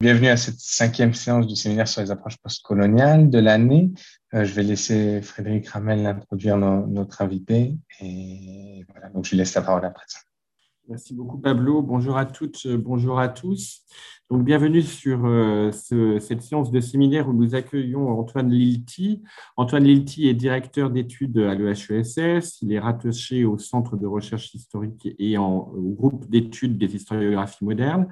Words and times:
Bienvenue 0.00 0.28
à 0.28 0.36
cette 0.36 0.60
cinquième 0.60 1.12
séance 1.12 1.48
du 1.48 1.56
séminaire 1.56 1.88
sur 1.88 2.00
les 2.00 2.12
approches 2.12 2.36
postcoloniales 2.36 3.30
de 3.30 3.38
l'année. 3.40 3.90
Euh, 4.32 4.44
je 4.44 4.54
vais 4.54 4.62
laisser 4.62 5.20
Frédéric 5.22 5.66
Ramel 5.70 6.06
introduire 6.06 6.56
notre 6.56 7.20
invité 7.20 7.76
et 7.98 8.84
voilà, 8.92 9.08
donc 9.08 9.24
je 9.24 9.30
lui 9.30 9.38
laisse 9.38 9.54
la 9.54 9.62
parole 9.62 9.84
après 9.84 10.04
ça. 10.06 10.20
Merci 10.88 11.14
beaucoup 11.14 11.36
Pablo. 11.38 11.82
Bonjour 11.82 12.16
à 12.16 12.26
toutes, 12.26 12.68
bonjour 12.68 13.18
à 13.18 13.28
tous. 13.28 13.82
Donc 14.30 14.44
bienvenue 14.44 14.82
sur 14.82 15.26
euh, 15.26 15.72
cette 15.72 16.42
séance 16.42 16.70
de 16.70 16.78
séminaire 16.78 17.28
où 17.28 17.32
nous 17.32 17.56
accueillons 17.56 18.08
Antoine 18.20 18.50
Lilti. 18.50 19.24
Antoine 19.56 19.82
Lilti 19.82 20.28
est 20.28 20.34
directeur 20.34 20.90
d'études 20.90 21.38
à 21.38 21.56
l'EHESS. 21.56 22.62
Il 22.62 22.72
est 22.72 22.78
rattaché 22.78 23.44
au 23.44 23.58
Centre 23.58 23.96
de 23.96 24.06
recherche 24.06 24.54
historique 24.54 25.08
et 25.18 25.36
au 25.38 25.94
groupe 25.98 26.30
d'études 26.30 26.78
des 26.78 26.94
historiographies 26.94 27.64
modernes. 27.64 28.06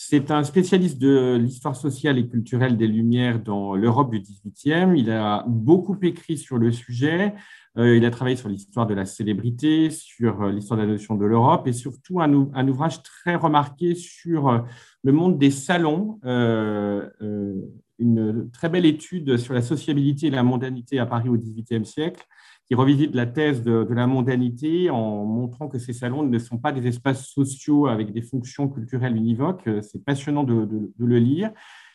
C'est 0.00 0.30
un 0.30 0.44
spécialiste 0.44 1.00
de 1.00 1.36
l'histoire 1.42 1.74
sociale 1.74 2.18
et 2.18 2.28
culturelle 2.28 2.76
des 2.76 2.86
Lumières 2.86 3.42
dans 3.42 3.74
l'Europe 3.74 4.12
du 4.12 4.20
XVIIIe. 4.20 4.96
Il 4.96 5.10
a 5.10 5.44
beaucoup 5.48 5.96
écrit 6.02 6.38
sur 6.38 6.56
le 6.56 6.70
sujet. 6.70 7.34
Euh, 7.78 7.96
il 7.96 8.04
a 8.04 8.10
travaillé 8.12 8.36
sur 8.36 8.48
l'histoire 8.48 8.86
de 8.86 8.94
la 8.94 9.04
célébrité, 9.04 9.90
sur 9.90 10.40
euh, 10.40 10.52
l'histoire 10.52 10.78
de 10.78 10.84
la 10.84 10.92
notion 10.92 11.16
de 11.16 11.26
l'Europe 11.26 11.66
et 11.66 11.72
surtout 11.72 12.20
un, 12.20 12.32
ouvrage 12.68 13.02
très 13.02 13.34
remarqué 13.34 13.96
sur 13.96 14.48
euh, 14.48 14.60
le 15.02 15.10
monde 15.10 15.36
des 15.36 15.50
salons, 15.50 16.20
une 17.98 18.50
très 18.52 18.68
belle 18.68 18.86
étude 18.86 19.36
sur 19.36 19.52
la 19.52 19.62
sociabilité 19.62 20.28
et 20.28 20.30
la 20.30 20.44
mondanité 20.44 21.00
à 21.00 21.06
Paris 21.06 21.28
au 21.28 21.36
XVIIIe 21.36 21.84
siècle 21.84 22.24
qui 22.68 22.74
revisite 22.74 23.14
la 23.14 23.24
thèse 23.24 23.62
de, 23.62 23.86
la 23.90 24.06
mondanité 24.06 24.90
en 24.90 25.24
montrant 25.24 25.68
que 25.68 25.78
ces 25.78 25.94
salons 25.94 26.22
ne 26.22 26.38
sont 26.38 26.58
pas 26.58 26.70
des 26.70 26.86
espaces 26.86 27.26
sociaux 27.26 27.86
avec 27.86 28.12
des 28.12 28.20
fonctions 28.20 28.68
culturelles 28.68 29.16
univoques. 29.16 29.68
C'est 29.80 30.04
passionnant 30.04 30.44
de, 30.44 30.92
le 30.98 31.18
lire, 31.18 31.50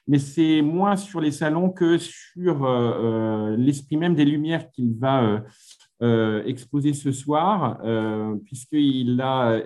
mais 0.08 0.18
c'est 0.18 0.64
moins 0.64 0.96
sur 0.96 1.22
les 1.22 1.32
salons 1.32 1.70
que 1.70 2.00
sur 2.00 2.66
euh, 2.66 3.52
euh, 3.54 3.56
l'esprit 3.56 3.98
même 3.98 4.16
des 4.16 4.26
Lumières 4.26 4.72
qu'il 4.72 4.98
va 4.98 5.44
euh, 6.02 6.44
exposer 6.46 6.94
ce 6.94 7.12
soir, 7.12 7.80
puisqu'il 8.44 9.22
a 9.22 9.62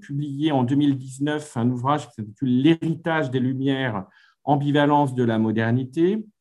publié 0.00 0.50
en 0.50 0.64
2019 0.64 1.58
un 1.58 1.70
ouvrage 1.70 2.08
qui 2.08 2.14
s'intitule 2.14 2.62
L'héritage 2.62 3.30
des 3.30 3.38
Lumières, 3.40 4.06
ambivalence 4.44 5.14
de 5.14 5.24
la 5.24 5.38
modernité 5.38 6.14
euh, 6.14 6.37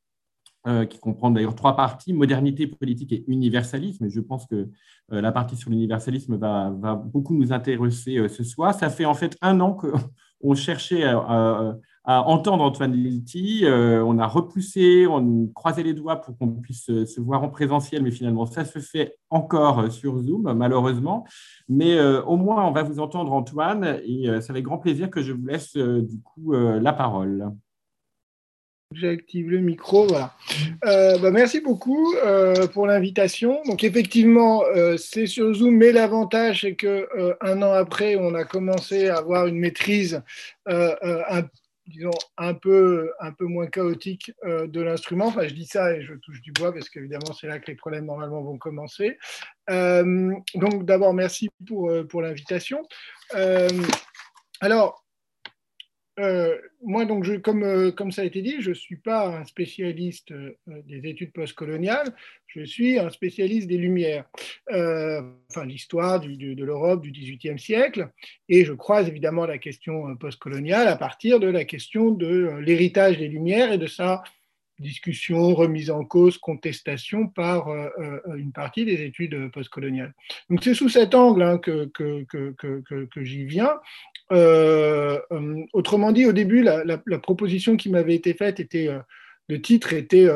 qui 0.86 1.00
comprend 1.00 1.32
d'ailleurs 1.32 1.56
trois 1.56 1.76
parties, 1.76 2.14
modernité 2.14 2.68
politique 2.68 3.14
et 3.14 3.24
universalisme. 3.28 4.06
Et 4.06 4.10
je 4.10 4.20
pense 4.20 4.46
que 4.46 4.68
euh, 5.14 5.22
la 5.22 5.32
partie 5.32 5.56
sur 5.56 5.70
l'universalisme 5.70 6.38
va, 6.38 6.70
beaucoup 6.96 7.34
nous 7.34 7.54
intéresser 7.54 8.18
euh, 8.18 8.28
ce 8.28 8.44
soir. 8.44 8.74
Ça 8.74 8.90
fait 8.90 9.06
en 9.06 9.14
fait 9.14 9.38
un 9.42 9.60
an 9.62 9.74
qu'on 9.74 10.56
cherchait 10.56 11.04
à, 11.04 11.78
entendre 12.06 12.64
Antoine 12.64 12.94
Lilti. 12.94 13.66
on 13.66 14.18
a 14.18 14.28
repoussé, 14.28 15.06
on 15.08 15.48
croisait 15.48 15.84
les 15.84 15.94
doigts 15.94 16.16
pour 16.16 16.38
qu'on 16.38 16.48
puisse 16.48 16.86
se 16.86 17.20
voir 17.20 17.44
en 17.44 17.50
présentiel, 17.50 18.02
mais 18.02 18.12
finalement, 18.12 18.46
ça 18.46 18.64
se 18.64 18.80
fait 18.80 19.18
encore 19.30 19.92
sur 19.92 20.18
Zoom, 20.18 20.54
malheureusement. 20.54 21.26
Mais 21.68 22.00
au 22.00 22.38
moins, 22.38 22.66
on 22.66 22.72
va 22.72 22.84
vous 22.84 23.02
entendre, 23.02 23.34
Antoine, 23.34 24.00
et 24.06 24.30
c'est 24.40 24.52
avec 24.52 24.64
grand 24.64 24.78
plaisir 24.78 25.10
que 25.10 25.22
je 25.22 25.34
vous 25.34 25.48
laisse 25.48 25.76
du 25.76 26.22
coup 26.22 26.54
la 26.54 26.94
parole. 26.94 27.52
J'active 28.94 29.50
le 29.50 29.60
micro, 29.60 30.08
voilà. 30.08 30.34
Euh, 30.86 31.18
bah, 31.18 31.30
merci 31.30 31.60
beaucoup 31.60 32.16
euh, 32.16 32.68
pour 32.68 32.88
l'invitation. 32.88 33.62
Donc 33.66 33.84
effectivement, 33.84 34.64
euh, 34.64 34.96
c'est 34.96 35.28
sur 35.28 35.54
Zoom, 35.54 35.76
mais 35.76 35.92
l'avantage 35.92 36.62
c'est 36.62 36.76
que 36.76 37.10
un 37.42 37.62
an 37.62 37.74
après, 37.74 38.16
on 38.16 38.34
a 38.34 38.46
commencé 38.46 39.10
à 39.10 39.18
avoir 39.18 39.48
une 39.48 39.60
maîtrise, 39.60 40.22
un, 40.68 41.44
disons 41.86 42.12
un 42.38 42.54
peu, 42.54 43.12
un 43.20 43.34
peu 43.34 43.44
moins 43.44 43.68
chaotique 43.68 44.32
de 44.46 44.82
l'instrument. 44.82 45.28
Enfin, 45.28 45.50
je 45.50 45.54
dis 45.54 45.66
ça 45.66 45.94
et 45.94 46.02
je 46.02 46.14
touche 46.14 46.40
du 46.42 46.54
bois 46.54 46.74
parce 46.74 46.90
qu'évidemment 46.90 47.34
c'est 47.38 47.48
là 47.48 47.60
que 47.60 47.70
les 47.70 47.76
problèmes 47.76 48.06
normalement 48.06 48.42
vont 48.42 48.58
commencer. 48.58 49.18
donc 49.68 50.86
d'abord 50.86 51.14
merci 51.14 51.50
pour 51.68 51.92
pour 52.08 52.22
l'invitation. 52.22 52.88
alors 54.62 55.07
euh, 56.20 56.58
moi, 56.84 57.06
donc, 57.06 57.28
euh, 57.28 57.92
comme 57.92 58.12
ça 58.12 58.24
a 58.24 58.26
été 58.26 58.42
dit, 58.42 58.62
je 58.62 58.70
ne 58.70 58.76
suis 58.76 58.96
pas 58.96 59.28
un 59.28 59.46
spécialiste 59.46 60.32
euh, 60.32 60.56
des 60.66 61.08
études 61.08 61.32
postcoloniales, 61.32 62.16
je 62.48 62.64
suis 62.64 62.98
un 62.98 63.10
spécialiste 63.12 63.68
des 63.68 63.78
Lumières, 63.78 64.26
enfin 64.70 65.66
l'histoire 65.66 66.20
de 66.20 66.64
l'Europe 66.64 67.02
du 67.02 67.12
XVIIIe 67.12 67.60
siècle, 67.60 68.10
et 68.50 68.66
je 68.66 68.74
croise 68.74 69.08
évidemment 69.08 69.46
la 69.46 69.60
question 69.60 70.16
postcoloniale 70.16 70.88
à 70.88 70.96
partir 70.96 71.40
de 71.40 71.48
la 71.48 71.66
question 71.66 72.12
de 72.12 72.58
l'héritage 72.62 73.20
des 73.20 73.28
Lumières 73.28 73.72
et 73.72 73.78
de 73.78 73.86
sa 73.86 74.24
discussion, 74.80 75.54
remise 75.54 75.90
en 75.90 76.04
cause, 76.04 76.38
contestation 76.38 77.28
par 77.28 77.68
une 78.36 78.52
partie 78.52 78.86
des 78.86 79.04
études 79.04 79.52
postcoloniales. 79.52 80.14
Donc 80.50 80.64
c'est 80.64 80.74
sous 80.74 80.90
cet 80.90 81.16
angle 81.16 81.42
hein, 81.42 81.58
que, 81.58 81.86
que, 81.94 82.24
que, 82.26 83.06
que 83.06 83.24
j'y 83.24 83.46
viens. 83.46 83.72
Euh, 84.32 85.20
euh, 85.32 85.64
autrement 85.74 86.12
dit, 86.12 86.26
au 86.26 86.34
début, 86.34 86.64
la, 86.64 86.98
proposition 87.20 87.78
qui 87.78 87.90
m'avait 87.90 88.16
été 88.16 88.34
faite 88.34 88.60
était, 88.60 88.88
euh, 88.88 89.00
le 89.48 89.62
titre 89.62 89.94
était 89.94 90.28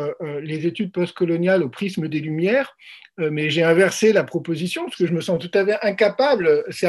les 0.42 0.66
études 0.66 0.94
postcoloniales 0.94 1.64
au 1.64 1.70
prisme 1.70 2.08
des 2.08 2.22
Lumières, 2.22 2.78
mais 3.18 3.50
j'ai 3.50 3.62
inversé 3.62 4.14
la 4.14 4.24
proposition 4.24 4.86
parce 4.86 4.96
que 4.96 5.06
je 5.06 5.12
me 5.12 5.20
sens 5.20 5.38
tout 5.38 5.52
à 5.54 5.66
fait 5.66 5.78
incapable. 5.82 6.64
C'est 6.70 6.88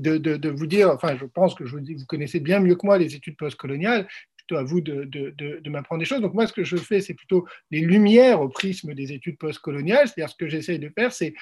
de, 0.00 0.16
de, 0.16 0.48
vous 0.48 0.66
dire, 0.66 0.88
enfin, 0.88 1.18
je 1.20 1.26
pense 1.26 1.54
que 1.54 1.64
vous, 1.64 1.80
vous 1.80 2.06
connaissez 2.06 2.40
bien 2.40 2.60
mieux 2.60 2.76
que 2.76 2.86
moi 2.86 2.96
les 2.96 3.14
études 3.14 3.36
postcoloniales 3.36 4.08
à 4.56 4.62
vous 4.62 4.80
de, 4.80 5.68
m'apprendre 5.68 6.00
des 6.00 6.04
choses. 6.04 6.20
Donc 6.20 6.34
moi, 6.34 6.46
ce 6.46 6.52
que 6.52 6.64
je 6.64 6.76
fais, 6.76 7.00
c'est 7.00 7.14
plutôt 7.14 7.46
les 7.70 7.80
lumières 7.80 8.40
au 8.40 8.48
prisme 8.48 8.94
des 8.94 9.12
études 9.12 9.38
postcoloniales. 9.38 10.08
C'est-à-dire 10.08 10.30
ce 10.30 10.36
que 10.36 10.48
j'essaye 10.48 10.78
de 10.78 10.88
faire, 10.88 11.12
c'est 11.12 11.34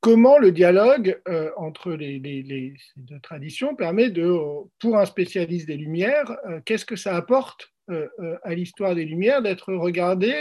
comment 0.00 0.38
le 0.38 0.52
dialogue 0.52 1.20
euh, 1.28 1.50
entre 1.56 1.92
les, 1.92 2.74
deux 2.96 3.20
traditions 3.20 3.74
permet 3.74 4.10
de, 4.10 4.32
pour 4.78 4.96
un 4.96 5.06
spécialiste 5.06 5.66
des 5.66 5.76
Lumières, 5.76 6.36
euh, 6.48 6.60
qu'est-ce 6.64 6.84
que 6.84 6.96
ça 6.96 7.16
apporte 7.16 7.72
euh, 7.90 8.08
à 8.42 8.54
l'histoire 8.54 8.94
des 8.94 9.04
Lumières 9.04 9.42
d'être 9.42 9.72
regardé 9.72 10.32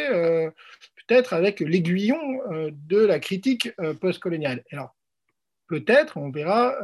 peut-être 1.07 1.33
avec 1.33 1.61
l'aiguillon 1.61 2.19
de 2.71 2.97
la 2.97 3.19
critique 3.19 3.71
postcoloniale. 4.01 4.63
Alors, 4.73 4.93
peut-être, 5.69 6.17
on 6.17 6.29
verra, 6.29 6.75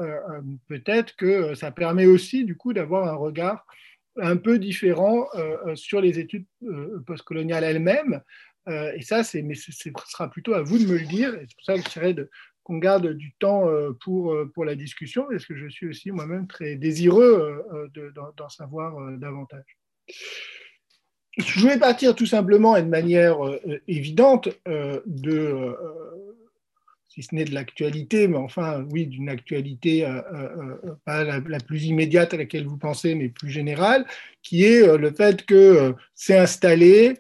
peut-être 0.70 1.18
que 1.18 1.54
ça 1.56 1.72
permet 1.72 2.06
aussi 2.06 2.46
du 2.46 2.56
coup 2.56 2.72
d'avoir 2.72 3.10
un 3.10 3.16
regard 3.16 3.66
un 4.18 4.38
peu 4.38 4.60
différent 4.60 5.28
sur 5.76 6.02
les 6.02 6.20
études 6.20 6.46
postcoloniales 7.06 7.64
elles-mêmes. 7.64 8.22
et 8.68 9.02
ça, 9.02 9.24
c'est, 9.24 9.42
mais 9.42 9.56
ce 9.56 9.72
sera 9.72 10.30
plutôt 10.30 10.54
à 10.54 10.62
vous 10.62 10.78
de 10.78 10.86
me 10.86 10.98
le 10.98 11.06
dire. 11.06 11.32
c'est 11.34 11.56
pour 11.56 11.66
ça 11.66 11.76
que 11.76 11.84
je 11.84 11.90
dirais 11.90 12.14
de, 12.14 12.30
qu'on 12.64 12.78
garde 12.78 13.14
du 13.14 13.34
temps 13.34 13.70
euh, 13.70 13.92
pour, 14.02 14.34
euh, 14.34 14.50
pour 14.54 14.66
la 14.66 14.76
discussion, 14.76 15.26
parce 15.30 15.46
que 15.46 15.56
je 15.56 15.68
suis 15.68 15.88
aussi 15.88 16.12
moi-même 16.12 16.48
très 16.48 16.76
désireux 16.76 17.64
euh, 17.74 18.12
d'en 18.36 18.50
savoir 18.50 18.96
davantage. 19.18 19.78
Je 21.38 21.68
vais 21.68 21.80
partir 21.80 22.16
tout 22.16 22.26
simplement 22.26 22.76
et 22.78 22.84
de 22.84 22.90
manière 22.90 23.38
évidente 23.88 24.50
de, 24.68 25.76
si 27.14 27.22
ce 27.24 27.36
n'est 27.36 27.46
de 27.46 27.54
l'actualité, 27.54 28.28
mais 28.28 28.38
enfin, 28.38 28.86
oui, 28.92 29.06
d'une 29.06 29.30
actualité 29.30 30.04
pas 31.06 31.24
la, 31.24 31.60
plus 31.60 31.86
immédiate 31.86 32.34
à 32.34 32.38
laquelle 32.38 32.66
vous 32.66 32.78
pensez, 32.78 33.14
mais 33.14 33.30
plus 33.30 33.52
générale, 33.52 34.06
qui 34.42 34.64
est 34.64 34.98
le 34.98 35.12
fait 35.12 35.46
que 35.46 35.94
c'est 36.16 36.38
installé 36.38 37.14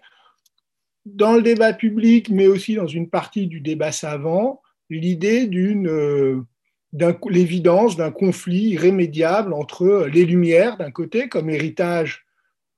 dans 1.06 1.34
le 1.34 1.42
débat 1.42 1.74
public, 1.74 2.30
mais 2.30 2.48
aussi 2.48 2.76
dans 2.76 2.88
une 2.88 3.10
partie 3.10 3.48
du 3.48 3.62
débat 3.62 3.92
savant, 3.92 4.62
l'idée 4.90 5.48
d'une 5.48 5.88
euh, 5.88 6.42
l'évidence 7.30 7.98
d'un 7.98 8.12
conflit 8.12 8.70
irrémédiable 8.70 9.54
entre 9.54 10.08
les 10.12 10.26
Lumières 10.26 10.78
d'un 10.78 10.92
côté 10.92 11.28
comme 11.28 11.50
héritage 11.50 12.26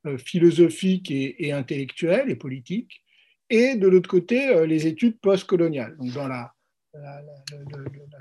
euh, 0.06 0.18
philosophique 0.18 1.12
et, 1.12 1.52
intellectuel 1.52 2.30
et 2.30 2.36
politique, 2.36 3.04
et 3.50 3.76
de 3.76 3.88
l'autre 3.88 4.10
côté 4.10 4.50
euh, 4.50 4.66
les 4.66 4.88
études 4.88 5.20
postcoloniales. 5.20 5.98
Donc 5.98 6.14
dans 6.14 6.28
la, 6.28 6.55
la, 7.02 7.22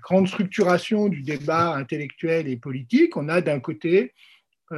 grande 0.03 0.29
structuration 0.29 1.09
du 1.09 1.23
débat 1.23 1.75
intellectuel 1.75 2.49
et 2.49 2.57
politique, 2.57 3.17
on 3.17 3.29
a 3.29 3.41
d'un 3.41 3.61
côté, 3.61 4.13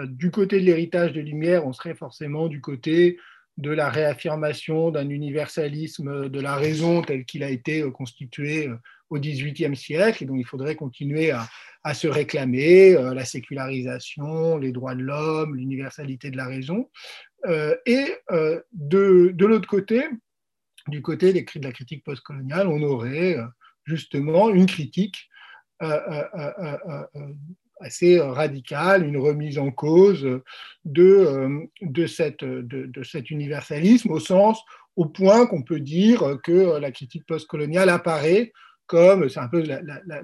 du 0.05 0.31
côté 0.31 0.61
de 0.61 0.65
l'héritage 0.65 1.13
des 1.13 1.23
Lumières, 1.23 1.67
on 1.67 1.73
serait 1.73 1.95
forcément 1.95 2.49
du 2.49 2.61
côté 2.61 3.19
de 3.57 3.71
la 3.71 3.89
réaffirmation 3.89 4.91
d'un 4.91 5.09
universalisme 5.09 6.29
de 6.29 6.41
la 6.41 6.57
raison 6.57 7.03
tel 7.03 7.25
qu'il 7.25 7.43
a 7.43 7.51
été 7.51 7.83
constitué 7.91 8.69
au 9.11 9.19
XVIIIe 9.19 9.77
siècle, 9.77 10.25
et 10.25 10.27
donc 10.27 10.39
il 10.39 10.47
faudrait 10.47 10.75
continuer 10.75 11.31
à, 11.31 11.95
se 11.95 12.09
réclamer 12.09 12.97
euh, 12.97 13.15
la 13.15 13.25
sécularisation, 13.25 14.59
les 14.59 14.73
droits 14.73 14.97
de 14.97 15.03
l'homme, 15.03 15.55
l'universalité 15.55 16.33
de 16.33 16.37
la 16.37 16.47
raison. 16.47 16.91
Euh, 17.47 17.77
et 17.87 18.07
euh, 18.33 18.61
de, 18.73 19.31
de 19.33 19.47
l'autre 19.47 19.69
côté, 19.69 20.03
du 20.89 21.01
côté 21.01 21.33
de 21.33 21.63
la 21.63 21.73
critique 21.73 22.03
postcoloniale, 22.03 22.67
on 22.67 22.83
aurait 22.83 23.37
justement 23.87 24.51
une 24.51 24.67
critique 24.67 25.29
assez 27.81 28.21
radicale, 28.21 29.07
une 29.07 29.19
remise 29.19 29.59
en 29.59 29.71
cause 29.71 30.41
de, 30.85 31.69
de, 31.83 32.07
cet 32.07 33.31
universalisme 33.31 34.11
au 34.11 34.21
sens, 34.21 34.61
au 34.97 35.07
point 35.07 35.47
qu'on 35.47 35.63
peut 35.63 35.81
dire 35.81 36.39
que 36.43 36.79
la 36.79 36.91
critique 36.91 37.27
postcoloniale 37.27 37.91
apparaît 37.91 38.53
comme, 38.87 39.29
c'est 39.29 39.41
un 39.41 39.49
peu 39.49 39.65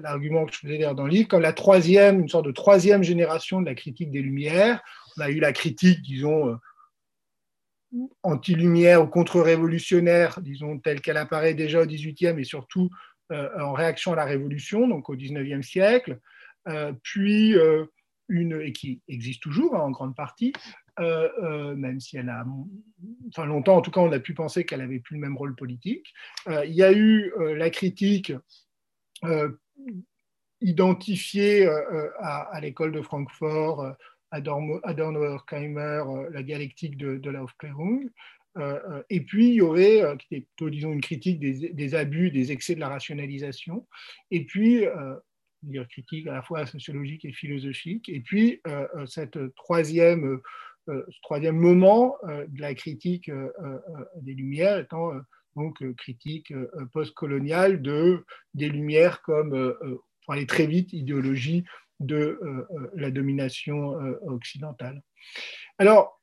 l'argument 0.01 0.45
que 0.45 0.53
je 0.53 0.59
faisais 0.59 0.77
dire 0.77 0.95
dans 0.95 1.03
le 1.03 1.11
livre, 1.11 1.27
comme 1.27 1.41
la 1.41 1.53
troisième, 1.53 2.21
une 2.21 2.29
sorte 2.29 2.45
de 2.45 2.51
troisième 2.51 3.03
génération 3.03 3.59
de 3.61 3.65
la 3.65 3.75
critique 3.75 4.09
des 4.09 4.21
Lumières. 4.21 4.81
On 5.17 5.21
a 5.21 5.29
eu 5.29 5.39
la 5.39 5.51
critique, 5.51 6.01
disons, 6.01 6.57
anti-lumière 8.23 9.03
ou 9.03 9.07
contre-révolutionnaire, 9.07 10.39
disons, 10.41 10.79
telle 10.79 11.01
qu'elle 11.01 11.17
apparaît 11.17 11.53
déjà 11.53 11.81
au 11.81 11.85
XVIIIe 11.85 12.39
et 12.39 12.43
surtout 12.43 12.89
euh, 12.89 13.12
en 13.59 13.73
réaction 13.73 14.13
à 14.13 14.15
la 14.15 14.25
Révolution, 14.25 14.87
donc 14.87 15.09
au 15.09 15.15
XIXe 15.15 15.65
siècle, 15.65 16.19
euh, 16.67 16.93
puis 17.03 17.55
euh, 17.57 17.85
une, 18.29 18.61
et 18.61 18.71
qui 18.71 19.01
existe 19.07 19.41
toujours 19.41 19.75
hein, 19.75 19.81
en 19.81 19.91
grande 19.91 20.15
partie, 20.15 20.53
même 20.99 21.99
si 21.99 22.17
elle 22.17 22.29
a, 22.29 22.45
enfin 23.29 23.45
longtemps 23.45 23.77
en 23.77 23.81
tout 23.81 23.91
cas, 23.91 24.01
on 24.01 24.11
a 24.11 24.19
pu 24.19 24.33
penser 24.33 24.63
qu'elle 24.63 24.81
avait 24.81 24.99
plus 24.99 25.15
le 25.15 25.21
même 25.21 25.35
rôle 25.35 25.55
politique. 25.55 26.13
il 26.47 26.71
y 26.71 26.83
a 26.83 26.91
eu 26.93 27.33
la 27.55 27.71
critique 27.71 28.31
identifiée 30.61 31.67
à, 32.19 32.59
l'école 32.61 32.91
de 32.91 33.01
Francfort 33.01 33.95
Adorno, 34.29 35.39
Keimer, 35.47 36.03
la 36.31 36.43
dialectique 36.43 36.95
de, 36.95 37.17
de 37.17 37.29
l'Aufklärung. 37.31 38.03
Euh, 38.03 38.09
euh, 38.09 38.11
et 39.09 39.21
puis, 39.21 39.49
il 39.49 39.53
y 39.55 39.61
aurait, 39.61 40.03
euh, 40.03 40.15
plutôt, 40.15 40.69
disons, 40.69 40.93
une 40.93 41.01
critique 41.01 41.39
des, 41.39 41.95
abus, 41.95 42.31
des 42.31 42.51
excès 42.51 42.75
de 42.75 42.79
la 42.79 42.89
rationalisation. 42.89 43.87
Et 44.31 44.45
puis, 44.45 44.85
dire 45.63 45.87
critique 45.87 46.27
à 46.27 46.33
la 46.33 46.41
fois 46.41 46.65
sociologique 46.65 47.25
et 47.25 47.31
philosophique. 47.31 48.09
Et 48.09 48.19
puis, 48.19 48.61
cette 49.05 49.37
troisième, 49.55 50.41
ce 50.87 51.21
troisième 51.21 51.55
moment 51.55 52.17
de 52.23 52.61
la 52.61 52.73
critique 52.73 53.31
des 54.21 54.33
Lumières 54.33 54.77
étant 54.79 55.11
donc 55.55 55.81
critique 55.95 56.53
postcoloniale 56.91 57.81
de, 57.81 58.25
des 58.53 58.67
Lumières 58.67 59.21
comme, 59.21 59.73
pour 60.25 60.33
aller 60.33 60.45
très 60.45 60.67
vite, 60.67 60.91
idéologie 60.91 61.63
de 62.01 62.39
la 62.93 63.09
domination 63.09 63.95
occidentale. 64.27 65.01
Alors, 65.77 66.22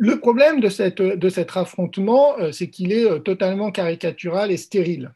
le 0.00 0.18
problème 0.18 0.60
de, 0.60 0.70
cette, 0.70 1.02
de 1.02 1.28
cet 1.28 1.54
affrontement, 1.58 2.38
euh, 2.38 2.52
c'est 2.52 2.70
qu'il 2.70 2.90
est 2.90 3.04
euh, 3.04 3.18
totalement 3.18 3.70
caricatural 3.70 4.50
et 4.50 4.56
stérile. 4.56 5.14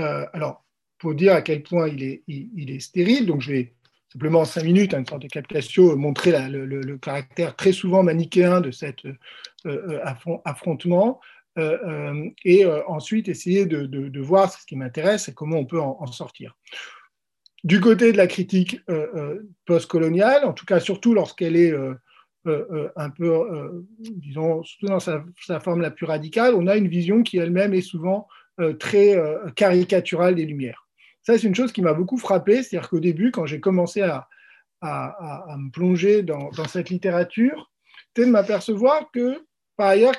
Euh, 0.00 0.26
alors, 0.32 0.64
pour 0.98 1.14
dire 1.14 1.34
à 1.34 1.40
quel 1.40 1.62
point 1.62 1.88
il 1.88 2.02
est, 2.02 2.24
il, 2.26 2.68
est 2.68 2.80
stérile, 2.80 3.26
donc 3.26 3.42
je 3.42 3.52
vais 3.52 3.74
simplement 4.12 4.40
en 4.40 4.44
cinq 4.44 4.64
minutes, 4.64 4.92
une 4.92 5.06
sorte 5.06 5.22
de 5.22 5.28
captation, 5.28 5.96
montrer 5.96 6.32
le, 6.48 6.98
caractère 6.98 7.54
très 7.54 7.70
souvent 7.70 8.02
manichéen 8.02 8.60
de 8.60 8.72
cet 8.72 9.02
affrontement, 10.44 11.20
et 12.44 12.66
ensuite 12.86 13.28
essayer 13.28 13.66
de, 13.66 14.20
voir 14.20 14.50
ce 14.50 14.64
qui 14.64 14.74
m'intéresse 14.74 15.28
et 15.28 15.34
comment 15.34 15.58
on 15.58 15.66
peut 15.66 15.80
en, 15.80 16.06
sortir. 16.06 16.56
Du 17.62 17.78
côté 17.80 18.10
de 18.10 18.16
la 18.16 18.26
critique 18.26 18.80
postcoloniale, 19.66 20.46
en 20.46 20.54
tout 20.54 20.64
cas 20.64 20.80
surtout 20.80 21.12
lorsqu'elle 21.12 21.56
est 21.56 21.72
euh, 21.72 21.94
euh, 21.94 21.94
un 22.96 23.10
peu, 23.10 23.28
euh, 23.28 23.86
disons, 23.98 24.62
surtout 24.62 24.86
dans 24.86 25.00
sa, 25.00 25.60
forme 25.60 25.80
la 25.80 25.90
plus 25.90 26.06
radicale, 26.06 26.54
on 26.54 26.66
a 26.66 26.76
une 26.76 26.88
vision 26.88 27.22
qui 27.22 27.38
elle-même 27.38 27.74
est 27.74 27.80
souvent 27.80 28.28
très 28.78 29.14
caricaturale 29.54 30.34
des 30.34 30.46
Lumières. 30.46 30.86
Ça, 31.22 31.36
c'est 31.36 31.46
une 31.46 31.54
chose 31.54 31.72
qui 31.72 31.82
m'a 31.82 31.92
beaucoup 31.92 32.16
frappé, 32.16 32.62
c'est-à-dire 32.62 32.88
qu'au 32.88 33.00
début, 33.00 33.30
quand 33.30 33.44
j'ai 33.44 33.60
commencé 33.60 34.00
à, 34.00 34.28
me 34.82 35.70
plonger 35.70 36.22
dans, 36.22 36.50
cette 36.66 36.88
littérature, 36.88 37.70
c'était 38.08 38.26
de 38.26 38.32
m'apercevoir 38.32 39.10
que, 39.12 39.44
par 39.76 39.88
ailleurs, 39.88 40.14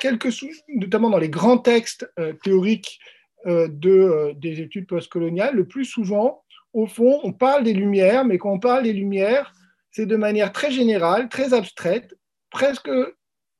notamment 0.68 1.10
dans 1.10 1.18
les 1.18 1.30
grands 1.30 1.58
textes 1.58 2.08
théoriques 2.44 3.00
de, 3.44 4.34
des 4.36 4.60
études 4.60 4.86
postcoloniales, 4.86 5.56
le 5.56 5.66
plus 5.66 5.84
souvent, 5.84 6.44
au 6.72 6.86
fond, 6.86 7.18
on 7.24 7.32
parle 7.32 7.64
des 7.64 7.72
Lumières, 7.72 8.24
mais 8.24 8.38
quand 8.38 8.52
on 8.52 8.60
parle 8.60 8.84
des 8.84 8.92
Lumières, 8.92 9.52
c'est 9.90 10.06
de 10.06 10.16
manière 10.16 10.52
très 10.52 10.70
générale, 10.70 11.28
très 11.28 11.54
abstraite, 11.54 12.17
presque 12.50 12.90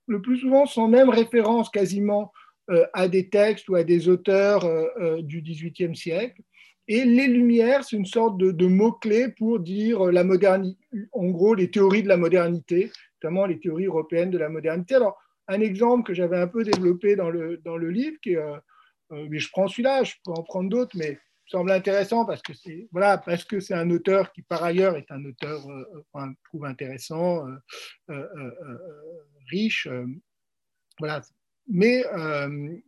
le 0.08 0.22
plus 0.22 0.38
souvent 0.38 0.66
sans 0.66 0.88
même 0.88 1.10
référence 1.10 1.70
quasiment 1.70 2.32
euh, 2.70 2.84
à 2.92 3.08
des 3.08 3.30
textes 3.30 3.68
ou 3.68 3.76
à 3.76 3.84
des 3.84 4.08
auteurs 4.08 4.64
euh, 4.64 4.88
euh, 5.00 5.22
du 5.22 5.40
XVIIIe 5.40 5.96
siècle. 5.96 6.42
Et 6.86 7.04
les 7.04 7.26
Lumières, 7.26 7.84
c'est 7.84 7.96
une 7.96 8.06
sorte 8.06 8.38
de, 8.38 8.66
mot-clé 8.66 9.28
pour 9.38 9.60
dire 9.60 10.04
la 10.06 10.24
modernité, 10.24 10.78
en 11.12 11.26
gros 11.26 11.54
les 11.54 11.70
théories 11.70 12.02
de 12.02 12.08
la 12.08 12.16
modernité, 12.16 12.90
notamment 13.22 13.46
les 13.46 13.58
théories 13.58 13.86
européennes 13.86 14.30
de 14.30 14.38
la 14.38 14.48
modernité. 14.48 14.94
Alors, 14.94 15.18
un 15.48 15.60
exemple 15.60 16.06
que 16.06 16.14
j'avais 16.14 16.38
un 16.38 16.46
peu 16.46 16.64
développé 16.64 17.14
dans 17.14 17.28
le, 17.28 17.58
dans 17.58 17.76
le 17.76 17.90
livre, 17.90 18.16
mais 19.10 19.38
je 19.38 19.50
prends 19.50 19.68
celui-là, 19.68 20.02
je 20.04 20.14
peux 20.24 20.32
en 20.32 20.42
prendre 20.42 20.70
d'autres, 20.70 20.96
mais 20.96 21.18
semble 21.48 21.70
intéressant 21.70 22.24
parce 22.24 22.42
que 22.42 22.52
c'est 22.54 22.88
voilà 22.92 23.18
parce 23.18 23.44
que 23.44 23.60
c'est 23.60 23.74
un 23.74 23.90
auteur 23.90 24.32
qui 24.32 24.42
par 24.42 24.62
ailleurs 24.62 24.96
est 24.96 25.10
un 25.10 25.24
auteur 25.24 25.68
euh, 25.68 26.04
euh 26.16 26.26
trouve 26.44 26.64
intéressant 26.66 27.46
euh, 28.10 28.78
riche 29.50 29.88
voilà. 30.98 31.22
Mais 31.70 32.02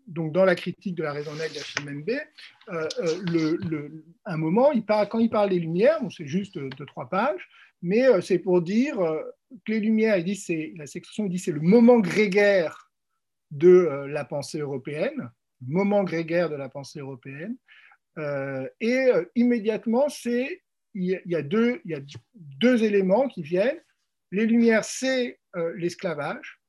donc 0.07 0.33
dans 0.33 0.45
la 0.45 0.55
critique 0.55 0.95
de 0.95 1.03
la 1.03 1.13
raison 1.13 1.35
nette 1.35 1.53
d'HMMB 1.53 2.11
le, 2.69 3.57
le, 3.69 4.05
un 4.25 4.37
moment 4.37 4.73
il 4.73 4.85
parle, 4.85 5.09
quand 5.09 5.19
il 5.19 5.31
parle 5.31 5.51
des 5.51 5.59
lumières 5.59 6.03
bon, 6.03 6.11
c'est 6.11 6.27
juste 6.27 6.59
deux 6.59 6.87
trois 6.87 7.09
pages 7.09 7.49
mais 7.83 8.05
c'est 8.23 8.39
pour 8.39 8.63
dire 8.63 8.97
que 9.67 9.73
les 9.73 9.81
lumières 9.81 10.17
il 10.17 10.25
dit 10.25 10.37
c'est 10.37 10.73
la 10.77 10.87
section 10.87 11.27
il 11.27 11.31
dit 11.31 11.39
c'est 11.39 11.53
le 11.53 11.61
moment 11.61 11.99
grégaire 12.01 12.91
de 13.51 14.07
la 14.09 14.25
pensée 14.25 14.61
européenne 14.61 15.31
moment 15.67 16.05
grégaire 16.05 16.49
de 16.49 16.57
la 16.57 16.69
pensée 16.69 17.01
européenne 17.01 17.57
et 18.17 19.11
euh, 19.13 19.25
immédiatement, 19.35 20.09
c'est 20.09 20.63
il 20.95 21.23
y, 21.25 21.37
a 21.37 21.43
deux, 21.43 22.83
éléments 22.83 23.29
qui 23.29 23.43
viennent. 23.43 23.81
Les 24.33 24.45
Lumières, 24.45 24.85
c'est 24.85 25.39
euh, 25.55 25.73
l'esclavage. 25.77 26.61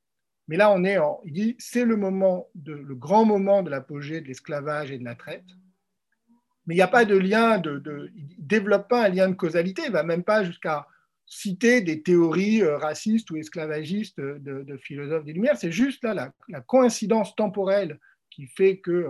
Mais 0.47 0.57
là, 0.57 0.71
on 0.71 0.83
est 0.83 0.99
en, 0.99 1.21
il 1.25 1.33
dit, 1.33 1.55
c'est 1.57 1.85
le 1.85 1.95
moment, 1.95 2.47
de, 2.53 2.73
le 2.73 2.95
grand 2.95 3.25
moment 3.25 3.63
de 3.63 3.71
l'apogée 3.71 4.21
de 4.21 4.27
l'esclavage 4.27 4.91
et 4.91 4.99
de 4.99 5.03
la 5.03 5.15
traite. 5.15 5.45
Mais 6.67 6.75
il 6.75 6.77
n'y 6.77 6.83
a 6.83 6.88
pas 6.88 7.05
de 7.05 7.17
lien, 7.17 7.57
de, 7.57 8.11
il 8.15 8.27
ne 8.27 8.33
développe 8.37 8.87
pas 8.87 9.05
un 9.05 9.09
lien 9.09 9.27
de 9.27 9.33
causalité. 9.33 9.83
Il 9.85 9.89
ne 9.89 9.94
va 9.94 10.03
même 10.03 10.23
pas 10.23 10.44
jusqu'à 10.44 10.87
citer 11.25 11.81
des 11.81 12.03
théories 12.03 12.63
racistes 12.63 13.31
ou 13.31 13.37
esclavagistes 13.37 14.19
de, 14.19 14.77
philosophes 14.77 15.25
des 15.25 15.33
Lumières. 15.33 15.57
C'est 15.57 15.71
juste 15.71 16.03
là 16.03 16.31
la, 16.47 16.61
coïncidence 16.61 17.35
temporelle 17.35 17.99
qui 18.30 18.45
fait 18.45 18.77
que. 18.77 19.07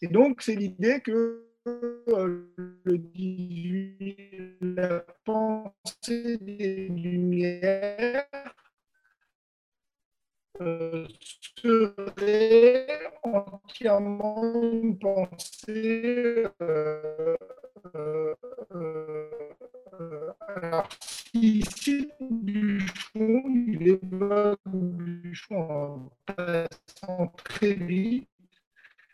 Et 0.00 0.08
donc, 0.08 0.40
c'est 0.40 0.54
l'idée 0.54 1.00
que 1.02 1.44
le 1.66 2.98
18, 2.98 4.56
la 4.60 5.00
pensée 5.24 6.36
des 6.38 6.88
Lumières 6.88 8.26
euh, 10.60 11.06
serait 11.56 12.86
entièrement 13.22 14.44
une 14.52 14.98
pensée 14.98 16.46
euh, 16.60 17.36
euh, 17.94 18.34
alors, 20.56 20.88
ici, 21.32 22.10
Buchon, 22.20 23.42
il 23.54 23.88
évoque 23.88 24.60
Buchon 24.66 25.70
en 25.70 26.10
passant 26.26 27.28
très 27.44 27.74
vite, 27.74 28.28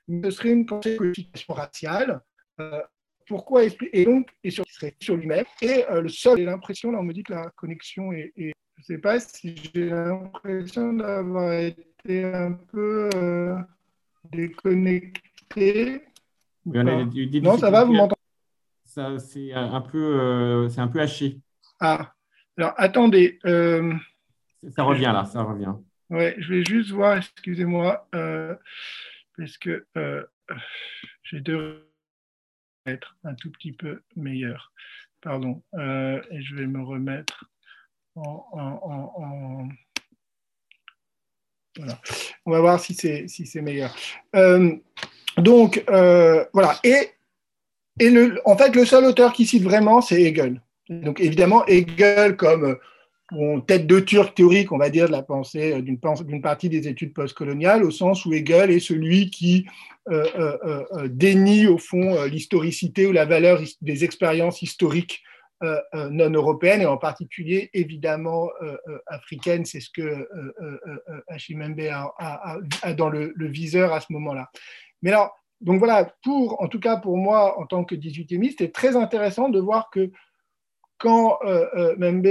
mais 0.08 0.30
ce 0.30 0.36
serait 0.36 0.50
une 0.50 0.66
pensée 0.66 0.96
de 0.98 1.52
raciale 1.52 2.22
euh, 2.60 2.80
pourquoi 3.26 3.62
et 3.64 4.04
donc 4.04 4.28
et 4.42 4.50
sur, 4.50 4.64
sur 5.00 5.16
lui-même 5.16 5.44
et 5.62 5.84
euh, 5.88 6.02
le 6.02 6.08
sol 6.08 6.38
j'ai 6.38 6.44
l'impression 6.44 6.90
là 6.90 6.98
on 6.98 7.04
me 7.04 7.12
dit 7.12 7.22
que 7.22 7.32
la 7.32 7.48
connexion 7.50 8.12
est, 8.12 8.32
je 8.36 8.46
ne 8.46 8.82
sais 8.82 8.98
pas 8.98 9.20
si 9.20 9.56
j'ai 9.72 9.86
l'impression 9.86 10.92
d'avoir 10.94 11.52
été 11.52 12.24
un 12.24 12.52
peu 12.52 13.08
euh, 13.14 13.56
déconnecté 14.30 16.02
non 16.66 17.56
ça 17.56 17.70
va 17.70 17.84
vous 17.84 17.92
m'entendez? 17.92 18.20
Ça 18.84 19.18
c'est 19.18 19.52
un 19.52 19.80
peu 19.80 20.68
c'est 20.68 20.80
un 20.80 20.88
peu 20.88 21.00
haché. 21.00 21.38
Ah. 21.78 22.12
Alors 22.56 22.74
attendez 22.76 23.38
ça 23.42 24.82
revient 24.82 25.12
là 25.14 25.24
ça 25.24 25.42
revient. 25.42 25.74
Ouais 26.10 26.34
je 26.38 26.54
vais 26.54 26.64
juste 26.64 26.90
voir 26.90 27.16
excusez-moi 27.18 28.08
parce 29.36 29.56
que 29.58 29.86
j'ai 31.22 31.40
deux 31.40 31.89
être 32.86 33.16
un 33.24 33.34
tout 33.34 33.50
petit 33.50 33.72
peu 33.72 34.02
meilleur. 34.16 34.72
Pardon, 35.20 35.62
euh, 35.74 36.20
et 36.30 36.40
je 36.40 36.54
vais 36.54 36.66
me 36.66 36.82
remettre 36.82 37.44
en... 38.14 39.68
Voilà. 41.76 42.00
On 42.44 42.50
va 42.50 42.60
voir 42.60 42.80
si 42.80 42.94
c'est 42.94 43.28
si 43.28 43.60
meilleur. 43.60 43.94
Euh, 44.34 44.74
donc, 45.36 45.84
euh, 45.88 46.44
voilà. 46.52 46.78
Et, 46.84 47.10
et 47.98 48.10
le, 48.10 48.40
en 48.44 48.56
fait, 48.56 48.74
le 48.74 48.84
seul 48.84 49.04
auteur 49.04 49.32
qui 49.32 49.46
cite 49.46 49.62
vraiment, 49.62 50.00
c'est 50.00 50.20
Hegel. 50.22 50.60
Donc 50.88 51.20
évidemment, 51.20 51.64
Hegel 51.66 52.36
comme 52.36 52.76
tête 53.66 53.86
de 53.86 54.00
turc 54.00 54.34
théorique, 54.34 54.72
on 54.72 54.78
va 54.78 54.90
dire, 54.90 55.06
de 55.06 55.12
la 55.12 55.22
pensée 55.22 55.80
d'une 55.82 56.42
partie 56.42 56.68
des 56.68 56.88
études 56.88 57.14
postcoloniales, 57.14 57.84
au 57.84 57.90
sens 57.90 58.24
où 58.26 58.32
Hegel 58.32 58.70
est 58.70 58.80
celui 58.80 59.30
qui 59.30 59.66
dénie 61.08 61.66
au 61.66 61.78
fond 61.78 62.24
l'historicité 62.24 63.06
ou 63.06 63.12
la 63.12 63.24
valeur 63.24 63.60
des 63.80 64.04
expériences 64.04 64.62
historiques 64.62 65.22
euh, 65.62 65.78
euh, 65.92 66.08
non 66.08 66.30
européenne 66.30 66.80
et 66.80 66.86
en 66.86 66.96
particulier 66.96 67.68
évidemment 67.74 68.48
euh, 68.62 68.78
africaine. 69.06 69.66
C'est 69.66 69.80
ce 69.80 69.90
que 69.90 70.26
Hachimembe 71.28 71.80
a, 71.90 72.94
dans 72.94 73.10
le, 73.10 73.34
viseur 73.36 73.92
à 73.92 74.00
ce 74.00 74.10
moment-là. 74.14 74.50
Mais 75.02 75.10
alors, 75.10 75.36
donc 75.60 75.78
voilà, 75.78 76.14
pour, 76.22 76.62
en 76.62 76.68
tout 76.68 76.80
cas 76.80 76.96
pour 76.96 77.18
moi 77.18 77.60
en 77.60 77.66
tant 77.66 77.84
que 77.84 77.94
18e, 77.94 78.54
c'est 78.56 78.72
très 78.72 78.96
intéressant 78.96 79.50
de 79.50 79.60
voir 79.60 79.90
que 79.90 80.10
quand 81.00 81.38
Membe 81.96 82.28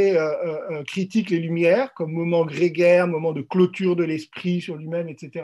critique 0.87 1.29
les 1.29 1.39
Lumières 1.39 1.93
comme 1.93 2.11
moment 2.11 2.45
grégaire, 2.45 3.07
moment 3.07 3.33
de 3.33 3.41
clôture 3.41 3.95
de 3.95 4.03
l'esprit 4.03 4.61
sur 4.61 4.75
lui-même, 4.77 5.09
etc., 5.09 5.43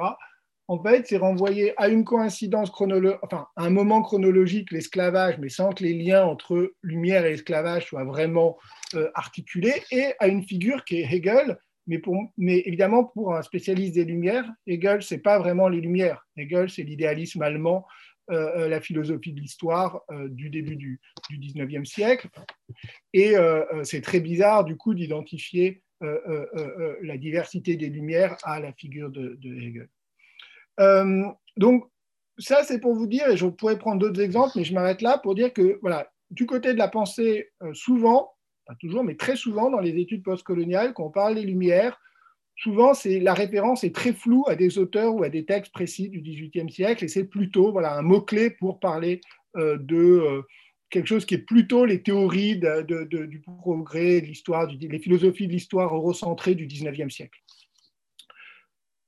en 0.67 0.81
fait, 0.81 1.05
c'est 1.07 1.17
renvoyé 1.17 1.73
à 1.77 1.89
une 1.89 2.03
coïncidence 2.03 2.71
chronologique, 2.71 3.19
enfin, 3.21 3.47
un 3.55 3.69
moment 3.69 4.01
chronologique, 4.01 4.71
l'esclavage, 4.71 5.37
mais 5.37 5.49
sans 5.49 5.69
que 5.69 5.83
les 5.83 5.93
liens 5.93 6.25
entre 6.25 6.73
lumière 6.81 7.25
et 7.25 7.33
esclavage 7.33 7.85
soient 7.85 8.03
vraiment 8.03 8.57
euh, 8.95 9.09
articulés, 9.13 9.83
et 9.91 10.13
à 10.19 10.27
une 10.27 10.43
figure 10.43 10.83
qui 10.83 10.97
est 10.97 11.13
Hegel, 11.13 11.57
mais, 11.85 12.01
mais 12.37 12.63
évidemment, 12.65 13.03
pour 13.03 13.35
un 13.35 13.43
spécialiste 13.43 13.93
des 13.93 14.05
Lumières, 14.05 14.49
Hegel, 14.65 15.03
c'est 15.03 15.19
pas 15.19 15.37
vraiment 15.37 15.67
les 15.67 15.81
Lumières. 15.81 16.25
Hegel, 16.35 16.67
c'est 16.71 16.81
l'idéalisme 16.81 17.43
allemand, 17.43 17.85
euh, 18.31 18.57
euh, 18.57 18.67
la 18.67 18.81
philosophie 18.81 19.33
de 19.33 19.39
l'histoire 19.39 20.01
du 20.29 20.49
début 20.49 20.75
du, 20.75 20.99
du, 21.29 21.37
19e 21.39 21.85
siècle. 21.85 22.29
Et 23.13 23.35
c'est 23.83 24.01
très 24.01 24.19
bizarre, 24.19 24.65
du 24.65 24.77
coup, 24.77 24.93
d'identifier 24.93 25.83
la 26.01 27.17
diversité 27.17 27.75
des 27.75 27.89
Lumières 27.89 28.37
à 28.43 28.59
la 28.59 28.73
figure 28.73 29.09
de 29.09 29.37
Hegel. 29.43 29.89
Euh, 30.79 31.25
donc, 31.57 31.89
ça, 32.37 32.63
c'est 32.63 32.79
pour 32.79 32.95
vous 32.95 33.07
dire, 33.07 33.29
et 33.29 33.37
je 33.37 33.45
pourrais 33.47 33.77
prendre 33.77 33.99
d'autres 33.99 34.21
exemples, 34.21 34.53
mais 34.55 34.63
je 34.63 34.73
m'arrête 34.73 35.01
là 35.01 35.17
pour 35.17 35.35
dire 35.35 35.53
que, 35.53 35.79
voilà, 35.81 36.09
du 36.31 36.45
côté 36.45 36.73
de 36.73 36.77
la 36.77 36.87
pensée, 36.87 37.51
euh, 37.63 37.73
souvent, 37.73 38.33
pas 38.65 38.75
toujours, 38.75 39.03
mais 39.03 39.15
très 39.15 39.35
souvent, 39.35 39.69
dans 39.69 39.79
les 39.79 39.97
études 39.97 40.23
postcoloniales, 40.23 40.93
quand 40.93 41.05
on 41.05 41.11
parle 41.11 41.35
des 41.35 41.43
Lumières, 41.43 41.99
souvent, 42.55 42.93
la 43.05 43.33
référence 43.33 43.83
est 43.83 43.93
très 43.93 44.13
floue 44.13 44.45
à 44.47 44.55
des 44.55 44.77
auteurs 44.77 45.15
ou 45.15 45.23
à 45.23 45.29
des 45.29 45.45
textes 45.45 45.71
précis 45.71 46.09
du 46.09 46.21
XVIIIe 46.21 46.71
siècle, 46.71 47.05
et 47.05 47.07
c'est 47.07 47.25
plutôt 47.25 47.77
un 47.77 48.01
mot-clé 48.01 48.49
pour 48.49 48.79
parler 48.79 49.21
euh, 49.55 49.77
de 49.79 50.43
quelque 50.89 51.07
chose 51.07 51.25
qui 51.25 51.35
est 51.35 51.39
plutôt 51.39 51.85
les 51.85 52.01
théories 52.01 52.57
du 52.57 53.41
progrès, 53.41 54.21
l'histoire, 54.21 54.67
les 54.67 54.99
philosophies 54.99 55.47
de 55.47 55.51
l'histoire 55.51 55.93
eurocentrées 55.93 56.55
du 56.55 56.67
XIXe 56.67 57.13
siècle. 57.13 57.41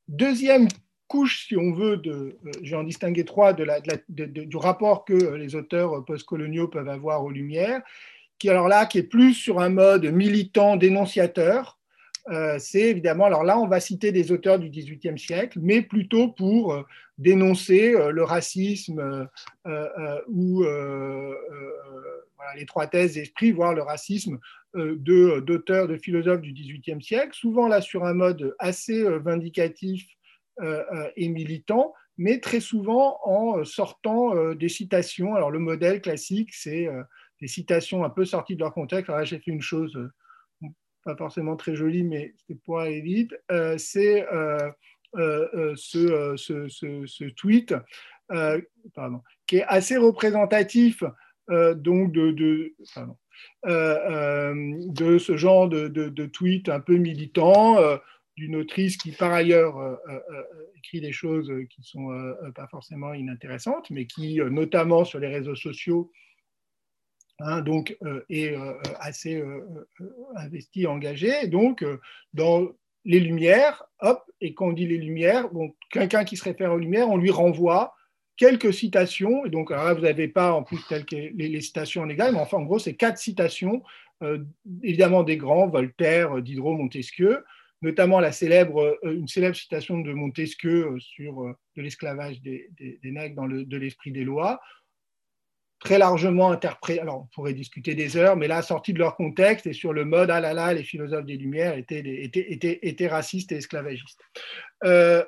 Deuxième 0.07 0.67
couche, 1.07 1.47
si 1.47 1.57
on 1.57 1.73
veut, 1.73 2.01
euh, 2.05 2.37
je 2.61 2.71
vais 2.71 2.77
en 2.77 2.83
distinguer 2.83 3.25
trois, 3.25 3.53
du 3.53 4.57
rapport 4.57 5.05
que 5.05 5.35
les 5.35 5.55
auteurs 5.55 6.03
postcoloniaux 6.05 6.67
peuvent 6.67 6.89
avoir 6.89 7.23
aux 7.23 7.31
Lumières, 7.31 7.81
qui 8.39 8.49
alors 8.49 8.67
là, 8.67 8.85
qui 8.85 8.99
est 8.99 9.03
plus 9.03 9.33
sur 9.33 9.59
un 9.59 9.69
mode 9.69 10.05
militant 10.05 10.75
dénonciateur. 10.75 11.76
Euh, 12.29 12.57
c'est 12.59 12.81
évidemment, 12.81 13.25
alors 13.25 13.43
là, 13.43 13.57
on 13.57 13.67
va 13.67 13.79
citer 13.79 14.11
des 14.11 14.31
auteurs 14.31 14.59
du 14.59 14.69
XVIIIe 14.69 15.17
siècle, 15.17 15.59
mais 15.61 15.81
plutôt 15.81 16.27
pour 16.29 16.73
euh, 16.73 16.83
dénoncer 17.17 17.95
le 18.11 18.23
racisme 18.23 19.27
ou 20.27 20.63
trois 22.67 22.87
thèses 22.87 23.15
d'esprit, 23.15 23.51
voire 23.51 23.73
le 23.73 23.81
racisme 23.81 24.37
d'auteurs, 24.75 25.87
de 25.87 25.97
philosophes 25.97 26.41
du 26.41 26.53
XVIIIe 26.53 27.01
siècle, 27.01 27.31
souvent 27.33 27.67
là 27.67 27.81
sur 27.81 28.05
un 28.05 28.13
mode 28.13 28.55
assez 28.59 29.03
vindicatif 29.19 30.05
euh, 30.59 30.83
euh, 30.91 31.11
et 31.15 31.29
militants, 31.29 31.93
mais 32.17 32.39
très 32.39 32.59
souvent 32.59 33.19
en 33.23 33.59
euh, 33.59 33.63
sortant 33.63 34.33
des 34.55 34.69
citations. 34.69 35.35
Alors 35.35 35.51
le 35.51 35.59
modèle 35.59 36.01
classique, 36.01 36.49
c'est 36.51 36.89
des 37.39 37.47
citations 37.47 38.03
un 38.03 38.09
peu 38.09 38.25
sorties 38.25 38.55
de 38.55 38.61
leur 38.61 38.73
contexte. 38.73 39.07
Alors 39.09 39.19
là, 39.19 39.25
j'ai 39.25 39.37
fait 39.37 39.51
une 39.51 39.61
chose 39.61 39.95
pas 41.07 41.15
forcément 41.15 41.55
très 41.55 41.75
jolie, 41.75 42.03
mais 42.03 42.33
c'est 42.45 42.61
pour 42.63 42.79
aller 42.79 43.01
vite. 43.01 43.33
c'est 43.77 44.25
ce, 45.15 46.33
ce, 46.35 46.67
ce, 47.05 47.23
tweet 47.31 47.73
pardon, 48.93 49.21
qui 49.47 49.57
est 49.57 49.65
assez 49.67 49.97
représentatif 49.97 51.03
donc 51.49 52.11
de, 52.11 52.75
ce 55.19 55.37
genre 55.37 55.69
de, 55.69 56.25
tweet 56.25 56.69
un 56.69 56.79
peu 56.81 56.97
militant 56.97 57.77
d'une 58.37 58.55
autrice 58.55 58.97
qui, 58.97 59.11
par 59.11 59.33
ailleurs, 59.33 59.77
euh, 59.77 59.95
euh, 60.09 60.19
euh, 60.31 60.43
écrit 60.77 61.01
des 61.01 61.11
choses 61.11 61.51
qui 61.69 61.83
sont 61.83 62.07
pas 62.55 62.67
forcément 62.67 63.13
inintéressantes, 63.13 63.89
mais 63.89 64.05
qui, 64.05 64.39
notamment 64.39 65.03
sur 65.03 65.19
les 65.19 65.27
réseaux 65.27 65.55
sociaux, 65.55 66.11
hein, 67.39 67.61
donc, 67.61 67.97
est 68.29 68.55
assez 68.99 69.43
investie, 70.35 70.87
engagée. 70.87 71.47
Donc, 71.47 71.85
dans 72.33 72.67
les 73.05 73.19
Lumières, 73.19 73.83
hop, 73.99 74.23
et 74.41 74.53
quand 74.53 74.67
on 74.67 74.73
dit 74.73 74.87
les 74.87 74.97
Lumières, 74.97 75.49
bon, 75.49 75.73
quelqu'un 75.91 76.25
qui 76.25 76.37
se 76.37 76.43
réfère 76.43 76.73
aux 76.73 76.77
Lumières, 76.77 77.09
on 77.09 77.17
lui 77.17 77.31
renvoie 77.31 77.95
quelques 78.35 78.73
citations. 78.73 79.45
Et 79.45 79.49
donc, 79.49 79.71
là, 79.71 79.93
vous 79.93 80.01
n'avez 80.01 80.27
pas 80.27 80.51
en 80.51 80.63
plus 80.63 80.79
telles 80.87 81.05
que 81.05 81.15
les, 81.15 81.61
citations 81.61 82.03
en 82.03 82.09
égal, 82.09 82.33
mais 82.33 82.39
enfin, 82.39 82.57
en 82.57 82.63
gros, 82.63 82.79
c'est 82.79 82.95
quatre 82.95 83.17
citations, 83.17 83.81
évidemment 84.83 85.23
des 85.23 85.37
grands, 85.37 85.67
Voltaire, 85.67 86.41
Diderot, 86.41 86.73
Montesquieu, 86.73 87.43
notamment 87.81 88.19
la 88.19 88.31
célèbre, 88.31 88.97
euh, 89.03 89.13
une 89.13 89.27
célèbre 89.27 89.55
citation 89.55 89.99
de 89.99 90.13
Montesquieu 90.13 90.87
euh, 90.87 90.99
sur 90.99 91.43
euh, 91.43 91.53
de 91.75 91.81
l'esclavage 91.81 92.41
des, 92.41 92.69
des, 92.79 93.11
nègres 93.11 93.35
dans 93.35 93.45
le, 93.45 93.65
de 93.65 93.77
l'esprit 93.77 94.11
des 94.11 94.23
lois, 94.23 94.59
très 95.79 95.97
largement 95.97 96.51
interprétée. 96.51 96.99
Alors, 96.99 97.23
on 97.23 97.35
pourrait 97.35 97.53
discuter 97.53 97.95
des 97.95 98.17
heures, 98.17 98.35
mais 98.35 98.47
là, 98.47 98.61
sorti 98.61 98.93
de 98.93 98.99
leur 98.99 99.15
contexte 99.15 99.67
et 99.67 99.73
sur 99.73 99.93
le 99.93 100.05
mode 100.05 100.29
ah 100.31 100.39
là 100.39 100.53
là, 100.53 100.73
les 100.73 100.83
philosophes 100.83 101.25
des 101.25 101.37
Lumières 101.37 101.77
étaient, 101.77 101.99
étaient, 101.99 102.51
étaient, 102.51 102.79
étaient 102.81 103.07
racistes 103.07 103.51
et 103.51 103.57
esclavagistes. 103.57 104.19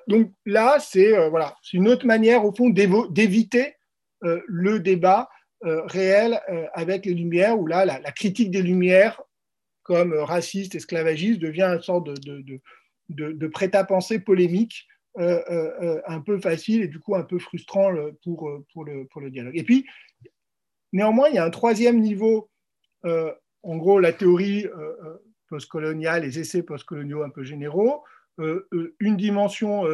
donc 0.07 0.31
là, 0.45 0.77
c'est 0.79 1.29
voilà, 1.29 1.55
une 1.73 1.87
autre 1.87 2.05
manière, 2.05 2.45
au 2.45 2.53
fond, 2.53 2.69
d'éviter 2.69 3.75
le 4.21 4.79
débat 4.79 5.29
réel 5.61 6.41
avec 6.73 7.05
les 7.05 7.13
Lumières, 7.13 7.59
où 7.59 7.67
là, 7.67 7.85
la, 7.85 8.11
critique 8.11 8.51
des 8.51 8.61
Lumières 8.61 9.21
comme 9.83 10.13
raciste, 10.13 10.75
esclavagiste, 10.75 11.39
devient 11.39 11.63
une 11.63 11.81
sorte 11.81 12.07
de, 12.07 12.61
de, 13.09 13.47
prêt-à-penser 13.47 14.19
polémique 14.19 14.87
euh, 15.17 15.41
euh, 15.49 15.71
euh, 15.81 16.01
un 16.05 16.21
peu 16.21 16.39
facile 16.39 16.83
et 16.83 16.87
du 16.87 16.99
coup 16.99 17.15
un 17.15 17.23
peu 17.23 17.39
frustrant 17.39 17.91
pour, 18.23 18.49
pour, 18.71 18.85
le, 18.85 19.05
pour 19.07 19.21
le 19.21 19.31
dialogue. 19.31 19.57
Et 19.57 19.63
puis, 19.63 19.85
néanmoins, 20.93 21.29
il 21.29 21.35
y 21.35 21.37
a 21.37 21.45
un 21.45 21.49
troisième 21.49 21.99
niveau, 21.99 22.49
en 23.03 23.77
gros, 23.77 23.99
la 23.99 24.13
théorie 24.13 24.65
postcoloniale, 25.47 26.23
les 26.23 26.39
essais 26.39 26.63
postcoloniaux 26.63 27.23
un 27.23 27.29
peu 27.29 27.43
généraux, 27.43 28.03
une 28.37 29.17
dimension 29.17 29.85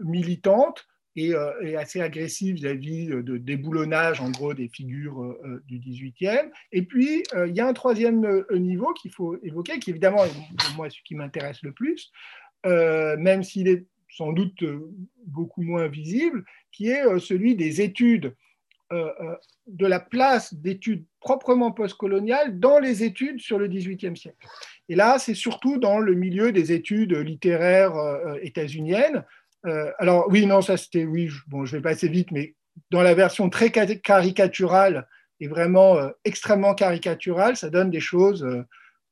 militante 0.00 0.86
euh, 1.16 1.52
et, 1.62 1.76
assez 1.76 2.00
agressif 2.00 2.56
vis-à-vis 2.56 3.10
euh, 3.12 3.22
de 3.22 3.36
déboulonnage, 3.36 4.20
en 4.20 4.30
gros, 4.30 4.52
des 4.52 4.68
figures 4.68 5.22
euh, 5.22 5.62
du 5.66 5.78
18e. 5.78 6.50
Et 6.72 6.82
puis, 6.82 7.22
il 7.46 7.54
y 7.54 7.60
a 7.60 7.66
un 7.66 7.72
troisième 7.72 8.44
niveau 8.52 8.92
qu'il 8.94 9.12
faut 9.12 9.36
évoquer, 9.42 9.78
qui 9.78 9.90
évidemment 9.90 10.24
est 10.24 10.76
moi 10.76 10.90
ce 10.90 10.98
qui 11.04 11.14
m'intéresse 11.14 11.62
le 11.62 11.72
plus, 11.72 12.10
même 12.64 13.42
s'il 13.42 13.68
est 13.68 13.86
sans 14.08 14.32
doute 14.32 14.64
beaucoup 15.26 15.62
moins 15.62 15.88
visible, 15.88 16.44
qui 16.72 16.88
est 16.88 17.18
celui 17.18 17.56
des 17.56 17.80
études, 17.80 18.34
de 19.66 19.86
la 19.86 20.00
place 20.00 20.54
d'études 20.54 21.04
proprement 21.20 21.72
postcoloniales 21.72 22.58
dans 22.58 22.78
les 22.78 23.02
études 23.02 23.40
sur 23.40 23.58
le 23.58 23.68
18e 23.68 24.16
siècle. 24.16 24.46
Et 24.88 24.94
là, 24.94 25.18
c'est 25.18 25.34
surtout 25.34 25.78
dans 25.78 25.98
le 25.98 26.14
milieu 26.14 26.52
des 26.52 26.72
études 26.72 27.12
littéraires 27.12 27.94
états-uniennes, 28.42 29.24
euh, 29.66 29.90
alors 29.98 30.26
oui, 30.28 30.46
non, 30.46 30.60
ça 30.60 30.76
c'était, 30.76 31.04
oui, 31.04 31.30
bon, 31.48 31.64
je 31.64 31.76
vais 31.76 31.82
passer 31.82 32.08
vite, 32.08 32.30
mais 32.30 32.54
dans 32.90 33.02
la 33.02 33.14
version 33.14 33.48
très 33.48 33.70
caricaturale 33.70 35.08
et 35.40 35.48
vraiment 35.48 35.96
euh, 35.96 36.10
extrêmement 36.24 36.74
caricaturale, 36.74 37.56
ça 37.56 37.70
donne 37.70 37.90
des 37.90 38.00
choses 38.00 38.44
euh, 38.44 38.62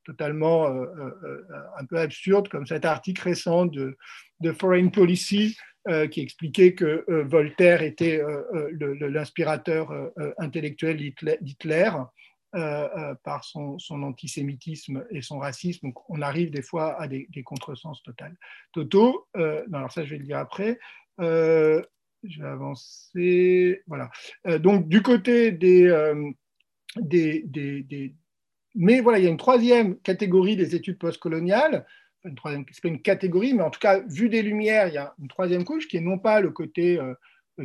totalement 0.05 0.67
un 0.67 1.85
peu 1.89 1.97
absurdes, 1.97 2.49
comme 2.49 2.67
cet 2.67 2.85
article 2.85 3.23
récent 3.23 3.67
de, 3.67 3.97
Foreign 4.59 4.91
Policy 4.91 5.57
qui 6.11 6.21
expliquait 6.21 6.75
que 6.75 7.05
Voltaire 7.23 7.83
était 7.83 8.23
l'inspirateur 8.73 9.93
intellectuel 10.39 10.97
d'Hitler. 10.97 11.91
par 12.53 13.45
son, 13.45 13.79
antisémitisme 13.91 15.05
et 15.11 15.23
son 15.23 15.39
racisme. 15.39 15.93
On 16.09 16.23
arrive 16.23 16.51
des 16.51 16.63
fois 16.63 17.01
à 17.01 17.09
des, 17.09 17.27
des 17.31 17.43
contresens 17.43 18.03
totaux. 18.03 18.25
Toto, 18.73 19.27
alors 19.35 19.91
ça, 19.91 20.05
je 20.05 20.11
vais 20.11 20.19
le 20.19 20.25
dire 20.25 20.39
après. 20.39 20.79
je 21.19 21.83
vais 22.23 22.49
avancer. 22.49 23.83
Voilà. 23.87 24.11
donc, 24.59 24.89
du 24.89 25.03
côté 25.03 25.51
des, 25.51 25.91
des, 27.01 28.15
mais 28.75 29.01
voilà, 29.01 29.19
il 29.19 29.25
y 29.25 29.27
a 29.27 29.31
une 29.31 29.37
troisième 29.37 29.99
catégorie 29.99 30.57
des 30.57 30.75
études 30.75 30.99
postcoloniales. 30.99 31.87
Une 32.25 32.35
troisième, 32.37 32.65
c'est 32.71 32.83
pas 32.83 32.89
une 32.89 33.03
catégorie, 33.03 33.53
mais 33.53 33.63
en 33.63 33.71
tout 33.71 33.81
cas, 33.81 34.01
vu 34.01 34.29
des 34.29 34.43
Lumières, 34.43 34.89
il 34.89 34.95
y 34.95 34.99
a 34.99 35.15
une 35.21 35.29
troisième 35.29 35.65
couche 35.65 35.89
qui 35.89 35.97
est 35.97 36.01
non 36.01 36.19
pas 36.19 36.41
le 36.41 36.51
côté 36.51 37.01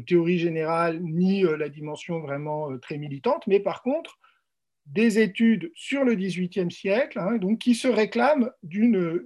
théorie 0.07 0.39
générale 0.39 0.99
ni 1.01 1.43
la 1.43 1.69
dimension 1.69 2.19
vraiment 2.19 2.75
très 2.79 2.97
militante, 2.97 3.45
mais 3.45 3.59
par 3.59 3.83
contre 3.83 4.17
des 4.87 5.19
études 5.19 5.71
sur 5.75 6.03
le 6.03 6.15
XVIIIe 6.15 6.71
siècle, 6.71 7.19
hein, 7.19 7.37
donc, 7.37 7.59
qui 7.59 7.75
se 7.75 7.87
réclament 7.87 8.51
d'une 8.63 9.21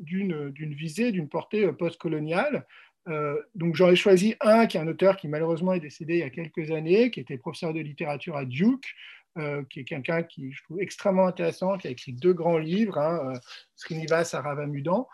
visée, 0.56 1.12
d'une 1.12 1.30
portée 1.30 1.72
postcoloniale. 1.74 2.66
Euh, 3.08 3.36
donc 3.56 3.80
ai 3.82 3.96
choisi 3.96 4.36
un 4.42 4.68
qui 4.68 4.78
est 4.78 4.80
un 4.80 4.88
auteur 4.88 5.18
qui 5.18 5.28
malheureusement 5.28 5.74
est 5.74 5.80
décédé 5.80 6.16
il 6.16 6.20
y 6.20 6.24
a 6.24 6.30
quelques 6.30 6.70
années, 6.70 7.10
qui 7.10 7.20
était 7.20 7.38
professeur 7.38 7.74
de 7.74 7.80
littérature 7.80 8.38
à 8.38 8.46
Duke, 8.46 8.94
euh, 9.38 9.64
qui 9.70 9.82
est 9.82 9.84
quelqu'un 9.84 10.24
qui 10.24 10.52
je 10.52 10.64
trouve 10.64 10.82
extrêmement 10.82 11.28
intéressant, 11.28 11.78
qui 11.78 11.88
a 11.88 11.92
écrit 11.92 12.14
deux 12.14 12.34
grands 12.34 12.58
livres, 12.58 12.98
hein, 12.98 13.34
euh, 13.34 13.40
Srinivas 13.76 14.32
Aravamudan, 14.34 15.08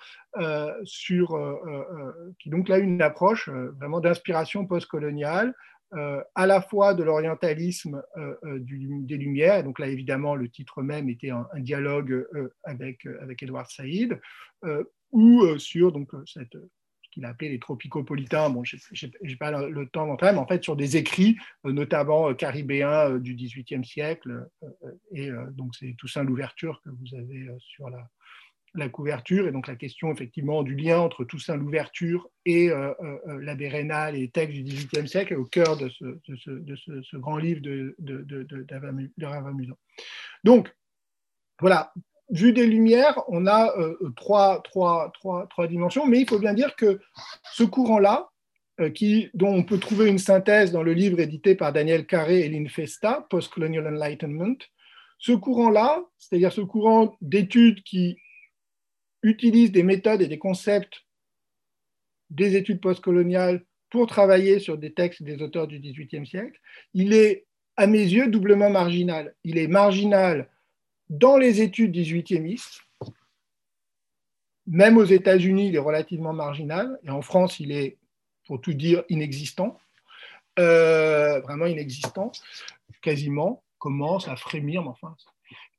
sur, 0.83 1.35
qui 2.39 2.49
donc 2.49 2.69
une 2.69 3.01
approche 3.01 3.49
vraiment 3.49 3.99
d'inspiration 3.99 4.65
postcoloniale, 4.67 5.55
euh, 5.93 6.21
à 6.35 6.45
la 6.45 6.61
fois 6.61 6.93
de 6.93 7.01
l'orientalisme 7.01 8.03
euh, 8.17 8.35
euh, 8.43 8.59
des 8.59 9.15
Lumières, 9.15 9.63
donc 9.63 9.79
là 9.79 9.87
évidemment 9.87 10.35
le 10.35 10.49
titre 10.49 10.81
même 10.81 11.07
était 11.07 11.29
un, 11.29 11.47
dialogue 11.59 12.27
avec, 12.63 13.05
avec 13.21 13.41
Edward 13.41 13.69
Saïd, 13.69 14.19
ou 15.13 15.57
sur 15.57 15.93
donc, 15.93 16.09
cette, 16.25 16.51
ce 16.53 16.86
qu'il 17.17 17.25
a 17.25 17.29
appelé 17.29 17.49
les 17.49 17.59
tropicopolitains, 17.59 18.49
bon, 18.51 18.63
je 18.63 18.77
n'ai 19.23 19.35
pas 19.35 19.51
le, 19.51 19.87
temps 19.87 20.05
d'entrer, 20.05 20.31
mais 20.31 20.37
en 20.37 20.47
fait 20.47 20.63
sur 20.63 20.75
des 20.75 20.97
écrits, 20.97 21.37
notamment 21.63 22.33
caribéens 22.35 23.17
du 23.17 23.33
XVIIIe 23.33 23.83
siècle, 23.83 24.47
et 25.11 25.29
donc 25.51 25.75
c'est 25.75 25.95
Toussaint 25.97 26.23
l'ouverture 26.23 26.79
que 26.83 26.89
vous 26.89 27.17
avez 27.17 27.47
sur 27.59 27.89
la, 27.89 28.07
la 28.77 28.89
couverture. 28.89 29.47
Et 29.47 29.51
donc 29.51 29.67
la 29.67 29.75
question 29.75 30.11
effectivement 30.11 30.63
du 30.63 30.75
lien 30.75 30.99
entre 30.99 31.25
Toussaint 31.25 31.57
l'ouverture 31.57 32.29
et 32.45 32.69
euh, 32.69 32.93
euh, 33.01 33.17
euh, 33.27 33.41
l'abbé 33.41 33.67
Rénal 33.67 34.15
et 34.15 34.19
les 34.19 34.29
textes 34.29 34.55
du 34.55 34.63
XVIIIe 34.63 35.07
siècle 35.07 35.35
au 35.35 35.45
cœur 35.45 35.77
de 35.77 35.89
ce, 35.89 37.17
grand 37.17 37.37
livre 37.37 37.61
de, 37.61 37.95
de 37.99 38.65
Donc, 40.43 40.73
voilà, 41.59 41.93
vu 42.29 42.53
des 42.53 42.67
Lumières, 42.67 43.21
on 43.27 43.47
a 43.47 43.73
trois, 44.15 44.61
trois, 44.63 45.11
trois, 45.13 45.67
dimensions, 45.67 46.05
mais 46.05 46.19
il 46.19 46.29
faut 46.29 46.39
bien 46.39 46.53
dire 46.53 46.75
que 46.75 46.99
ce 47.53 47.63
courant-là, 47.63 48.29
qui, 48.93 49.29
dont 49.33 49.53
on 49.53 49.63
peut 49.63 49.79
trouver 49.79 50.07
une 50.07 50.19
synthèse 50.19 50.71
dans 50.71 50.83
le 50.83 50.93
livre 50.93 51.19
édité 51.19 51.55
par 51.55 51.73
Daniel 51.73 52.05
Carré 52.05 52.41
et 52.41 52.49
Lynn 52.49 52.69
Festa, 52.69 53.25
Post-Colonial 53.29 53.87
Enlightenment, 53.87 54.57
ce 55.19 55.31
courant-là, 55.31 56.03
c'est-à-dire 56.17 56.51
ce 56.51 56.61
courant 56.61 57.17
d'études 57.21 57.81
qui 57.83 58.17
utilise 59.23 59.71
des 59.71 59.83
méthodes 59.83 60.21
et 60.21 60.27
des 60.27 60.37
concepts 60.37 61.05
des 62.29 62.55
études 62.55 62.81
postcoloniales 62.81 63.63
pour 63.89 64.07
travailler 64.07 64.59
sur 64.59 64.77
des 64.77 64.93
textes 64.93 65.23
des 65.23 65.41
auteurs 65.41 65.67
du 65.67 65.79
XVIIIe 65.79 66.27
siècle, 66.27 66.59
il 66.93 67.13
est, 67.13 67.45
à 67.77 67.87
mes 67.87 68.03
yeux, 68.03 68.27
doublement 68.27 68.69
marginal. 68.69 69.33
Il 69.43 69.57
est 69.57 69.67
marginal 69.67 70.49
dans 71.09 71.37
les 71.37 71.61
études 71.61 71.95
18e 71.95 72.57
même 74.67 74.97
aux 74.97 75.05
États-Unis, 75.05 75.69
il 75.69 75.75
est 75.75 75.79
relativement 75.79 76.33
marginal, 76.33 76.99
et 77.03 77.09
en 77.09 77.21
France, 77.21 77.59
il 77.59 77.71
est, 77.71 77.97
pour 78.45 78.59
tout 78.59 78.73
dire, 78.73 79.03
inexistant, 79.09 79.79
euh, 80.59 81.39
vraiment 81.41 81.65
inexistant, 81.65 82.31
quasiment, 83.01 83.63
commence 83.79 84.27
à 84.27 84.35
frémir, 84.35 84.81
mais 84.83 84.89
enfin. 84.89 85.15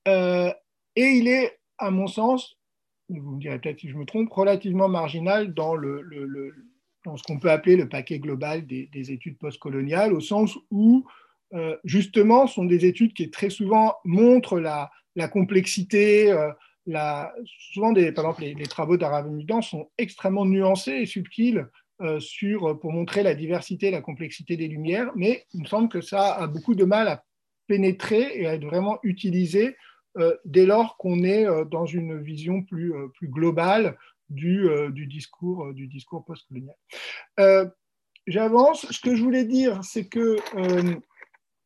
Euh, 0.09 0.53
et 0.97 1.05
il 1.05 1.29
est, 1.29 1.59
à 1.77 1.91
mon 1.91 2.07
sens, 2.07 2.57
vous 3.11 3.33
me 3.33 3.41
direz 3.41 3.59
peut-être 3.59 3.81
si 3.81 3.91
je 3.91 3.97
me 3.97 4.07
trompe, 4.07 4.33
relativement 4.33 4.89
marginal 4.89 5.53
dans, 5.53 5.75
le, 5.75 6.55
dans 7.05 7.17
ce 7.17 7.23
qu'on 7.23 7.39
peut 7.39 7.51
appeler 7.51 7.77
le 7.77 7.89
paquet 7.89 8.19
global 8.19 8.67
des, 8.67 8.89
études 9.13 9.39
postcoloniales, 9.39 10.15
au 10.15 10.21
sens 10.21 10.57
où, 10.71 11.07
euh, 11.53 11.77
justement, 11.85 12.47
sont 12.47 12.65
des 12.65 12.87
études 12.87 13.13
qui 13.13 13.31
très 13.31 13.51
souvent 13.51 13.97
montrent 14.05 14.61
la, 14.61 14.91
la 15.19 15.29
complexité. 15.29 16.33
Euh, 16.33 16.51
souvent, 17.45 17.93
des, 17.93 18.13
par 18.13 18.25
exemple, 18.25 18.45
les, 18.45 18.67
travaux 18.67 18.97
d'Aravimudan 18.97 19.61
sont 19.61 19.91
extrêmement 19.99 20.47
nuancés 20.47 20.93
et 20.93 21.07
subtils 21.07 21.67
euh, 22.01 22.19
sur, 22.21 22.79
pour 22.81 22.93
montrer 22.93 23.23
la 23.23 23.35
diversité, 23.35 23.91
la 23.91 24.01
complexité 24.01 24.57
des 24.57 24.69
lumières, 24.69 25.11
mais 25.15 25.45
il 25.53 25.63
me 25.63 25.67
semble 25.67 25.91
que 25.91 26.01
ça 26.01 26.33
a 26.35 26.47
beaucoup 26.47 26.75
de 26.75 26.85
mal 26.85 27.09
à 27.09 27.25
pénétrer 27.67 28.41
et 28.41 28.47
à 28.47 28.55
être 28.55 28.65
vraiment 28.65 28.99
utilisé 29.03 29.77
euh, 30.17 30.35
dès 30.47 30.65
lors 30.65 30.97
qu'on 30.97 31.23
est 31.25 31.45
dans 31.67 31.85
une 31.85 32.23
vision 32.23 32.63
plus, 32.63 32.95
plus 33.15 33.29
globale 33.29 33.99
du, 34.31 34.69
du 34.91 35.07
discours, 35.07 35.75
du 35.75 35.89
discours 35.89 36.25
postcolonial. 36.25 36.77
J'avance. 38.27 38.87
Ce 38.91 39.01
que 39.01 39.15
je 39.17 39.23
voulais 39.23 39.45
dire, 39.45 39.83
c'est 39.83 40.07
que 40.07 40.37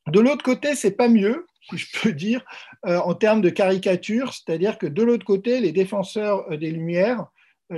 de 0.08 0.20
l'autre 0.20 0.44
côté, 0.44 0.74
c'est 0.74 0.96
pas 0.96 1.08
mieux, 1.08 1.46
si 1.70 1.78
je 1.78 2.00
peux 2.00 2.12
dire, 2.12 2.44
en 2.84 3.14
termes 3.14 3.40
de 3.40 3.50
caricature, 3.50 4.32
c'est-à-dire 4.32 4.78
que 4.78 4.86
de 4.86 5.02
l'autre 5.02 5.24
côté, 5.24 5.60
les 5.60 5.72
défenseurs 5.72 6.48
des 6.58 6.70
Lumières, 6.70 7.26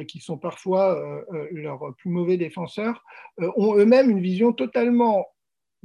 qui 0.09 0.21
sont 0.21 0.39
parfois 0.39 1.25
leurs 1.53 1.95
plus 1.97 2.11
mauvais 2.11 2.37
défenseurs, 2.37 3.05
ont 3.39 3.77
eux-mêmes 3.77 4.11
une 4.11 4.21
vision 4.21 4.53
totalement 4.53 5.27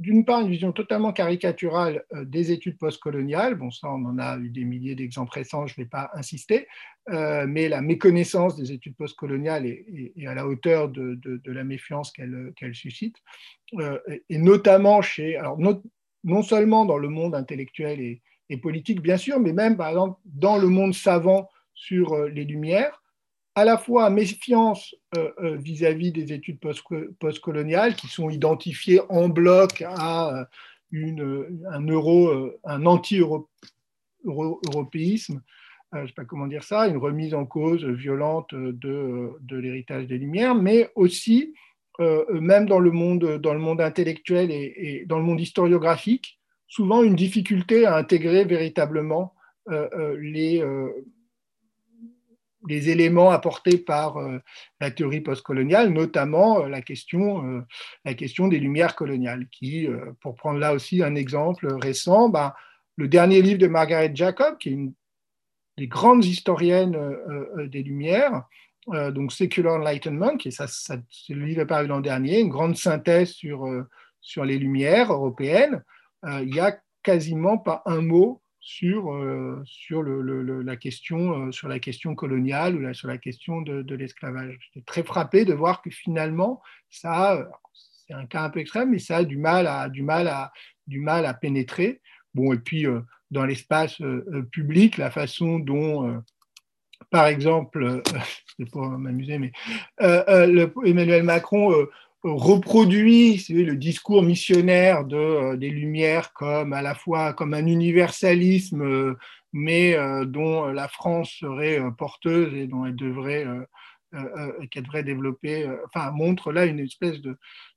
d'une 0.00 0.24
part, 0.24 0.40
une 0.40 0.48
vision 0.48 0.72
totalement 0.72 1.12
caricaturale 1.12 2.04
euh, 2.14 2.24
des 2.24 2.52
études 2.52 2.78
postcoloniales. 2.78 3.54
Bon, 3.54 3.70
ça, 3.70 3.88
on 3.88 4.04
en 4.06 4.18
a 4.18 4.38
eu 4.38 4.48
des 4.48 4.64
milliers 4.64 4.94
d'exemples 4.94 5.32
récents, 5.34 5.66
je 5.66 5.74
ne 5.78 5.84
vais 5.84 5.88
pas 5.88 6.10
insister, 6.14 6.66
euh, 7.10 7.44
mais 7.46 7.68
la 7.68 7.82
méconnaissance 7.82 8.56
des 8.56 8.72
études 8.72 8.96
postcoloniales 8.96 9.66
est, 9.66 10.26
à 10.26 10.34
la 10.34 10.46
hauteur 10.46 10.88
de, 10.88 11.20
la 11.44 11.64
méfiance 11.64 12.12
qu'elle 12.12 12.74
suscite, 12.74 13.16
euh, 13.78 13.98
et 14.30 14.38
notamment 14.38 15.02
chez, 15.02 15.36
alors 15.36 15.58
non 16.24 16.42
seulement 16.42 16.84
dans 16.84 16.98
le 16.98 17.08
monde 17.08 17.34
intellectuel 17.34 18.00
et, 18.00 18.20
politique, 18.62 19.00
bien 19.00 19.16
sûr, 19.16 19.38
mais 19.38 19.52
même, 19.52 19.76
par 19.76 19.90
exemple, 19.90 20.18
dans 20.24 20.58
le 20.58 20.66
monde 20.66 20.92
savant 20.92 21.48
sur 21.72 22.26
les 22.26 22.44
Lumières, 22.44 23.00
à 23.54 23.64
la 23.64 23.76
fois 23.76 24.10
méfiance 24.10 24.94
euh, 25.16 25.30
euh, 25.42 25.56
vis-à-vis 25.56 26.12
des 26.12 26.32
études 26.32 26.58
postcoloniales 27.18 27.94
qui 27.94 28.08
sont 28.08 28.28
identifiées 28.30 29.00
en 29.08 29.28
bloc 29.28 29.82
à 29.82 30.34
euh, 30.34 30.44
une, 30.92 31.60
un, 31.70 31.86
euro, 31.86 32.50
un 32.64 32.86
anti-européisme, 32.86 35.40
je 35.92 35.98
ne 35.98 36.06
sais 36.06 36.12
pas 36.12 36.24
comment 36.24 36.46
dire 36.46 36.62
ça, 36.64 36.88
une 36.88 36.96
remise 36.96 37.34
en 37.34 37.44
cause 37.46 37.84
violente 37.84 38.54
de, 38.54 39.32
de 39.40 39.56
l'héritage 39.56 40.06
des 40.06 40.18
Lumières, 40.18 40.54
mais 40.54 40.90
aussi, 40.94 41.54
même 42.30 42.66
dans 42.66 42.80
le 42.80 42.90
monde, 42.90 43.80
intellectuel 43.80 44.50
et, 44.50 45.04
dans 45.06 45.18
le 45.18 45.24
monde 45.24 45.40
historiographique, 45.40 46.40
souvent 46.66 47.02
une 47.02 47.14
difficulté 47.14 47.84
à 47.86 47.96
intégrer 47.96 48.44
véritablement 48.44 49.34
les 49.68 50.62
les 52.68 52.90
éléments 52.90 53.30
apportés 53.30 53.78
par 53.78 54.18
euh, 54.18 54.38
la 54.80 54.90
théorie 54.90 55.20
postcoloniale, 55.20 55.90
notamment 55.90 56.64
euh, 56.64 56.68
la, 56.68 56.82
question, 56.82 57.64
euh, 58.06 58.48
des 58.48 58.58
lumières 58.58 58.96
coloniales, 58.96 59.48
qui, 59.50 59.88
pour 60.20 60.34
prendre 60.34 60.58
là 60.58 60.74
aussi 60.74 61.02
un 61.02 61.14
exemple 61.14 61.72
récent, 61.80 62.28
ben, 62.28 62.52
le 62.96 63.08
dernier 63.08 63.40
livre 63.40 63.58
de 63.58 63.66
Margaret 63.66 64.12
Jacob, 64.14 64.58
qui 64.58 64.70
est 64.70 64.72
une 64.72 64.92
des 65.78 65.86
grandes 65.86 66.24
historiennes 66.24 66.98
des 67.68 67.82
Lumières, 67.82 68.44
donc 68.86 69.32
Secular 69.32 69.74
Enlightenment, 69.74 70.36
qui 70.36 70.48
est 70.48 70.50
ça, 70.50 70.66
le 71.28 71.44
livre 71.44 71.64
paru 71.64 71.86
l'an 71.86 72.00
dernier, 72.00 72.40
une 72.40 72.48
grande 72.48 72.76
synthèse 72.76 73.30
sur, 73.30 73.66
sur 74.20 74.44
les 74.44 74.58
Lumières 74.58 75.12
européennes, 75.12 75.82
il 76.24 76.50
n'y 76.50 76.60
a 76.60 76.78
quasiment 77.02 77.58
pas 77.58 77.82
un 77.86 78.00
mot 78.00 78.42
sur, 78.60 79.12
euh, 79.12 79.62
sur, 79.64 80.02
la 80.02 80.76
question, 80.76 81.46
euh, 81.46 81.52
sur 81.52 81.68
la 81.68 81.78
question 81.78 82.14
coloniale 82.14 82.76
ou 82.76 82.94
sur 82.94 83.08
la 83.08 83.18
question 83.18 83.62
de, 83.62 83.94
l'esclavage. 83.94 84.58
J'étais 84.60 84.84
très 84.84 85.02
frappé 85.02 85.44
de 85.44 85.54
voir 85.54 85.82
que 85.82 85.90
finalement, 85.90 86.62
ça, 86.90 87.48
c'est 88.06 88.12
un 88.12 88.26
cas 88.26 88.42
un 88.42 88.50
peu 88.50 88.60
extrême, 88.60 88.90
mais 88.90 88.98
ça 88.98 89.18
a 89.18 89.24
du 89.24 89.38
mal 89.38 89.66
à, 89.66 89.88
du 89.88 90.02
mal 90.02 90.28
à, 90.28 90.52
du 90.86 91.00
mal 91.00 91.24
à 91.24 91.34
pénétrer. 91.34 92.00
Bon, 92.34 92.52
et 92.52 92.58
puis, 92.58 92.86
euh, 92.86 93.00
dans 93.30 93.46
l'espace 93.46 94.02
public, 94.50 94.96
la 94.96 95.10
façon 95.12 95.60
dont, 95.60 96.20
par 97.10 97.26
exemple, 97.26 98.02
c'est 98.58 98.70
pour 98.70 98.82
m'amuser, 98.86 99.38
mais 99.38 99.52
Emmanuel 99.98 101.22
Macron 101.22 101.86
reproduit 102.22 103.44
le 103.48 103.76
discours 103.76 104.22
missionnaire 104.22 105.04
de, 105.04 105.16
euh, 105.16 105.56
des 105.56 105.70
Lumières 105.70 106.32
comme 106.32 106.72
à 106.72 106.82
la 106.82 106.94
fois 106.94 107.32
comme 107.32 107.54
un 107.54 107.66
universalisme, 107.66 108.82
euh, 108.82 109.14
mais 109.52 109.94
euh, 109.94 110.24
dont 110.24 110.66
la 110.66 110.88
France 110.88 111.30
serait 111.40 111.80
porteuse 111.96 112.54
et 112.54 112.66
dont 112.66 112.84
elle 112.84 112.96
devrait, 112.96 113.46
qu'elle 114.70 114.84
devrait 114.84 115.02
développer, 115.02 115.68
enfin 115.86 116.10
montre 116.10 116.52
là 116.52 116.66
une 116.66 116.80
espèce 116.80 117.20
de 117.20 117.36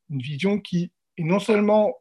une 0.10 0.20
vision 0.20 0.60
qui 0.60 0.92
est 1.18 1.24
non 1.24 1.40
seulement 1.40 1.98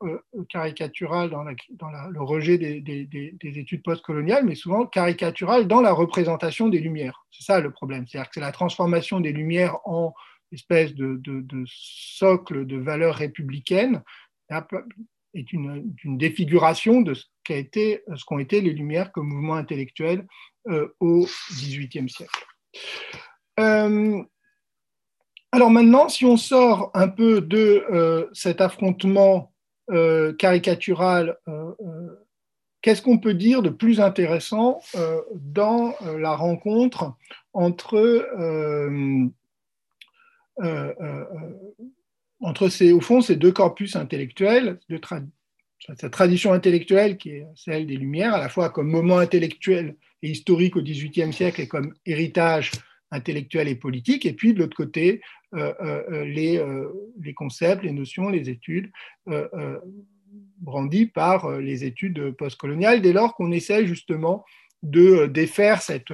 caricatural 0.48 1.30
dans, 1.30 1.42
le 1.42 2.22
rejet 2.22 2.58
des, 2.58 2.80
des 2.80 3.58
études 3.58 3.82
postcoloniales, 3.82 4.44
mais 4.44 4.54
souvent 4.54 4.86
caricatural 4.86 5.66
dans 5.66 5.80
la 5.80 5.92
représentation 5.92 6.68
des 6.68 6.80
Lumières. 6.80 7.26
C'est 7.30 7.44
ça 7.44 7.60
le 7.60 7.70
problème, 7.70 8.06
c'est-à-dire 8.06 8.28
que 8.28 8.34
c'est 8.34 8.40
la 8.40 8.52
transformation 8.52 9.20
des 9.20 9.32
Lumières 9.32 9.76
en 9.84 10.14
espèce 10.52 10.94
de, 10.94 11.20
socle 11.66 12.66
de 12.66 12.76
valeurs 12.76 13.16
républicaines 13.16 14.02
est 15.34 15.52
une, 15.52 15.84
défiguration 16.04 17.00
de 17.00 17.14
ce 17.14 17.24
qu'ont 17.46 18.38
été, 18.38 18.60
les 18.60 18.72
Lumières 18.72 19.12
comme 19.12 19.28
mouvement 19.28 19.54
intellectuel 19.54 20.26
euh, 20.68 20.88
au 21.00 21.26
XVIIIe 21.50 22.08
siècle. 22.08 22.44
Euh, 23.58 24.22
alors 25.52 25.70
maintenant, 25.70 26.08
si 26.08 26.24
on 26.24 26.36
sort 26.36 26.90
un 26.94 27.08
peu 27.08 27.40
de 27.40 27.84
euh, 27.90 28.26
cet 28.32 28.60
affrontement 28.60 29.50
caricatural, 30.38 31.36
qu'est-ce 32.80 33.02
qu'on 33.02 33.18
peut 33.18 33.34
dire 33.34 33.60
de 33.60 33.68
plus 33.68 34.00
intéressant 34.00 34.80
dans 35.34 35.94
la 36.16 36.34
rencontre 36.34 37.14
entre 37.52 37.96
euh, 37.96 39.28
euh, 40.60 40.94
euh, 41.00 41.24
entre 42.40 42.68
ces, 42.68 42.92
au 42.92 43.00
fond, 43.00 43.20
ces 43.20 43.36
deux 43.36 43.52
corpus 43.52 43.94
intellectuels, 43.94 44.80
de 44.88 45.00
cette 45.78 46.10
tradition 46.10 46.52
intellectuelle 46.52 47.16
qui 47.16 47.30
est 47.30 47.46
celle 47.54 47.86
des 47.86 47.96
Lumières, 47.96 48.34
à 48.34 48.40
la 48.40 48.48
fois 48.48 48.70
comme 48.70 48.90
moment 48.90 49.18
intellectuel 49.18 49.96
et 50.22 50.30
historique 50.30 50.76
au 50.76 50.82
XVIIIe 50.82 51.32
siècle 51.32 51.60
et 51.60 51.68
comme 51.68 51.94
héritage 52.04 52.72
intellectuel 53.12 53.68
et 53.68 53.76
politique, 53.76 54.26
et 54.26 54.32
puis 54.32 54.54
de 54.54 54.58
l'autre 54.58 54.76
côté, 54.76 55.20
les, 55.52 56.64
les, 57.20 57.34
concepts, 57.34 57.84
les 57.84 57.92
notions, 57.92 58.28
les 58.30 58.48
études 58.50 58.90
brandis 60.58 61.06
par 61.06 61.60
les 61.60 61.84
études 61.84 62.32
postcoloniales, 62.32 63.02
dès 63.02 63.12
lors 63.12 63.34
qu'on 63.34 63.52
essaie 63.52 63.86
justement 63.86 64.44
de 64.82 65.26
défaire 65.26 65.82
cette, 65.82 66.12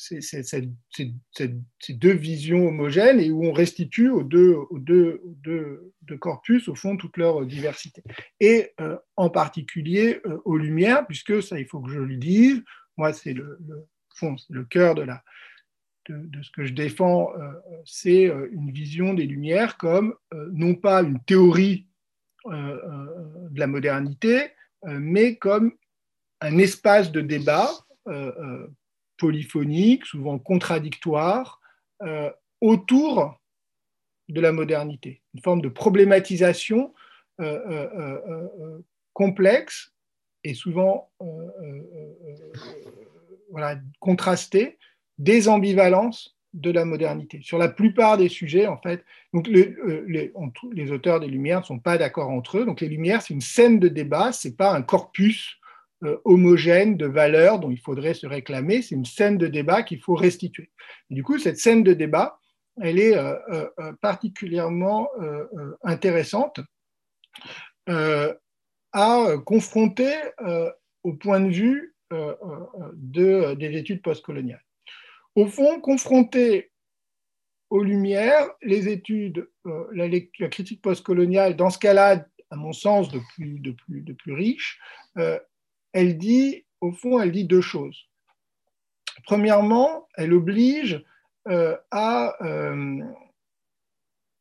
ces, 0.00 1.52
deux 1.90 2.12
visions 2.12 2.68
homogènes 2.68 3.20
et 3.20 3.30
où 3.30 3.44
on 3.44 3.52
restitue 3.52 4.08
aux 4.08 4.22
deux, 4.22 4.56
deux, 4.72 5.92
corpus, 6.18 6.68
au 6.68 6.74
fond, 6.74 6.96
toute 6.96 7.16
leur 7.16 7.44
diversité. 7.44 8.02
Et 8.40 8.70
euh, 8.80 8.96
en 9.16 9.30
particulier 9.30 10.20
euh, 10.26 10.38
aux 10.44 10.56
Lumières, 10.56 11.06
puisque 11.06 11.42
ça, 11.42 11.58
il 11.58 11.66
faut 11.66 11.80
que 11.80 11.92
je 11.92 12.00
le 12.00 12.16
dise, 12.16 12.62
moi, 12.96 13.12
c'est 13.12 13.32
le, 13.32 13.58
fond, 14.16 14.36
le 14.48 14.64
cœur 14.64 14.94
de, 14.94 15.02
la, 15.02 15.22
de, 16.10 16.42
ce 16.42 16.50
que 16.50 16.64
je 16.64 16.72
défends, 16.72 17.32
euh, 17.38 17.52
c'est 17.84 18.24
une 18.52 18.70
vision 18.70 19.14
des 19.14 19.26
Lumières 19.26 19.76
comme 19.76 20.14
non 20.52 20.74
pas 20.74 21.02
une 21.02 21.20
théorie 21.20 21.86
de 22.46 23.58
la 23.58 23.66
modernité, 23.66 24.52
mais 24.84 25.36
comme 25.36 25.72
un 26.40 26.58
espace 26.58 27.12
de 27.12 27.20
débat 27.20 27.68
polyphonique, 29.20 30.06
souvent 30.06 30.38
contradictoire, 30.38 31.60
euh, 32.02 32.30
autour 32.62 33.38
de 34.28 34.40
la 34.40 34.52
modernité, 34.52 35.22
une 35.34 35.42
forme 35.42 35.60
de 35.60 35.68
problématisation 35.68 36.94
euh, 37.40 37.60
euh, 37.66 38.78
complexe 39.12 39.92
et 40.44 40.54
souvent 40.54 41.10
voilà, 43.50 43.78
contrastée 43.98 44.78
des 45.20 45.48
ambivalences 45.48 46.36
de 46.52 46.72
la 46.72 46.84
modernité. 46.84 47.40
Sur 47.42 47.58
la 47.58 47.68
plupart 47.68 48.16
des 48.16 48.28
sujets, 48.28 48.66
en 48.66 48.78
fait, 48.78 49.04
donc 49.32 49.46
les, 49.46 49.76
les 50.72 50.90
auteurs 50.90 51.20
des 51.20 51.28
Lumières 51.28 51.60
ne 51.60 51.64
sont 51.64 51.78
pas 51.78 51.96
d'accord 51.96 52.30
entre 52.30 52.58
eux. 52.58 52.64
Donc 52.64 52.80
les 52.80 52.88
Lumières, 52.88 53.22
c'est 53.22 53.34
une 53.34 53.40
scène 53.40 53.78
de 53.78 53.86
débat, 53.86 54.32
c'est 54.32 54.56
pas 54.56 54.74
un 54.74 54.82
corpus 54.82 55.60
euh, 56.02 56.16
homogène 56.24 56.96
de 56.96 57.04
valeurs 57.04 57.58
dont 57.58 57.70
il 57.70 57.78
faudrait 57.78 58.14
se 58.14 58.26
réclamer. 58.26 58.80
C'est 58.80 58.94
une 58.94 59.04
scène 59.04 59.36
de 59.36 59.46
débat 59.46 59.82
qu'il 59.82 60.00
faut 60.00 60.14
restituer. 60.14 60.70
du 61.10 61.22
coup, 61.22 61.38
cette 61.38 61.58
scène 61.58 61.82
de 61.84 61.92
débat, 61.92 62.38
elle 62.80 62.98
est 62.98 63.14
euh, 63.14 63.34
euh, 63.50 63.92
particulièrement 64.00 65.08
intéressante 65.82 66.60
à 67.86 69.34
confronter 69.44 70.14
au 71.02 71.12
point 71.14 71.40
de 71.40 71.50
vue 71.50 71.94
de, 72.10 73.54
des 73.54 73.76
études 73.76 74.00
postcoloniales. 74.00 74.64
Au 75.34 75.46
fond, 75.46 75.80
confronter 75.80 76.72
aux 77.70 77.82
Lumières, 77.82 78.50
les 78.62 78.88
études, 78.88 79.48
la, 79.92 80.08
la, 80.08 80.48
critique 80.48 80.82
postcoloniale, 80.82 81.56
dans 81.56 81.70
ce 81.70 81.78
cas-là, 81.78 82.26
à 82.50 82.56
mon 82.56 82.72
sens, 82.72 83.08
de 83.10 83.20
plus, 83.34 83.60
de 83.60 84.12
plus, 84.12 84.32
riche, 84.32 84.80
elle 85.92 86.18
dit, 86.18 86.64
au 86.80 86.92
fond, 86.92 87.20
elle 87.20 87.32
dit 87.32 87.44
deux 87.44 87.60
choses. 87.60 88.08
Premièrement, 89.24 90.08
elle 90.16 90.32
oblige 90.32 91.04
euh, 91.48 91.76
à, 91.90 92.36
euh, 92.44 93.00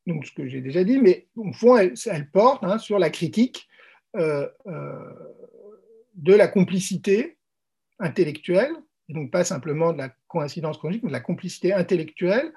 donc 0.05 0.25
ce 0.25 0.31
que 0.31 0.47
j'ai 0.47 0.61
déjà 0.61 0.83
dit, 0.83 0.99
mais 0.99 1.27
au 1.35 1.51
fond, 1.53 1.77
elle, 1.77 2.31
porte 2.31 2.63
hein, 2.63 2.77
sur 2.77 2.99
la 2.99 3.09
critique 3.09 3.67
euh, 4.15 4.47
de 6.15 6.33
la 6.33 6.47
complicité 6.47 7.37
intellectuelle, 7.99 8.73
et 9.09 9.13
donc 9.13 9.31
pas 9.31 9.43
simplement 9.43 9.91
de 9.91 9.97
la 9.97 10.09
coïncidence 10.27 10.77
chronologique, 10.77 11.03
mais 11.03 11.09
de 11.09 11.13
la 11.13 11.19
complicité 11.19 11.73
intellectuelle 11.73 12.53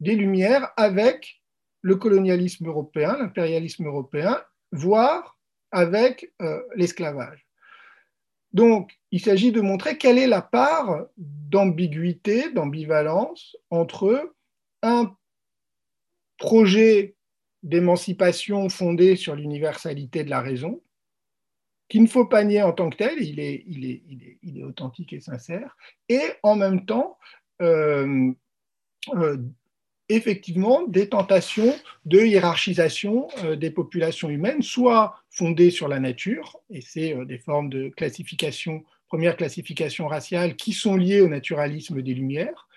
des 0.00 0.16
Lumières 0.16 0.72
avec 0.76 1.40
le 1.82 1.96
colonialisme 1.96 2.66
européen, 2.66 3.16
l'impérialisme 3.16 3.86
européen, 3.86 4.42
voire 4.72 5.38
avec 5.70 6.32
l'esclavage. 6.76 7.46
Donc, 8.52 8.92
il 9.10 9.20
s'agit 9.20 9.50
de 9.50 9.60
montrer 9.60 9.98
quelle 9.98 10.18
est 10.18 10.28
la 10.28 10.42
part 10.42 11.06
d'ambiguïté, 11.16 12.52
d'ambivalence 12.52 13.56
entre 13.70 14.34
un 14.82 15.16
projet 16.38 17.16
d'émancipation 17.64 18.68
fondé 18.68 19.16
sur 19.16 19.34
l'universalité 19.34 20.22
de 20.22 20.30
la 20.30 20.40
raison, 20.40 20.82
qu'il 21.88 22.02
ne 22.02 22.08
faut 22.08 22.26
pas 22.26 22.44
nier 22.44 22.62
en 22.62 22.72
tant 22.72 22.90
que 22.90 22.96
tel, 22.96 23.22
il 23.22 23.40
est, 23.40 24.62
authentique 24.62 25.12
et 25.12 25.20
sincère, 25.20 25.76
et 26.08 26.22
en 26.42 26.56
même 26.56 26.86
temps 26.86 27.18
euh, 27.62 28.32
euh, 29.14 29.36
effectivement 30.08 30.86
des 30.86 31.08
tentations 31.08 31.74
de 32.04 32.20
hiérarchisation 32.20 33.28
euh, 33.42 33.56
des 33.56 33.70
populations 33.70 34.28
humaines, 34.28 34.62
soit 34.62 35.16
fondées 35.30 35.70
sur 35.70 35.88
la 35.88 36.00
nature, 36.00 36.58
et 36.70 36.80
c'est 36.80 37.14
des 37.26 37.38
formes 37.38 37.68
de 37.68 37.88
classification, 37.90 38.84
première 39.08 39.36
classification 39.36 40.08
raciale, 40.08 40.56
qui 40.56 40.72
sont 40.72 40.96
liées 40.96 41.20
au 41.20 41.28
naturalisme 41.28 42.02
des 42.02 42.14
Lumières, 42.14 42.68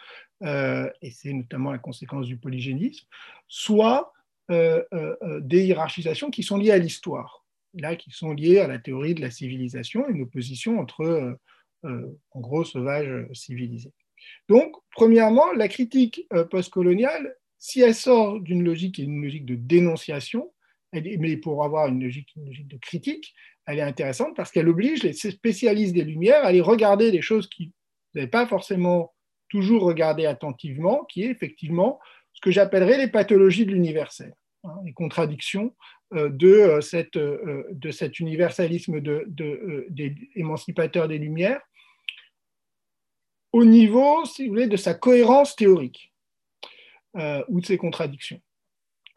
et 0.43 1.09
c'est 1.09 1.33
notamment 1.33 1.71
la 1.71 1.79
conséquence 1.79 2.27
du 2.27 2.37
polygénisme, 2.37 3.07
soit 3.47 4.13
des 4.49 5.65
hiérarchisations 5.65 6.29
qui 6.29 6.43
sont 6.43 6.57
liées 6.57 6.71
à 6.71 6.77
l'histoire, 6.77 7.46
là 7.81 7.95
qui 7.95 8.11
sont 8.11 8.33
liées 8.33 8.59
à 8.59 8.67
la 8.67 8.79
théorie 8.79 9.15
de 9.15 9.21
la 9.21 9.31
civilisation, 9.31 10.07
une 10.09 10.21
opposition 10.23 10.79
entre, 10.79 11.37
en 11.83 12.39
gros, 12.39 12.63
sauvages 12.63 13.27
civilisés. 13.33 13.93
Donc, 14.49 14.75
premièrement, 14.91 15.51
la 15.53 15.67
critique 15.67 16.25
euh, 16.33 16.45
postcoloniale, 16.45 17.35
si 17.57 17.81
elle 17.81 17.95
sort 17.95 18.39
d'une 18.39 18.63
logique 18.63 18.95
qui 18.95 19.01
est 19.01 19.05
une 19.05 19.23
logique 19.23 19.45
de 19.45 19.55
dénonciation, 19.55 20.53
mais 20.93 21.37
pour 21.37 21.63
avoir 21.63 21.87
une 21.87 22.01
logique, 22.01 22.29
de 22.35 22.77
critique, 22.77 23.33
elle 23.65 23.79
est 23.79 23.83
intéressante 23.83 24.35
parce 24.35 24.51
qu'elle 24.51 24.69
oblige 24.69 25.03
les 25.03 25.13
spécialistes 25.13 25.93
des 25.93 26.03
Lumières 26.03 26.43
à 26.43 26.47
aller 26.47 26.61
regarder 26.61 27.11
des 27.11 27.21
choses 27.21 27.49
qu'ils 27.49 27.71
n'avaient 28.15 28.27
pas 28.27 28.47
forcément 28.47 29.13
toujours 29.49 29.83
regardées 29.83 30.25
attentivement, 30.25 31.03
qui 31.05 31.23
est 31.23 31.29
effectivement 31.29 31.99
ce 32.33 32.41
que 32.41 32.51
j'appellerais 32.51 32.97
les 32.97 33.09
pathologies 33.09 33.65
de 33.65 33.71
l'universel, 33.71 34.33
hein, 34.67 34.81
les 34.85 34.93
contradictions 34.93 35.73
euh, 36.13 36.29
de, 36.29 36.47
euh, 36.47 36.81
cette, 36.81 37.17
de 37.17 37.91
cet 37.91 38.19
universalisme 38.19 39.01
de, 39.01 39.25
des 39.89 40.15
émancipateurs 40.35 41.07
des 41.07 41.17
Lumières 41.17 41.61
au 43.57 43.65
niveau, 43.65 44.25
si 44.25 44.43
vous 44.43 44.49
voulez, 44.49 44.67
de 44.67 44.77
sa 44.77 44.93
cohérence 44.93 45.55
théorique 45.55 46.13
euh, 47.15 47.43
ou 47.47 47.61
de 47.61 47.65
ses 47.65 47.77
contradictions. 47.77 48.39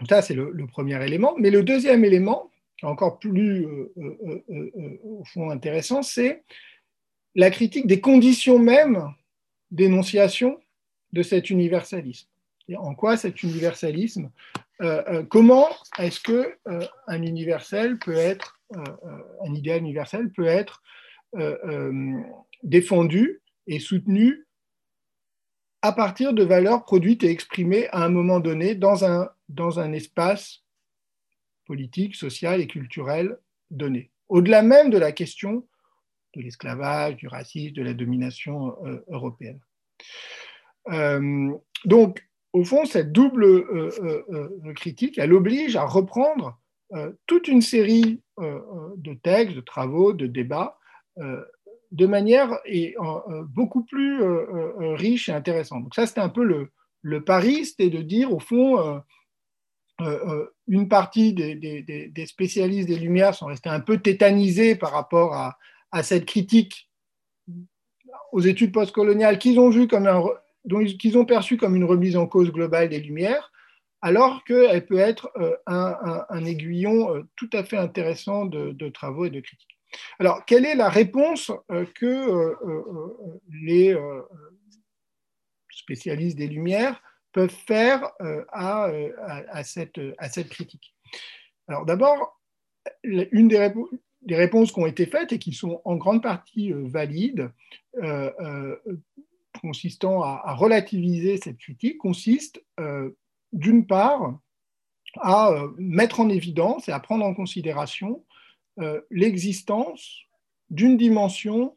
Ça, 0.08 0.22
c'est 0.22 0.34
le, 0.34 0.66
premier 0.66 1.04
élément. 1.04 1.34
Mais 1.38 1.50
le 1.50 1.62
deuxième 1.62 2.04
élément, 2.04 2.50
encore 2.82 3.18
plus 3.18 3.66
euh, 3.66 3.92
euh, 3.98 5.50
intéressant, 5.50 6.02
c'est 6.02 6.42
la 7.34 7.50
critique 7.50 7.86
des 7.86 8.00
conditions 8.00 8.58
mêmes 8.58 9.12
d'énonciation 9.70 10.58
de 11.12 11.22
cet 11.22 11.50
universalisme. 11.50 12.28
Et 12.68 12.76
en 12.76 12.94
quoi 12.94 13.16
cet 13.16 13.42
universalisme, 13.42 14.30
comment 15.28 15.68
est-ce 15.98 16.20
que 16.20 16.58
un 17.06 17.22
universel 17.22 17.98
peut 17.98 18.14
être, 18.14 18.60
un 18.74 19.54
idéal 19.54 19.80
universel 19.80 20.30
peut 20.32 20.46
être 20.46 20.82
défendu 22.62 23.42
est 23.66 23.78
soutenu 23.78 24.46
à 25.82 25.92
partir 25.92 26.34
de 26.34 26.42
valeurs 26.44 26.84
produites 26.84 27.24
et 27.24 27.30
exprimées 27.30 27.88
à 27.90 28.04
un 28.04 28.10
moment 28.10 28.40
donné 28.40 28.74
dans 28.74 29.04
un, 29.04 29.92
espace 29.92 30.64
politique, 31.66 32.16
sociale 32.16 32.60
et 32.60 32.66
culturelle 32.66 33.38
donnée. 33.70 34.10
Au-delà 34.28 34.62
même 34.62 34.90
de 34.90 34.98
la 34.98 35.12
question 35.12 35.66
de 36.34 36.42
l'esclavage, 36.42 37.16
du 37.16 37.28
racisme, 37.28 37.74
de 37.74 37.82
la 37.82 37.94
domination 37.94 38.76
européenne. 39.08 39.60
donc, 41.84 42.29
au 42.52 42.64
fond, 42.64 42.84
cette 42.84 43.12
double 43.12 43.64
critique, 44.74 45.18
elle 45.18 45.32
oblige 45.32 45.76
à 45.76 45.84
reprendre 45.84 46.58
toute 47.26 47.48
une 47.48 47.62
série 47.62 48.20
de 48.38 49.14
textes, 49.22 49.56
de 49.56 49.60
travaux, 49.60 50.12
de 50.12 50.26
débats 50.26 50.78
de 51.90 52.06
manière 52.06 52.58
et, 52.66 52.94
euh, 52.98 53.44
beaucoup 53.44 53.84
plus 53.84 54.22
euh, 54.22 54.46
euh, 54.80 54.94
riche 54.94 55.28
et 55.28 55.32
intéressante. 55.32 55.82
Donc 55.84 55.94
ça, 55.94 56.06
c'était 56.06 56.20
un 56.20 56.28
peu 56.28 56.44
le, 56.44 56.70
le 57.02 57.24
pari, 57.24 57.64
c'était 57.66 57.90
de 57.90 58.02
dire, 58.02 58.32
au 58.32 58.38
fond, 58.38 59.02
une 60.66 60.88
partie 60.88 61.34
des, 61.34 62.26
spécialistes 62.26 62.88
des 62.88 62.98
Lumières 62.98 63.34
sont 63.34 63.46
restés 63.46 63.68
un 63.68 63.80
peu 63.80 63.98
tétanisés 63.98 64.74
par 64.74 64.92
rapport 64.92 65.34
à, 65.34 66.02
cette 66.02 66.24
critique 66.24 66.88
aux 68.32 68.40
études 68.40 68.72
postcoloniales 68.72 69.38
qu'ils 69.38 69.58
ont 69.58 69.70
vu 69.70 69.88
comme 69.88 70.06
un, 70.06 70.22
qu'ils 70.98 71.18
ont 71.18 71.24
perçu 71.24 71.56
comme 71.56 71.76
une 71.76 71.84
remise 71.84 72.16
en 72.16 72.26
cause 72.26 72.52
globale 72.52 72.88
des 72.88 73.00
Lumières, 73.00 73.52
alors 74.02 74.44
qu'elle 74.44 74.86
peut 74.86 74.98
être 74.98 75.30
un, 75.66 76.44
aiguillon 76.44 77.26
tout 77.36 77.50
à 77.52 77.64
fait 77.64 77.76
intéressant 77.76 78.46
de 78.46 78.88
travaux 78.88 79.26
et 79.26 79.30
de 79.30 79.40
critiques. 79.40 79.80
Alors, 80.18 80.44
quelle 80.44 80.64
est 80.64 80.74
la 80.74 80.88
réponse 80.88 81.50
euh, 81.70 81.84
que 81.94 82.06
euh, 82.06 82.56
euh, 82.64 83.40
les 83.62 83.96
spécialistes 85.70 86.36
des 86.36 86.46
Lumières 86.46 87.02
peuvent 87.32 87.50
faire 87.50 88.10
à, 88.52 88.90
cette, 89.64 89.98
critique? 90.48 90.94
Alors, 91.68 91.84
d'abord, 91.84 92.40
une 93.04 93.48
des, 93.48 94.36
réponses 94.36 94.72
qui 94.72 94.80
ont 94.80 94.86
été 94.86 95.06
faites 95.06 95.32
et 95.32 95.38
qui 95.38 95.52
sont 95.52 95.80
en 95.84 95.96
grande 95.96 96.22
partie 96.22 96.72
valides, 96.72 97.50
consistant 99.60 100.22
à, 100.22 100.54
relativiser 100.54 101.36
cette 101.36 101.58
critique, 101.58 101.98
consiste 101.98 102.64
d'une 103.52 103.86
part 103.86 104.38
à 105.16 105.52
mettre 105.78 106.20
en 106.20 106.28
évidence 106.28 106.88
et 106.88 106.92
à 106.92 107.00
prendre 107.00 107.24
en 107.24 107.34
considération 107.34 108.24
euh, 108.80 109.00
l'existence 109.10 110.20
d'une 110.70 110.96
dimension 110.96 111.76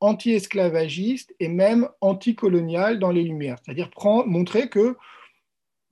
anti-esclavagiste 0.00 1.34
et 1.38 1.48
même 1.48 1.88
anticoloniale 2.00 2.98
dans 2.98 3.10
les 3.10 3.22
Lumières, 3.22 3.58
c'est-à-dire 3.64 3.90
montrer 4.26 4.68
que 4.68 4.96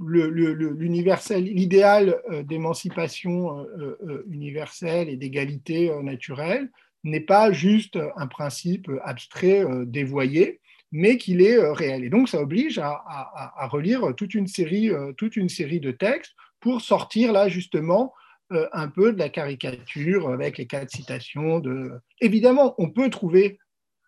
l'idéal 0.01 2.21
euh, 2.31 2.43
d'émancipation 2.43 3.61
euh, 3.61 4.25
universelle 4.29 5.09
et 5.09 5.17
d'égalité 5.17 5.91
naturelle 6.03 6.71
n'est 7.05 7.21
pas 7.21 7.53
juste 7.53 7.99
un 8.17 8.27
principe 8.27 8.91
abstrait 9.03 9.65
dévoyé, 9.87 10.61
mais 10.93 11.17
qu'il 11.17 11.43
est 11.43 11.59
réel. 11.73 12.05
Et 12.05 12.11
donc, 12.11 12.29
ça 12.29 12.41
oblige 12.41 12.79
à, 12.79 13.69
relire 13.71 14.15
toute 14.17 14.35
une, 14.35 14.47
série, 14.47 14.91
toute 15.17 15.37
une 15.37 15.49
série 15.49 15.81
de 15.81 15.91
textes 15.91 16.35
pour 16.61 16.81
sortir 16.81 17.33
là 17.33 17.49
justement 17.49 18.15
euh, 18.53 18.69
un 18.73 18.88
peu 18.88 19.12
de 19.12 19.19
la 19.19 19.29
caricature 19.29 20.29
avec 20.29 20.59
les 20.59 20.67
cas 20.67 20.85
de 20.85 20.91
citations. 20.91 21.59
De... 21.59 21.93
Évidemment, 22.21 22.75
on 22.79 22.91
peut 22.91 23.09
trouver 23.09 23.59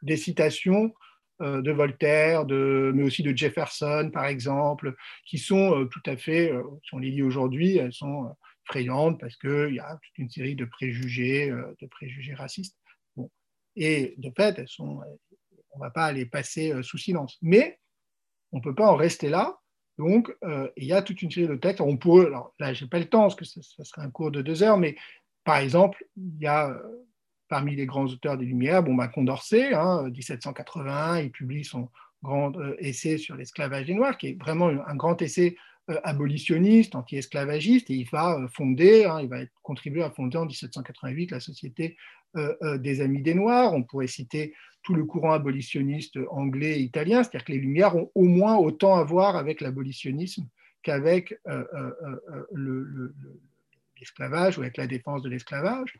des 0.02 0.16
citations 0.16 0.94
euh, 1.40 1.62
de 1.62 1.72
Voltaire, 1.72 2.44
mais 2.46 3.02
aussi 3.02 3.22
de 3.22 3.36
Jefferson, 3.36 4.10
par 4.12 4.26
exemple, 4.26 4.94
qui 5.26 5.38
sont 5.38 5.80
euh, 5.80 5.84
tout 5.86 6.02
à 6.04 6.16
fait, 6.16 6.52
si 6.82 6.94
on 6.94 6.98
les 6.98 7.10
lit 7.10 7.22
aujourd'hui, 7.22 7.76
elles 7.76 7.92
sont 7.92 8.34
frayantes 8.64 9.18
parce 9.20 9.36
qu'il 9.36 9.74
y 9.74 9.78
a 9.78 9.98
toute 10.02 10.18
une 10.18 10.30
série 10.30 10.56
de 10.56 10.64
préjugés, 10.64 11.50
de 11.50 11.86
préjugés 11.86 12.34
racistes. 12.34 12.76
Et 13.76 14.14
de 14.18 14.30
fait, 14.36 14.58
elles 14.58 14.68
sont, 14.68 15.00
on 15.72 15.78
ne 15.78 15.82
va 15.82 15.90
pas 15.90 16.12
les 16.12 16.26
passer 16.26 16.72
sous 16.82 16.98
silence. 16.98 17.38
Mais 17.42 17.78
on 18.52 18.58
ne 18.58 18.62
peut 18.62 18.74
pas 18.74 18.90
en 18.90 18.96
rester 18.96 19.28
là 19.28 19.58
donc, 19.98 20.34
euh, 20.42 20.68
il 20.76 20.84
y 20.84 20.92
a 20.92 21.02
toute 21.02 21.22
une 21.22 21.30
série 21.30 21.48
de 21.48 21.56
textes. 21.56 21.80
On 21.80 21.96
pourrait, 21.96 22.26
alors 22.26 22.52
là, 22.58 22.74
je 22.74 22.84
n'ai 22.84 22.90
pas 22.90 22.98
le 22.98 23.08
temps, 23.08 23.22
parce 23.22 23.36
que 23.36 23.44
ça, 23.44 23.84
serait 23.84 24.02
un 24.02 24.10
cours 24.10 24.30
de 24.30 24.42
deux 24.42 24.62
heures, 24.62 24.78
mais 24.78 24.96
par 25.44 25.58
exemple, 25.58 26.04
il 26.16 26.40
y 26.40 26.46
a 26.46 26.70
euh, 26.70 27.06
parmi 27.48 27.76
les 27.76 27.86
grands 27.86 28.06
auteurs 28.06 28.36
des 28.36 28.44
Lumières, 28.44 28.82
bon, 28.82 28.94
bah, 28.94 29.08
Condorcet, 29.08 29.74
hein, 29.74 30.08
1781, 30.10 31.20
il 31.20 31.30
publie 31.30 31.64
son 31.64 31.90
grand 32.22 32.56
euh, 32.56 32.74
essai 32.78 33.18
sur 33.18 33.36
l'esclavage 33.36 33.86
des 33.86 33.94
Noirs, 33.94 34.18
qui 34.18 34.28
est 34.28 34.40
vraiment 34.40 34.68
un 34.68 34.96
grand 34.96 35.20
essai 35.22 35.56
abolitionniste, 36.02 36.94
anti-esclavagiste, 36.94 37.90
et 37.90 37.94
il 37.94 38.08
va 38.08 38.46
fonder, 38.54 39.04
hein, 39.04 39.20
il 39.20 39.28
va 39.28 39.40
contribuer 39.62 40.02
à 40.02 40.10
fonder 40.10 40.38
en 40.38 40.46
1788 40.46 41.30
la 41.30 41.40
Société 41.40 41.98
des 42.78 43.00
Amis 43.00 43.22
des 43.22 43.34
Noirs. 43.34 43.72
On 43.74 43.82
pourrait 43.82 44.06
citer 44.06 44.54
tout 44.84 44.94
le 44.94 45.04
courant 45.04 45.32
abolitionniste 45.32 46.18
anglais 46.30 46.78
et 46.78 46.82
italien, 46.82 47.22
c'est-à-dire 47.22 47.44
que 47.44 47.52
les 47.52 47.58
Lumières 47.58 47.96
ont 47.96 48.12
au 48.14 48.24
moins 48.24 48.56
autant 48.56 48.96
à 48.96 49.02
voir 49.02 49.34
avec 49.34 49.60
l'abolitionnisme 49.60 50.46
qu'avec 50.82 51.40
euh, 51.48 51.64
euh, 51.74 52.46
euh, 52.54 53.12
l'esclavage 53.98 54.58
ou 54.58 54.60
avec 54.60 54.76
la 54.76 54.86
défense 54.86 55.22
de 55.22 55.30
l'esclavage. 55.30 55.98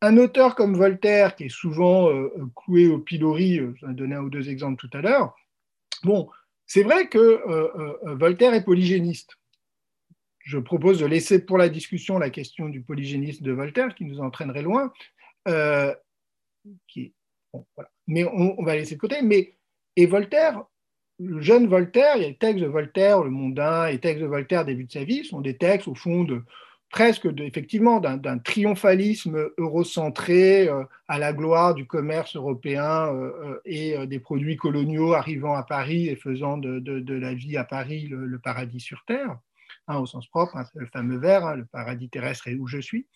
Un 0.00 0.16
auteur 0.16 0.54
comme 0.54 0.74
Voltaire, 0.74 1.36
qui 1.36 1.44
est 1.44 1.48
souvent 1.48 2.10
cloué 2.56 2.88
au 2.88 2.98
pilori, 2.98 3.56
je 3.56 3.86
vais 3.86 3.94
donner 3.94 4.16
un 4.16 4.22
ou 4.22 4.30
deux 4.30 4.50
exemples 4.50 4.76
tout 4.76 4.94
à 4.96 5.00
l'heure, 5.00 5.34
bon, 6.02 6.28
c'est 6.66 6.82
vrai 6.82 7.08
que 7.08 7.40
Voltaire 8.14 8.52
est 8.52 8.64
polygéniste. 8.64 9.38
Je 10.40 10.58
propose 10.58 10.98
de 10.98 11.06
laisser 11.06 11.42
pour 11.42 11.56
la 11.56 11.70
discussion 11.70 12.18
la 12.18 12.28
question 12.28 12.68
du 12.68 12.82
polygénisme 12.82 13.44
de 13.44 13.52
Voltaire, 13.52 13.94
qui 13.94 14.04
nous 14.04 14.20
entraînerait 14.20 14.60
loin, 14.60 14.92
qui 16.88 17.14
mais 18.06 18.24
on, 18.24 18.62
va 18.62 18.76
laisser 18.76 18.96
de 18.96 19.00
côté. 19.00 19.22
Mais, 19.22 19.56
et 19.96 20.06
Voltaire, 20.06 20.64
le 21.18 21.40
jeune 21.40 21.66
Voltaire, 21.66 22.16
il 22.16 22.22
y 22.22 22.24
a 22.24 22.28
les 22.28 22.36
textes 22.36 22.62
de 22.62 22.68
Voltaire, 22.68 23.22
Le 23.22 23.30
Mondain, 23.30 23.90
les 23.90 24.00
textes 24.00 24.22
de 24.22 24.26
Voltaire 24.26 24.64
début 24.64 24.84
de 24.84 24.92
sa 24.92 25.04
vie, 25.04 25.24
sont 25.24 25.40
des 25.40 25.56
textes 25.56 25.88
au 25.88 25.94
fond 25.94 26.24
de 26.24 26.42
presque 26.90 27.26
effectivement 27.38 27.98
d'un 27.98 28.38
triomphalisme 28.38 29.50
eurocentré 29.58 30.68
euh, 30.68 30.84
à 31.08 31.18
la 31.18 31.32
gloire 31.32 31.74
du 31.74 31.86
commerce 31.88 32.36
européen 32.36 33.12
euh, 33.12 33.32
euh, 33.42 33.60
et 33.64 34.06
des 34.06 34.20
produits 34.20 34.56
coloniaux 34.56 35.12
arrivant 35.12 35.54
à 35.54 35.64
Paris 35.64 36.06
et 36.06 36.14
faisant 36.14 36.56
de, 36.56 37.02
la 37.08 37.34
vie 37.34 37.56
à 37.56 37.64
Paris 37.64 38.06
le, 38.06 38.38
paradis 38.38 38.78
sur 38.78 39.02
Terre, 39.06 39.36
hein, 39.88 39.98
au 39.98 40.06
sens 40.06 40.28
propre, 40.28 40.56
hein, 40.56 40.64
le 40.74 40.86
fameux 40.86 41.18
vers, 41.18 41.44
hein, 41.44 41.56
le 41.56 41.64
paradis 41.64 42.08
terrestre 42.10 42.46
est 42.46 42.54
où 42.54 42.68
je 42.68 42.78
suis. 42.78 43.08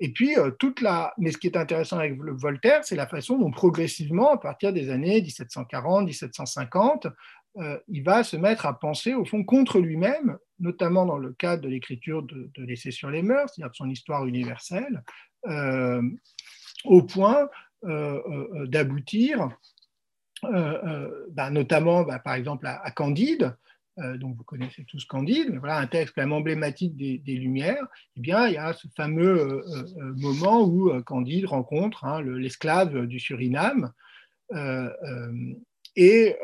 Et 0.00 0.12
puis, 0.12 0.36
euh, 0.36 0.50
toute 0.50 0.80
la... 0.80 1.14
Mais 1.18 1.30
ce 1.30 1.38
qui 1.38 1.46
est 1.46 1.56
intéressant 1.56 1.98
avec 1.98 2.18
Voltaire, 2.18 2.84
c'est 2.84 2.96
la 2.96 3.06
façon 3.06 3.38
dont 3.38 3.50
progressivement, 3.50 4.32
à 4.32 4.38
partir 4.38 4.72
des 4.72 4.90
années 4.90 5.20
1740, 5.22 6.06
1750, 6.06 7.06
euh, 7.58 7.78
il 7.88 8.02
va 8.02 8.24
se 8.24 8.36
mettre 8.36 8.66
à 8.66 8.78
penser, 8.78 9.14
au 9.14 9.24
fond, 9.24 9.44
contre 9.44 9.78
lui-même, 9.78 10.36
notamment 10.58 11.06
dans 11.06 11.18
le 11.18 11.32
cadre 11.32 11.62
de 11.62 11.68
l'écriture 11.68 12.24
de, 12.24 12.50
l'essai 12.56 12.90
sur 12.90 13.10
les 13.10 13.22
mœurs, 13.22 13.52
c'est-à-dire 13.54 13.70
de 13.70 13.76
son 13.76 13.88
histoire 13.88 14.26
universelle, 14.26 15.04
euh, 15.46 16.02
au 16.84 17.02
point 17.02 17.48
d'aboutir, 18.66 19.50
bah, 20.42 21.50
notamment, 21.50 22.02
bah, 22.02 22.18
par 22.18 22.32
exemple, 22.32 22.66
à 22.66 22.90
Candide, 22.90 23.54
donc 23.96 24.36
vous 24.36 24.42
connaissez 24.42 24.84
tous 24.84 25.04
Candide, 25.04 25.50
mais 25.52 25.58
voilà 25.58 25.78
un 25.78 25.86
texte 25.86 26.14
quand 26.14 26.22
même 26.22 26.32
emblématique 26.32 26.96
des, 26.96 27.34
Lumières, 27.34 27.86
eh 28.16 28.20
bien, 28.20 28.48
il 28.48 28.54
y 28.54 28.58
a 28.58 28.72
ce 28.72 28.88
fameux 28.96 29.40
euh, 29.40 29.62
euh, 29.98 30.14
moment 30.16 30.62
où 30.62 30.90
Candide 31.02 31.46
rencontre 31.46 32.04
hein, 32.04 32.20
l'esclave 32.22 33.06
du 33.06 33.20
Suriname, 33.20 33.92
et 35.96 36.36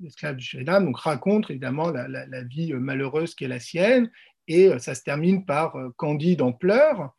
l'esclave 0.00 0.36
du 0.36 0.44
Suriname 0.44 0.86
donc, 0.86 0.98
raconte 0.98 1.50
évidemment 1.50 1.90
la, 1.90 2.42
vie 2.44 2.72
malheureuse 2.72 3.34
qui 3.34 3.44
est 3.44 3.48
la 3.48 3.60
sienne, 3.60 4.10
et 4.46 4.70
ça 4.78 4.94
se 4.94 5.02
termine 5.02 5.44
par 5.44 5.76
Candide 5.96 6.40
en 6.40 6.52
pleurs, 6.52 7.10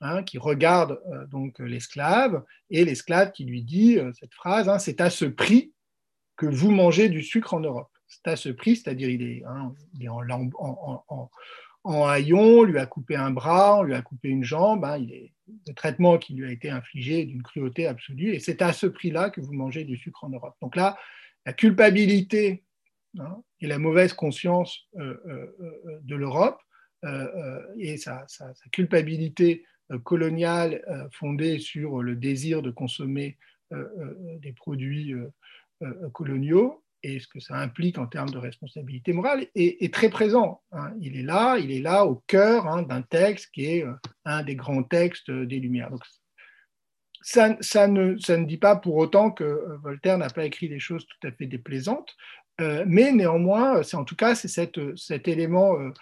hein, 0.00 0.22
qui 0.22 0.38
regarde 0.38 1.00
donc 1.30 1.58
l'esclave, 1.60 2.42
et 2.70 2.84
l'esclave 2.84 3.32
qui 3.32 3.44
lui 3.44 3.62
dit 3.62 3.98
cette 4.18 4.34
phrase, 4.34 4.68
hein, 4.68 4.78
c'est 4.78 5.00
à 5.00 5.10
ce 5.10 5.26
prix 5.26 5.72
que 6.36 6.46
vous 6.46 6.70
mangez 6.70 7.08
du 7.08 7.22
sucre 7.22 7.54
en 7.54 7.60
Europe. 7.60 7.90
C'est 8.06 8.28
à 8.28 8.36
ce 8.36 8.48
prix, 8.48 8.76
c'est-à-dire 8.76 9.08
il 9.08 9.22
est, 9.22 9.42
hein, 9.44 9.74
en, 11.84 12.04
haillon, 12.04 12.60
on 12.60 12.62
lui 12.62 12.78
a 12.78 12.86
coupé 12.86 13.16
un 13.16 13.30
bras, 13.30 13.78
on 13.78 13.82
lui 13.82 13.94
a 13.94 14.02
coupé 14.02 14.28
une 14.28 14.44
jambe, 14.44 14.84
hein, 14.84 15.02
est, 15.02 15.32
le 15.66 15.74
traitement 15.74 16.18
qui 16.18 16.34
lui 16.34 16.46
a 16.46 16.52
été 16.52 16.70
infligé 16.70 17.24
d'une 17.24 17.42
cruauté 17.42 17.86
absolue, 17.86 18.34
et 18.34 18.40
c'est 18.40 18.62
à 18.62 18.72
ce 18.72 18.86
prix-là 18.86 19.30
que 19.30 19.40
vous 19.40 19.52
mangez 19.52 19.84
du 19.84 19.96
sucre 19.96 20.24
en 20.24 20.30
Europe. 20.30 20.56
Donc 20.60 20.76
là, 20.76 20.96
la 21.46 21.52
culpabilité 21.52 22.64
hein, 23.18 23.42
et 23.60 23.66
la 23.66 23.78
mauvaise 23.78 24.12
conscience 24.12 24.88
euh, 24.98 25.16
euh, 25.26 25.56
euh, 25.60 26.00
de 26.02 26.16
l'Europe 26.16 26.60
et 27.78 27.96
sa, 27.96 28.24
culpabilité 28.70 29.64
coloniale 30.04 30.84
fondée 31.10 31.58
sur 31.58 32.00
le 32.00 32.14
désir 32.14 32.62
de 32.62 32.70
consommer 32.70 33.38
des 33.72 34.52
produits 34.52 35.12
coloniaux 36.12 36.82
et 37.02 37.18
ce 37.18 37.26
que 37.26 37.40
ça 37.40 37.56
implique 37.56 37.98
en 37.98 38.06
termes 38.06 38.30
de 38.30 38.38
responsabilité 38.38 39.12
morale 39.12 39.46
est, 39.54 39.92
très 39.92 40.08
présent. 40.08 40.62
Hein. 40.72 40.92
Il 41.00 41.16
est 41.16 41.22
là, 41.22 41.58
il 41.58 41.72
est 41.72 41.80
là 41.80 42.06
au 42.06 42.22
cœur 42.26 42.68
hein, 42.68 42.82
d'un 42.82 43.02
texte 43.02 43.50
qui 43.52 43.66
est 43.66 43.84
euh, 43.84 43.92
un 44.24 44.42
des 44.42 44.54
grands 44.54 44.84
textes 44.84 45.30
des 45.30 45.58
Lumières. 45.58 45.90
Donc, 45.90 46.02
ça, 47.22 47.48
ne, 47.88 48.44
dit 48.44 48.56
pas 48.56 48.76
pour 48.76 48.96
autant 48.96 49.30
que 49.30 49.44
euh, 49.44 49.76
Voltaire 49.82 50.18
n'a 50.18 50.30
pas 50.30 50.44
écrit 50.44 50.68
des 50.68 50.80
choses 50.80 51.06
tout 51.06 51.26
à 51.26 51.32
fait 51.32 51.46
déplaisantes, 51.46 52.14
euh, 52.60 52.84
mais 52.86 53.12
néanmoins, 53.12 53.82
c'est 53.82 53.96
en 53.96 54.04
tout 54.04 54.16
cas 54.16 54.34
c'est 54.34 54.48
cet 54.48 55.28
élément 55.28 55.74
euh, 55.74 55.88
euh, 55.88 55.92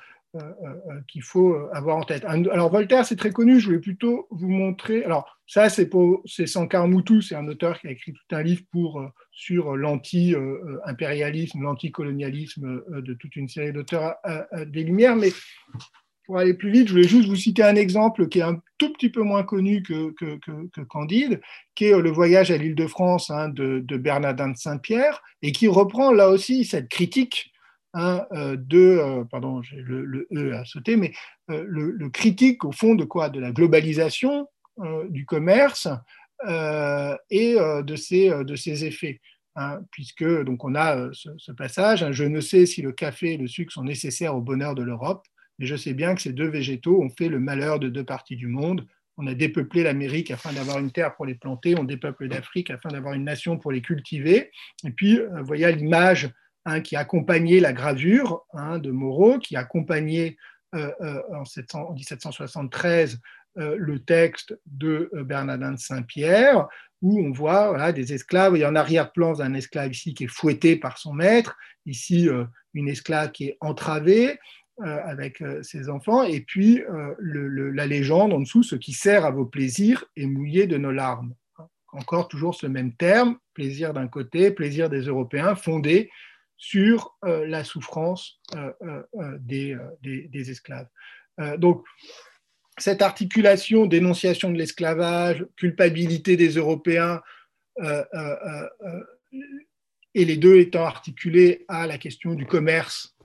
qu'il 1.09 1.23
faut 1.23 1.57
avoir 1.73 1.97
en 1.97 2.03
tête. 2.03 2.25
Alors 2.25 2.71
Voltaire, 2.71 3.05
c'est 3.05 3.17
très 3.17 3.33
connu, 3.33 3.59
je 3.59 3.67
voulais 3.67 3.81
plutôt 3.81 4.27
vous 4.31 4.49
montrer. 4.49 5.05
Alors 5.05 5.39
ça, 5.47 5.69
c'est 5.69 5.89
pour 5.89 6.23
c'est 6.25 6.47
c'est 6.47 7.35
un 7.35 7.49
auteur 7.49 7.81
qui 7.81 7.89
a 7.89 7.91
écrit 7.91 8.13
tout 8.13 8.37
un 8.37 8.43
livre 8.43 8.63
euh, 8.75 9.09
sur 9.33 9.77
l'anti-impérialisme, 9.77 11.63
l'anticolonialisme 11.63 12.83
de 12.89 13.15
toute 13.15 13.35
une 13.37 13.49
série 13.49 13.73
d'auteurs 13.73 14.15
des 14.67 14.85
Lumières. 14.85 15.17
Mais 15.17 15.31
pour 16.27 16.39
aller 16.39 16.55
plus 16.55 16.71
vite, 16.71 16.87
je 16.87 16.93
voulais 16.93 17.09
juste 17.09 17.29
vous 17.29 17.35
citer 17.35 17.65
un 17.65 17.75
exemple 17.75 18.29
qui 18.29 18.39
est 18.39 18.43
un 18.43 18.63
tout 18.79 18.93
petit 18.93 19.11
peu 19.11 19.23
moins 19.23 19.43
connu 19.43 19.83
que, 19.83 20.15
Candide, 20.85 21.41
qui 21.75 21.87
est 21.87 21.99
le 21.99 22.11
voyage 22.11 22.53
à 22.53 22.57
l'île 22.57 22.77
de 22.77 22.87
France 22.87 23.31
hein, 23.31 23.49
de, 23.49 23.81
de 23.81 23.97
Bernardin 23.97 24.51
de 24.51 24.57
Saint-Pierre, 24.57 25.21
et 25.43 25.51
qui 25.51 25.67
reprend 25.67 26.13
là 26.13 26.29
aussi 26.29 26.65
cette 26.65 26.89
critique 26.89 27.53
euh, 27.97 28.57
de, 28.57 28.79
euh, 28.79 29.25
pardon, 29.25 29.63
j'ai 29.63 29.83
le, 29.83 30.29
E 30.33 30.55
à 30.55 30.65
sauter, 30.65 30.97
mais 30.97 31.13
euh, 31.51 31.65
le, 31.67 32.09
critique 32.09 32.65
au 32.65 32.73
fond 32.73 32.95
de 32.95 33.05
quoi? 33.05 33.29
De 33.31 33.41
la 33.41 33.53
globalisation 33.53 34.47
du 35.11 35.27
commerce 35.27 35.89
et 37.29 37.55
de 37.55 37.97
ses, 37.97 38.31
de 38.31 38.57
ses 38.57 38.87
effets. 38.87 39.21
Hein, 39.57 39.81
puisque 39.91 40.25
donc 40.45 40.65
on 40.65 40.75
a 40.75 41.11
ce, 41.13 41.53
passage, 41.53 42.03
hein, 42.03 42.13
je 42.13 42.25
ne 42.25 42.41
sais 42.41 42.65
si 42.65 42.81
le 42.81 42.93
café 42.93 43.35
et 43.35 43.37
le 43.37 43.47
sucre 43.47 43.73
sont 43.73 43.83
nécessaires 43.83 44.35
au 44.35 44.41
bonheur 44.41 44.75
de 44.75 44.83
l'Europe, 44.83 45.27
mais 45.59 45.67
je 45.67 45.77
sais 45.77 45.93
bien 45.93 46.15
que 46.15 46.23
ces 46.23 46.33
deux 46.33 46.49
végétaux 46.49 47.03
ont 47.03 47.11
fait 47.11 47.29
le 47.29 47.41
malheur 47.41 47.79
de 47.79 47.91
deux 47.91 48.05
parties 48.05 48.37
du 48.37 48.47
monde. 48.47 48.87
On 49.19 49.27
a 49.27 49.35
dépeuplé 49.35 49.83
l'Amérique 49.83 50.31
afin 50.31 50.53
d'avoir 50.53 50.79
une 50.79 50.93
terre 50.93 51.15
pour 51.15 51.27
les 51.27 51.35
planter, 51.35 51.79
on 51.79 51.85
dépeuple 51.85 52.27
l'Afrique 52.27 52.71
afin 52.71 52.89
d'avoir 52.89 53.13
une 53.13 53.25
nation 53.25 53.59
pour 53.59 53.71
les 53.71 53.83
cultiver. 53.83 54.51
Et 54.87 54.93
puis, 54.93 55.19
vous 55.19 55.45
voyez 55.45 55.71
l'image 55.73 56.31
Hein, 56.67 56.83
qui 56.83 56.95
accompagnait 56.95 57.59
la 57.59 57.73
gravure 57.73 58.45
hein, 58.53 58.79
de 58.79 58.91
Moreau, 58.91 59.39
qui 59.39 59.57
accompagnait 59.57 60.37
euh, 60.75 60.93
euh, 61.01 61.23
en, 61.33 61.95
1773 61.95 63.19
euh, 63.57 63.77
le 63.79 63.99
texte 64.01 64.55
de 64.67 65.11
Bernardin 65.25 65.73
de 65.73 65.79
Saint-Pierre, 65.79 66.69
où 67.01 67.19
on 67.19 67.33
voit 67.33 67.93
des 67.93 68.13
esclaves. 68.13 68.57
Il 68.57 68.61
y 68.61 68.65
a 68.65 68.69
en 68.69 68.77
arrière-plan 68.77 69.41
un 69.41 69.55
esclave 69.55 69.91
ici 69.91 70.13
qui 70.13 70.25
est 70.25 70.31
fouetté 70.31 70.77
par 70.77 70.99
son 70.99 71.15
maître, 71.15 71.57
ici 71.87 72.29
une 72.75 72.89
esclave 72.89 73.33
qui 73.33 73.47
est 73.47 73.57
entravée 73.61 74.39
avec 74.83 75.43
ses 75.63 75.89
enfants, 75.89 76.25
et 76.25 76.41
puis 76.41 76.83
la 77.19 77.87
légende 77.87 78.35
en 78.35 78.41
dessous, 78.41 78.63
ce 78.63 78.77
qui 78.77 78.93
sert 78.93 79.25
à 79.25 79.31
vos 79.31 79.47
plaisirs 79.47 80.05
est 80.15 80.27
mouillé 80.27 80.67
de 80.67 80.77
nos 80.77 80.93
larmes. 80.93 81.35
Encore 81.93 82.29
toujours 82.29 82.55
ce 82.55 82.67
même 82.67 82.93
terme, 82.93 83.39
plaisir 83.55 83.95
d'un 83.95 84.09
côté, 84.09 84.51
plaisir 84.51 84.91
des 84.91 85.01
Européens, 85.01 85.55
fondé 85.55 86.11
sur 86.61 87.17
euh, 87.25 87.47
la 87.47 87.65
souffrance 87.65 88.39
euh, 88.55 88.71
euh, 88.85 89.39
des, 89.41 89.77
des, 90.03 90.51
esclaves. 90.51 90.89
donc, 91.57 91.85
cette 92.77 93.01
articulation 93.03 93.87
dénonciation 93.87 94.51
de 94.51 94.59
l'esclavage, 94.59 95.45
culpabilité 95.57 96.37
des 96.37 96.51
Européens, 96.51 97.23
et 100.15 100.25
les 100.25 100.37
deux 100.37 100.59
étant 100.59 100.85
articulés 100.85 101.65
à 101.69 101.87
la 101.87 101.97
question 101.99 102.35
du 102.35 102.45
commerce 102.47 103.17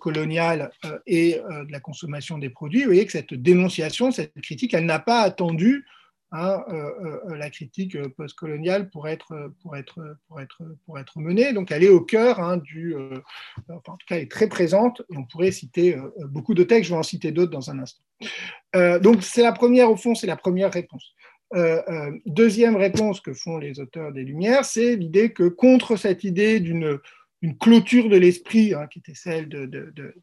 colonial 0.00 0.70
et 1.06 1.34
de 1.34 1.72
la 1.72 1.80
consommation 1.80 2.38
des 2.38 2.50
produits, 2.50 2.80
vous 2.80 2.86
voyez 2.86 3.04
que 3.04 3.12
cette 3.12 3.34
dénonciation, 3.34 4.10
cette 4.10 4.40
critique, 4.40 4.72
elle 4.72 4.86
n'a 4.86 4.98
pas 4.98 5.20
attendu 5.20 5.86
Euh, 6.34 6.58
euh, 6.70 7.36
la 7.36 7.48
critique 7.48 7.96
postcoloniale 8.08 8.90
pour 8.90 9.08
être, 9.08 9.50
pour, 9.62 9.76
être, 9.76 11.16
menée. 11.16 11.54
Donc 11.54 11.70
elle 11.70 11.84
est 11.84 11.88
au 11.88 12.02
cœur 12.02 12.38
hein, 12.40 12.58
du... 12.58 12.94
Enfin, 13.70 13.92
en 13.92 13.96
tout 13.96 14.06
cas, 14.06 14.16
elle 14.16 14.24
est 14.24 14.30
très 14.30 14.46
présente 14.46 15.00
on 15.16 15.24
pourrait 15.24 15.52
citer 15.52 15.96
beaucoup 16.26 16.52
de 16.52 16.64
textes, 16.64 16.88
je 16.88 16.94
vais 16.94 16.98
en 16.98 17.02
citer 17.02 17.32
d'autres 17.32 17.50
dans 17.50 17.70
un 17.70 17.78
instant. 17.78 18.02
donc 19.00 19.22
c'est 19.22 19.42
la 19.42 19.52
première, 19.52 19.90
au 19.90 19.96
fond, 19.96 20.14
c'est 20.14 20.26
la 20.26 20.36
première 20.36 20.70
réponse. 20.70 21.14
deuxième 22.26 22.76
réponse 22.76 23.22
que 23.22 23.32
font 23.32 23.56
les 23.56 23.80
auteurs 23.80 24.12
des 24.12 24.22
Lumières, 24.22 24.66
c'est 24.66 24.96
l'idée 24.96 25.32
que 25.32 25.48
contre 25.48 25.96
cette 25.96 26.24
idée 26.24 26.60
d'une 26.60 26.98
une 27.40 27.56
clôture 27.56 28.08
de 28.08 28.16
l'esprit, 28.16 28.74
hein, 28.74 28.88
qui 28.88 28.98
était 28.98 29.14
celle 29.14 29.48
de, 29.48 29.64
de, 29.64 30.14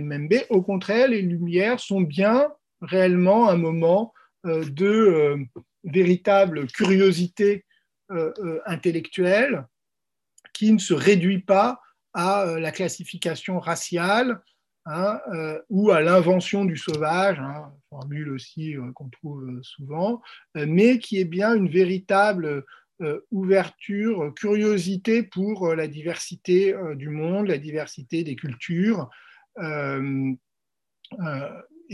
Membe, 0.00 0.46
au 0.48 0.62
contraire, 0.62 1.08
les 1.08 1.20
Lumières 1.20 1.78
sont 1.78 2.00
bien 2.00 2.48
réellement 2.80 3.50
un 3.50 3.56
moment 3.56 4.14
euh, 4.14 4.21
de 4.44 4.86
euh, 4.86 5.36
véritable 5.84 6.66
curiosité 6.66 7.64
euh, 8.10 8.60
intellectuelle 8.66 9.66
qui 10.52 10.72
ne 10.72 10.78
se 10.78 10.94
réduit 10.94 11.40
pas 11.40 11.80
à 12.12 12.44
la 12.58 12.72
classification 12.72 13.58
raciale 13.58 14.42
hein, 14.84 15.18
ou 15.70 15.90
à 15.90 16.02
l'invention 16.02 16.66
du 16.66 16.76
sauvage, 16.76 17.40
hein, 17.40 17.72
formule 17.88 18.28
aussi 18.28 18.76
qu'on 18.94 19.08
trouve 19.08 19.62
souvent, 19.62 20.20
mais 20.54 20.98
qui 20.98 21.18
est 21.18 21.24
bien 21.24 21.54
une 21.54 21.70
véritable 21.70 22.66
ouverture, 23.30 24.34
curiosité 24.34 25.22
pour 25.22 25.74
la 25.74 25.88
diversité 25.88 26.74
du 26.96 27.08
monde, 27.08 27.46
la 27.46 27.56
diversité 27.56 28.24
des 28.24 28.36
cultures. 28.36 29.08
et 29.58 30.38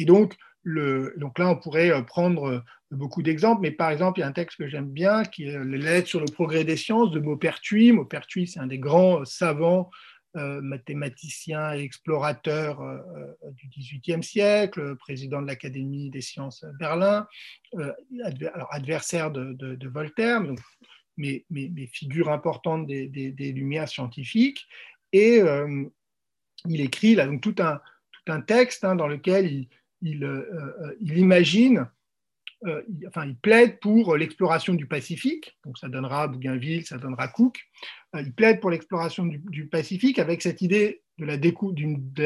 donc, 0.04 0.36
donc 1.16 1.38
là, 1.38 1.48
on 1.50 1.56
pourrait 1.56 1.90
euh, 1.90 2.02
prendre 2.02 2.48
euh, 2.48 2.60
beaucoup 2.90 3.22
d'exemples, 3.22 3.62
mais 3.62 3.70
par 3.70 3.90
exemple, 3.90 4.18
il 4.18 4.22
y 4.22 4.24
a 4.24 4.28
un 4.28 4.32
texte 4.32 4.58
que 4.58 4.68
j'aime 4.68 4.90
bien, 4.90 5.24
qui 5.24 5.44
est 5.44 5.64
les 5.64 5.78
lettres 5.78 6.08
sur 6.08 6.20
le 6.20 6.26
progrès 6.26 6.64
des 6.64 6.76
sciences 6.76 7.10
de 7.10 7.20
Maupertuis. 7.20 7.92
Maupertuis, 7.92 8.46
c'est 8.46 8.60
un 8.60 8.66
des 8.66 8.78
grands 8.78 9.20
euh, 9.20 9.24
savants 9.24 9.90
mathématiciens 10.34 11.74
et 11.74 11.80
explorateurs 11.80 12.80
du 13.54 13.68
XVIIIe 13.76 14.22
siècle, 14.22 14.94
président 14.94 15.42
de 15.42 15.48
l'Académie 15.48 16.10
des 16.10 16.20
sciences 16.20 16.64
Berlin, 16.78 17.26
adversaire 18.70 19.32
de, 19.32 19.88
Voltaire, 19.88 20.40
mais, 21.16 21.44
mais, 21.50 21.86
figure 21.92 22.30
importante 22.30 22.86
des, 22.86 23.52
Lumières 23.52 23.88
scientifiques. 23.88 24.68
Et 25.12 25.40
il 26.66 26.80
écrit 26.82 27.16
là, 27.16 27.26
donc, 27.26 27.40
tout, 27.40 27.56
un, 27.58 27.80
tout 28.12 28.32
un 28.32 28.40
texte 28.40 28.84
hein, 28.84 28.94
dans 28.94 29.08
lequel 29.08 29.50
il, 29.50 29.68
il, 30.02 30.24
euh, 30.24 30.48
euh, 30.52 30.94
il 31.00 31.18
imagine, 31.18 31.86
euh, 32.66 32.82
enfin, 33.06 33.26
il 33.26 33.36
plaide 33.36 33.78
pour 33.80 34.16
l'exploration 34.16 34.74
du 34.74 34.86
Pacifique, 34.86 35.58
donc 35.64 35.78
ça 35.78 35.88
donnera 35.88 36.28
Bougainville, 36.28 36.86
ça 36.86 36.98
donnera 36.98 37.28
Cook. 37.28 37.60
il 38.14 38.32
plaide 38.32 38.60
pour 38.60 38.70
l'exploration 38.70 39.26
du, 39.26 39.66
Pacifique 39.66 40.18
avec 40.18 40.42
cette 40.42 40.62
idée 40.62 41.02
de 41.18 41.24
la, 41.24 41.36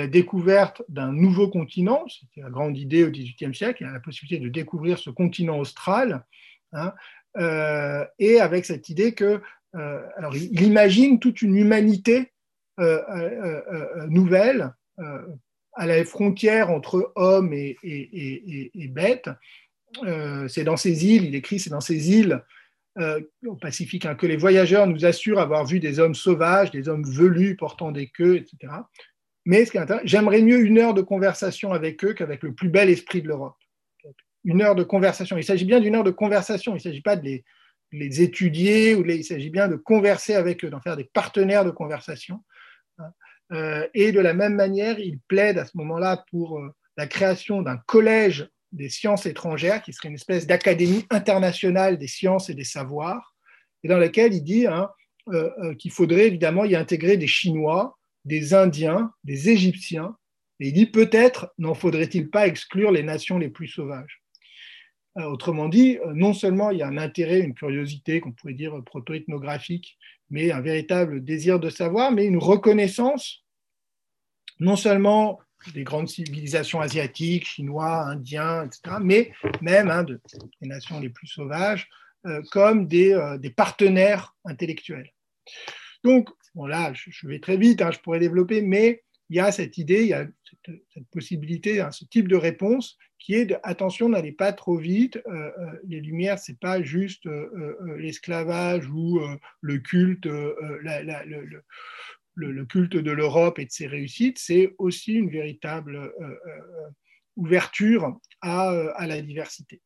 découverte 0.06 0.82
d'un 0.88 1.12
nouveau 1.12 1.48
continent, 1.48 2.04
c'était 2.08 2.42
la 2.42 2.50
grande 2.50 2.76
idée 2.76 3.04
au 3.04 3.10
XVIIIe 3.10 3.54
siècle, 3.54 3.82
il 3.82 3.86
y 3.86 3.90
a 3.90 3.92
la 3.92 4.00
possibilité 4.00 4.42
de 4.42 4.48
découvrir 4.48 4.98
ce 4.98 5.10
continent 5.10 5.58
austral, 5.58 6.24
hein, 6.72 6.94
et 8.18 8.40
avec 8.40 8.66
cette 8.66 8.90
idée 8.90 9.14
que, 9.14 9.40
alors 9.72 10.36
il, 10.36 10.62
imagine 10.62 11.18
toute 11.18 11.40
une 11.40 11.56
humanité 11.56 12.32
nouvelle 14.08 14.74
à 15.74 15.86
la 15.86 16.04
frontière 16.04 16.70
entre 16.70 17.12
hommes 17.14 17.52
et, 17.52 17.76
et, 17.82 18.88
bêtes. 18.88 19.30
Euh, 20.04 20.48
c'est 20.48 20.64
dans 20.64 20.76
ces 20.76 21.06
îles, 21.06 21.24
il 21.24 21.34
écrit, 21.34 21.58
c'est 21.58 21.70
dans 21.70 21.80
ces 21.80 22.12
îles 22.12 22.42
euh, 22.98 23.20
au 23.46 23.54
Pacifique 23.54 24.06
hein, 24.06 24.14
que 24.14 24.26
les 24.26 24.36
voyageurs 24.36 24.86
nous 24.86 25.04
assurent 25.04 25.40
avoir 25.40 25.64
vu 25.64 25.80
des 25.80 25.98
hommes 25.98 26.14
sauvages, 26.14 26.70
des 26.70 26.88
hommes 26.88 27.04
velus 27.04 27.56
portant 27.56 27.90
des 27.90 28.08
queues, 28.08 28.36
etc. 28.36 28.72
Mais 29.44 29.64
j'aimerais 30.04 30.42
mieux 30.42 30.60
une 30.60 30.78
heure 30.78 30.94
de 30.94 31.02
conversation 31.02 31.72
avec 31.72 32.04
eux 32.04 32.12
qu'avec 32.12 32.42
le 32.42 32.54
plus 32.54 32.68
bel 32.68 32.88
esprit 32.88 33.22
de 33.22 33.28
l'Europe. 33.28 33.56
Une 34.44 34.62
heure 34.62 34.74
de 34.74 34.82
conversation. 34.82 35.36
Il 35.36 35.44
s'agit 35.44 35.64
bien 35.64 35.80
d'une 35.80 35.94
heure 35.94 36.04
de 36.04 36.10
conversation. 36.10 36.72
Il 36.72 36.76
ne 36.76 36.80
s'agit 36.80 37.00
pas 37.00 37.16
de 37.16 37.24
les, 37.24 37.44
les 37.92 38.22
étudier, 38.22 38.94
ou 38.94 39.04
il 39.04 39.24
s'agit 39.24 39.50
bien 39.50 39.68
de 39.68 39.76
converser 39.76 40.34
avec 40.34 40.64
eux, 40.64 40.70
d'en 40.70 40.80
faire 40.80 40.96
des 40.96 41.04
partenaires 41.04 41.64
de 41.64 41.70
conversation. 41.70 42.40
Euh, 43.52 43.86
et 43.94 44.12
de 44.12 44.20
la 44.20 44.34
même 44.34 44.54
manière, 44.54 44.98
il 44.98 45.18
plaide 45.28 45.58
à 45.58 45.64
ce 45.64 45.76
moment-là 45.76 46.24
pour 46.30 46.58
euh, 46.58 46.74
la 46.96 47.06
création 47.06 47.62
d'un 47.62 47.76
collège 47.76 48.48
des 48.72 48.88
sciences 48.88 49.26
étrangères, 49.26 49.82
qui 49.82 49.92
serait 49.92 50.08
une 50.08 50.14
espèce 50.14 50.46
d'académie 50.46 51.04
internationale 51.10 51.98
des 51.98 52.06
sciences 52.06 52.48
et 52.48 52.54
des 52.54 52.64
savoirs, 52.64 53.34
et 53.84 53.88
dans 53.88 53.98
laquelle 53.98 54.32
il 54.32 54.42
dit 54.42 54.66
hein, 54.66 54.88
euh, 55.28 55.74
qu'il 55.74 55.90
faudrait 55.90 56.26
évidemment 56.28 56.64
y 56.64 56.74
intégrer 56.74 57.18
des 57.18 57.26
Chinois, 57.26 57.98
des 58.24 58.54
Indiens, 58.54 59.12
des 59.24 59.50
Égyptiens, 59.50 60.16
et 60.60 60.68
il 60.68 60.72
dit 60.72 60.86
peut-être 60.86 61.52
n'en 61.58 61.74
faudrait-il 61.74 62.30
pas 62.30 62.46
exclure 62.46 62.92
les 62.92 63.02
nations 63.02 63.38
les 63.38 63.50
plus 63.50 63.68
sauvages. 63.68 64.21
Autrement 65.16 65.68
dit, 65.68 65.98
non 66.14 66.32
seulement 66.32 66.70
il 66.70 66.78
y 66.78 66.82
a 66.82 66.88
un 66.88 66.96
intérêt, 66.96 67.40
une 67.40 67.54
curiosité 67.54 68.20
qu'on 68.20 68.32
pourrait 68.32 68.54
dire 68.54 68.82
proto-ethnographique, 68.84 69.98
mais 70.30 70.50
un 70.50 70.60
véritable 70.60 71.22
désir 71.22 71.60
de 71.60 71.68
savoir, 71.68 72.12
mais 72.12 72.24
une 72.24 72.38
reconnaissance 72.38 73.44
non 74.60 74.76
seulement 74.76 75.40
des 75.74 75.84
grandes 75.84 76.08
civilisations 76.08 76.80
asiatiques, 76.80 77.46
chinois, 77.46 78.04
indiens, 78.04 78.64
etc., 78.64 78.96
mais 79.00 79.32
même 79.60 79.90
hein, 79.90 80.02
de, 80.02 80.20
des 80.60 80.68
nations 80.68 80.98
les 81.00 81.10
plus 81.10 81.26
sauvages, 81.26 81.88
comme 82.50 82.86
des, 82.86 83.18
des, 83.40 83.50
partenaires 83.50 84.36
intellectuels. 84.44 85.12
Donc, 86.04 86.28
bon 86.54 86.66
là, 86.66 86.92
je, 86.94 87.26
vais 87.26 87.40
très 87.40 87.56
vite, 87.56 87.82
hein, 87.82 87.90
je 87.90 87.98
pourrais 87.98 88.20
développer, 88.20 88.62
mais 88.62 89.02
il 89.28 89.36
y 89.36 89.40
a 89.40 89.50
cette 89.52 89.78
idée, 89.78 90.02
il 90.02 90.08
y 90.08 90.14
a 90.14 90.26
cette, 90.88 91.06
possibilité, 91.10 91.80
hein, 91.80 91.90
ce 91.90 92.04
type 92.04 92.28
de 92.28 92.36
réponse 92.36 92.98
qui 93.18 93.34
est 93.34 93.46
de, 93.46 93.56
attention, 93.62 94.08
n'allez 94.08 94.32
pas 94.32 94.52
trop 94.52 94.76
vite. 94.76 95.16
Euh, 95.28 95.50
euh, 95.58 95.80
les 95.86 96.00
Lumières, 96.00 96.38
c'est 96.38 96.58
pas 96.58 96.82
juste 96.82 97.26
euh, 97.26 97.96
l'esclavage 97.98 98.88
ou 98.88 99.20
le 99.60 99.78
culte, 99.78 100.26
le, 102.34 102.64
culte 102.64 102.96
de 102.96 103.10
l'Europe 103.10 103.58
et 103.58 103.66
de 103.66 103.70
ses 103.70 103.86
réussites, 103.86 104.38
c'est 104.38 104.74
aussi 104.78 105.14
une 105.14 105.30
véritable 105.30 106.12
ouverture 107.36 108.18
à, 108.40 109.06
la 109.06 109.22
diversité. 109.22 109.80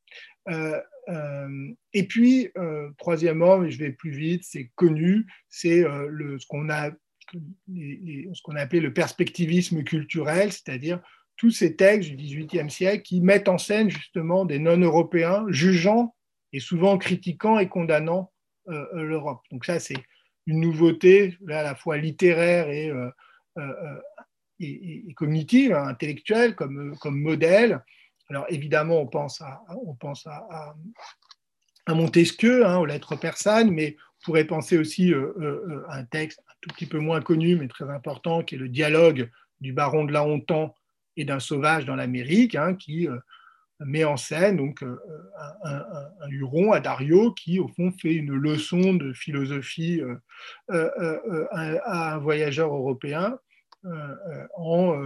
et 1.92 2.06
puis, 2.08 2.48
troisièmement, 2.96 3.68
je 3.68 3.78
vais 3.78 3.92
plus 3.92 4.12
vite, 4.12 4.44
c'est 4.44 4.70
connu, 4.76 5.26
c'est 5.48 5.82
ce 5.82 6.46
qu'on 6.46 6.70
a 6.70 6.90
ce 7.34 8.42
qu'on 8.42 8.56
a 8.56 8.60
appelé 8.60 8.80
le 8.80 8.92
perspectivisme 8.92 9.82
culturel, 9.82 10.52
c'est-à-dire 10.52 11.00
tous 11.36 11.50
ces 11.50 11.76
textes 11.76 12.10
du 12.10 12.16
XVIIIe 12.16 12.70
siècle 12.70 13.02
qui 13.02 13.20
mettent 13.20 13.48
en 13.48 13.58
scène 13.58 13.90
justement 13.90 14.44
des 14.44 14.58
non-européens 14.58 15.44
jugeant 15.48 16.14
et 16.52 16.60
souvent 16.60 16.96
critiquant 16.98 17.58
et 17.58 17.68
condamnant 17.68 18.32
euh, 18.68 18.86
euh, 18.94 19.02
l'Europe. 19.02 19.42
Donc 19.50 19.64
ça, 19.64 19.78
c'est 19.78 20.02
une 20.46 20.60
nouveauté 20.60 21.36
à 21.48 21.62
la 21.62 21.74
fois 21.74 21.98
littéraire 21.98 22.68
et, 22.70 22.90
euh, 22.90 24.00
cognitive, 25.16 25.72
hein, 25.72 25.88
intellectuelle, 25.88 26.54
comme, 26.54 26.96
modèle. 27.04 27.82
Alors 28.28 28.46
évidemment, 28.48 29.00
on 29.00 29.06
pense 29.06 29.40
à, 29.40 30.74
Montesquieu, 31.88 32.66
hein, 32.66 32.78
aux 32.78 32.86
lettres 32.86 33.16
persanes, 33.16 33.70
mais 33.70 33.96
on 33.98 34.24
pourrait 34.24 34.46
penser 34.46 34.78
aussi 34.78 35.12
à 35.88 35.98
un 35.98 36.04
texte 36.04 36.40
tout 36.60 36.70
petit 36.70 36.86
peu 36.86 36.98
moins 36.98 37.20
connu, 37.20 37.56
mais 37.56 37.68
très 37.68 37.88
important, 37.90 38.42
qui 38.42 38.54
est 38.54 38.58
le 38.58 38.68
dialogue 38.68 39.30
du 39.60 39.72
baron 39.72 40.04
de 40.04 40.12
la 40.12 40.24
Hontan 40.24 40.74
et 41.16 41.24
d'un 41.24 41.40
sauvage 41.40 41.84
dans 41.84 41.96
l'Amérique, 41.96 42.54
hein, 42.54 42.74
qui 42.74 43.08
euh, 43.08 43.18
met 43.80 44.04
en 44.04 44.16
scène 44.16 44.56
donc, 44.56 44.82
euh, 44.82 44.96
un, 45.64 46.28
Huron, 46.28 46.72
à 46.72 46.80
Dario, 46.80 47.32
qui 47.32 47.58
au 47.58 47.68
fond 47.68 47.92
fait 47.92 48.14
une 48.14 48.34
leçon 48.34 48.94
de 48.94 49.12
philosophie 49.12 50.02
euh, 50.70 51.46
à, 51.50 52.14
un 52.14 52.18
voyageur 52.18 52.74
européen 52.74 53.38
en 54.56 54.98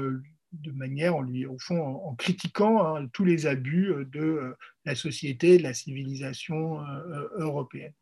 de 0.52 0.72
manière, 0.72 1.16
au 1.16 1.58
fond, 1.60 1.80
en, 1.80 2.14
critiquant 2.16 2.96
hein, 2.96 3.06
tous 3.12 3.24
les 3.24 3.46
abus 3.46 3.94
de 4.06 4.56
la 4.84 4.94
société, 4.94 5.58
de 5.58 5.62
la 5.62 5.74
civilisation 5.74 6.80
européenne. 7.36 7.92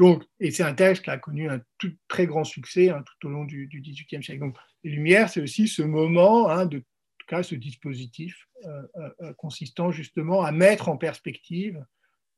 Donc, 0.00 0.24
et 0.40 0.50
c'est 0.50 0.64
un 0.64 0.74
texte 0.74 1.04
qui 1.04 1.10
a 1.10 1.18
connu 1.18 1.48
un 1.48 1.60
tout, 1.78 1.92
très 2.08 2.26
grand 2.26 2.42
succès 2.42 2.90
hein, 2.90 3.04
tout 3.04 3.28
au 3.28 3.30
long 3.30 3.44
du 3.44 3.68
XVIIIe 3.72 4.24
siècle. 4.24 4.40
Donc, 4.40 4.56
les 4.82 4.90
Lumières, 4.90 5.28
c'est 5.28 5.42
aussi 5.42 5.68
ce 5.68 5.82
moment 5.82 6.64
de 6.64 6.82
ce 7.42 7.54
dispositif 7.54 8.48
euh, 8.66 8.82
euh, 8.96 9.10
euh, 9.22 9.32
consistant 9.34 9.90
justement 9.90 10.42
à 10.42 10.52
mettre 10.52 10.88
en 10.88 10.96
perspective, 10.96 11.84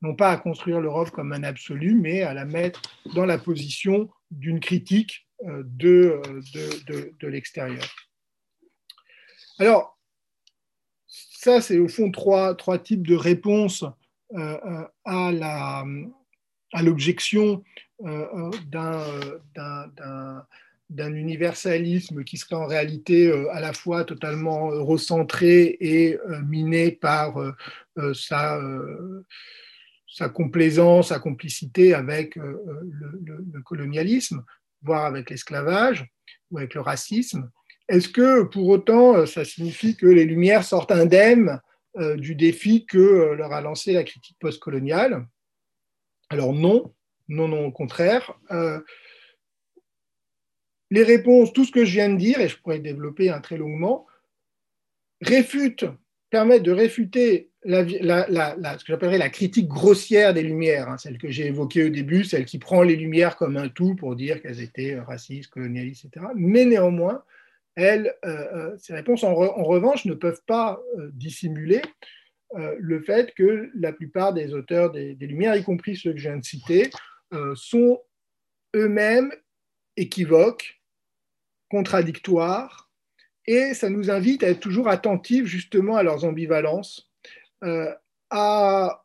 non 0.01 0.15
pas 0.15 0.31
à 0.31 0.37
construire 0.37 0.79
l'Europe 0.79 1.09
comme 1.11 1.33
un 1.33 1.43
absolu, 1.43 1.95
mais 1.95 2.21
à 2.21 2.33
la 2.33 2.45
mettre 2.45 2.81
dans 3.15 3.25
la 3.25 3.37
position 3.37 4.09
d'une 4.31 4.59
critique 4.59 5.27
de, 5.41 6.21
l'extérieur. 7.21 7.83
Alors, 9.59 9.97
ça, 11.07 11.59
c'est 11.59 11.79
au 11.79 11.87
fond 11.87 12.11
trois, 12.11 12.55
types 12.83 13.05
de 13.05 13.15
réponses 13.15 13.83
à 15.05 15.83
l'objection 16.81 17.63
d'un 17.99 19.03
d'un 20.93 21.13
universalisme 21.13 22.23
qui 22.23 22.37
serait 22.37 22.55
en 22.55 22.67
réalité 22.67 23.27
euh, 23.27 23.51
à 23.51 23.59
la 23.59 23.73
fois 23.73 24.03
totalement 24.03 24.71
euh, 24.71 24.81
recentré 24.81 25.77
et 25.79 26.17
euh, 26.17 26.41
miné 26.41 26.91
par 26.91 27.35
sa, 28.13 28.59
sa 30.07 30.29
complaisance, 30.29 31.09
sa 31.09 31.19
complicité 31.19 31.93
avec 31.93 32.35
le, 32.35 33.61
colonialisme, 33.63 34.43
voire 34.81 35.05
avec 35.05 35.29
l'esclavage 35.29 36.05
ou 36.51 36.57
avec 36.57 36.73
le 36.73 36.81
racisme. 36.81 37.49
Est-ce 37.87 38.09
que 38.09 38.43
pour 38.43 38.67
autant 38.69 39.25
ça 39.25 39.45
signifie 39.45 39.95
que 39.95 40.07
les 40.07 40.25
Lumières 40.25 40.63
sortent 40.63 40.91
indemnes 40.91 41.59
du 42.17 42.33
défi 42.33 42.85
que 42.87 43.33
leur 43.37 43.53
a 43.53 43.61
lancé 43.61 43.93
la 43.93 44.03
critique 44.03 44.37
postcoloniale? 44.39 45.27
Alors 46.33 46.53
non, 46.53 46.93
non, 47.29 47.47
non, 47.47 47.65
au 47.65 47.71
contraire 47.71 48.33
les 50.93 51.03
réponses, 51.03 51.51
tout 51.53 51.65
ce 51.65 51.71
que 51.71 51.85
je 51.85 51.93
viens 51.93 52.09
de 52.09 52.17
dire, 52.17 52.39
et 52.39 52.47
je 52.47 52.55
pourrais 52.55 52.77
développer 52.77 53.31
un 53.31 53.41
très 53.41 53.57
longuement, 53.57 54.05
réfutent, 55.21 55.87
permettent 56.29 56.61
de 56.61 56.71
réfuter 56.71 57.49
ce 57.65 58.83
que 58.83 58.87
j'appellerais 58.87 59.17
la 59.17 59.29
critique 59.29 59.67
grossière 59.67 60.35
des 60.35 60.43
Lumières, 60.43 60.89
hein, 60.89 60.99
celle 60.99 61.17
que 61.17 61.31
j'ai 61.31 61.47
évoquée 61.47 61.85
au 61.85 61.89
début, 61.89 62.23
celle 62.23 62.45
qui 62.45 62.59
prend 62.59 62.83
les 62.83 62.95
Lumières 62.95 63.37
comme 63.37 63.57
un 63.57 63.69
tout 63.69 63.95
pour 63.95 64.15
dire 64.15 64.39
qu'elles 64.39 64.61
étaient 64.61 64.99
racistes, 64.99 65.49
colonialistes, 65.49 66.05
etc. 66.05 66.27
Mais 66.35 66.63
néanmoins, 66.63 67.23
euh, 67.79 68.07
euh, 68.23 68.77
ces 68.77 68.93
réponses, 68.93 69.23
en, 69.23 69.33
revanche, 69.33 70.05
ne 70.05 70.13
peuvent 70.13 70.43
pas 70.45 70.79
euh, 70.99 71.09
dissimuler 71.13 71.81
le 72.55 73.01
fait 73.01 73.33
que 73.35 73.69
la 73.75 73.91
plupart 73.93 74.33
des 74.33 74.53
auteurs 74.53 74.91
des, 74.91 75.15
Lumières, 75.15 75.55
y 75.55 75.63
compris 75.63 75.95
ceux 75.95 76.11
que 76.11 76.19
je 76.19 76.29
viens 76.29 76.37
de 76.37 76.43
citer, 76.43 76.89
sont 77.55 77.99
eux-mêmes 78.75 79.31
équivoques, 79.97 80.81
contradictoires, 81.69 82.91
et 83.45 83.73
ça 83.73 83.89
nous 83.89 84.09
invite 84.09 84.43
à 84.43 84.49
être 84.49 84.59
toujours 84.59 84.87
attentifs 84.87 85.45
justement 85.45 85.97
à 85.97 86.03
leurs 86.03 86.23
ambivalences, 86.25 87.11
euh, 87.63 87.93
à 88.29 89.03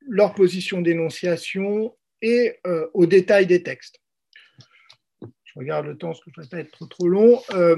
leur 0.00 0.34
position 0.34 0.80
d'énonciation 0.80 1.96
et 2.20 2.58
euh, 2.66 2.88
aux 2.94 3.06
détails 3.06 3.46
des 3.46 3.62
textes. 3.62 4.00
Je 5.20 5.58
regarde 5.58 5.86
le 5.86 5.98
temps, 5.98 6.08
parce 6.08 6.20
que 6.20 6.30
je 6.30 6.40
ne 6.40 6.44
voudrais 6.44 6.62
pas 6.62 6.68
être 6.68 6.88
trop, 6.88 7.08
long. 7.08 7.42
Euh, 7.50 7.76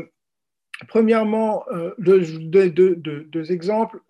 premièrement, 0.89 1.65
deux, 1.99 3.53
exemples, 3.53 4.01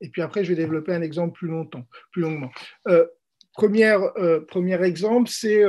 et 0.00 0.08
puis 0.08 0.22
après, 0.22 0.44
je 0.44 0.50
vais 0.50 0.56
développer 0.56 0.92
un 0.92 1.02
exemple 1.02 1.38
plus 1.38 1.48
longtemps, 1.48 1.86
plus 2.12 2.22
longuement. 2.22 2.50
Première, 3.52 4.00
premier 4.48 4.82
exemple, 4.82 5.28
c'est 5.28 5.62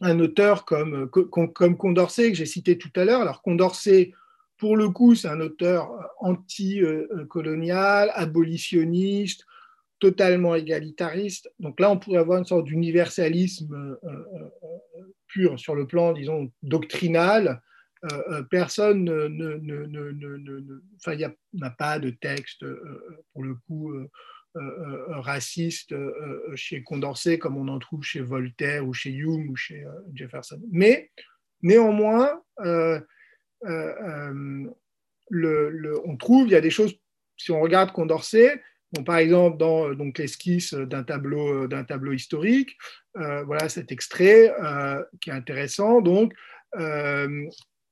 un 0.00 0.20
auteur 0.20 0.64
comme, 0.64 1.08
comme 1.08 1.76
Condorcet, 1.76 2.30
que 2.30 2.36
j'ai 2.36 2.46
cité 2.46 2.78
tout 2.78 2.92
à 2.96 3.04
l'heure. 3.04 3.20
Alors 3.20 3.42
Condorcet, 3.42 4.12
pour 4.56 4.76
le 4.76 4.88
coup, 4.88 5.14
c'est 5.14 5.28
un 5.28 5.40
auteur 5.40 5.90
anti-colonial, 6.20 8.10
abolitionniste, 8.14 9.44
totalement 10.04 10.54
égalitariste. 10.54 11.50
Donc 11.58 11.80
là, 11.80 11.90
on 11.90 11.98
pourrait 11.98 12.18
avoir 12.18 12.38
une 12.38 12.44
sorte 12.44 12.64
d'universalisme 12.64 13.74
euh, 13.74 14.08
euh, 14.08 14.48
euh, 14.98 15.14
pur 15.28 15.58
sur 15.58 15.74
le 15.74 15.86
plan, 15.86 16.12
disons, 16.12 16.50
doctrinal. 16.62 17.62
Personne 18.50 19.04
ne, 19.04 19.28
ne, 19.28 19.56
ne, 19.56 20.80
enfin, 20.96 21.12
il 21.12 21.18
n'y 21.18 21.64
a, 21.64 21.70
pas 21.70 21.98
de 21.98 22.10
texte, 22.10 22.64
pour 23.32 23.42
le 23.42 23.54
coup, 23.66 23.92
euh, 24.56 24.60
euh, 24.60 25.20
raciste 25.20 25.90
euh, 25.90 26.52
chez 26.54 26.84
Condorcet 26.84 27.40
comme 27.40 27.56
on 27.56 27.66
en 27.66 27.80
trouve 27.80 28.04
chez 28.04 28.20
Voltaire 28.20 28.86
ou 28.86 28.92
chez 28.92 29.10
Hume 29.10 29.50
ou 29.50 29.56
chez 29.56 29.84
Jefferson. 30.14 30.60
Mais 30.70 31.10
néanmoins, 31.60 32.40
on 32.58 32.96
trouve, 36.20 36.46
il 36.46 36.52
y 36.52 36.54
a 36.54 36.60
des 36.60 36.70
choses, 36.70 36.94
si 37.36 37.50
on 37.50 37.60
regarde 37.60 37.90
Condorcet, 37.90 38.62
par 39.04 39.16
exemple, 39.16 39.56
dans 39.56 39.92
donc 39.92 40.18
l'esquisse 40.18 40.72
d'un 40.72 41.02
tableau, 41.02 41.66
tableau 41.66 42.12
historique, 42.12 42.76
voilà 43.14 43.68
cet 43.68 43.90
extrait 43.90 44.54
qui 45.20 45.30
est 45.30 45.32
intéressant. 45.32 46.00
Donc, 46.00 46.32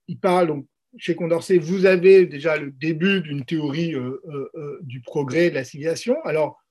il 0.09 0.19
parle 0.19 0.49
donc 0.49 0.67
chez 0.99 1.15
Condorcet, 1.15 1.59
vous 1.59 1.87
avez 1.87 2.27
déjà 2.27 2.57
le 2.57 2.71
début 2.71 3.21
d'une 3.23 3.45
théorie 3.45 3.95
euh, 3.95 4.21
euh, 4.27 4.51
euh, 4.55 4.79
du 4.83 5.01
progrès 5.01 5.51
de 5.51 5.55
la 5.55 5.65
civilisation. 5.65 6.17
Alors, 6.25 6.63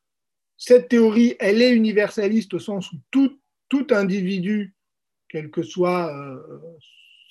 cette 0.57 0.89
théorie, 0.89 1.36
elle 1.39 1.61
est 1.61 1.73
universaliste 1.73 2.53
au 2.53 2.59
sens 2.59 2.91
où 2.91 2.97
tout, 3.09 3.39
tout 3.67 3.88
individu, 3.91 4.75
quel 5.27 5.49
que 5.49 5.63
soit 5.63 6.13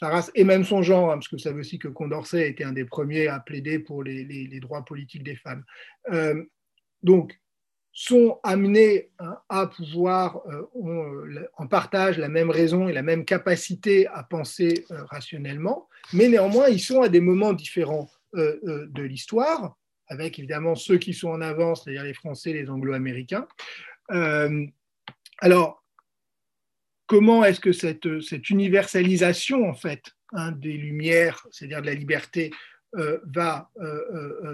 sa 0.00 0.08
race 0.08 0.32
et 0.34 0.42
même 0.42 0.64
son 0.64 0.82
genre, 0.82 1.12
hein, 1.12 1.14
parce 1.14 1.28
que 1.28 1.38
ça 1.38 1.52
veut 1.52 1.60
aussi 1.60 1.78
que 1.78 1.86
Condorcet 1.86 2.48
était 2.48 2.64
un 2.64 2.72
des 2.72 2.86
premiers 2.86 3.28
à 3.28 3.38
plaider 3.38 3.78
pour 3.78 4.02
les, 4.02 4.24
les, 4.24 4.60
droits 4.60 4.84
politiques 4.84 5.22
des 5.22 5.36
femmes. 5.36 5.62
donc, 7.04 7.38
sont 7.92 8.38
amenés 8.42 9.10
hein, 9.18 9.38
à 9.48 9.66
pouvoir, 9.66 10.42
en 11.56 11.66
partage 11.66 12.18
la 12.18 12.28
même 12.28 12.50
raison 12.50 12.88
et 12.88 12.92
la 12.92 13.02
même 13.02 13.24
capacité 13.24 14.06
à 14.08 14.22
penser 14.22 14.86
rationnellement, 14.90 15.88
mais 16.12 16.28
néanmoins, 16.28 16.68
ils 16.68 16.80
sont 16.80 17.02
à 17.02 17.08
des 17.08 17.20
moments 17.20 17.52
différents 17.52 18.08
de 18.32 19.02
l'histoire, 19.02 19.76
avec 20.06 20.38
évidemment 20.38 20.76
ceux 20.76 20.98
qui 20.98 21.14
sont 21.14 21.30
en 21.30 21.40
avance, 21.40 21.84
c'est-à-dire 21.84 22.04
les 22.04 22.14
Français, 22.14 22.52
les 22.52 22.70
Anglo-Américains. 22.70 23.46
alors, 25.38 25.84
comment 27.06 27.44
est-ce 27.44 27.60
que 27.60 27.72
cette, 27.72 28.20
cette, 28.20 28.50
universalisation, 28.50 29.68
en 29.68 29.74
fait, 29.74 30.04
hein, 30.32 30.52
des 30.52 30.74
Lumières, 30.74 31.44
c'est-à-dire 31.50 31.80
de 31.80 31.86
la 31.86 31.94
liberté, 31.94 32.52
va 32.92 33.68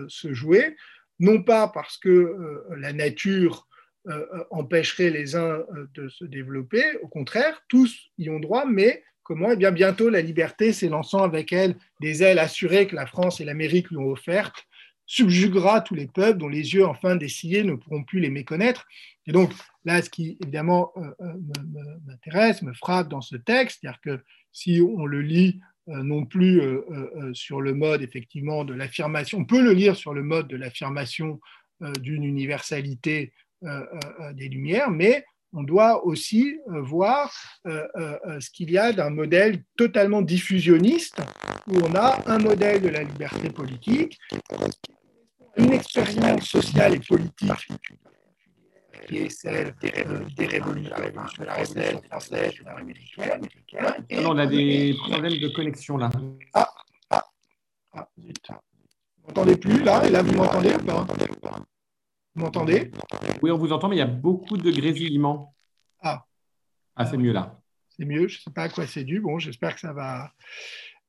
se 0.09 0.33
jouer? 0.33 0.75
Non 1.19 1.43
pas 1.43 1.69
parce 1.69 1.97
que 1.97 2.09
euh, 2.09 2.65
la 2.77 2.93
nature 2.93 3.67
euh, 4.09 4.45
empêcherait 4.51 5.11
les 5.11 5.35
uns 5.35 5.65
euh, 5.75 5.89
de 5.95 6.09
se 6.09 6.25
développer, 6.25 6.85
au 7.03 7.09
contraire, 7.09 7.61
tous 7.69 8.11
y 8.19 8.31
ont 8.31 8.39
droit, 8.39 8.65
mais 8.65 9.03
comment? 9.23 9.51
Eh 9.51 9.57
bien, 9.57 9.73
bientôt, 9.73 10.09
la 10.09 10.21
liberté, 10.21 10.73
s'élançant 10.73 11.23
avec 11.23 11.53
elle 11.53 11.77
des 12.01 12.23
ailes 12.23 12.39
assurées 12.39 12.87
que 12.87 12.95
la 12.95 13.07
France 13.07 13.41
et 13.41 13.45
l'Amérique 13.45 13.91
lui 13.91 13.97
ont 13.97 14.11
offertes, 14.11 14.65
subjuguera 15.07 15.81
tous 15.81 15.95
les 15.95 16.07
peuples 16.07 16.39
dont 16.39 16.49
les 16.49 16.75
yeux 16.75 16.87
enfin 16.87 17.17
dessillés 17.17 17.65
ne 17.65 17.75
pourront 17.75 18.05
plus 18.05 18.21
les 18.21 18.31
méconnaître. 18.31 18.87
Et 19.27 19.33
donc, 19.33 19.53
là, 19.85 20.03
ce 20.03 20.11
qui 20.11 20.37
évidemment 20.41 20.93
m'intéresse, 22.07 22.63
me 22.63 22.73
frappe 22.73 23.09
dans 23.09 23.21
ce 23.21 23.37
texte, 23.37 23.79
c'est-à-dire 23.81 24.01
que 24.01 24.21
si 24.53 24.81
on 24.81 25.07
le 25.07 25.21
lit 25.21 25.61
euh, 25.61 25.76
non 25.87 26.25
plus 26.25 26.61
euh, 26.61 26.85
euh, 26.91 27.35
sur 27.35 27.61
le 27.61 27.75
mode 27.75 28.03
effectivement 28.03 28.65
de 28.65 28.75
l'affirmation. 28.75 29.39
On 29.39 29.45
peut 29.45 29.63
le 29.63 29.73
lire 29.73 29.97
sur 29.97 30.15
le 30.15 30.23
mode 30.23 30.49
de 30.49 30.57
l'affirmation 30.57 31.41
d'une 32.01 32.25
universalité 32.25 33.35
des 33.61 34.49
Lumières, 34.49 34.91
mais 34.91 35.27
on 35.53 35.63
doit 35.63 36.07
aussi 36.07 36.57
voir 36.67 37.31
ce 37.67 38.51
qu'il 38.51 38.71
y 38.71 38.79
a 38.79 38.95
d'un 38.95 39.11
modèle 39.11 39.63
totalement 39.77 40.23
diffusionniste, 40.23 41.21
où 41.67 41.77
on 41.81 41.95
a 41.95 42.23
un 42.31 42.39
modèle 42.39 42.81
de 42.81 42.89
la 42.89 43.03
liberté 43.03 43.51
politique, 43.51 44.19
une 45.59 45.75
expérience 45.75 46.47
sociale 46.47 46.95
et 46.95 47.01
politique 47.01 47.69
qui 49.07 49.19
est 49.19 49.29
celle 49.29 49.75
des, 49.81 49.93
des 50.37 50.47
révolutions, 50.47 50.95
françaises, 51.41 52.01
françaises, 52.09 52.55
américaines. 52.67 53.49
on 54.25 54.39
a 54.39 54.47
des 54.47 54.95
problèmes 54.99 55.39
de 55.39 55.49
connexion 55.49 55.97
là. 55.97 56.11
Ah, 56.55 56.69
ah, 57.11 57.27
ah. 57.95 58.09
Vous 58.17 59.29
m'entendez 59.29 59.57
plus 59.57 59.83
là? 59.83 60.07
Et 60.07 60.11
là, 60.11 60.23
vous 60.23 60.35
m'entendez 60.35 60.75
ou 60.75 60.85
pas? 60.85 61.07
Vous 62.35 62.43
m'entendez? 62.43 62.91
Oui, 63.43 63.51
on 63.51 63.59
vous 63.59 63.73
entend, 63.73 63.89
mais 63.89 63.97
il 63.97 64.01
y 64.01 64.03
a 64.03 64.07
beaucoup 64.07 64.57
de 64.57 64.71
grésillements. 64.71 65.55
Ah. 66.03 66.25
Ah, 66.95 67.07
c'est 67.07 67.17
mieux 67.17 67.33
là. 67.33 67.59
C'est 67.97 68.05
mieux, 68.05 68.29
je 68.29 68.39
ne 68.39 68.43
sais 68.43 68.51
pas 68.51 68.65
à 68.65 68.69
quoi 68.69 68.87
c'est 68.87 69.05
dû. 69.05 69.21
Bon, 69.21 69.39
j'espère 69.39 69.75
que 69.75 69.81
ça 69.81 69.93
va. 69.93 70.33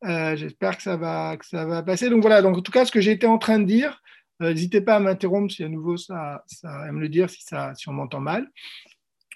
Euh, 0.06 0.36
j'espère 0.36 0.78
que 0.78 0.84
ça 0.84 0.96
va 0.96 1.36
que 1.38 1.46
ça 1.46 1.66
va 1.66 1.84
passer. 1.84 2.10
Donc 2.10 2.22
voilà. 2.22 2.42
Donc 2.42 2.58
en 2.58 2.62
tout 2.62 2.72
cas, 2.72 2.86
ce 2.86 2.92
que 2.92 3.02
j'étais 3.02 3.28
en 3.28 3.38
train 3.38 3.60
de 3.60 3.66
dire, 3.66 4.02
euh, 4.42 4.54
n'hésitez 4.54 4.82
pas 4.82 4.96
à 4.96 5.00
m'interrompre 5.00 5.52
si 5.52 5.64
à 5.64 5.70
nouveau 5.70 5.98
ça, 5.98 6.44
ça, 6.48 6.70
à 6.70 6.92
me 6.92 7.00
le 7.00 7.10
dire 7.10 7.30
si, 7.30 7.44
on 7.88 7.94
m'entend 7.94 8.20
mal. 8.20 8.48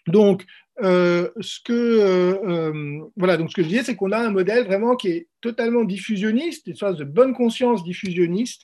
Donc, 0.08 0.46
euh, 0.84 1.30
ce 1.40 1.60
que 1.64 1.74
euh, 1.74 3.02
voilà, 3.16 3.38
donc 3.38 3.52
ce 3.52 3.56
que 3.56 3.64
je 3.64 3.68
disais, 3.68 3.84
c'est 3.84 3.96
qu'on 3.96 4.12
a 4.12 4.20
un 4.20 4.32
modèle 4.32 4.66
vraiment 4.66 4.96
qui 4.96 5.10
est 5.10 5.28
totalement 5.42 5.84
diffusionniste, 5.84 6.68
une 6.68 6.76
sorte 6.76 6.98
de 6.98 7.04
bonne 7.04 7.34
conscience 7.34 7.84
diffusionniste, 7.84 8.64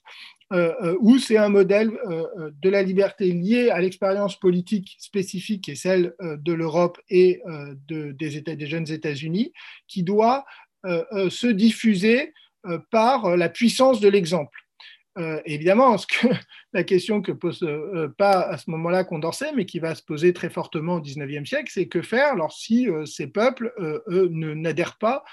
où 1.01 1.17
c'est 1.19 1.35
un 1.35 1.49
modèle 1.49 1.91
de 2.61 2.69
la 2.69 2.81
liberté 2.81 3.33
liée 3.33 3.69
à 3.69 3.81
l'expérience 3.81 4.39
politique 4.39 4.95
spécifique 4.97 5.65
qui 5.65 5.71
est 5.71 5.75
celle 5.75 6.15
de 6.21 6.53
l'Europe 6.53 6.97
et 7.09 7.41
de, 7.89 8.13
des, 8.13 8.37
États, 8.37 8.55
des 8.55 8.65
jeunes 8.65 8.89
États-Unis, 8.89 9.51
qui 9.89 10.03
doit 10.03 10.45
se 10.85 11.47
diffuser 11.47 12.31
par 12.91 13.35
la 13.35 13.49
puissance 13.49 13.99
de 13.99 14.07
l'exemple. 14.07 14.66
Euh, 15.17 15.41
évidemment, 15.45 15.95
la 16.73 16.83
question 16.83 17.21
que 17.21 17.31
pose 17.31 17.63
euh, 17.63 18.07
pas 18.17 18.41
à 18.41 18.57
ce 18.57 18.69
moment-là 18.69 19.03
Condorcet, 19.03 19.51
mais 19.53 19.65
qui 19.65 19.79
va 19.79 19.95
se 19.95 20.03
poser 20.03 20.33
très 20.33 20.49
fortement 20.49 20.95
au 20.95 21.01
XIXe 21.01 21.47
siècle, 21.47 21.71
c'est 21.73 21.87
que 21.87 22.01
faire 22.01 22.35
lorsque 22.35 22.71
euh, 22.71 23.05
ces 23.05 23.27
peuples 23.27 23.73
eux, 23.79 24.29
n'adhèrent 24.31 24.97
pas 24.97 25.23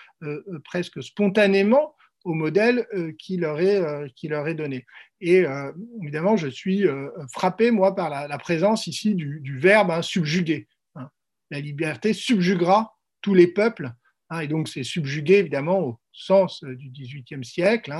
presque 0.64 1.02
spontanément 1.02 1.94
au 2.24 2.32
modèle 2.32 2.86
qui, 3.18 3.36
leur 3.36 3.60
est, 3.60 4.10
qui 4.14 4.28
leur 4.28 4.48
est 4.48 4.54
donné. 4.54 4.86
Et 5.20 5.44
évidemment, 6.02 6.36
je 6.36 6.48
suis 6.48 6.86
frappé, 7.30 7.70
moi, 7.70 7.94
par 7.94 8.08
la, 8.08 8.38
présence 8.38 8.86
ici 8.86 9.14
du, 9.14 9.58
verbe 9.58 9.90
hein, 9.90 10.00
subjuguer. 10.00 10.66
Hein. 10.94 11.10
La 11.50 11.60
liberté 11.60 12.14
subjuguera 12.14 12.96
tous 13.20 13.34
les 13.34 13.46
peuples, 13.46 13.92
hein, 14.30 14.40
et 14.40 14.48
donc 14.48 14.68
c'est 14.68 14.84
subjuguer, 14.84 15.34
évidemment, 15.34 15.80
au 15.80 16.00
sens 16.12 16.64
du 16.64 16.88
XVIIIe 16.88 17.44
siècle 17.44 17.92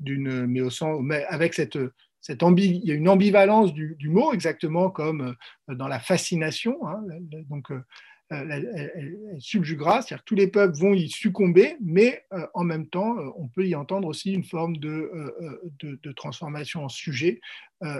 mais, 0.00 0.60
au 0.60 0.70
sens, 0.70 1.00
mais 1.02 1.24
avec 1.26 1.54
cette, 1.54 1.78
il 2.28 2.84
y 2.84 2.90
a 2.90 2.94
une 2.94 3.08
ambivalence 3.08 3.72
du, 3.74 4.08
mot, 4.08 4.32
exactement 4.32 4.90
comme 4.90 5.36
euh, 5.70 5.74
dans 5.74 5.88
la 5.88 6.00
fascination. 6.00 6.86
Hein, 6.86 7.02
donc, 7.48 7.70
euh, 7.70 7.80
elle, 8.30 9.36
subjuguera, 9.38 10.00
c'est-à-dire 10.00 10.24
tous 10.24 10.34
les 10.34 10.48
peuples 10.48 10.76
vont 10.76 10.94
y 10.94 11.08
succomber, 11.08 11.76
mais 11.80 12.24
euh, 12.32 12.46
en 12.54 12.64
même 12.64 12.86
temps, 12.88 13.14
on 13.36 13.48
peut 13.48 13.66
y 13.66 13.74
entendre 13.74 14.08
aussi 14.08 14.32
une 14.32 14.44
forme 14.44 14.76
de, 14.78 15.10
de, 15.80 16.12
transformation 16.12 16.84
en 16.84 16.88
sujet. 16.88 17.40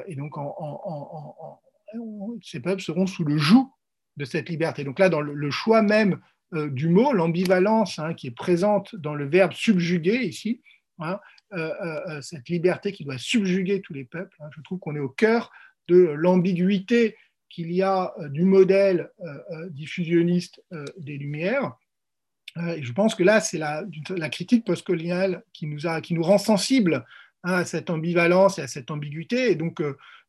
et 0.06 0.16
donc, 0.16 0.34
ces 2.42 2.60
peuples 2.60 2.82
seront 2.82 3.06
sous 3.06 3.24
le 3.24 3.36
joug 3.36 3.70
de 4.16 4.24
cette 4.24 4.48
liberté. 4.48 4.82
Donc 4.82 4.98
là, 4.98 5.08
dans 5.08 5.20
le, 5.20 5.50
choix 5.50 5.82
même 5.82 6.20
du 6.52 6.88
mot, 6.88 7.12
l'ambivalence 7.12 7.98
hein, 7.98 8.14
qui 8.14 8.28
est 8.28 8.34
présente 8.34 8.96
dans 8.96 9.14
le 9.14 9.26
verbe 9.26 9.52
subjuguer 9.52 10.24
ici, 10.24 10.62
hein, 10.98 11.12
euh, 11.12 11.16
euh, 11.16 11.18
euh, 11.18 11.33
cette 12.20 12.48
liberté 12.48 12.92
qui 12.92 13.04
doit 13.04 13.18
subjuguer 13.18 13.80
tous 13.80 13.94
les 13.94 14.04
peuples. 14.04 14.36
Hein. 14.40 14.48
Je 14.56 14.60
trouve 14.62 14.78
qu'on 14.78 14.96
est 14.96 15.00
au 15.00 15.08
cœur 15.08 15.52
de 15.88 15.96
l'ambiguïté 15.96 17.16
qu'il 17.50 17.72
y 17.72 17.82
a 17.82 18.12
du 18.30 18.42
modèle 18.42 19.10
diffusionniste 19.70 20.60
des 20.98 21.16
Lumières. 21.18 21.76
Et 22.76 22.82
je 22.82 22.92
pense 22.92 23.14
que 23.14 23.22
là, 23.22 23.40
c'est 23.40 23.58
la, 23.58 23.84
critique 24.30 24.64
postcoloniale 24.64 25.44
qui 25.52 25.66
nous, 25.66 25.86
a, 25.86 26.00
qui 26.00 26.14
nous 26.14 26.22
rend 26.22 26.38
sensibles 26.38 27.04
hein, 27.44 27.54
à 27.54 27.64
cette 27.64 27.90
ambivalence 27.90 28.58
et 28.58 28.62
à 28.62 28.66
cette 28.66 28.90
ambiguïté. 28.90 29.52
Et 29.52 29.54
donc, 29.54 29.80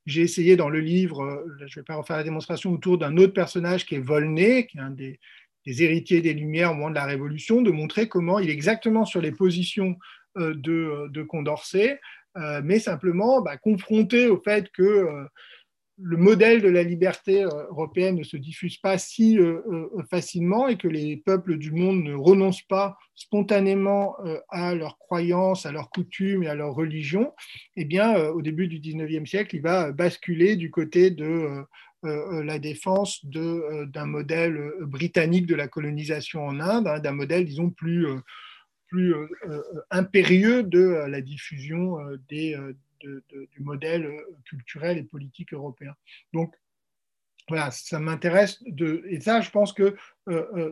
j'ai 0.06 0.22
essayé 0.22 0.56
dans 0.56 0.70
le 0.70 0.80
livre, 0.80 1.46
je 1.60 1.64
ne 1.64 1.70
vais 1.76 1.84
pas 1.84 1.96
refaire 1.96 2.18
la 2.18 2.24
démonstration, 2.24 2.72
autour 2.72 2.98
d'un 2.98 3.18
autre 3.18 3.34
personnage 3.34 3.86
qui 3.86 3.96
est 3.96 4.00
Volney, 4.00 4.68
qui 4.68 4.78
est 4.78 4.82
un 4.82 4.92
des, 4.92 5.20
des, 5.66 5.84
héritiers 5.84 6.22
des 6.22 6.34
Lumières 6.34 6.72
au 6.72 6.76
moment 6.76 6.90
de 6.90 6.96
la 6.96 7.06
Révolution, 7.06 7.62
de 7.62 7.72
montrer 7.72 8.08
comment 8.08 8.40
il 8.40 8.50
est 8.50 8.54
exactement 8.54 9.06
sur 9.06 9.22
les 9.22 9.32
positions 9.32 9.92
euh, 9.92 9.96
de, 10.36 11.08
de, 11.10 11.24
Condorcet, 11.24 12.00
euh, 12.38 12.62
mais 12.64 12.80
simplement 12.80 13.42
bah, 13.42 13.58
confronté 13.58 14.28
au 14.28 14.42
fait 14.42 14.70
que 14.72 14.84
euh, 14.84 15.24
le 15.98 16.18
modèle 16.18 16.62
de 16.62 16.68
la 16.68 16.84
liberté 16.84 17.44
européenne 17.44 18.18
ne 18.18 18.24
se 18.24 18.36
diffuse 18.36 18.78
pas 18.78 18.98
si 18.98 19.40
facilement 20.10 20.68
et 20.68 20.78
que 20.78 20.90
les 20.90 21.16
peuples 21.16 21.58
du 21.58 21.72
monde 21.72 22.04
ne 22.04 22.14
renoncent 22.14 22.68
pas 22.68 22.98
spontanément 23.14 24.18
à 24.50 24.76
leurs 24.76 24.98
croyances, 24.98 25.66
à 25.66 25.72
leurs 25.72 25.90
coutumes 25.90 26.44
et 26.44 26.50
à 26.50 26.56
leur 26.56 26.74
religion, 26.74 27.32
eh 27.78 27.86
bien, 27.86 28.28
au 28.28 28.42
début 28.42 28.68
du 28.68 28.82
19e 28.82 29.26
siècle, 29.26 29.56
il 29.56 29.62
va 29.62 29.94
basculer 29.94 30.58
du 30.58 30.70
côté 30.70 31.12
de 31.12 31.64
la 32.04 32.60
défense 32.60 33.26
d'un 33.26 34.06
modèle 34.06 34.74
britannique 34.82 35.46
de 35.46 35.56
la 35.56 35.70
colonisation 35.70 36.46
en 36.46 36.60
Inde, 36.60 36.90
hein, 36.90 37.00
d'un 37.00 37.14
modèle, 37.14 37.46
disons, 37.46 37.70
plus 37.70 38.06
plus 38.88 39.14
euh, 39.14 39.28
euh, 39.48 39.62
impérieux 39.92 40.64
de 40.64 40.80
euh, 40.80 41.08
la 41.08 41.22
diffusion 41.22 41.98
du 42.22 43.60
modèle 43.60 44.10
culturel 44.46 44.98
et 44.98 45.04
politique 45.04 45.54
européen. 45.54 45.94
Donc, 46.34 46.54
voilà, 47.48 47.70
ça 47.70 48.00
m'intéresse 48.00 48.64
et 49.08 49.20
ça, 49.20 49.42
je 49.42 49.52
pense 49.52 49.72
que 49.72 49.96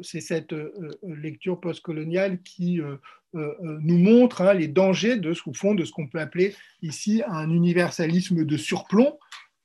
c'est 0.01 0.22
cette 0.22 0.55
lecture 1.03 1.59
postcoloniale 1.59 2.41
qui 2.41 2.82
nous 3.34 3.97
montre 3.99 4.41
hein, 4.41 4.55
les 4.55 4.68
dangers 4.68 5.18
de 5.18 5.36
ce 5.36 5.43
qu'on 5.43 6.07
peut 6.07 6.20
appeler 6.20 6.55
ici 6.82 7.22
un 7.28 7.51
universalisme 7.51 8.43
de 8.43 8.57
surplomb, 8.57 9.20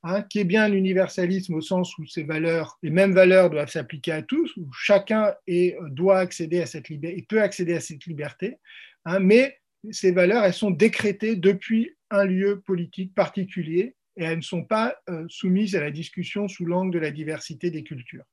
Hein, 0.04 0.22
qui 0.22 0.38
est 0.38 0.44
bien 0.44 0.68
l'universalisme 0.68 1.54
au 1.54 1.60
sens 1.60 1.98
où 1.98 2.06
ces 2.06 2.22
valeurs, 2.22 2.78
les 2.84 2.90
mêmes 2.90 3.14
valeurs 3.14 3.50
doivent 3.50 3.70
s'appliquer 3.70 4.12
à 4.12 4.22
tous, 4.22 4.56
où 4.56 4.70
chacun 4.72 5.34
est, 5.48 5.76
doit 5.90 6.20
accéder 6.20 6.60
à 6.60 6.66
cette 6.66 6.88
liberté, 6.88 7.26
peut 7.28 7.42
accéder 7.42 7.74
à 7.74 7.80
cette 7.80 8.06
liberté, 8.06 8.58
hein, 9.04 9.18
mais 9.18 9.58
ces 9.90 10.12
valeurs, 10.12 10.44
elles 10.44 10.54
sont 10.54 10.70
décrétées 10.70 11.34
depuis 11.34 11.96
un 12.10 12.24
lieu 12.24 12.60
politique 12.60 13.12
particulier 13.12 13.96
et 14.16 14.24
elles 14.24 14.38
ne 14.38 14.42
sont 14.42 14.64
pas 14.64 14.96
euh, 15.10 15.24
soumises 15.28 15.74
à 15.74 15.80
la 15.80 15.90
discussion 15.90 16.46
sous 16.46 16.64
l'angle 16.64 16.92
de 16.92 17.00
la 17.00 17.10
diversité 17.10 17.72
des 17.72 17.82
cultures. 17.82 18.24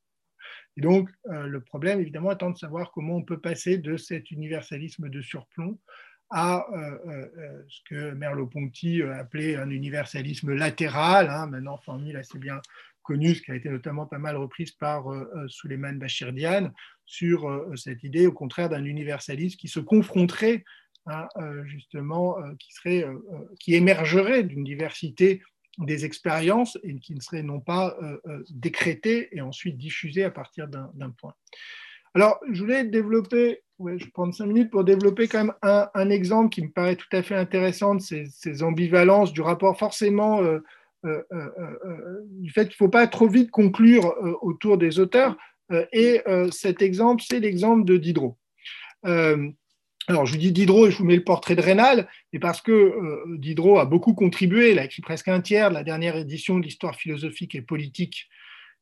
Et 0.78 0.82
donc, 0.82 1.10
euh, 1.32 1.48
le 1.48 1.62
problème, 1.62 2.00
évidemment, 2.00 2.32
étant 2.32 2.52
de 2.52 2.58
savoir 2.58 2.92
comment 2.92 3.16
on 3.16 3.24
peut 3.24 3.40
passer 3.40 3.80
de 3.80 3.98
cet 3.98 4.30
universalisme 4.30 5.10
de 5.10 5.22
surplomb 5.22 5.80
à 6.30 6.66
euh, 6.72 6.98
euh, 7.08 7.28
euh, 7.38 7.64
ce 7.68 7.80
que 7.88 8.12
Merleau-Ponty 8.12 9.04
appelait 9.04 9.56
un 9.56 9.70
universalisme 9.70 10.54
latéral, 10.54 11.30
hein, 11.30 11.48
maintenant 11.48 11.78
formule 11.78 12.18
assez 12.18 12.40
bien 12.40 12.62
connue, 13.04 13.34
qui 13.34 13.52
a 13.52 13.56
été 13.56 13.70
notamment 13.70 14.08
pas 14.08 14.18
mal 14.18 14.36
reprise 14.36 14.72
par 14.72 15.06
Suleiman 15.48 15.94
Bachirdian, 15.94 16.72
sur 17.06 17.64
cette 17.76 18.04
idée, 18.04 18.26
au 18.26 18.32
contraire, 18.32 18.68
d'un 18.68 18.84
universalisme 18.84 19.58
qui 19.58 19.68
se 19.68 19.80
confronterait 19.80 20.64
hein, 21.06 21.28
justement, 21.66 22.36
qui, 22.58 22.74
serait, 22.74 23.06
qui 23.60 23.76
émergerait 23.76 24.42
d'une 24.42 24.64
diversité 24.64 25.44
des 25.78 26.04
expériences 26.04 26.80
et 26.82 26.96
qui 26.96 27.14
ne 27.14 27.20
seraient 27.20 27.44
non 27.44 27.60
pas 27.60 27.96
décrétées 28.50 29.30
et 29.38 29.42
ensuite 29.42 29.78
diffusées 29.78 30.24
à 30.24 30.32
partir 30.32 30.68
d'un 30.68 31.12
point. 31.12 31.36
Alors, 32.16 32.40
je 32.50 32.62
voulais 32.62 32.86
développer, 32.86 33.62
je 33.80 34.06
prends 34.14 34.32
cinq 34.32 34.48
minutes 34.48 34.72
pour 34.72 34.84
développer 34.84 35.28
quand 35.28 35.46
même 35.46 35.54
un, 35.62 36.10
exemple 36.10 36.50
qui 36.50 36.62
me 36.62 36.70
paraît 36.70 36.96
tout 36.96 37.08
à 37.12 37.22
fait 37.22 37.36
intéressant 37.36 37.96
de 37.96 38.02
ces, 38.02 38.64
ambivalences 38.64 39.34
du 39.34 39.42
rapport 39.42 39.78
forcément 39.78 40.42
euh, 40.42 40.60
euh, 41.06 41.22
euh, 41.32 42.22
du 42.40 42.50
fait 42.50 42.64
qu'il 42.64 42.74
ne 42.74 42.88
faut 42.88 42.90
pas 42.90 43.08
trop 43.08 43.28
vite 43.28 43.52
conclure 43.52 44.16
autour 44.42 44.78
des 44.78 45.00
auteurs. 45.00 45.38
et 45.92 46.22
cet 46.52 46.82
exemple, 46.82 47.24
c'est 47.28 47.40
l'exemple 47.40 47.86
de 47.86 47.98
Diderot. 47.98 48.38
alors, 49.04 50.26
je 50.26 50.32
vous 50.32 50.40
dis 50.40 50.52
Diderot 50.52 50.88
et 50.88 50.92
je 50.92 50.98
vous 50.98 51.06
mets 51.06 51.16
le 51.16 51.24
portrait 51.24 51.56
de 51.56 51.62
Rénal, 51.62 52.08
mais 52.32 52.40
parce 52.40 52.62
que 52.62 53.38
Diderot 53.38 53.80
a 53.80 53.86
beaucoup 53.86 54.14
contribué, 54.14 54.72
il 54.72 54.80
a 54.80 54.86
écrit 54.86 55.02
presque 55.02 55.28
un 55.28 55.42
tiers 55.42 55.70
de 55.70 55.76
la 55.76 55.84
dernière 55.84 56.16
édition 56.16 56.60
de 56.60 56.64
l'histoire 56.64 56.96
philosophique 56.96 57.56
et 57.56 57.62
politique 57.62 58.28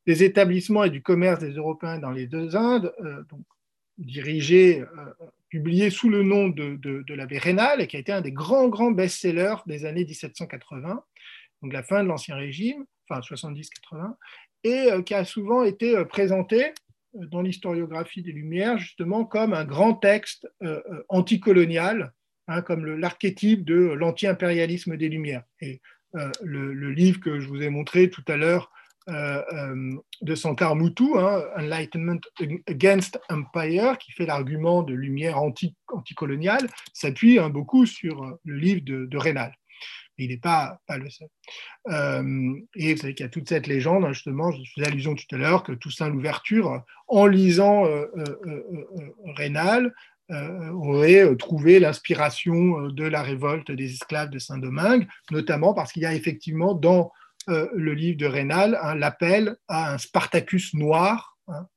des 0.05 0.23
établissements 0.23 0.83
et 0.83 0.89
du 0.89 1.01
commerce 1.01 1.39
des 1.39 1.53
Européens 1.53 1.97
dans 1.97 2.11
les 2.11 2.27
deux 2.27 2.55
Indes, 2.55 2.93
dirigé, 3.97 4.81
euh, 4.81 4.85
publié 5.49 5.89
sous 5.89 6.09
le 6.09 6.23
nom 6.23 6.49
de, 6.49 6.75
de, 6.75 7.13
l'abbé 7.13 7.37
Rénal 7.37 7.81
et 7.81 7.87
qui 7.87 7.95
a 7.95 7.99
été 7.99 8.11
un 8.11 8.21
des 8.21 8.31
grands, 8.31 8.67
grands 8.67 8.91
best-sellers 8.91 9.55
des 9.65 9.85
années 9.85 10.05
1780, 10.05 11.03
donc 11.61 11.73
la 11.73 11.83
fin 11.83 12.03
de 12.03 12.07
l'Ancien 12.07 12.35
Régime, 12.35 12.85
enfin 13.07 13.21
70-80, 13.21 14.15
et 14.63 14.91
euh, 14.91 15.01
qui 15.01 15.13
a 15.13 15.25
souvent 15.25 15.63
été 15.63 16.03
présenté 16.05 16.73
dans 17.13 17.41
l'historiographie 17.41 18.23
des 18.23 18.31
Lumières 18.31 18.79
justement 18.79 19.23
comme 19.23 19.53
un 19.53 19.65
grand 19.65 19.93
texte 19.93 20.47
anticolonial, 21.09 22.11
hein, 22.47 22.63
comme 22.63 22.85
l'archétype 22.85 23.63
de 23.63 23.75
l'anti-impérialisme 23.75 24.97
des 24.97 25.09
Lumières. 25.09 25.43
Et 25.61 25.79
le, 26.41 26.91
livre 26.91 27.19
que 27.19 27.39
je 27.39 27.47
vous 27.47 27.61
ai 27.61 27.69
montré 27.69 28.09
tout 28.09 28.23
à 28.27 28.35
l'heure, 28.35 28.71
euh, 28.71 28.71
euh, 28.71 28.82
de 29.07 30.35
Sankar 30.35 30.75
Moutou, 30.75 31.17
hein, 31.17 31.43
Enlightenment 31.57 32.21
Against 32.67 33.19
Empire, 33.29 33.97
qui 33.97 34.11
fait 34.13 34.25
l'argument 34.25 34.83
de 34.83 34.93
lumière 34.93 35.37
anti 35.37 35.75
anticoloniale, 35.87 36.67
s'appuie 36.93 37.39
hein, 37.39 37.49
beaucoup 37.49 37.85
sur 37.85 38.23
euh, 38.23 38.39
le 38.45 38.55
livre 38.55 38.81
de, 38.83 39.05
de 39.05 39.17
Rénal. 39.17 39.53
Il 40.17 40.29
n'est 40.29 40.37
pas, 40.37 40.79
le 40.89 41.09
seul. 41.09 41.27
et 42.75 42.93
vous 42.93 43.01
savez 43.01 43.15
qu'il 43.15 43.23
y 43.23 43.27
a 43.27 43.29
toute 43.29 43.49
cette 43.49 43.65
légende, 43.65 44.05
hein, 44.05 44.13
justement, 44.13 44.51
je 44.51 44.61
faisais 44.75 44.87
allusion 44.87 45.15
tout 45.15 45.25
à 45.31 45.37
l'heure, 45.37 45.63
que 45.63 45.71
Toussaint 45.71 46.09
Louverture, 46.09 46.83
en 47.07 47.25
lisant 47.25 47.85
Rénal, 49.35 49.91
aurait 50.29 51.35
trouvé 51.37 51.79
l'inspiration 51.79 52.89
de 52.89 53.03
la 53.05 53.23
révolte 53.23 53.71
des 53.71 53.91
esclaves 53.91 54.29
de 54.29 54.37
Saint-Domingue, 54.37 55.07
notamment 55.31 55.73
parce 55.73 55.91
qu'il 55.91 56.03
y 56.03 56.05
a 56.05 56.13
effectivement 56.13 56.75
dans 56.75 57.11
euh, 57.49 57.67
le 57.73 57.93
livre 57.93 58.17
de 58.17 58.25
Rénal, 58.25 58.79
hein, 58.81 58.95
l'appel 58.95 59.57
à 59.67 59.93
un 59.93 59.97
Spartacus 59.97 60.73
noir, 60.73 61.37
hein, 61.47 61.67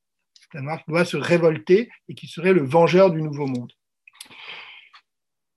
noir 0.53 0.77
qui 0.79 0.91
doit 0.91 1.05
se 1.05 1.17
révolter 1.17 1.89
et 2.07 2.15
qui 2.15 2.27
serait 2.27 2.53
le 2.53 2.63
vengeur 2.63 3.11
du 3.11 3.21
nouveau 3.21 3.47
monde. 3.47 3.71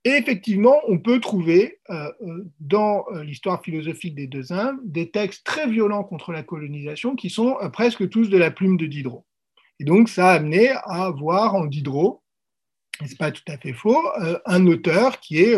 Et 0.03 0.09
effectivement, 0.09 0.81
on 0.87 0.97
peut 0.97 1.19
trouver 1.19 1.79
euh, 1.89 2.11
euh, 2.21 2.43
dans 2.59 3.05
l'histoire 3.21 3.63
philosophique 3.63 4.15
des 4.15 4.27
deux 4.27 4.51
Indes 4.51 4.79
des 4.83 5.11
textes 5.11 5.45
très 5.45 5.69
violents 5.69 6.03
contre 6.03 6.31
la 6.31 6.43
colonisation 6.43 7.15
qui 7.15 7.29
sont 7.29 7.57
presque 7.71 8.09
tous 8.09 8.29
de 8.29 8.37
la 8.37 8.51
plume 8.51 8.77
de 8.77 8.87
Diderot. 8.87 9.25
Et 9.79 9.85
donc, 9.85 10.09
ça 10.09 10.29
a 10.29 10.33
amené 10.33 10.69
à 10.85 11.09
voir 11.11 11.55
en 11.55 11.65
Diderot, 11.65 12.23
et 13.01 13.05
ce 13.05 13.11
n'est 13.11 13.17
pas 13.17 13.31
tout 13.31 13.43
à 13.47 13.57
fait 13.57 13.73
faux, 13.73 14.01
un 14.45 14.67
auteur 14.67 15.19
qui 15.19 15.39
est 15.39 15.57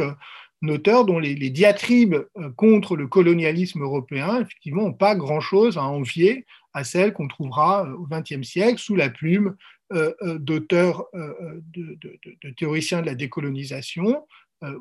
auteur 0.69 1.05
dont 1.05 1.19
les, 1.19 1.35
diatribes 1.49 2.25
euh, 2.37 2.49
contre 2.55 2.95
le 2.95 3.07
colonialisme 3.07 3.81
européen, 3.81 4.41
effectivement, 4.41 4.83
n'ont 4.83 4.93
pas 4.93 5.15
grand-chose 5.15 5.77
à 5.77 5.83
envier 5.83 6.45
à 6.73 6.83
celles 6.83 7.13
qu'on 7.13 7.27
trouvera 7.27 7.85
euh, 7.85 7.93
au 7.95 8.07
XXe 8.07 8.47
siècle 8.47 8.79
sous 8.79 8.95
la 8.95 9.09
plume 9.09 9.55
euh, 9.91 10.13
d'auteurs, 10.39 11.05
de, 11.13 12.49
théoriciens 12.57 13.01
de 13.01 13.05
la 13.05 13.15
décolonisation 13.15 14.25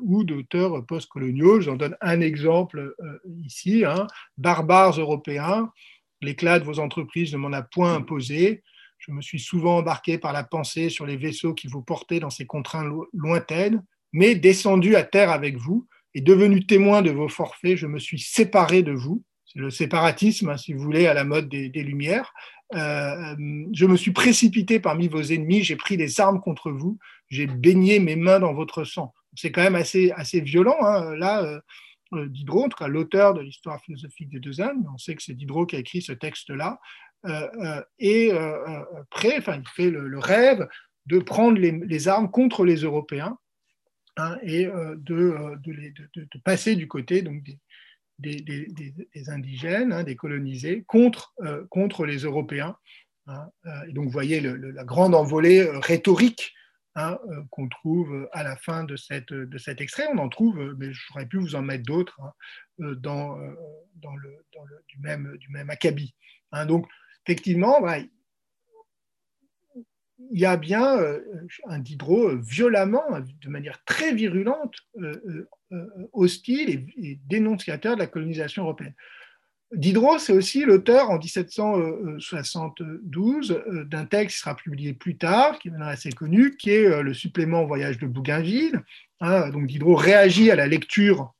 ou 0.01 0.23
d'auteurs 0.23 0.83
postcoloniaux. 0.85 1.61
J'en 1.61 1.75
donne 1.75 1.97
un 2.01 2.21
exemple 2.21 2.95
ici. 3.43 3.83
Hein. 3.85 4.07
Barbares 4.37 4.97
européens, 4.97 5.71
l'éclat 6.21 6.59
de 6.59 6.63
vos 6.63 6.79
entreprises 6.79 7.33
ne 7.33 7.37
m'en 7.37 7.51
a 7.51 7.61
point 7.61 7.93
imposé. 7.93 8.63
Je 8.97 9.11
me 9.11 9.21
suis 9.21 9.39
souvent 9.39 9.79
embarqué 9.79 10.17
par 10.17 10.33
la 10.33 10.45
pensée 10.45 10.89
sur 10.89 11.05
les 11.05 11.17
vaisseaux 11.17 11.53
qui 11.53 11.67
vous 11.67 11.83
portaient 11.83 12.21
dans 12.21 12.29
ces 12.31 12.47
contraintes 12.47 12.91
lointaines 13.13 13.83
mais 14.13 14.35
descendu 14.35 14.95
à 14.95 15.03
terre 15.03 15.31
avec 15.31 15.57
vous 15.57 15.87
et 16.13 16.21
devenu 16.21 16.65
témoin 16.65 17.01
de 17.01 17.11
vos 17.11 17.27
forfaits, 17.27 17.75
je 17.75 17.87
me 17.87 17.99
suis 17.99 18.19
séparé 18.19 18.83
de 18.83 18.91
vous. 18.91 19.23
C'est 19.45 19.59
le 19.59 19.69
séparatisme, 19.69 20.49
hein, 20.49 20.57
si 20.57 20.73
vous 20.73 20.83
voulez, 20.83 21.07
à 21.07 21.13
la 21.13 21.23
mode 21.23 21.49
des, 21.49 21.69
Lumières. 21.83 22.33
Euh, 22.75 23.35
je 23.73 23.85
me 23.85 23.97
suis 23.97 24.11
précipité 24.11 24.79
parmi 24.79 25.07
vos 25.07 25.21
ennemis, 25.21 25.63
j'ai 25.63 25.75
pris 25.75 25.97
des 25.97 26.19
armes 26.19 26.39
contre 26.39 26.71
vous, 26.71 26.97
j'ai 27.29 27.45
baigné 27.45 27.99
mes 27.99 28.15
mains 28.15 28.39
dans 28.39 28.53
votre 28.53 28.83
sang. 28.83 29.13
C'est 29.35 29.51
quand 29.51 29.63
même 29.63 29.75
assez, 29.75 30.11
assez 30.11 30.41
violent. 30.41 30.77
Hein. 30.81 31.15
Là, 31.15 31.43
euh, 31.43 31.59
euh, 32.13 32.27
Diderot, 32.29 32.65
en 32.65 32.69
tout 32.69 32.77
cas 32.77 32.87
l'auteur 32.87 33.33
de 33.33 33.41
l'histoire 33.41 33.81
philosophique 33.81 34.29
des 34.29 34.39
deux 34.39 34.61
Indes, 34.61 34.85
on 34.93 34.97
sait 34.97 35.15
que 35.15 35.21
c'est 35.23 35.33
Diderot 35.33 35.65
qui 35.65 35.75
a 35.75 35.79
écrit 35.79 36.01
ce 36.01 36.13
texte-là, 36.13 36.79
et 37.99 38.31
prêt, 39.09 39.37
enfin, 39.37 39.55
il 39.55 39.69
fait 39.73 39.89
le, 39.89 40.19
rêve 40.19 40.67
de 41.05 41.19
prendre 41.19 41.57
les, 41.57 42.07
armes 42.09 42.29
contre 42.29 42.65
les 42.65 42.75
Européens 42.81 43.37
Hein, 44.15 44.37
et 44.43 44.67
euh, 44.67 44.95
euh, 45.09 45.55
de, 45.57 46.39
passer 46.43 46.75
du 46.75 46.87
côté 46.87 47.23
donc, 47.23 47.43
des, 48.19 49.29
indigènes, 49.29 49.91
hein, 49.91 50.03
des 50.03 50.15
colonisés, 50.15 50.83
contre, 50.85 51.33
euh, 51.41 51.65
contre 51.69 52.05
les 52.05 52.19
Européens. 52.19 52.77
Hein, 53.25 53.49
et 53.87 53.93
donc, 53.93 54.05
vous 54.05 54.11
voyez 54.11 54.39
la 54.39 54.83
grande 54.83 55.15
envolée 55.15 55.63
rhétorique 55.63 56.53
qu'on 57.49 57.69
trouve 57.69 58.29
à 58.33 58.43
la 58.43 58.55
fin 58.55 58.83
de, 58.83 58.95
cette, 58.97 59.33
de 59.33 59.57
cet 59.57 59.81
extrait. 59.81 60.07
On 60.13 60.19
en 60.19 60.29
trouve, 60.29 60.75
mais 60.77 60.89
j'aurais 60.91 61.25
pu 61.25 61.37
vous 61.37 61.55
en 61.55 61.63
mettre 61.63 61.85
d'autres 61.85 62.19
dans, 62.77 63.39
dans, 63.95 64.15
le, 64.15 64.43
du, 64.89 64.99
même, 64.99 65.35
du 65.37 65.49
même 65.49 65.71
acabit. 65.71 66.13
donc, 66.67 66.85
effectivement, 67.25 67.79
il 70.31 70.39
y 70.39 70.45
a 70.45 70.55
bien 70.57 70.97
euh, 70.97 71.19
un 71.67 71.79
Diderot 71.79 72.29
euh, 72.29 72.39
violemment, 72.41 73.03
de 73.41 73.49
manière 73.49 73.83
très 73.85 74.13
virulente, 74.13 74.75
euh, 75.01 75.47
hostile 76.11 76.87
et, 76.97 77.19
dénonciateur 77.27 77.95
de 77.95 77.99
la 77.99 78.07
colonisation 78.07 78.63
européenne. 78.63 78.95
Diderot, 79.71 80.17
c'est 80.19 80.33
aussi 80.33 80.65
l'auteur 80.65 81.09
en 81.09 81.17
1772 81.17 83.63
d'un 83.89 84.05
texte 84.05 84.35
qui 84.35 84.41
sera 84.41 84.55
publié 84.55 84.93
plus 84.93 85.17
tard, 85.17 85.57
qui 85.57 85.69
est 85.69 85.71
maintenant 85.71 85.87
assez 85.87 86.11
connu, 86.11 86.55
qui 86.57 86.69
est 86.69 87.01
le 87.01 87.13
supplément 87.15 87.65
Voyage 87.65 87.97
de 87.97 88.05
Bougainville. 88.05 88.83
Hein, 89.19 89.49
donc 89.49 89.65
Diderot 89.65 89.95
réagit 89.95 90.51
à 90.51 90.55
la 90.55 90.67
lecture 90.67 91.33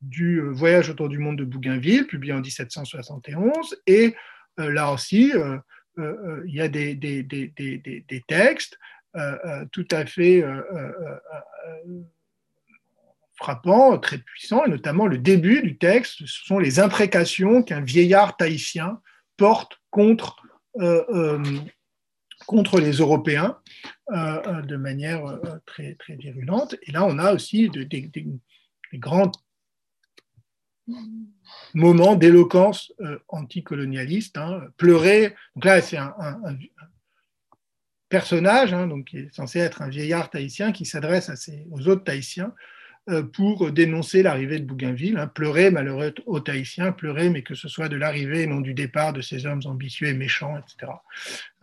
du 0.00 0.40
Voyage 0.40 0.90
autour 0.90 1.08
du 1.08 1.18
monde 1.18 1.38
de 1.38 1.44
Bougainville, 1.44 2.08
publié 2.08 2.32
en 2.32 2.40
1771, 2.40 3.76
et 3.86 4.16
là 4.58 4.92
aussi, 4.92 5.32
euh, 5.34 5.48
euh, 5.48 5.58
il 5.98 6.54
y 6.54 6.60
a 6.60 6.68
des, 6.68 8.22
textes 8.28 8.78
euh, 9.16 9.64
tout 9.72 9.88
à 9.90 10.04
fait 10.04 10.44
frappants, 13.34 13.98
très 13.98 14.18
puissants, 14.18 14.64
et 14.64 14.70
notamment 14.70 15.06
le 15.06 15.18
début 15.18 15.62
du 15.62 15.76
texte, 15.76 16.26
ce 16.26 16.44
sont 16.44 16.58
les 16.58 16.80
imprécations 16.80 17.62
qu'un 17.62 17.82
vieillard 17.82 18.36
tahitien 18.36 19.00
porte 19.36 19.80
contre, 19.90 20.36
les 22.78 22.92
Européens 22.92 23.58
de 24.10 24.76
manière 24.76 25.38
très, 25.66 25.96
virulente. 26.08 26.76
Et 26.82 26.92
là, 26.92 27.04
on 27.04 27.18
a 27.18 27.34
aussi 27.34 27.68
des 27.68 28.10
grands 28.94 29.32
moment 31.74 32.14
d'éloquence 32.14 32.92
euh, 33.00 33.18
anticolonialiste, 33.28 34.38
hein, 34.38 34.62
pleurer. 34.76 35.34
Donc 35.54 35.64
là, 35.64 35.80
c'est 35.80 35.96
un, 35.96 36.14
personnage 38.08 38.72
hein, 38.72 38.86
donc, 38.86 39.06
qui 39.06 39.18
est 39.18 39.34
censé 39.34 39.58
être 39.58 39.82
un 39.82 39.88
vieillard 39.88 40.30
tahitien 40.30 40.72
qui 40.72 40.84
s'adresse 40.84 41.30
aux 41.72 41.88
autres 41.88 42.04
tahitiens 42.04 42.54
euh, 43.08 43.22
pour 43.22 43.72
dénoncer 43.72 44.22
l'arrivée 44.22 44.60
de 44.60 44.64
Bougainville. 44.64 45.18
Hein, 45.18 45.26
pleurer, 45.26 45.70
malheureux 45.70 46.14
aux 46.26 46.40
tahitiens, 46.40 46.92
pleurer, 46.92 47.30
mais 47.30 47.42
que 47.42 47.54
ce 47.54 47.68
soit 47.68 47.88
de 47.88 47.96
l'arrivée 47.96 48.42
et 48.42 48.46
non 48.46 48.60
du 48.60 48.74
départ 48.74 49.12
de 49.12 49.20
ces 49.20 49.46
hommes 49.46 49.62
ambitieux 49.64 50.08
et 50.08 50.14
méchants, 50.14 50.56
etc. 50.58 50.92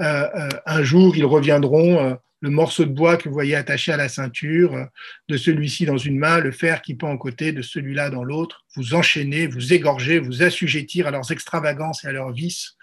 Euh, 0.01 0.49
un 0.65 0.83
jour, 0.83 1.15
ils 1.15 1.25
reviendront 1.25 2.17
le 2.43 2.49
morceau 2.49 2.83
de 2.83 2.91
bois 2.91 3.15
que 3.15 3.29
vous 3.29 3.33
voyez 3.33 3.55
attaché 3.55 3.93
à 3.93 3.97
la 3.97 4.09
ceinture, 4.09 4.75
euh, 4.75 4.83
de 5.29 5.37
celui-ci 5.37 5.85
dans 5.85 5.97
une 5.97 6.19
main, 6.19 6.39
le 6.39 6.51
fer 6.51 6.81
qui 6.81 6.93
pend 6.93 7.09
en 7.09 7.17
côté 7.17 7.53
de 7.53 7.61
celui-là 7.61 8.09
dans 8.09 8.25
l'autre, 8.25 8.65
vous 8.75 8.95
enchaîner, 8.95 9.47
vous 9.47 9.73
égorger, 9.73 10.19
vous 10.19 10.43
assujettir 10.43 11.07
à 11.07 11.11
leurs 11.11 11.31
extravagances 11.31 12.03
et 12.03 12.07
à 12.07 12.11
leurs 12.11 12.33
vices, 12.33 12.75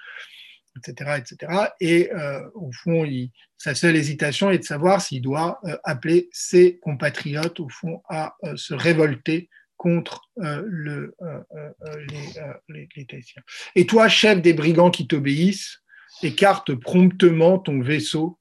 etc. 0.78 1.18
etc. 1.18 1.52
Et 1.80 2.10
au 2.54 2.70
fond, 2.72 3.04
sa 3.58 3.74
seule 3.74 3.96
hésitation 3.96 4.50
est 4.50 4.58
de 4.58 4.64
savoir 4.64 5.02
s'il 5.02 5.20
doit 5.20 5.60
appeler 5.84 6.30
ses 6.32 6.78
compatriotes, 6.78 7.60
au 7.60 7.68
fond, 7.68 8.02
à 8.08 8.36
se 8.54 8.72
révolter 8.72 9.50
contre 9.76 10.30
le, 10.36 11.14
les, 12.68 12.86
les, 12.96 13.06
Et 13.74 13.84
toi, 13.84 14.08
chef 14.08 14.40
des 14.40 14.54
brigands 14.54 14.90
qui 14.90 15.06
t'obéissent, 15.08 15.82
écarte 16.22 16.74
promptement 16.74 17.58
ton 17.58 17.80
vaisseau 17.80 18.39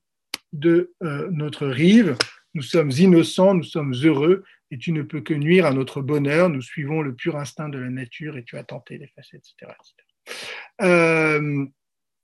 de 0.54 0.94
notre 1.32 1.68
rive. 1.68 2.16
Nous 2.54 2.64
sommes 2.64 2.92
innocents, 2.92 3.54
nous 3.54 3.64
sommes 3.64 3.94
heureux, 3.94 4.44
et 4.72 4.78
tu 4.78 4.92
ne 4.92 5.02
peux 5.02 5.22
que 5.22 5.34
nuire 5.34 5.66
à 5.66 5.74
notre 5.74 6.02
bonheur. 6.02 6.50
Nous 6.50 6.62
suivons 6.62 7.02
le 7.02 7.16
pur 7.16 7.36
instinct 7.36 7.70
de 7.70 7.78
la 7.78 7.90
nature, 7.90 8.38
et 8.38 8.44
tu 8.44 8.58
as 8.58 8.64
tenté 8.64 8.98
d'effacer, 8.98 9.38
etc. 9.38 9.72
Euh, 10.82 11.66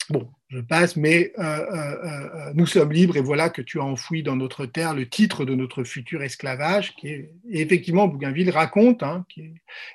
bon, 0.09 0.31
je 0.49 0.59
passe, 0.59 0.95
mais 0.95 1.33
euh, 1.37 1.43
euh, 1.43 2.53
nous 2.53 2.65
sommes 2.65 2.91
libres, 2.91 3.17
et 3.17 3.21
voilà 3.21 3.49
que 3.49 3.61
tu 3.61 3.79
as 3.79 3.83
enfoui 3.83 4.23
dans 4.23 4.35
notre 4.35 4.65
terre 4.65 4.93
le 4.93 5.07
titre 5.07 5.45
de 5.45 5.55
notre 5.55 5.83
futur 5.83 6.21
esclavage, 6.23 6.95
qui 6.95 7.07
est, 7.07 7.31
et 7.49 7.61
effectivement, 7.61 8.07
Bougainville 8.07 8.51
raconte, 8.51 9.03
hein, 9.03 9.25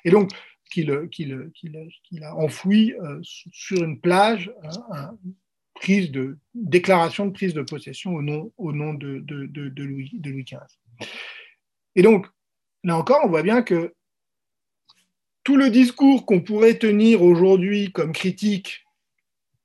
et 0.05 0.11
donc 0.11 0.31
qu'il 0.69 0.91
a 0.91 2.35
enfoui 2.35 2.95
sur 3.21 3.83
une 3.83 3.99
plage, 3.99 4.51
hein, 4.91 5.17
prise 5.81 6.11
de 6.11 6.37
déclaration 6.53 7.25
de 7.25 7.31
prise 7.31 7.55
de 7.55 7.63
possession 7.63 8.13
au 8.13 8.21
nom, 8.21 8.53
au 8.57 8.71
nom 8.71 8.93
de, 8.93 9.17
de, 9.19 9.47
de, 9.47 9.83
Louis, 9.83 10.11
de 10.13 10.29
Louis 10.29 10.43
XV. 10.43 11.09
Et 11.95 12.03
donc, 12.03 12.27
là 12.83 12.95
encore, 12.95 13.21
on 13.23 13.29
voit 13.29 13.41
bien 13.41 13.63
que 13.63 13.95
tout 15.43 15.57
le 15.57 15.71
discours 15.71 16.27
qu'on 16.27 16.41
pourrait 16.41 16.77
tenir 16.77 17.23
aujourd'hui 17.23 17.91
comme 17.91 18.13
critique, 18.13 18.85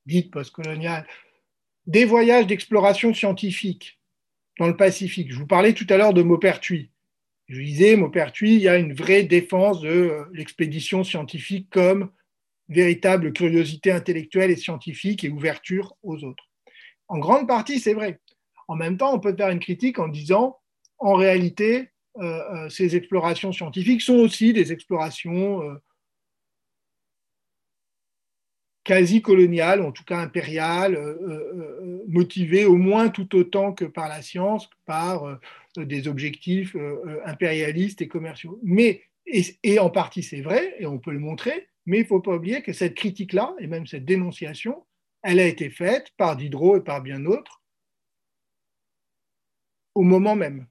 dite 0.06 0.30
postcoloniale, 0.30 1.06
des 1.86 2.06
voyages 2.06 2.46
d'exploration 2.46 3.12
scientifique 3.12 4.00
dans 4.58 4.68
le 4.68 4.76
Pacifique. 4.76 5.30
Je 5.30 5.36
vous 5.38 5.46
parlais 5.46 5.74
tout 5.74 5.86
à 5.90 5.98
l'heure 5.98 6.14
de 6.14 6.22
Maupertuis. 6.22 6.90
Je 7.48 7.60
disais, 7.60 7.94
Maupertuis, 7.94 8.54
il 8.54 8.62
y 8.62 8.68
a 8.68 8.78
une 8.78 8.94
vraie 8.94 9.24
défense 9.24 9.82
de 9.82 10.24
l'expédition 10.32 11.04
scientifique 11.04 11.68
comme 11.68 12.10
véritable 12.68 13.32
curiosité 13.32 13.92
intellectuelle 13.92 14.50
et 14.50 14.56
scientifique 14.56 15.24
et 15.24 15.30
ouverture 15.30 15.96
aux 16.02 16.24
autres. 16.24 16.48
En 17.08 17.18
grande 17.18 17.46
partie, 17.46 17.78
c'est 17.78 17.94
vrai. 17.94 18.20
En 18.68 18.74
même 18.74 18.96
temps, 18.96 19.14
on 19.14 19.20
peut 19.20 19.34
faire 19.36 19.50
une 19.50 19.60
critique 19.60 19.98
en 19.98 20.08
disant, 20.08 20.58
en 20.98 21.14
réalité, 21.14 21.90
euh, 22.18 22.42
euh, 22.54 22.68
ces 22.68 22.96
explorations 22.96 23.52
scientifiques 23.52 24.00
sont 24.00 24.16
aussi 24.16 24.52
des 24.52 24.72
explorations 24.72 25.62
euh, 25.62 25.74
quasi 28.84 29.20
coloniales, 29.20 29.82
en 29.82 29.92
tout 29.92 30.04
cas 30.04 30.18
impériales, 30.18 30.96
motivées 32.06 32.66
au 32.66 32.76
moins 32.76 33.08
tout 33.08 33.34
autant 33.34 33.72
que 33.72 33.84
par 33.84 34.08
la 34.08 34.22
science, 34.22 34.70
par 34.84 35.40
des 35.76 36.06
objectifs 36.06 36.76
impérialistes 37.24 38.00
et 38.00 38.06
commerciaux. 38.06 38.60
Mais, 38.62 39.02
et 39.26 39.80
en 39.80 39.90
partie 39.90 40.22
c'est 40.22 40.40
vrai, 40.40 40.76
et 40.78 40.86
on 40.86 41.00
peut 41.00 41.10
le 41.10 41.18
montrer, 41.18 41.66
mais 41.86 41.98
il 41.98 42.02
ne 42.02 42.06
faut 42.06 42.20
pas 42.20 42.34
oublier 42.34 42.62
que 42.62 42.72
cette 42.72 42.94
critique-là, 42.94 43.54
et 43.58 43.66
même 43.66 43.86
cette 43.86 44.04
dénonciation, 44.04 44.84
elle 45.22 45.40
a 45.40 45.46
été 45.46 45.70
faite 45.70 46.12
par 46.16 46.36
Diderot 46.36 46.76
et 46.76 46.84
par 46.84 47.02
bien 47.02 47.20
d'autres 47.20 47.62
au 49.94 50.02
moment 50.02 50.36
même. 50.36 50.66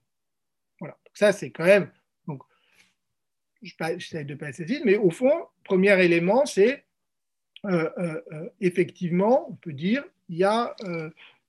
Voilà. 0.79 0.97
ça, 1.13 1.31
c'est 1.31 1.49
quand 1.49 1.65
même. 1.65 1.91
Donc, 2.27 2.43
j'essaie 3.61 4.23
de 4.23 4.35
passer 4.35 4.65
vite, 4.65 4.83
mais 4.85 4.97
au 4.97 5.09
fond, 5.09 5.47
premier 5.63 5.99
élément, 6.03 6.45
c'est 6.45 6.85
euh, 7.65 7.89
euh, 7.97 8.21
euh, 8.31 8.49
effectivement, 8.61 9.49
on 9.49 9.55
peut 9.55 9.73
dire, 9.73 10.03
il 10.29 10.37
y 10.37 10.43
a 10.43 10.75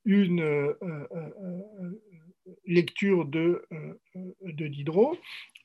une 0.04 0.74
lecture 2.64 3.24
de, 3.24 3.66
de 4.42 4.66
Diderot 4.66 5.16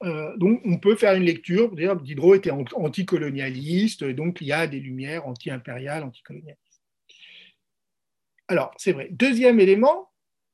euh, 0.04 0.36
donc, 0.38 0.62
on 0.66 0.78
peut 0.78 0.96
faire 0.96 1.14
une 1.14 1.24
lecture 1.24 1.70
pour 1.70 1.96
Diderot 2.02 2.36
était 2.36 2.52
anticolonialiste, 2.52 4.04
donc 4.04 4.42
il 4.42 4.48
y 4.48 4.52
a 4.52 4.66
des 4.66 4.80
lumières 4.80 5.28
anti-impériales, 5.28 6.04
anticolonialistes. 6.04 6.60
Alors, 8.48 8.74
c'est 8.78 8.94
vrai. 8.94 9.10
Deuxième 9.12 9.60
élément, 9.60 10.10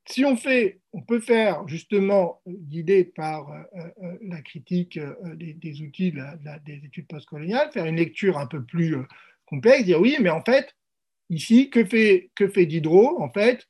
si 0.05 0.25
on 0.25 0.35
fait, 0.35 0.81
on 0.93 1.01
peut 1.01 1.19
faire 1.19 1.67
justement, 1.67 2.41
guidé 2.45 3.05
par 3.05 3.49
euh, 3.51 3.63
euh, 4.03 4.17
la 4.21 4.41
critique 4.41 4.99
des, 5.35 5.81
outils 5.81 6.13
des 6.65 6.85
études 6.85 7.07
postcoloniales, 7.07 7.71
faire 7.71 7.85
une 7.85 7.95
lecture 7.95 8.37
un 8.37 8.47
peu 8.47 8.63
plus 8.63 8.97
complexe, 9.45 9.85
dire 9.85 10.01
oui, 10.01 10.17
mais 10.19 10.29
en 10.29 10.43
fait, 10.43 10.75
ici, 11.29 11.69
que 11.69 11.85
fait, 11.85 12.29
que 12.35 12.49
fait 12.49 12.65
Diderot? 12.65 13.21
En 13.21 13.31
fait, 13.31 13.65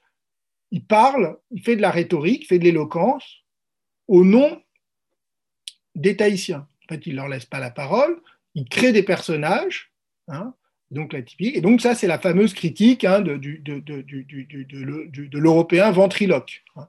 il 0.72 0.86
parle, 0.86 1.38
il 1.52 1.64
fait 1.64 1.76
de 1.76 1.82
la 1.82 1.92
rhétorique, 1.92 2.44
il 2.44 2.48
fait 2.48 2.60
de 2.60 2.64
l'éloquence 2.64 3.44
au 4.08 4.24
nom 4.24 4.62
des 5.96 6.16
Tahitiens. 6.16 6.68
En 6.86 6.94
fait, 6.94 7.06
il 7.06 7.12
ne 7.12 7.18
leur 7.18 7.28
laisse 7.28 7.46
pas 7.46 7.60
la 7.60 7.72
parole, 7.72 8.22
il 8.56 8.68
crée 8.68 8.92
des 8.92 9.04
personnages, 9.04 9.92
hein, 10.28 10.54
donc 10.92 11.14
la 11.14 11.22
typique. 11.22 11.56
Et 11.56 11.62
donc 11.62 11.82
ça, 11.82 11.96
c'est 11.96 12.08
la 12.08 12.20
fameuse 12.20 12.54
critique 12.54 13.04
hein, 13.04 13.22
de, 13.22 13.40
l'Européen 15.38 15.92
ventriloque, 15.92 16.64
hein. 16.76 16.88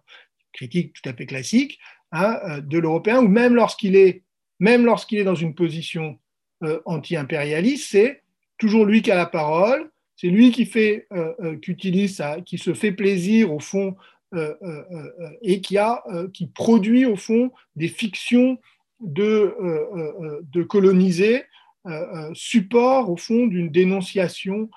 critique 0.52 0.94
tout 0.94 1.08
à 1.08 1.14
fait 1.14 1.26
classique 1.26 1.78
euh, 2.14 2.60
de 2.60 2.78
l'Européen, 2.78 3.18
où 3.18 3.28
même 3.28 3.54
lorsqu'il 3.54 3.96
est, 3.96 4.22
est 4.60 5.24
dans 5.24 5.34
une 5.34 5.54
position 5.54 6.18
euh, 6.62 6.80
anti-impérialiste, 6.84 7.88
c'est 7.90 8.22
toujours 8.56 8.84
lui 8.84 9.02
qui 9.02 9.10
a 9.10 9.16
la 9.16 9.26
parole, 9.26 9.90
c'est 10.18 10.28
lui 10.28 10.50
qui 10.50 10.70
euh, 11.12 11.56
utilise 11.66 12.22
qui 12.44 12.58
se 12.58 12.74
fait 12.74 12.92
plaisir 12.92 13.54
au 13.54 13.60
fond 13.60 13.96
et 15.40 15.62
qui 15.62 16.46
produit 16.48 17.06
au 17.06 17.16
fond 17.16 17.50
des 17.76 17.88
fictions 17.88 18.58
de, 19.00 19.22
euh, 19.22 19.86
euh, 19.94 20.24
euh, 20.24 20.40
de 20.42 20.62
coloniser 20.62 21.44
support 22.34 23.08
au 23.08 23.16
fond 23.16 23.46
d'une 23.46 23.70
dénonciation 23.70 24.68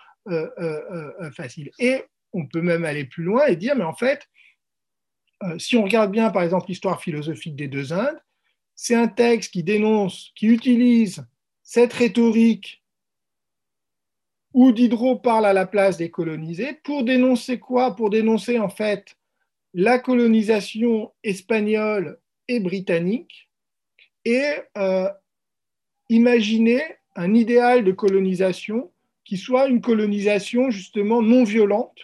facile. 1.35 1.69
Et 1.77 2.03
on 2.31 2.45
peut 2.45 2.61
même 2.61 2.85
aller 2.85 3.03
plus 3.03 3.25
loin 3.25 3.47
et 3.47 3.57
dire, 3.57 3.75
mais 3.75 3.83
en 3.83 3.93
fait, 3.93 4.29
si 5.57 5.75
on 5.75 5.83
regarde 5.83 6.09
bien, 6.09 6.29
par 6.29 6.43
exemple, 6.43 6.67
l'histoire 6.69 7.01
philosophique 7.01 7.57
des 7.57 7.67
deux 7.67 7.91
Indes, 7.91 8.21
c'est 8.75 8.95
un 8.95 9.09
texte 9.09 9.51
qui 9.51 9.61
dénonce, 9.61 10.31
qui 10.37 10.45
utilise 10.47 11.25
cette 11.63 11.91
rhétorique 11.91 12.80
où 14.54 14.72
Diderot 14.72 15.18
parle 15.18 15.45
à 15.45 15.54
la 15.54 15.66
place 15.66 15.97
des 15.97 16.12
colonisés 16.12 16.74
pour 16.84 17.04
dénoncer 17.04 17.60
quoi? 17.60 17.95
Pour 17.95 18.10
dénoncer 18.10 18.60
en 18.60 18.70
fait 18.70 19.18
la 19.74 19.99
colonisation 19.99 21.12
espagnole 21.24 22.20
et 22.47 22.60
britannique 22.60 23.49
et 24.26 24.54
euh, 24.78 25.10
imaginer 26.10 26.82
un 27.16 27.34
idéal 27.34 27.84
de 27.84 27.91
colonisation 27.91 28.91
qui 29.24 29.38
soit 29.38 29.68
une 29.68 29.82
colonisation 29.82 30.70
justement 30.70 31.22
non 31.22 31.43
violente, 31.43 31.97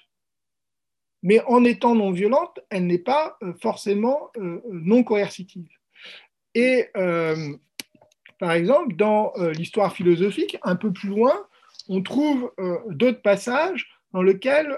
mais 1.24 1.41
en 1.45 1.66
étant 1.66 1.95
non 1.95 2.12
violente, 2.12 2.60
elle 2.70 2.88
n'est 2.88 2.98
pas 2.98 3.38
euh, 3.43 3.54
forcément 3.62 4.30
euh, 4.38 4.62
non 4.72 5.04
coercitive. 5.04 5.70
Et 6.56 6.89
par 8.39 8.52
exemple, 8.52 8.95
dans 8.95 9.32
l'histoire 9.56 9.93
philosophique, 9.93 10.58
un 10.64 10.76
peu 10.76 10.91
plus 10.91 11.10
loin, 11.10 11.48
on 11.89 12.01
trouve 12.01 12.51
d'autres 12.89 13.21
passages 13.21 13.88
dans 14.13 14.21
lesquels 14.21 14.77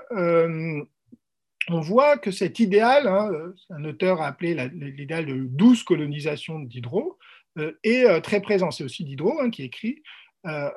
on 1.69 1.81
voit 1.81 2.17
que 2.17 2.31
cet 2.31 2.59
idéal, 2.59 3.07
hein, 3.07 3.31
un 3.69 3.85
auteur 3.85 4.21
a 4.21 4.27
appelé 4.27 4.55
l'idéal 4.73 5.25
de 5.25 5.35
douce 5.35 5.83
colonisation 5.83 6.59
de 6.59 6.67
Diderot, 6.67 7.17
euh, 7.57 7.73
est 7.83 8.05
euh, 8.05 8.19
très 8.21 8.41
présent. 8.41 8.71
C'est 8.71 8.83
aussi 8.83 9.03
Diderot 9.03 9.39
hein, 9.41 9.49
qui 9.49 9.63
écrit 9.63 10.01
euh, 10.45 10.69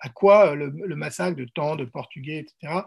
à 0.00 0.08
quoi 0.08 0.56
le, 0.56 0.96
massacre 0.96 1.36
de 1.36 1.44
tant 1.44 1.76
de 1.76 1.84
Portugais, 1.84 2.44
etc., 2.44 2.80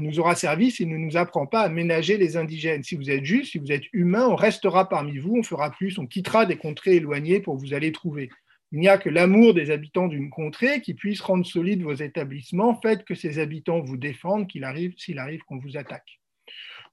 nous 0.00 0.18
aura 0.18 0.34
servi 0.34 0.72
s'il 0.72 0.88
ne 0.88 0.96
nous 0.96 1.16
apprend 1.16 1.46
pas 1.46 1.60
à 1.60 1.68
ménager 1.68 2.16
les 2.16 2.36
indigènes. 2.36 2.82
Si 2.82 2.96
vous 2.96 3.08
êtes 3.08 3.24
juste, 3.24 3.52
si 3.52 3.58
vous 3.58 3.70
êtes 3.70 3.84
humain, 3.92 4.26
on 4.26 4.34
restera 4.34 4.88
parmi 4.88 5.18
vous, 5.18 5.36
on 5.36 5.42
fera 5.44 5.70
plus, 5.70 5.96
on 5.96 6.06
quittera 6.06 6.44
des 6.44 6.56
contrées 6.56 6.96
éloignées 6.96 7.38
pour 7.38 7.56
vous 7.56 7.72
aller 7.72 7.92
trouver. 7.92 8.30
Il 8.72 8.80
n'y 8.80 8.88
a 8.88 8.98
que 8.98 9.08
l'amour 9.08 9.54
des 9.54 9.70
habitants 9.70 10.08
d'une 10.08 10.30
contrée 10.30 10.82
qui 10.82 10.94
puisse 10.94 11.20
rendre 11.20 11.46
solides 11.46 11.82
vos 11.82 11.94
établissements. 11.94 12.78
Faites 12.80 13.04
que 13.04 13.14
ces 13.14 13.38
habitants 13.38 13.80
vous 13.80 13.96
défendent, 13.96 14.46
qu'il 14.46 14.64
arrive, 14.64 14.94
s'il 14.98 15.18
arrive 15.18 15.40
qu'on 15.44 15.58
vous 15.58 15.76
attaque 15.76 16.18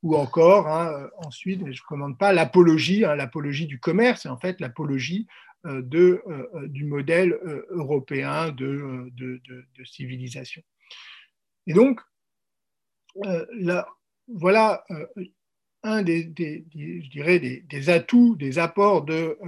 ou 0.05 0.15
encore, 0.15 0.67
hein, 0.67 0.93
euh, 0.93 1.09
ensuite, 1.17 1.61
je 1.61 1.82
ne 1.82 1.88
commande 1.88 2.17
pas 2.17 2.32
l'apologie, 2.32 3.03
hein, 3.05 3.15
l'apologie 3.15 3.65
du 3.65 3.80
commerce, 3.80 4.21
c'est 4.21 4.30
en 4.30 4.38
fait 4.38 4.61
l'apologie 4.61 5.26
euh, 5.65 5.82
euh, 5.95 6.67
du 6.67 6.86
modèle 6.86 7.39
européen 7.69 8.51
de, 8.51 9.11
civilisation. 9.84 10.61
Et 11.65 11.73
donc, 11.73 12.01
là, 13.51 13.88
voilà 14.28 14.86
un 15.82 16.03
des, 16.03 16.32
je 16.76 17.09
dirais 17.09 17.39
des, 17.39 17.89
atouts, 17.89 18.36
des 18.36 18.59
apports 18.59 19.03
de, 19.03 19.39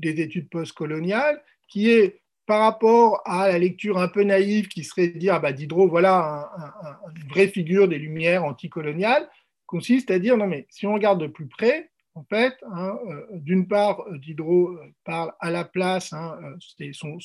des 0.00 0.20
études 0.20 0.48
postcoloniales, 0.48 1.42
qui 1.68 1.90
est 1.90 2.20
par 2.46 2.60
rapport 2.60 3.20
à 3.26 3.48
la 3.48 3.58
lecture 3.58 3.98
un 3.98 4.08
peu 4.08 4.22
naïve 4.22 4.68
qui 4.68 4.82
serait 4.82 5.08
de 5.08 5.18
dire 5.18 5.34
ah 5.34 5.38
bah, 5.38 5.52
Diderot, 5.52 5.86
voilà 5.86 6.50
une 7.14 7.28
vraie 7.28 7.48
figure 7.48 7.88
des 7.88 7.98
Lumières 7.98 8.44
anticoloniales, 8.44 9.28
consiste 9.66 10.10
à 10.10 10.18
dire 10.18 10.38
non 10.38 10.46
mais 10.46 10.66
si 10.70 10.86
on 10.86 10.94
regarde 10.94 11.20
de 11.20 11.26
plus 11.26 11.46
près, 11.46 11.90
en 12.14 12.24
fait, 12.24 12.54
hein, 12.72 12.98
euh, 13.06 13.26
d'une 13.32 13.68
part, 13.68 14.02
Diderot 14.10 14.76
parle 15.04 15.32
à 15.38 15.50
la 15.50 15.64
place, 15.64 16.12
hein, 16.12 16.36
c'est 16.76 16.90
son, 16.92 17.18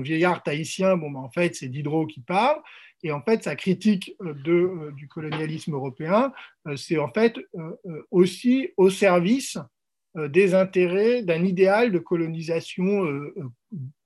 vieillard 0.00 0.42
tahitien, 0.42 0.96
bon, 0.96 1.10
ben, 1.10 1.20
en 1.20 1.30
fait, 1.30 1.54
c'est 1.54 1.68
Diderot 1.68 2.06
qui 2.06 2.20
parle, 2.20 2.60
et 3.04 3.12
en 3.12 3.22
fait, 3.22 3.44
sa 3.44 3.54
critique 3.54 4.16
de, 4.20 4.92
du 4.96 5.06
colonialisme 5.06 5.74
européen, 5.74 6.32
c'est 6.74 6.98
en 6.98 7.12
fait 7.12 7.38
aussi 8.10 8.70
au 8.76 8.90
service 8.90 9.56
des 10.28 10.54
intérêts 10.54 11.22
d'un 11.22 11.44
idéal 11.44 11.92
de 11.92 11.98
colonisation 11.98 13.04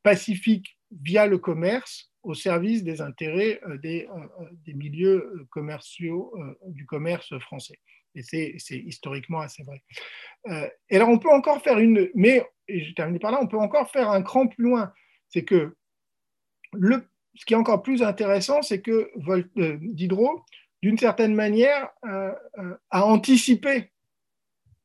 pacifique 0.03 0.79
via 0.91 1.27
le 1.27 1.39
commerce 1.39 2.13
au 2.23 2.35
service 2.35 2.85
des 2.85 3.01
intérêts 3.01 3.61
euh, 3.67 3.79
des, 3.79 4.07
euh, 4.07 4.19
euh, 4.41 4.49
des 4.65 4.75
milieux 4.75 5.47
commerciaux 5.51 6.35
du 6.67 6.87
commerce 6.87 7.37
français. 7.41 7.79
Et 8.15 8.23
c'est 8.23 8.77
historiquement 8.77 9.41
assez 9.41 9.63
vrai. 9.63 9.83
et 10.91 10.97
alors, 10.97 11.09
on 11.09 11.19
peut 11.19 11.31
encore 11.31 11.63
faire 11.63 11.79
une. 11.79 12.11
Mais, 12.15 12.47
et 12.69 12.85
je 12.85 12.93
termine 12.93 13.19
par 13.19 13.31
là, 13.31 13.39
on 13.41 13.47
peut 13.47 13.57
encore 13.57 13.91
faire 13.91 14.11
un 14.11 14.23
cran 14.23 14.49
plus 14.49 14.65
loin. 14.65 14.93
C'est 15.31 15.45
que 15.45 15.75
le, 16.75 17.09
ce 17.35 17.47
qui 17.47 17.55
est 17.55 17.57
encore 17.57 17.83
plus 17.83 18.03
intéressant, 18.03 18.61
c'est 18.61 18.83
que 18.83 19.11
Diderot, 19.81 20.45
d'une 20.83 20.99
certaine 20.99 21.35
manière, 21.35 21.89
a 22.03 23.07
anticipé 23.07 23.91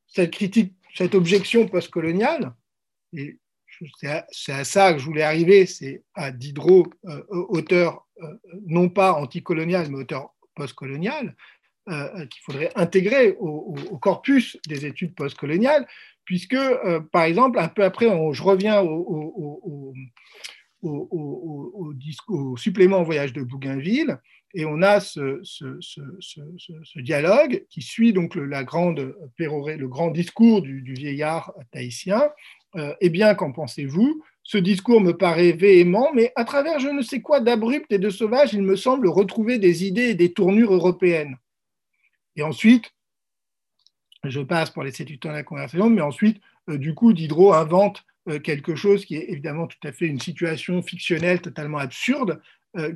cette 0.05 0.31
critique, 0.31 0.73
cette 0.97 1.13
objection 1.13 1.67
postcoloniale. 1.67 2.53
Et 3.13 3.37
c'est 3.99 4.51
à, 4.51 4.63
ça 4.63 4.93
que 4.93 4.99
je 4.99 5.05
voulais 5.05 5.21
arriver, 5.21 5.67
c'est 5.67 6.03
à 6.15 6.31
Diderot, 6.31 6.87
euh, 7.05 7.23
auteur 7.29 8.07
euh, 8.23 8.33
non 8.65 8.89
pas 8.89 9.13
anticolonial, 9.13 9.87
mais 9.89 9.99
auteur 9.99 10.33
postcolonial, 10.55 11.35
euh, 11.89 12.25
qu'il 12.25 12.41
faudrait 12.41 12.71
intégrer 12.75 13.35
au, 13.39 13.75
corpus 14.01 14.57
des 14.67 14.87
études 14.87 15.13
postcoloniales, 15.13 15.87
puisque, 16.25 16.57
par 17.11 17.23
exemple, 17.23 17.59
un 17.59 17.67
peu 17.69 17.83
après, 17.83 18.07
je 18.33 18.43
reviens 18.43 18.81
au, 18.81 19.93
au, 20.81 22.57
supplément 22.57 23.03
voyage 23.03 23.33
de 23.33 23.43
Bougainville, 23.43 24.19
et 24.53 24.65
on 24.65 24.81
a 24.81 24.99
ce, 24.99 25.41
dialogue 27.01 27.65
qui 27.69 27.81
suit 27.81 28.13
donc 28.13 28.35
le, 28.35 28.45
le 28.45 29.87
grand 29.87 30.11
discours 30.11 30.61
du, 30.61 30.93
vieillard 30.93 31.53
tahitien, 31.71 32.29
euh, 32.75 32.93
eh 33.01 33.09
bien, 33.09 33.35
qu'en 33.35 33.51
pensez-vous? 33.51 34.23
Ce 34.43 34.57
discours 34.57 35.01
me 35.01 35.11
paraît 35.11 35.51
véhément, 35.51 36.13
mais 36.13 36.31
à 36.35 36.45
travers 36.45 36.79
je 36.79 36.87
ne 36.87 37.01
sais 37.01 37.21
quoi 37.21 37.41
d'abrupt 37.41 37.91
et 37.91 37.99
de 37.99 38.09
sauvage, 38.09 38.53
il 38.53 38.61
me 38.61 38.77
semble 38.77 39.09
retrouver 39.09 39.57
des 39.59 39.85
idées 39.85 40.09
et 40.09 40.15
des 40.15 40.31
tournures 40.31 40.73
européennes. 40.73 41.37
Et 42.37 42.43
ensuite, 42.43 42.93
je 44.23 44.39
passe 44.39 44.69
pour 44.69 44.83
laisser 44.83 45.03
du 45.03 45.19
temps 45.19 45.29
à 45.29 45.33
la 45.33 45.43
conversation, 45.43 45.89
mais 45.89 46.01
ensuite, 46.01 46.41
euh, 46.69 46.77
du 46.77 46.93
coup, 46.93 47.11
Diderot 47.11 47.53
invente 47.53 48.05
euh, 48.29 48.39
quelque 48.39 48.75
chose 48.75 49.05
qui 49.05 49.15
est 49.15 49.29
évidemment 49.29 49.67
tout 49.67 49.77
à 49.83 49.91
fait 49.91 50.05
une 50.05 50.19
situation 50.19 50.81
fictionnelle 50.81 51.41
totalement 51.41 51.77
absurde, 51.77 52.41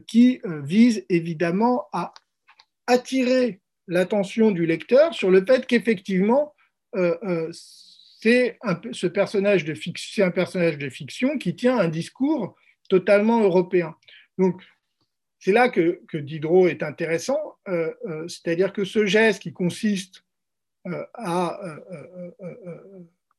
qui 0.07 0.41
vise 0.63 1.05
évidemment 1.09 1.87
à 1.91 2.13
attirer 2.87 3.61
l'attention 3.87 4.51
du 4.51 4.65
lecteur 4.65 5.13
sur 5.13 5.31
le 5.31 5.45
fait 5.45 5.65
qu'effectivement, 5.65 6.53
c'est 8.21 8.57
un, 8.61 8.79
ce 8.91 9.07
personnage 9.07 9.65
de 9.65 9.73
fiction, 9.73 11.37
qui 11.37 11.55
tient 11.55 11.77
un 11.77 11.87
discours 11.87 12.55
totalement 12.89 13.41
européen. 13.41 13.95
Donc, 14.37 14.61
c'est 15.39 15.51
là 15.51 15.69
que, 15.69 15.99
Diderot 16.13 16.67
est 16.67 16.83
intéressant, 16.83 17.39
euh, 17.67 17.91
euh, 18.05 18.27
c'est-à-dire 18.27 18.71
que 18.73 18.85
ce 18.85 19.07
geste 19.07 19.41
qui 19.41 19.53
consiste 19.53 20.23
euh, 20.85 21.03
à 21.15 21.59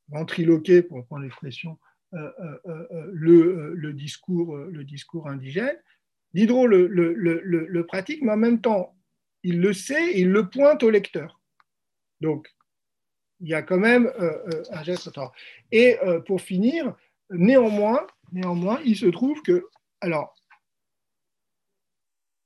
ventriloquer, 0.09 0.81
pour 0.81 0.97
reprendre 0.97 1.23
l'expression, 1.23 1.79
le 2.11 3.91
discours 3.93 5.29
indigène, 5.29 5.77
Diderot 6.33 6.67
le, 6.67 7.85
pratique, 7.87 8.21
mais 8.21 8.31
en 8.31 8.37
même 8.37 8.61
temps, 8.61 8.95
il 9.43 9.59
le 9.59 9.73
sait, 9.73 10.19
il 10.19 10.29
le 10.31 10.49
pointe 10.49 10.83
au 10.83 10.89
lecteur. 10.89 11.39
Donc, 12.21 12.47
il 13.39 13.49
y 13.49 13.53
a 13.53 13.61
quand 13.61 13.77
même 13.77 14.07
euh, 14.19 14.37
euh, 14.53 14.63
un 14.71 14.83
geste 14.83 15.09
Et 15.71 15.99
euh, 15.99 16.21
pour 16.21 16.41
finir, 16.41 16.95
néanmoins, 17.29 18.07
néanmoins, 18.31 18.79
il 18.85 18.95
se 18.95 19.07
trouve 19.07 19.41
que, 19.41 19.67
alors, 20.01 20.33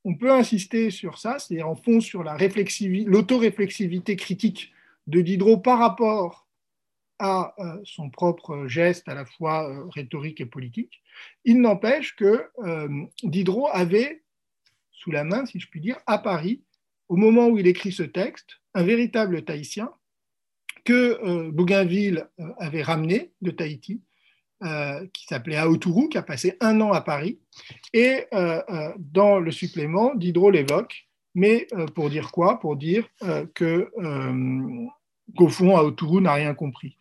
on 0.03 0.15
peut 0.15 0.31
insister 0.31 0.89
sur 0.89 1.19
ça, 1.19 1.37
c'est 1.37 1.61
en 1.61 1.75
fond 1.75 1.99
sur 1.99 2.23
l'autoréflexivité 2.23 4.15
critique 4.15 4.73
de 5.05 5.21
Diderot 5.21 5.57
par 5.57 5.79
rapport 5.79 6.46
à 7.19 7.55
son 7.83 8.09
propre 8.09 8.67
geste 8.67 9.07
à 9.07 9.15
la 9.15 9.25
fois 9.25 9.87
rhétorique 9.89 10.41
et 10.41 10.45
politique. 10.45 11.01
Il 11.45 11.61
n'empêche 11.61 12.15
que 12.15 12.45
Diderot 13.23 13.69
avait 13.71 14.23
sous 14.91 15.11
la 15.11 15.23
main, 15.23 15.45
si 15.45 15.59
je 15.59 15.67
puis 15.67 15.79
dire, 15.79 15.97
à 16.05 16.17
Paris, 16.17 16.63
au 17.09 17.15
moment 17.15 17.47
où 17.47 17.57
il 17.57 17.67
écrit 17.67 17.91
ce 17.91 18.03
texte, 18.03 18.59
un 18.73 18.83
véritable 18.83 19.43
Tahitien 19.43 19.91
que 20.83 21.19
euh, 21.23 21.51
Bougainville 21.51 22.27
euh, 22.39 22.49
avait 22.57 22.81
ramené 22.81 23.31
de 23.41 23.51
Tahiti, 23.51 24.01
euh, 24.63 25.05
qui 25.13 25.25
s'appelait 25.25 25.57
Aotourou, 25.57 26.07
qui 26.07 26.17
a 26.17 26.23
passé 26.23 26.55
un 26.61 26.79
an 26.81 26.93
à 26.93 27.01
Paris. 27.01 27.39
Et 27.93 28.25
dans 28.97 29.39
le 29.39 29.51
supplément, 29.51 30.15
Diderot 30.15 30.49
l'évoque, 30.49 31.07
mais 31.35 31.67
pour 31.93 32.09
dire 32.09 32.31
quoi? 32.31 32.59
Pour 32.59 32.75
dire 32.75 33.07
que 33.53 33.91
qu'au 35.35 35.49
fond, 35.49 35.75
Aotourou 35.75 36.21
n'a 36.21 36.33
rien 36.33 36.53
compris. 36.55 36.97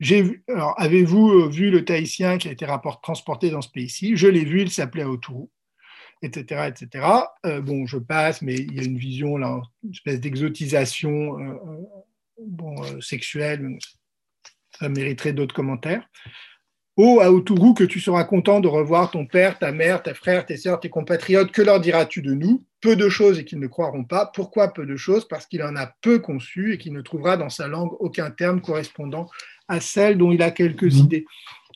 Avez-vous 0.00 1.48
vu 1.50 1.70
le 1.70 1.84
Tahitien 1.84 2.38
qui 2.38 2.48
a 2.48 2.52
été 2.52 2.66
transporté 3.02 3.50
dans 3.50 3.62
ce 3.62 3.70
pays-ci? 3.70 4.16
Je 4.16 4.28
l'ai 4.28 4.44
vu, 4.44 4.62
il 4.62 4.70
s'appelait 4.70 5.02
Aotourou 5.02 5.50
etc. 6.20 6.66
etc. 6.66 7.06
bon, 7.62 7.86
je 7.86 7.96
passe, 7.96 8.42
mais 8.42 8.56
il 8.56 8.74
y 8.74 8.80
a 8.80 8.82
une 8.82 8.98
vision, 8.98 9.36
là, 9.36 9.60
une 9.84 9.92
espèce 9.92 10.20
d'exotisation 10.20 11.38
bon, 12.38 12.82
euh, 12.82 13.00
sexuel, 13.00 13.78
ça 14.78 14.88
mériterait 14.88 15.32
d'autres 15.32 15.54
commentaires. 15.54 16.08
Oh, 16.96 17.20
Aotourou, 17.20 17.74
que 17.74 17.84
tu 17.84 18.00
seras 18.00 18.24
content 18.24 18.58
de 18.58 18.66
revoir 18.66 19.12
ton 19.12 19.24
père, 19.24 19.58
ta 19.58 19.70
mère, 19.70 20.02
tes 20.02 20.14
frères, 20.14 20.44
tes 20.44 20.56
sœurs, 20.56 20.80
tes 20.80 20.90
compatriotes. 20.90 21.52
Que 21.52 21.62
leur 21.62 21.78
diras-tu 21.78 22.22
de 22.22 22.34
nous? 22.34 22.64
Peu 22.80 22.96
de 22.96 23.08
choses 23.08 23.38
et 23.38 23.44
qu'ils 23.44 23.60
ne 23.60 23.68
croiront 23.68 24.02
pas. 24.02 24.26
Pourquoi 24.26 24.72
peu 24.72 24.84
de 24.84 24.96
choses? 24.96 25.26
Parce 25.28 25.46
qu'il 25.46 25.62
en 25.62 25.76
a 25.76 25.86
peu 26.00 26.18
conçu 26.18 26.72
et 26.72 26.78
qu'il 26.78 26.92
ne 26.92 27.00
trouvera 27.00 27.36
dans 27.36 27.50
sa 27.50 27.68
langue 27.68 27.92
aucun 28.00 28.32
terme 28.32 28.60
correspondant 28.60 29.28
à 29.68 29.80
celle 29.80 30.18
dont 30.18 30.32
il 30.32 30.42
a 30.42 30.50
quelques 30.50 30.94
mmh. 30.94 30.98
idées. 30.98 31.24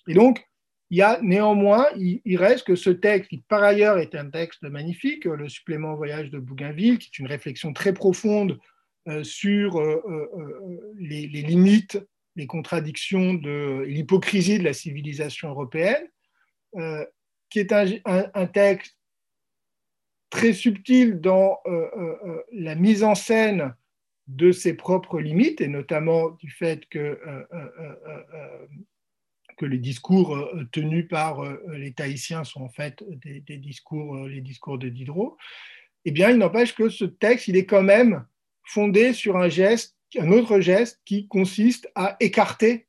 Et 0.08 0.14
donc, 0.14 0.44
il 0.92 0.98
y 0.98 1.02
a 1.02 1.18
néanmoins, 1.22 1.86
il, 1.96 2.36
reste 2.36 2.66
que 2.66 2.76
ce 2.76 2.90
texte, 2.90 3.30
qui 3.30 3.38
par 3.38 3.62
ailleurs 3.62 3.96
est 3.96 4.14
un 4.14 4.28
texte 4.28 4.62
magnifique, 4.64 5.24
le 5.24 5.48
supplément 5.48 5.94
voyage 5.94 6.30
de 6.30 6.38
Bougainville, 6.38 6.98
qui 6.98 7.08
est 7.08 7.18
une 7.18 7.28
réflexion 7.28 7.72
très 7.72 7.94
profonde 7.94 8.58
euh, 9.08 9.24
sur 9.24 9.80
euh, 9.80 10.02
euh, 10.06 10.92
les, 10.98 11.26
limites, 11.26 11.98
les 12.36 12.46
contradictions 12.46 13.32
de 13.32 13.84
l'hypocrisie 13.86 14.58
de 14.58 14.64
la 14.64 14.74
civilisation 14.74 15.48
européenne, 15.48 16.06
qui 17.48 17.58
est 17.58 17.72
un, 17.72 18.46
texte 18.46 18.98
très 20.28 20.52
subtil 20.52 21.20
dans 21.20 21.58
la 22.52 22.74
mise 22.74 23.02
en 23.02 23.14
scène 23.14 23.74
de 24.28 24.52
ses 24.52 24.74
propres 24.74 25.20
limites, 25.20 25.60
et 25.60 25.68
notamment 25.68 26.30
du 26.30 26.50
fait 26.50 26.88
que, 26.88 27.18
que 29.56 29.66
les 29.66 29.78
discours 29.78 30.48
tenus 30.70 31.08
par 31.08 31.42
les 31.68 31.92
Tahitiens 31.92 32.44
sont 32.44 32.62
en 32.62 32.68
fait 32.68 33.04
des, 33.08 33.58
discours, 33.58 34.26
les 34.28 34.40
discours 34.40 34.78
de 34.78 34.88
Diderot, 34.88 35.36
eh 36.04 36.10
bien, 36.10 36.30
il 36.30 36.38
n'empêche 36.38 36.74
que 36.74 36.88
ce 36.88 37.04
texte, 37.04 37.48
il 37.48 37.56
est 37.56 37.66
quand 37.66 37.82
même 37.82 38.24
fondé 38.64 39.12
sur 39.12 39.36
un 39.36 39.48
geste, 39.48 39.96
un 40.18 40.30
autre 40.30 40.60
geste 40.60 41.00
qui 41.04 41.26
consiste 41.26 41.90
à 41.94 42.16
écarter 42.20 42.86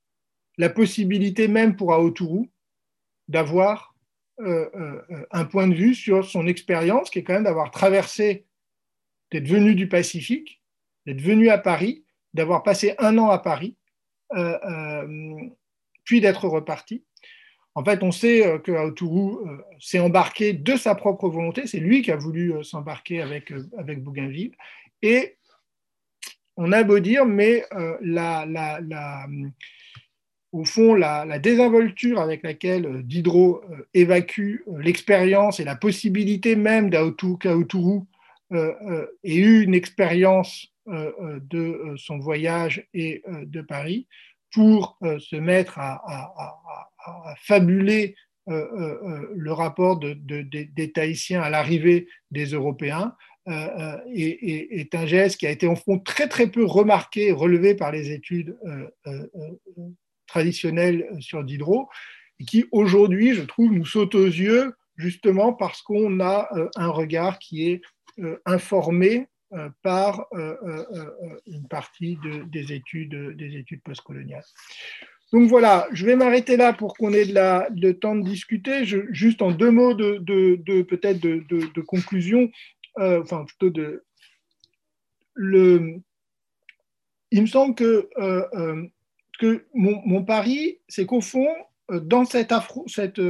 la 0.58 0.70
possibilité 0.70 1.48
même 1.48 1.76
pour 1.76 1.94
Aotourou 1.94 2.50
d'avoir 3.28 3.96
euh, 4.40 4.70
euh, 4.76 5.26
un 5.32 5.46
point 5.46 5.68
de 5.68 5.76
vue 5.76 5.96
sur 5.96 6.26
son 6.26 6.48
expérience, 6.48 7.10
qui 7.10 7.20
est 7.20 7.24
quand 7.24 7.34
même 7.34 7.44
d'avoir 7.44 7.72
traversé, 7.72 8.46
d'être 9.32 9.48
venu 9.48 9.76
du 9.76 9.88
Pacifique, 9.88 10.62
d'être 11.06 11.22
venu 11.22 11.50
à 11.50 11.58
Paris, 11.58 12.06
d'avoir 12.34 12.64
passé 12.64 12.96
un 13.00 13.18
an 13.18 13.30
à 13.30 13.40
Paris, 13.40 13.76
euh, 14.36 15.38
puis 16.04 16.22
d'être 16.22 16.48
reparti. 16.48 17.04
En 17.76 17.84
fait, 17.84 18.04
on 18.04 18.12
sait 18.12 18.62
que 18.64 18.72
Aotourou 18.72 19.48
s'est 19.80 20.00
embarqué 20.00 20.54
de 20.54 20.76
sa 20.76 20.94
propre 20.94 21.28
volonté, 21.28 21.66
c'est 21.66 21.80
lui 21.80 22.04
qui 22.04 22.12
a 22.12 22.16
voulu 22.16 22.64
s'embarquer 22.64 23.22
avec, 23.22 23.52
avec 23.78 24.04
Bougainville, 24.04 24.56
et 25.02 25.38
on 26.56 26.72
a 26.72 26.84
beau 26.84 27.00
dire, 27.00 27.26
mais 27.26 27.66
euh, 27.74 27.98
au 30.52 30.66
fond, 30.66 30.94
la, 30.94 31.40
désinvolture 31.40 32.20
avec 32.20 32.44
laquelle 32.44 33.04
Diderot 33.04 33.64
évacue 33.94 34.62
l'expérience 34.78 35.60
et 35.60 35.64
la 35.64 35.76
possibilité 35.76 36.56
même 36.56 36.92
qu'Aotourou 36.92 38.08
ait 38.54 39.36
eu 39.36 39.64
une 39.64 39.74
expérience 39.74 40.73
de 40.88 41.96
son 41.98 42.18
voyage 42.20 42.88
et 42.94 43.24
de 43.28 43.62
Paris 43.62 44.08
pour 44.52 44.98
se 45.02 45.36
mettre 45.36 45.80
à, 45.80 46.02
fabuler 47.42 48.16
le 48.48 49.52
rapport 49.52 50.00
des 50.00 50.92
Tahitiens 50.94 51.42
à 51.42 51.50
l'arrivée 51.50 52.08
des 52.32 52.46
Européens, 52.46 53.16
euh, 53.50 53.98
est, 54.08 54.96
un 54.96 55.06
geste 55.06 55.38
qui 55.38 55.48
a 55.48 55.52
été 55.52 55.68
en 55.68 55.76
fond 55.76 56.00
très 56.00 56.30
très 56.30 56.48
peu 56.48 56.64
remarqué, 56.64 57.34
relevé 57.34 57.76
par 57.76 57.92
les 57.92 58.12
études 58.12 58.58
euh, 58.66 58.88
euh, 59.08 59.28
traditionnelles 60.28 61.10
sur 61.20 61.44
Diderot, 61.44 61.90
et 62.40 62.46
qui 62.46 62.66
aujourd'hui, 62.72 63.34
je 63.34 63.42
trouve, 63.42 63.74
nous 63.74 63.86
saute 63.86 64.16
aux 64.16 64.26
yeux 64.26 64.74
justement 64.96 65.52
parce 65.52 65.82
qu'on 65.82 66.22
a 66.22 66.48
un 66.78 66.88
regard 66.88 67.38
qui 67.40 67.70
est 67.70 67.82
informé 68.46 69.28
par 69.82 70.28
une 71.48 71.68
partie 71.70 72.18
des 72.52 72.74
études, 72.74 73.36
des 73.38 73.58
études 73.58 73.82
postcoloniales. 73.82 74.44
Donc 75.34 75.50
voilà, 75.50 75.88
je 75.92 76.06
vais 76.06 76.16
m'arrêter 76.16 76.58
là 76.58 76.74
pour 76.74 76.96
qu'on 76.96 77.12
ait 77.12 77.26
de 77.26 77.34
la, 77.34 77.68
le 77.76 77.94
temps 77.94 78.16
de 78.16 78.24
discuter. 78.24 78.86
juste 78.86 79.42
en 79.42 79.52
deux 79.52 79.72
mots 79.72 79.96
de, 79.96 80.18
de 80.20 80.82
peut-être 80.84 81.20
de, 81.20 81.82
conclusion. 81.82 82.52
Euh, 83.00 83.22
enfin 83.22 83.44
plutôt 83.46 83.72
de... 83.72 84.04
Le, 85.34 86.00
il 87.32 87.42
me 87.42 87.48
semble 87.48 87.74
que, 87.74 88.08
euh, 88.20 88.48
euh, 88.54 88.86
que 89.40 89.66
mon, 89.74 90.24
pari, 90.24 90.78
c'est 90.88 91.08
qu'au 91.08 91.22
fond, 91.22 91.50
dans 91.92 92.26
cette, 92.26 92.54
cette 92.88 93.22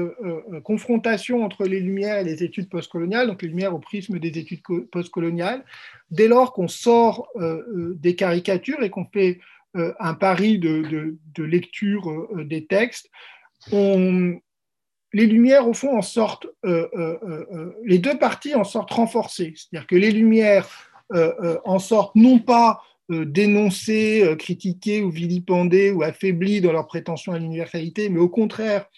confrontation 0.63 1.43
entre 1.43 1.65
les 1.65 1.79
Lumières 1.79 2.19
et 2.19 2.23
les 2.23 2.43
études 2.43 2.69
postcoloniales, 2.69 3.27
donc 3.27 3.41
les 3.41 3.47
Lumières 3.47 3.73
au 3.73 3.79
prisme 3.79 4.19
des 4.19 4.37
études 4.37 4.61
postcoloniales, 4.91 5.65
dès 6.11 6.27
lors 6.27 6.53
qu'on 6.53 6.67
sort 6.67 7.29
des 7.35 8.15
caricatures 8.15 8.83
et 8.83 8.89
qu'on 8.89 9.05
fait 9.05 9.39
un 9.73 10.13
pari 10.13 10.59
de, 10.59 11.17
lecture 11.39 12.27
des 12.45 12.65
textes, 12.67 13.09
les 15.13 15.27
Lumières, 15.27 15.67
au 15.67 15.73
fond, 15.73 15.95
en 15.95 16.01
sortent, 16.01 16.47
euh, 16.65 16.87
euh, 16.95 17.17
euh, 17.23 17.73
les 17.85 17.99
deux 17.99 18.17
parties 18.17 18.55
en 18.55 18.63
sortent 18.63 18.91
renforcées. 18.91 19.53
C'est-à-dire 19.55 19.87
que 19.87 19.95
les 19.95 20.11
Lumières 20.11 20.67
en 21.63 21.77
sortent 21.77 22.15
non 22.15 22.39
pas 22.39 22.81
dénoncées, 23.09 24.35
critiquées 24.39 25.01
ou 25.01 25.09
vilipendées 25.09 25.91
ou 25.91 26.03
affaiblies 26.03 26.61
dans 26.61 26.71
leur 26.71 26.87
prétention 26.87 27.33
à 27.33 27.39
l'universalité, 27.39 28.09
mais 28.09 28.19
au 28.19 28.29
contraire 28.29 28.89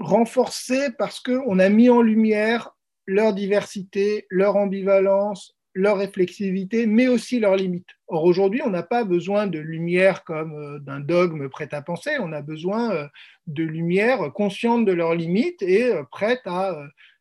renforcées 0.00 0.90
parce 0.96 1.20
qu'on 1.20 1.58
a 1.58 1.68
mis 1.68 1.90
en 1.90 2.02
lumière 2.02 2.70
leur 3.06 3.32
diversité, 3.34 4.26
leur 4.30 4.56
ambivalence, 4.56 5.56
leur 5.74 5.98
réflexivité, 5.98 6.86
mais 6.86 7.08
aussi 7.08 7.40
leurs 7.40 7.56
limites. 7.56 7.88
Or, 8.08 8.24
aujourd'hui, 8.24 8.60
on 8.64 8.70
n'a 8.70 8.82
pas 8.82 9.04
besoin 9.04 9.46
de 9.46 9.58
lumière 9.58 10.24
comme 10.24 10.54
euh, 10.54 10.78
d'un 10.80 11.00
dogme 11.00 11.48
prêt 11.48 11.68
à 11.72 11.82
penser, 11.82 12.12
on 12.20 12.32
a 12.32 12.42
besoin 12.42 12.92
euh, 12.92 13.06
de 13.46 13.62
lumière 13.62 14.32
consciente 14.32 14.84
de 14.84 14.92
leurs 14.92 15.14
limites 15.14 15.62
et 15.62 15.84
euh, 15.84 16.02
prête 16.10 16.42
à 16.46 16.76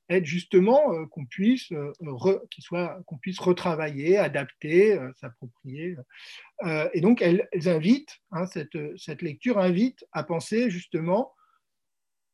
être 0.09 0.25
justement 0.25 1.05
qu'on 1.07 1.25
puisse, 1.25 1.71
qu'on 3.05 3.17
puisse 3.17 3.39
retravailler, 3.39 4.17
adapter, 4.17 4.99
s'approprier. 5.15 5.95
et 6.93 7.01
donc, 7.01 7.21
elles, 7.21 7.47
invitent, 7.65 8.17
hein, 8.31 8.45
cette, 8.45 8.77
cette 8.97 9.21
lecture 9.21 9.57
invite 9.57 10.05
à 10.13 10.23
penser 10.23 10.69
justement 10.69 11.33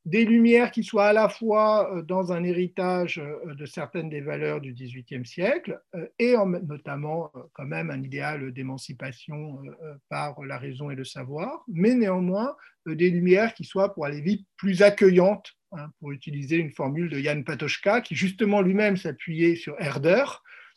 des 0.05 0.25
lumières 0.25 0.71
qui 0.71 0.83
soient 0.83 1.07
à 1.07 1.13
la 1.13 1.29
fois 1.29 1.95
euh, 1.95 2.01
dans 2.01 2.31
un 2.33 2.43
héritage 2.43 3.19
euh, 3.19 3.55
de 3.55 3.65
certaines 3.65 4.09
des 4.09 4.21
valeurs 4.21 4.59
du 4.59 4.73
XVIIIe 4.73 5.25
siècle 5.25 5.79
euh, 5.95 6.07
et 6.19 6.35
notamment 6.63 7.31
quand 7.53 7.65
même 7.65 7.89
un 7.89 8.01
idéal 8.03 8.51
d'émancipation 8.51 9.61
par 10.09 10.41
la 10.43 10.57
raison 10.57 10.89
et 10.89 10.95
le 10.95 11.05
savoir, 11.05 11.63
mais 11.67 11.93
néanmoins 11.93 12.55
des 12.85 13.09
lumières 13.09 13.53
qui 13.53 13.63
soient, 13.63 13.93
pour 13.93 14.05
aller 14.05 14.21
vite, 14.21 14.45
plus 14.57 14.81
accueillantes, 14.81 15.53
hein, 15.77 15.89
pour 15.99 16.11
utiliser 16.11 16.57
une 16.57 16.71
formule 16.71 17.09
de 17.09 17.19
Jan 17.19 17.43
Patochka, 17.43 18.01
qui 18.01 18.15
justement 18.15 18.61
lui-même 18.61 18.97
s'appuyait 18.97 19.55
sur 19.55 19.75
Herder 19.79 20.25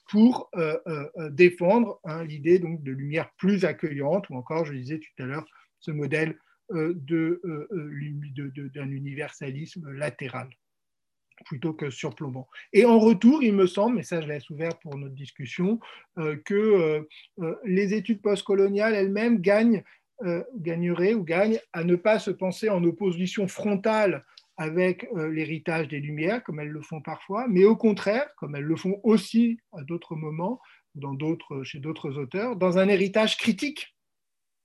pour 0.09 0.51
défendre 1.31 1.99
hein, 2.05 2.25
l'idée 2.25 2.61
donc 2.61 2.83
de 2.85 2.93
lumière 2.93 3.29
plus 3.39 3.65
accueillante, 3.65 4.31
ou 4.31 4.37
encore, 4.37 4.65
je 4.65 4.73
disais 4.73 5.01
tout 5.01 5.23
à 5.23 5.27
l'heure, 5.27 5.45
ce 5.81 5.91
modèle 5.91 6.37
euh, 6.73 6.95
euh, 7.13 7.69
euh, 7.73 8.69
d'un 8.75 8.91
universalisme 8.91 9.93
latéral 9.93 10.49
plutôt 11.45 11.75
que 11.75 11.91
surplombant. 11.91 12.49
Et 12.73 12.85
en 12.85 12.99
retour, 12.99 13.43
il 13.43 13.53
me 13.53 13.67
semble, 13.67 13.97
mais 13.97 14.03
ça 14.03 14.21
je 14.21 14.27
laisse 14.27 14.51
ouvert 14.51 14.77
pour 14.81 14.97
notre 14.97 15.15
discussion, 15.15 15.79
que 16.47 17.07
les 17.65 17.93
études 17.93 18.23
postcoloniales 18.23 18.95
elles-mêmes 18.95 19.43
gagnent, 19.43 19.85
gagneraient 20.57 21.13
ou 21.13 21.25
gagnent 21.25 21.61
à 21.75 21.85
ne 21.85 21.95
pas 21.95 22.19
se 22.19 22.31
penser 22.31 22.71
en 22.71 22.83
opposition 22.85 23.49
frontale 23.49 24.25
avec 24.57 25.07
l'héritage 25.15 25.89
des 25.89 26.01
Lumières, 26.01 26.43
comme 26.43 26.61
elles 26.61 26.69
le 26.69 26.81
font 26.81 27.03
parfois, 27.03 27.47
mais 27.49 27.65
au 27.65 27.77
contraire, 27.77 28.27
comme 28.37 28.57
elles 28.57 28.65
le 28.65 28.77
font 28.77 29.01
aussi 29.03 29.59
à 29.73 29.83
d'autres 29.83 30.17
moments, 30.17 30.61
chez 31.63 31.79
d'autres 31.79 32.19
auteurs, 32.19 32.57
dans 32.57 32.79
un 32.79 32.89
héritage 32.89 33.37
critique 33.37 33.97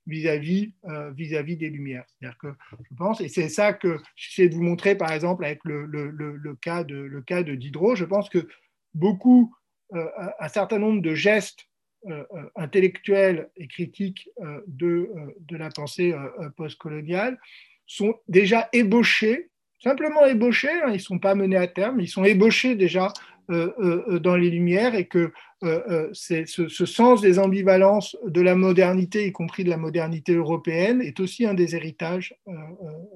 vis-à-vis 0.08 0.74
euh, 0.86 1.12
vis-à-vis 1.12 1.58
des 1.58 1.70
Lumières. 1.70 2.06
C'est-à-dire 2.08 2.38
que 2.38 2.54
je 2.90 2.96
pense, 2.96 3.22
et 3.22 3.28
c'est 3.28 3.50
ça 3.50 3.74
que 3.74 4.00
j'essaie 4.16 4.50
de 4.50 4.56
vous 4.56 4.64
montrer, 4.64 4.96
par 4.96 5.12
exemple, 5.12 5.46
avec 5.46 5.60
le, 5.64 6.56
cas, 6.62 6.84
de, 6.84 7.56
Diderot, 7.56 7.96
je 7.96 8.06
pense 8.06 8.30
que 8.30 8.48
beaucoup, 8.94 9.56
euh, 9.94 10.08
un 10.40 10.48
certain 10.48 10.80
nombre 10.80 11.02
de 11.02 11.14
gestes 11.14 11.68
euh, 12.08 12.24
intellectuels 12.56 13.52
et 13.58 13.68
critiques 13.68 14.28
de, 14.66 15.12
de 15.40 15.58
la 15.58 15.70
pensée 15.70 16.16
postcoloniale 16.58 17.40
sont 17.86 18.16
déjà 18.28 18.70
ébauchés, 18.74 19.51
simplement 19.82 20.26
ébauchés, 20.26 20.70
hein, 20.70 20.90
ils 20.90 20.94
ne 20.94 20.98
sont 21.00 21.20
pas 21.20 21.36
menés 21.36 21.58
à 21.58 21.68
terme, 21.68 22.00
ils 22.00 22.08
sont 22.08 22.24
ébauchés 22.24 22.76
déjà 22.76 23.12
euh, 23.50 23.74
euh, 23.80 24.20
dans 24.20 24.36
les 24.36 24.50
Lumières 24.50 24.96
et 24.96 25.08
que 25.08 25.34
euh, 25.64 26.10
ce, 26.14 26.46
ce, 26.46 26.86
sens 26.86 27.22
des 27.22 27.40
ambivalences 27.40 28.16
de 28.26 28.42
la 28.42 28.56
modernité, 28.56 29.28
y 29.28 29.32
compris 29.32 29.64
de 29.64 29.70
la 29.70 29.78
modernité 29.78 30.34
européenne, 30.34 31.02
est 31.02 31.20
aussi 31.20 31.46
un 31.46 31.54
des 31.54 31.76
héritages 31.76 32.36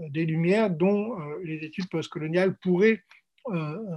des 0.09 0.26
Lumières 0.26 0.70
dont 0.70 1.16
les 1.43 1.63
études 1.63 1.89
postcoloniales 1.89 2.55
pourraient 2.57 3.01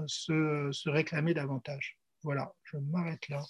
se, 0.07 0.89
réclamer 0.89 1.35
davantage. 1.35 1.99
Voilà, 2.23 2.53
je 2.65 2.79
m'arrête 2.79 3.29
là. 3.29 3.43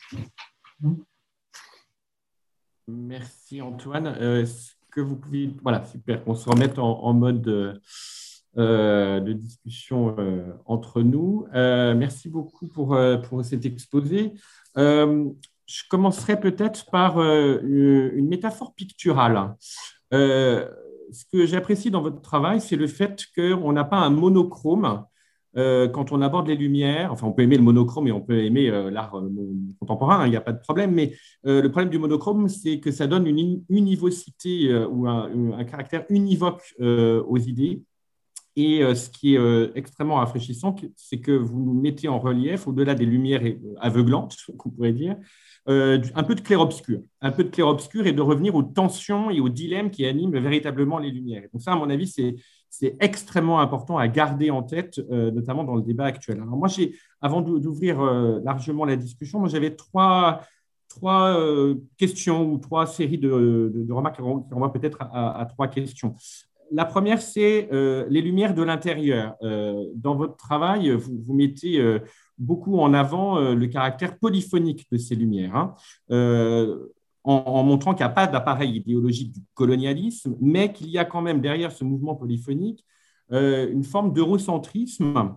Merci 2.89 3.61
Antoine. 3.61 4.07
Est-ce 4.07 4.79
que 4.91 5.01
vous 5.01 5.17
pouvez, 5.17 5.51
voilà, 5.63 5.85
super, 5.85 6.25
qu'on 6.25 6.35
se 6.35 6.49
remette 6.49 6.79
en, 6.79 7.13
mode 7.13 7.47
euh, 7.49 7.79
de 8.57 9.33
discussion 9.33 10.17
euh, 10.19 10.53
entre 10.67 11.03
nous. 11.03 11.47
Euh, 11.55 11.95
merci 11.95 12.29
beaucoup 12.29 12.67
pour, 12.69 12.99
pour 13.29 13.45
cet 13.45 13.65
exposé. 13.67 14.33
je 14.77 15.83
commencerai 15.89 16.41
peut-être 16.41 16.91
par 16.91 17.21
une 17.21 18.29
métaphore 18.29 18.75
picturale. 18.75 19.55
ce 20.11 21.25
que 21.33 21.47
j'apprécie 21.47 21.91
dans 21.91 22.03
votre 22.03 22.21
travail, 22.21 22.61
c'est 22.61 22.77
le 22.77 22.87
fait 22.87 23.25
qu'on 23.35 23.73
n'a 23.73 23.85
pas 23.85 23.99
un 23.99 24.11
monochrome 24.11 25.05
quand 25.55 26.13
on 26.13 26.23
aborde 26.23 26.47
les 26.47 26.55
lumières, 26.55 27.13
enfin 27.13 27.27
on 27.27 27.33
peut 27.33 27.43
aimer 27.43 27.57
le 27.57 27.65
monochrome 27.65 28.07
et 28.07 28.13
on 28.13 28.21
peut 28.21 28.45
aimer 28.45 28.71
l'art 28.91 29.11
contemporain, 29.81 30.21
hein, 30.21 30.27
il 30.27 30.31
n'y 30.31 30.37
a 30.37 30.41
pas 30.41 30.53
de 30.53 30.61
problème, 30.61 30.93
mais 30.93 31.15
le 31.43 31.67
problème 31.69 31.91
du 31.91 31.99
monochrome, 31.99 32.49
c'est 32.49 32.79
que 32.79 32.93
ça 32.93 33.09
donne 33.09 33.27
une 33.27 33.65
univocité 33.69 34.73
ou 34.85 35.09
un, 35.09 35.65
caractère 35.65 36.05
univoque 36.11 36.75
aux 36.81 37.39
idées 37.39 37.83
et 38.57 38.83
euh, 38.83 38.95
ce 38.95 39.09
qui 39.09 39.35
est 39.35 39.39
euh, 39.39 39.71
extrêmement 39.75 40.17
rafraîchissant, 40.17 40.75
c'est 40.97 41.21
que 41.21 41.33
vous 41.33 41.61
nous 41.61 41.75
mettez 41.75 42.09
en 42.09 42.19
relief, 42.19 42.67
au-delà 42.67 42.95
des 42.95 43.07
lumières 43.07 43.43
euh, 43.45 43.75
aveuglantes, 43.81 44.37
qu'on 44.59 44.71
pourrait 44.71 44.93
dire, 44.93 45.17
un 45.67 46.23
peu 46.23 46.35
de 46.35 46.41
clair-obscur, 46.41 47.03
un 47.21 47.31
peu 47.31 47.45
de 47.45 47.51
clair-obscur 47.51 48.07
et 48.07 48.13
de 48.13 48.23
revenir 48.23 48.55
aux 48.55 48.63
tensions 48.63 49.31
et 49.31 49.39
aux 49.39 49.51
dilemmes 49.51 49.91
qui 49.91 50.07
animent 50.07 50.39
véritablement 50.39 50.99
les 50.99 51.11
lumières. 51.11 51.43
Donc 51.53 51.61
ça, 51.61 51.73
à 51.73 51.77
mon 51.77 51.91
avis, 51.91 52.07
c'est 52.71 52.97
extrêmement 53.01 53.61
important 53.61 53.99
à 53.99 54.09
garder 54.09 54.51
en 54.51 54.63
tête, 54.63 54.99
notamment 55.11 55.65
dans 55.65 55.77
le 55.77 55.83
débat 55.83 56.07
actuel. 56.07 56.41
Alors 56.41 56.57
moi, 56.57 56.69
avant 57.21 57.43
d'ouvrir 57.43 58.01
largement 58.43 58.87
la 58.87 58.97
discussion, 58.97 59.41
moi 59.41 59.51
j'avais 59.51 59.77
trois 59.77 60.41
questions 61.99 62.51
ou 62.51 62.59
trois 62.59 62.87
séries 62.87 63.19
de, 63.19 63.87
remarques 63.91 64.17
qui 64.17 64.23
renvoient 64.23 64.73
peut-être 64.73 65.03
à, 65.13 65.47
trois 65.51 65.69
questions 65.69 66.15
la 66.71 66.85
première, 66.85 67.21
c'est 67.21 67.69
euh, 67.73 68.07
les 68.09 68.21
lumières 68.21 68.55
de 68.55 68.63
l'intérieur. 68.63 69.35
Euh, 69.43 69.85
dans 69.95 70.15
votre 70.15 70.37
travail, 70.37 70.91
vous, 70.91 71.35
mettez 71.35 71.79
euh, 71.79 72.01
beaucoup 72.39 72.79
en 72.79 72.95
avant 72.95 73.39
le 73.41 73.67
caractère 73.67 74.19
polyphonique 74.19 74.87
de 74.91 74.99
ces 74.99 75.15
lumières. 75.15 75.57
Hein. 75.57 75.75
en, 77.25 77.63
montrant 77.63 77.95
qu'il 77.95 78.05
n'y 78.05 78.11
a 78.11 78.15
pas 78.15 78.27
d'appareil 78.27 78.77
idéologique 78.77 79.33
du 79.33 79.41
colonialisme, 79.55 80.37
mais 80.41 80.73
qu'il 80.73 80.89
y 80.89 80.99
a 80.99 81.05
quand 81.05 81.21
même 81.21 81.41
derrière 81.41 81.73
ce 81.73 81.85
mouvement 81.85 82.15
polyphonique 82.15 82.85
une 83.31 83.85
forme 83.85 84.13
d'eurocentrisme. 84.13 85.35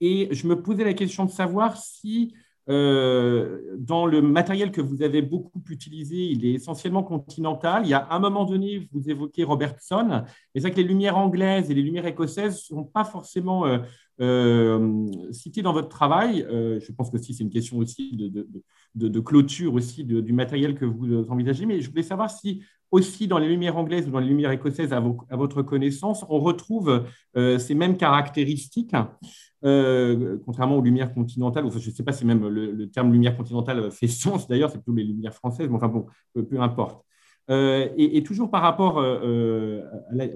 Et 0.00 0.28
je 0.32 0.46
me 0.46 0.60
posais 0.60 0.84
la 0.84 0.92
question 0.92 1.24
de 1.24 1.30
savoir 1.30 1.76
si 1.78 2.34
euh, 2.68 3.76
dans 3.78 4.06
le 4.06 4.20
matériel 4.20 4.72
que 4.72 4.80
vous 4.80 5.02
avez 5.02 5.22
beaucoup 5.22 5.62
utilisé, 5.70 6.16
il 6.16 6.44
est 6.44 6.54
essentiellement 6.54 7.04
continental. 7.04 7.82
Il 7.84 7.90
y 7.90 7.94
a 7.94 8.08
un 8.10 8.18
moment 8.18 8.44
donné, 8.44 8.88
vous 8.92 9.08
évoquez 9.08 9.44
Robertson, 9.44 10.06
mais 10.08 10.24
c'est 10.54 10.60
vrai 10.62 10.70
que 10.72 10.76
les 10.76 10.84
lumières 10.88 11.16
anglaises 11.16 11.70
et 11.70 11.74
les 11.74 11.82
lumières 11.82 12.06
écossaises 12.06 12.54
ne 12.54 12.76
sont 12.76 12.84
pas 12.84 13.04
forcément 13.04 13.66
euh, 13.66 13.78
euh, 14.20 15.06
citées 15.30 15.62
dans 15.62 15.72
votre 15.72 15.88
travail. 15.88 16.44
je 16.50 16.92
pense 16.92 17.10
que 17.10 17.18
si 17.18 17.34
c'est 17.34 17.44
une 17.44 17.50
question 17.50 17.78
aussi 17.78 18.16
de, 18.16 18.48
de, 18.94 19.20
clôture 19.20 19.74
aussi 19.74 20.04
du 20.04 20.32
matériel 20.32 20.74
que 20.74 20.84
vous 20.84 21.30
envisagez, 21.30 21.66
mais 21.66 21.80
je 21.80 21.90
voulais 21.90 22.02
savoir 22.02 22.30
si 22.30 22.62
aussi 22.90 23.26
dans 23.26 23.38
les 23.38 23.48
lumières 23.48 23.76
anglaises 23.76 24.06
ou 24.06 24.10
dans 24.10 24.20
les 24.20 24.28
lumières 24.28 24.52
écossaises, 24.52 24.92
à, 24.92 25.00
votre 25.00 25.62
connaissance, 25.62 26.24
on 26.28 26.38
retrouve 26.38 27.04
ces 27.34 27.74
mêmes 27.74 27.96
caractéristiques. 27.96 28.94
Euh, 29.64 30.38
contrairement 30.44 30.76
aux 30.76 30.82
lumières 30.82 31.12
continentales, 31.14 31.68
je 31.70 31.90
ne 31.90 31.94
sais 31.94 32.04
pas 32.04 32.12
si 32.12 32.24
même 32.24 32.46
le, 32.46 32.88
terme 32.90 33.10
lumière 33.12 33.36
continentale 33.36 33.90
fait 33.90 34.06
sens 34.06 34.46
d'ailleurs, 34.48 34.70
c'est 34.70 34.78
plutôt 34.78 34.94
les 34.94 35.04
lumières 35.04 35.34
françaises, 35.34 35.68
mais 35.68 35.76
enfin 35.76 35.88
bon, 35.88 36.06
peu, 36.34 36.60
importe. 36.60 37.04
Euh, 37.50 37.88
et, 37.96 38.22
toujours 38.22 38.50
par 38.50 38.62
rapport 38.62 38.98
euh, 38.98 39.82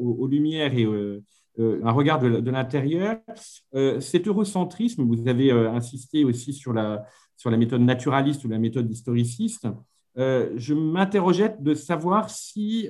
aux, 0.00 0.26
lumières 0.26 0.74
et 0.74 0.86
un 1.58 1.92
regard 1.92 2.18
de, 2.18 2.50
l'intérieur, 2.50 3.18
cet 4.00 4.26
eurocentrisme, 4.26 5.02
vous 5.02 5.28
avez 5.28 5.50
insisté 5.50 6.24
aussi 6.24 6.52
sur 6.52 6.72
la, 6.72 7.04
sur 7.36 7.50
la 7.50 7.56
méthode 7.56 7.82
naturaliste 7.82 8.44
ou 8.44 8.48
la 8.48 8.58
méthode 8.58 8.90
historiciste, 8.90 9.68
je 10.16 10.74
m'interrogeais 10.74 11.56
de 11.58 11.74
savoir 11.74 12.30
si 12.30 12.88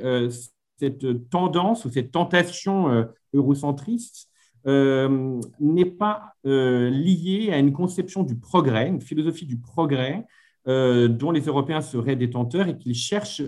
cette 0.79 1.29
tendance 1.31 1.85
ou 1.85 1.91
cette 1.91 2.11
tentation 2.11 3.07
eurocentriste 3.35 4.31
euh, 4.67 5.41
n'est 5.59 5.87
pas 5.87 6.35
euh, 6.45 6.91
lié 6.91 7.51
à 7.51 7.59
une 7.59 7.73
conception 7.73 8.23
du 8.23 8.37
progrès, 8.37 8.89
une 8.89 9.01
philosophie 9.01 9.47
du 9.47 9.57
progrès 9.59 10.27
euh, 10.69 11.09
dont 11.09 11.31
les 11.31 11.41
Européens 11.41 11.81
seraient 11.81 12.17
détenteurs 12.17 12.69
et 12.69 12.77
qu'ils 12.77 12.95
cherchent 12.95 13.43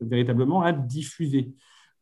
véritablement 0.00 0.62
à 0.62 0.72
diffuser. 0.72 1.52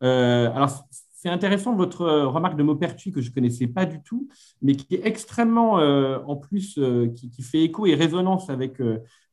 alors, 0.00 0.86
c'est 1.20 1.28
intéressant 1.28 1.74
votre 1.74 2.06
remarque 2.06 2.56
de 2.56 2.62
Maupertuis 2.62 3.10
que 3.10 3.20
je 3.20 3.30
ne 3.30 3.34
connaissais 3.34 3.66
pas 3.66 3.86
du 3.86 4.00
tout, 4.02 4.28
mais 4.62 4.76
qui 4.76 4.94
est 4.94 5.04
extrêmement, 5.04 5.74
en 5.74 6.36
plus, 6.36 6.78
qui, 7.16 7.42
fait 7.42 7.64
écho 7.64 7.86
et 7.86 7.96
résonance 7.96 8.50
avec 8.50 8.80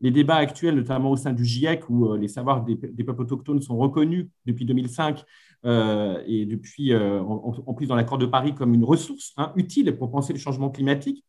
les 0.01 0.09
débats 0.09 0.37
actuels, 0.37 0.75
notamment 0.75 1.11
au 1.11 1.15
sein 1.15 1.31
du 1.31 1.45
GIEC, 1.45 1.87
où 1.89 2.15
les 2.15 2.27
savoirs 2.27 2.65
des, 2.65 2.75
peuples 2.75 3.21
autochtones 3.21 3.61
sont 3.61 3.77
reconnus 3.77 4.27
depuis 4.47 4.65
2005 4.65 5.23
euh, 5.65 6.21
et 6.27 6.45
depuis, 6.45 6.93
euh, 6.93 7.21
en, 7.21 7.73
plus 7.73 7.87
dans 7.87 7.95
l'accord 7.95 8.17
de 8.17 8.25
Paris, 8.25 8.53
comme 8.53 8.73
une 8.73 8.83
ressource 8.83 9.33
hein, 9.37 9.51
utile 9.55 9.95
pour 9.97 10.11
penser 10.11 10.33
le 10.33 10.39
changement 10.39 10.69
climatique. 10.69 11.23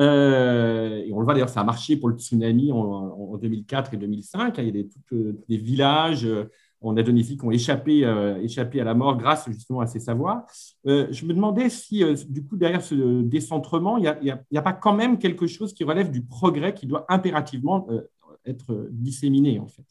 Euh, 0.00 1.04
et 1.04 1.12
on 1.12 1.18
le 1.18 1.24
voit 1.24 1.34
d'ailleurs, 1.34 1.50
ça 1.50 1.60
a 1.60 1.64
marché 1.64 1.96
pour 1.96 2.08
le 2.08 2.16
tsunami 2.16 2.72
en, 2.72 3.36
2004 3.36 3.94
et 3.94 3.96
2005. 3.98 4.58
Il 4.58 4.64
y 4.64 4.80
a 4.80 4.84
des 5.48 5.56
villages 5.56 6.26
en 6.80 6.96
Indonésie 6.96 7.36
qui 7.36 7.44
ont 7.44 7.50
échappé, 7.50 8.00
échappé 8.42 8.80
à 8.80 8.84
la 8.84 8.94
mort 8.94 9.16
grâce 9.16 9.48
justement 9.50 9.80
à 9.80 9.86
ces 9.86 10.00
savoirs. 10.00 10.46
je 10.84 11.24
me 11.26 11.34
demandais 11.34 11.68
si, 11.68 12.02
du 12.28 12.44
coup, 12.44 12.56
derrière 12.56 12.82
ce 12.82 13.22
décentrement, 13.22 13.98
il 13.98 14.16
n'y 14.22 14.30
a, 14.30 14.42
a, 14.54 14.62
pas 14.62 14.72
quand 14.72 14.94
même 14.94 15.18
quelque 15.18 15.46
chose 15.46 15.74
qui 15.74 15.84
relève 15.84 16.10
du 16.10 16.22
progrès 16.22 16.72
qui 16.72 16.86
doit 16.86 17.04
impérativement 17.08 17.86
être 18.46 18.88
disséminé, 18.90 19.58
en 19.58 19.66
fait. 19.66 19.84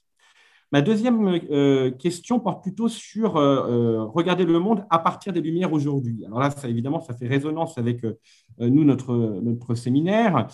Ma 0.72 0.84
deuxième 0.84 1.40
euh, 1.50 1.90
question 1.90 2.40
porte 2.40 2.62
plutôt 2.62 2.88
sur 2.88 3.38
euh, 3.38 3.66
euh, 3.68 4.04
regarder 4.04 4.46
le 4.46 4.60
monde 4.60 4.86
à 4.92 5.00
partir 5.00 5.34
des 5.34 5.42
Lumières 5.42 5.74
aujourd'hui. 5.74 6.24
Alors 6.26 6.40
là, 6.40 6.54
évidemment, 6.66 7.00
ça 7.00 7.16
fait 7.16 7.28
résonance 7.28 7.80
avec 7.80 8.06
nous, 8.60 8.84
notre, 8.84 9.16
notre 9.42 9.74
séminaire. 9.74 10.48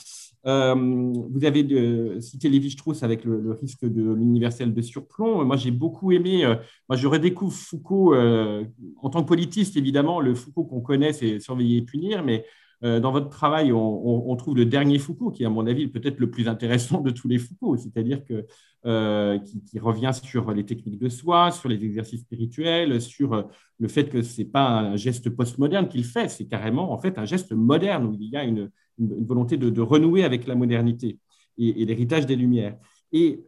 vous 0.43 1.43
avez 1.43 2.21
cité 2.21 2.49
Lévi-Strauss 2.49 3.03
avec 3.03 3.25
le, 3.25 3.57
risque 3.59 3.85
de 3.85 4.13
l'universel 4.13 4.73
de 4.73 4.81
surplomb. 4.81 5.43
Moi, 5.43 5.57
j'ai 5.57 5.71
beaucoup 5.71 6.11
aimé, 6.11 6.45
moi, 6.87 6.95
je 6.95 7.07
redécouvre 7.07 7.53
Foucault 7.53 8.15
en 8.15 9.09
tant 9.09 9.23
que 9.23 9.27
politiste, 9.27 9.75
évidemment, 9.75 10.21
le 10.21 10.35
Foucault 10.35 10.65
qu'on 10.65 10.81
connaît, 10.81 11.13
c'est 11.13 11.39
surveiller 11.39 11.77
et 11.77 11.81
punir, 11.81 12.23
mais 12.23 12.45
dans 12.81 13.11
votre 13.11 13.29
travail, 13.29 13.71
on, 13.71 14.35
trouve 14.35 14.55
le 14.57 14.65
dernier 14.65 14.99
Foucault, 14.99 15.31
qui 15.31 15.43
est 15.43 15.45
à 15.45 15.49
mon 15.49 15.65
avis 15.65 15.87
peut-être 15.87 16.19
le 16.19 16.29
plus 16.29 16.47
intéressant 16.47 17.01
de 17.01 17.09
tous 17.11 17.27
les 17.27 17.37
Foucault, 17.37 17.77
c'est-à-dire 17.77 18.23
que 18.23 18.45
euh, 18.85 19.39
qui, 19.39 19.79
revient 19.79 20.11
sur 20.13 20.51
les 20.51 20.63
techniques 20.63 20.99
de 20.99 21.09
soi, 21.09 21.49
sur 21.49 21.69
les 21.69 21.83
exercices 21.83 22.21
spirituels, 22.21 23.01
sur 23.01 23.33
euh, 23.33 23.41
le 23.79 23.87
fait 23.87 24.09
que 24.09 24.21
ce 24.21 24.41
n'est 24.41 24.47
pas 24.47 24.79
un 24.79 24.95
geste 24.95 25.27
postmoderne 25.31 25.87
qu'il 25.87 26.03
fait, 26.03 26.29
c'est 26.29 26.45
carrément 26.45 26.91
en 26.91 26.99
fait 26.99 27.17
un 27.17 27.25
geste 27.25 27.51
moderne 27.51 28.05
où 28.05 28.13
il 28.13 28.29
y 28.29 28.37
a 28.37 28.43
une, 28.43 28.69
volonté 28.99 29.57
de, 29.57 29.81
renouer 29.81 30.23
avec 30.23 30.45
la 30.45 30.53
modernité 30.53 31.17
et, 31.57 31.83
l'héritage 31.83 32.27
des 32.27 32.35
Lumières. 32.35 32.77
Et 33.11 33.43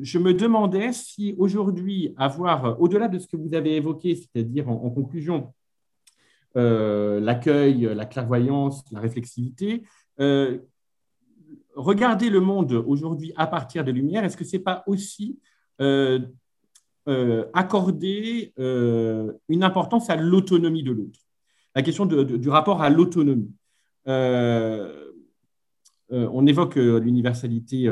je 0.00 0.18
me 0.18 0.32
demandais 0.32 0.92
si 0.92 1.34
aujourd'hui, 1.36 2.14
avoir, 2.16 2.80
au-delà 2.80 3.08
de 3.08 3.18
ce 3.18 3.26
que 3.26 3.36
vous 3.36 3.54
avez 3.54 3.76
évoqué, 3.76 4.14
c'est-à-dire 4.14 4.68
en 4.68 4.90
conclusion, 4.90 5.48
euh, 5.48 5.57
l'accueil, 6.54 7.90
la 7.94 8.06
clairvoyance, 8.06 8.84
la 8.90 9.00
réflexivité. 9.00 9.82
Euh, 10.20 10.58
regarder 11.74 12.28
le 12.28 12.40
monde 12.40 12.72
aujourd'hui 12.86 13.32
à 13.36 13.46
partir 13.46 13.84
des 13.84 13.92
Lumières, 13.92 14.24
est-ce 14.24 14.36
que 14.36 14.44
ce 14.44 14.56
n'est 14.56 14.62
pas 14.62 14.82
aussi 14.86 15.38
euh, 15.80 16.18
accorder 17.54 18.52
une 18.56 19.62
importance 19.62 20.10
à 20.10 20.16
l'autonomie 20.16 20.82
de 20.82 20.92
l'autre? 20.92 21.20
La 21.74 21.82
question 21.82 22.06
du 22.06 22.48
rapport 22.48 22.82
à 22.82 22.90
l'autonomie. 22.90 23.54
on 26.10 26.46
évoque 26.46 26.74
l'universalité 26.74 27.88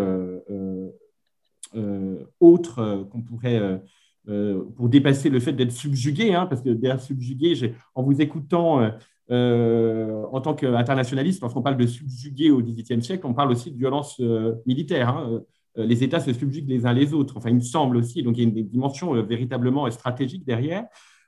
autre 2.41 3.07
qu'on 3.11 3.23
pourrait 3.23 3.81
euh, 4.29 4.65
pour 4.75 4.89
dépasser 4.89 5.31
le 5.31 5.39
fait 5.39 5.53
d'être 5.53 5.71
subjugué, 5.71 6.35
hein, 6.35 6.47
parce 6.47 6.61
que 6.61 6.71
d'être 6.71 7.01
subjugué, 7.01 7.73
en 7.95 8.03
vous 8.03 8.21
écoutant 8.21 8.81
euh, 8.81 8.91
euh, 9.31 10.25
en 10.33 10.41
tant 10.41 10.55
qu'internationaliste, 10.55 11.43
lorsqu'on 11.43 11.63
parle 11.63 11.77
de 11.77 11.87
subjuguer 11.87 12.51
au 12.51 12.61
XVIIIe 12.61 13.03
siècle, 13.03 13.25
on 13.25 13.35
parle 13.35 13.53
aussi 13.53 13.71
de 13.71 13.79
violence 13.79 14.21
militaire. 14.67 15.11
Hein. 15.11 15.43
Les 15.77 16.03
États 16.03 16.19
se 16.19 16.33
subjuguent 16.33 16.69
les 16.69 16.87
uns 16.87 16.93
les 16.93 17.15
autres. 17.15 17.37
Enfin, 17.37 17.51
il 17.51 17.57
me 17.57 17.61
semble 17.61 17.99
aussi. 17.99 18.23
Donc, 18.23 18.37
il 18.37 18.43
y 18.43 18.47
a 18.47 18.49
une 18.49 18.69
dimension 18.69 19.13
véritablement 19.23 19.89
stratégique 19.91 20.45
derrière. 20.45 20.87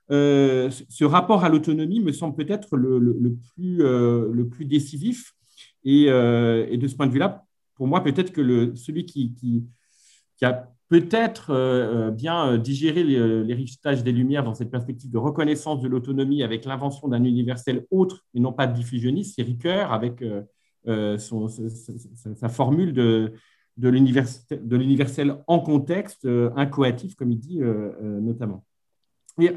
ce 0.08 1.04
rapport 1.04 1.44
à 1.44 1.48
l'autonomie 1.48 2.00
me 2.00 2.12
semble 2.12 2.34
peut-être 2.34 2.76
le, 2.76 3.36
plus, 3.54 4.64
décisif. 4.64 5.34
Et, 5.84 6.06
de 6.06 6.86
ce 6.86 6.96
point 6.96 7.06
de 7.06 7.12
vue-là, 7.12 7.44
pour 7.74 7.86
moi, 7.86 8.02
peut-être 8.02 8.32
que 8.32 8.74
celui 8.74 9.04
qui 9.04 9.34
a 10.42 10.68
peut-être 10.88 11.50
euh, 11.50 12.08
euh, 12.08 12.10
bien 12.10 12.52
euh, 12.52 12.58
digérer 12.58 13.04
l'héritage 13.04 14.02
des 14.02 14.12
Lumières 14.12 14.44
dans 14.44 14.54
cette 14.54 14.70
perspective 14.70 15.10
de 15.10 15.18
reconnaissance 15.18 15.80
de 15.80 15.88
l'autonomie 15.88 16.42
avec 16.42 16.64
l'invention 16.64 17.08
d'un 17.08 17.24
universel 17.24 17.86
autre 17.90 18.24
et 18.34 18.40
non 18.40 18.52
pas 18.52 18.66
diffusionniste, 18.66 19.34
c'est 19.36 19.42
Ricoeur 19.42 19.92
avec 19.92 20.24
sa, 20.86 22.48
formule 22.48 22.92
de, 22.94 23.34
l'universel 23.76 25.36
en 25.46 25.60
contexte, 25.60 26.26
incoatif, 26.56 27.14
comme 27.14 27.32
il 27.32 27.38
dit 27.38 27.60
notamment. 28.00 28.64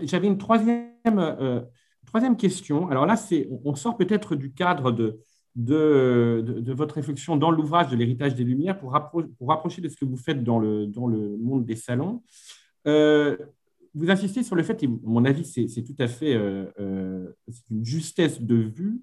J'avais 0.04 0.28
une 0.28 0.38
troisième, 0.38 1.66
troisième 2.06 2.36
question. 2.36 2.90
Alors 2.90 3.06
là, 3.06 3.16
on 3.64 3.76
sort 3.76 3.96
peut-être 3.98 4.36
du 4.36 4.52
cadre 4.52 4.92
de, 4.92 5.22
de, 5.56 6.44
de, 6.46 6.74
votre 6.74 6.96
réflexion 6.96 7.36
dans 7.36 7.52
l'ouvrage 7.52 7.90
de 7.90 7.96
l'héritage 7.96 8.36
des 8.36 8.44
Lumières 8.44 8.80
pour, 8.80 8.98
pour, 9.38 9.50
rapprocher 9.50 9.82
de 9.82 9.90
ce 9.90 9.98
que 9.98 10.06
vous 10.06 10.18
faites 10.18 10.44
dans 10.44 10.60
le, 10.60 10.88
dans 10.88 11.08
le 11.08 11.38
monde 11.38 11.66
des 11.66 11.76
salons. 11.76 12.24
Euh, 12.88 13.38
vous 13.94 14.10
insistez 14.10 14.44
sur 14.44 14.56
le 14.56 14.64
fait, 14.64 14.82
et 14.84 14.88
mon 14.88 15.26
avis, 15.26 15.44
c'est 15.44 15.84
tout 15.84 15.96
à 16.00 16.08
fait 16.08 16.34
euh, 16.34 16.66
euh, 16.80 17.34
une 17.70 17.86
justesse 17.86 18.42
de 18.42 18.56
vue, 18.56 19.02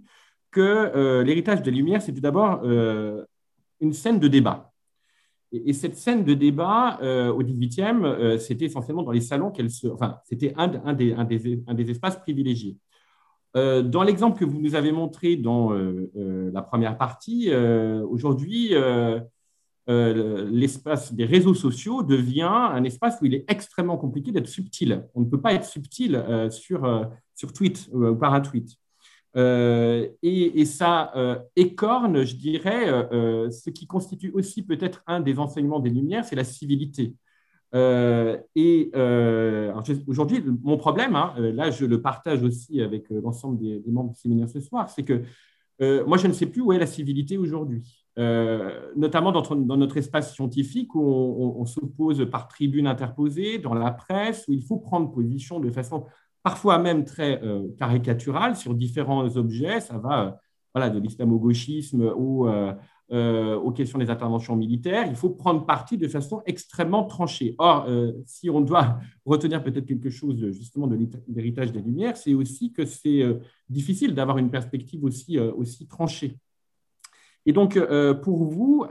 que 0.50 1.22
l'héritage 1.22 1.62
des 1.62 1.70
Lumières, 1.70 2.00
c'est 2.00 2.14
tout 2.14 2.22
d'abord 2.22 2.64
une 2.64 3.92
scène 3.92 4.18
de 4.18 4.28
débat. 4.28 4.72
Et, 5.52 5.74
cette 5.74 5.96
scène 5.96 6.24
de 6.24 6.32
débat, 6.32 6.98
au 7.34 7.42
XVIIIe, 7.42 8.40
c'était 8.40 8.64
essentiellement 8.64 9.02
dans 9.02 9.12
les 9.12 9.20
salons 9.20 9.50
qu'elle 9.50 9.70
se. 9.70 9.86
Enfin, 9.88 10.20
c'était 10.24 10.54
un, 10.56 10.68
des, 10.94 11.12
un, 11.12 11.24
des, 11.24 11.62
un 11.66 11.74
des 11.74 11.90
espaces 11.90 12.18
privilégiés. 12.18 12.78
Euh, 13.56 13.82
dans 13.82 14.02
l'exemple 14.02 14.38
que 14.38 14.44
vous 14.44 14.60
nous 14.60 14.74
avez 14.74 14.92
montré 14.92 15.36
dans 15.36 15.72
euh, 15.72 16.10
euh, 16.16 16.50
la 16.52 16.62
première 16.62 16.98
partie, 16.98 17.50
aujourd'hui, 18.10 18.74
l'espace 19.86 21.14
des 21.14 21.24
réseaux 21.24 21.54
sociaux 21.54 22.02
devient 22.02 22.42
un 22.42 22.84
espace 22.84 23.18
où 23.20 23.26
il 23.26 23.34
est 23.34 23.44
extrêmement 23.48 23.96
compliqué 23.96 24.32
d'être 24.32 24.48
subtil. 24.48 25.06
On 25.14 25.20
ne 25.20 25.26
peut 25.26 25.40
pas 25.40 25.54
être 25.54 25.64
subtil 25.64 26.22
sur, 26.50 27.08
sur 27.34 27.52
tweet 27.52 27.88
ou 27.92 28.14
par 28.14 28.34
un 28.34 28.42
tweet. 28.42 28.76
et, 29.34 30.64
ça 30.66 31.40
écorne, 31.56 32.24
je 32.24 32.36
dirais, 32.36 32.86
ce 33.50 33.70
qui 33.70 33.86
constitue 33.86 34.30
aussi 34.32 34.62
peut-être 34.62 35.02
un 35.06 35.20
des 35.20 35.38
enseignements 35.38 35.80
des 35.80 35.90
Lumières, 35.90 36.26
c'est 36.26 36.36
la 36.36 36.44
civilité. 36.44 37.14
Et 37.74 38.90
aujourd'hui, 40.06 40.44
mon 40.62 40.76
problème, 40.76 41.16
hein, 41.16 41.34
là 41.36 41.70
je 41.70 41.84
le 41.84 42.00
partage 42.00 42.42
aussi 42.42 42.80
avec 42.80 43.08
l'ensemble 43.10 43.58
des, 43.58 43.82
membres 43.90 44.12
du 44.12 44.18
séminaire 44.18 44.48
ce 44.48 44.60
soir, 44.60 44.88
c'est 44.88 45.04
que 45.04 45.22
moi 46.04 46.16
je 46.16 46.26
ne 46.26 46.32
sais 46.32 46.46
plus 46.46 46.60
où 46.60 46.72
est 46.72 46.78
la 46.78 46.86
civilité 46.86 47.36
aujourd'hui. 47.38 47.82
notamment 48.16 49.32
dans, 49.32 49.76
notre 49.76 49.96
espace 49.96 50.34
scientifique 50.34 50.94
où 50.94 51.00
on, 51.00 51.64
s'oppose 51.66 52.28
par 52.30 52.48
tribune 52.48 52.86
interposée, 52.86 53.58
dans 53.58 53.74
la 53.74 53.90
presse, 53.90 54.46
où 54.48 54.52
il 54.52 54.62
faut 54.62 54.78
prendre 54.78 55.10
position 55.10 55.60
de 55.60 55.70
façon 55.70 56.06
parfois 56.42 56.78
même 56.78 57.04
très 57.04 57.40
caricaturale 57.78 58.56
sur 58.56 58.74
différents 58.74 59.36
objets. 59.36 59.80
Ça 59.80 59.98
va 59.98 60.40
voilà, 60.74 60.90
de 60.90 60.98
l'islamo-gauchisme 61.00 62.02
euh, 62.02 62.72
euh, 63.10 63.56
aux 63.56 63.72
questions 63.72 63.98
des 63.98 64.10
interventions 64.10 64.54
militaires, 64.54 65.06
il 65.08 65.16
faut 65.16 65.30
prendre 65.30 65.64
parti 65.64 65.96
de 65.96 66.08
façon 66.08 66.42
extrêmement 66.44 67.04
tranchée. 67.04 67.54
Or, 67.58 67.86
euh, 67.88 68.12
si 68.26 68.50
on 68.50 68.60
doit 68.60 68.98
retenir 69.24 69.62
peut-être 69.62 69.86
quelque 69.86 70.10
chose 70.10 70.50
justement 70.50 70.86
de 70.86 70.98
l'héritage 71.28 71.72
des 71.72 71.80
Lumières, 71.80 72.16
c'est 72.16 72.34
aussi 72.34 72.72
que 72.72 72.84
c'est 72.84 73.22
difficile 73.68 74.14
d'avoir 74.14 74.38
une 74.38 74.50
perspective 74.50 75.04
aussi, 75.04 75.38
tranchée. 75.88 76.36
Et 77.46 77.52
donc, 77.52 77.78
pour 78.22 78.44
vous, 78.44 78.84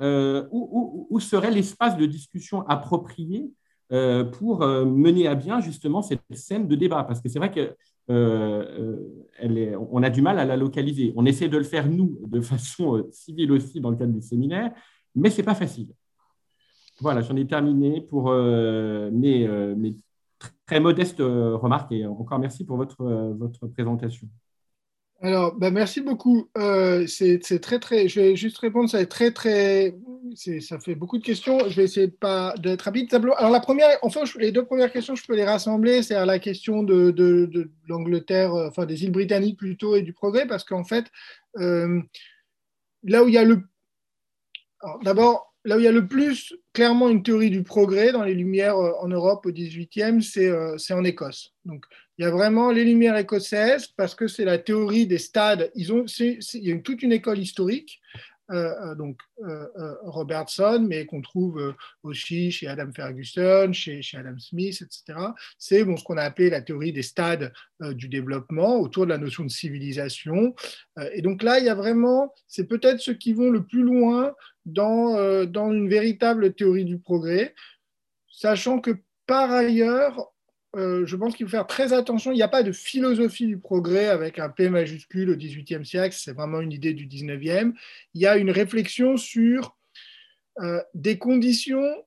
où, 0.51 1.19
serait 1.19 1.51
l'espace 1.51 1.95
de 1.95 2.05
discussion 2.05 2.67
approprié 2.67 3.51
pour 3.89 4.65
mener 4.65 5.27
à 5.27 5.35
bien 5.35 5.61
justement 5.61 6.01
cette 6.01 6.21
scène 6.33 6.67
de 6.67 6.75
débat 6.75 7.03
Parce 7.03 7.21
que 7.21 7.29
c'est 7.29 7.39
vrai 7.39 7.51
que 7.51 7.73
euh, 8.09 8.97
euh, 9.43 9.77
on 9.91 10.01
a 10.01 10.09
du 10.09 10.21
mal 10.21 10.39
à 10.39 10.45
la 10.45 10.55
localiser. 10.55 11.13
On 11.15 11.25
essaie 11.25 11.49
de 11.49 11.57
le 11.57 11.63
faire, 11.63 11.89
nous, 11.89 12.19
de 12.27 12.41
façon 12.41 12.97
euh, 12.97 13.09
civile 13.11 13.51
aussi, 13.51 13.81
dans 13.81 13.89
le 13.89 13.97
cadre 13.97 14.13
du 14.13 14.21
séminaire, 14.21 14.71
mais 15.15 15.29
ce 15.29 15.37
n'est 15.37 15.45
pas 15.45 15.55
facile. 15.55 15.89
Voilà, 16.99 17.21
j'en 17.21 17.35
ai 17.35 17.45
terminé 17.45 18.01
pour 18.01 18.31
mes, 18.31 19.47
mes, 19.75 19.95
très 20.65 20.79
modestes 20.79 21.19
remarques 21.19 21.91
et 21.91 22.07
encore 22.07 22.39
merci 22.39 22.65
pour 22.65 22.75
votre, 22.75 23.03
votre 23.37 23.67
présentation. 23.67 24.27
Alors, 25.19 25.55
bah, 25.55 25.71
merci 25.71 26.01
beaucoup. 26.01 26.47
Euh, 26.57 27.07
c'est 27.07 27.39
très, 27.59 27.79
très. 27.79 28.07
Je 28.07 28.21
vais 28.21 28.35
juste 28.35 28.59
répondre. 28.59 28.87
Ça 28.89 29.03
très, 29.05 29.31
très. 29.31 29.95
Ça 30.59 30.79
fait 30.79 30.93
beaucoup 30.93 31.17
de 31.17 31.23
questions. 31.23 31.57
Je 31.69 31.75
vais 31.75 31.85
essayer 31.85 32.07
de 32.07 32.11
pas 32.11 32.53
d'être 32.59 32.83
rapide. 32.83 33.11
Alors, 33.13 33.49
la 33.49 33.59
première, 33.59 33.97
enfin, 34.03 34.21
les 34.37 34.51
deux 34.51 34.65
premières 34.65 34.91
questions, 34.91 35.15
je 35.15 35.25
peux 35.25 35.35
les 35.35 35.45
rassembler. 35.45 36.03
C'est 36.03 36.23
la 36.23 36.39
question 36.39 36.83
de, 36.83 37.09
de, 37.09 37.71
l'Angleterre, 37.87 38.53
euh, 38.53 38.67
enfin 38.67 38.85
des 38.85 39.03
îles 39.03 39.11
britanniques 39.11 39.57
plutôt, 39.57 39.95
et 39.95 40.03
du 40.03 40.13
progrès, 40.13 40.45
parce 40.45 40.63
qu'en 40.63 40.83
fait, 40.83 41.05
euh, 41.57 41.99
là 43.03 43.23
où 43.23 43.27
il 43.27 43.33
y 43.33 43.39
a 43.39 43.43
le. 43.43 43.63
D'abord, 45.03 45.55
là 45.67 45.75
où 45.75 45.79
il 45.79 45.83
y 45.83 45.87
a 45.87 45.91
le 45.91 46.07
plus 46.07 46.55
clairement 46.73 47.09
une 47.09 47.23
théorie 47.23 47.49
du 47.49 47.61
progrès 47.61 48.11
dans 48.11 48.23
les 48.23 48.33
Lumières 48.33 48.77
en 48.77 49.07
Europe 49.07 49.45
au 49.45 49.51
18e, 49.51 50.21
c'est 50.21 50.93
en 50.93 51.03
Écosse. 51.03 51.53
Donc, 51.65 51.85
il 52.17 52.23
y 52.23 52.25
a 52.25 52.31
vraiment 52.31 52.71
les 52.71 52.85
Lumières 52.85 53.17
écossaises 53.17 53.87
parce 53.87 54.15
que 54.15 54.27
c'est 54.27 54.45
la 54.45 54.57
théorie 54.57 55.05
des 55.05 55.17
stades. 55.17 55.69
Ils 55.75 55.93
ont, 55.93 56.05
il 56.05 56.39
y 56.53 56.71
a 56.71 56.77
toute 56.79 57.03
une 57.03 57.11
école 57.11 57.39
historique, 57.39 58.01
euh, 58.49 58.73
euh, 58.81 58.95
donc 58.95 59.19
euh, 59.45 59.67
Robertson, 60.03 60.85
mais 60.87 61.05
qu'on 61.05 61.21
trouve 61.21 61.75
aussi 62.01 62.49
chez 62.49 62.67
Adam 62.67 62.91
Ferguson, 62.95 63.71
chez, 63.73 64.01
chez 64.01 64.17
Adam 64.17 64.39
Smith, 64.39 64.81
etc. 64.81 65.19
C'est 65.59 65.83
bon, 65.83 65.97
ce 65.97 66.03
qu'on 66.03 66.17
a 66.17 66.23
appelé 66.23 66.49
la 66.49 66.61
théorie 66.61 66.93
des 66.93 67.03
stades 67.03 67.51
du 67.81 68.07
développement 68.07 68.79
autour 68.79 69.05
de 69.05 69.11
la 69.11 69.17
notion 69.17 69.43
de 69.43 69.49
civilisation. 69.49 70.55
et 71.11 71.21
donc 71.21 71.43
là, 71.43 71.59
il 71.59 71.65
y 71.65 71.69
a 71.69 71.75
vraiment, 71.75 72.33
c'est 72.47 72.67
peut-être 72.67 72.99
ceux 72.99 73.13
qui 73.13 73.33
vont 73.33 73.49
le 73.49 73.63
plus 73.63 73.83
loin 73.83 74.33
dans, 74.67 75.45
dans 75.45 75.71
une 75.71 75.89
véritable 75.89 76.53
théorie 76.53 76.85
du 76.85 76.99
progrès, 76.99 77.55
sachant 78.29 78.79
que 78.79 78.91
par 79.25 79.51
ailleurs, 79.51 80.31
euh, 80.75 81.05
je 81.05 81.15
pense 81.15 81.35
qu'il 81.35 81.45
faut 81.45 81.51
faire 81.51 81.67
très 81.67 81.93
attention. 81.93 82.31
Il 82.31 82.35
n'y 82.35 82.43
a 82.43 82.47
pas 82.47 82.63
de 82.63 82.71
philosophie 82.71 83.47
du 83.47 83.57
progrès 83.57 84.07
avec 84.07 84.37
un 84.37 84.49
P 84.49 84.69
majuscule 84.69 85.29
au 85.31 85.35
XVIIIe 85.35 85.85
siècle, 85.85 86.15
c'est 86.17 86.33
vraiment 86.33 86.61
une 86.61 86.71
idée 86.71 86.93
du 86.93 87.07
XIXe. 87.07 87.73
Il 88.13 88.21
y 88.21 88.27
a 88.27 88.37
une 88.37 88.51
réflexion 88.51 89.17
sur 89.17 89.77
euh, 90.59 90.81
des 90.93 91.17
conditions 91.17 92.03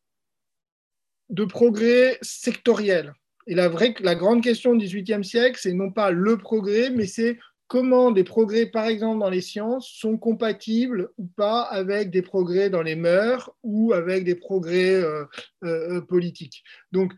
de 1.30 1.44
progrès 1.44 2.18
sectoriels. 2.22 3.14
Et 3.46 3.54
la, 3.54 3.68
vraie, 3.68 3.94
la 4.00 4.14
grande 4.14 4.42
question 4.42 4.74
du 4.74 4.86
XVIIIe 4.86 5.24
siècle, 5.24 5.58
c'est 5.60 5.72
non 5.72 5.90
pas 5.90 6.10
le 6.10 6.36
progrès, 6.36 6.90
mais 6.90 7.06
c'est 7.06 7.38
comment 7.70 8.10
des 8.10 8.24
progrès, 8.24 8.66
par 8.66 8.86
exemple, 8.86 9.20
dans 9.20 9.30
les 9.30 9.40
sciences, 9.40 9.88
sont 9.88 10.18
compatibles 10.18 11.10
ou 11.18 11.26
pas 11.36 11.62
avec 11.62 12.10
des 12.10 12.20
progrès 12.20 12.68
dans 12.68 12.82
les 12.82 12.96
mœurs 12.96 13.54
ou 13.62 13.92
avec 13.92 14.24
des 14.24 14.34
progrès 14.34 15.00
euh, 15.62 16.00
politiques. 16.00 16.64
Donc, 16.90 17.12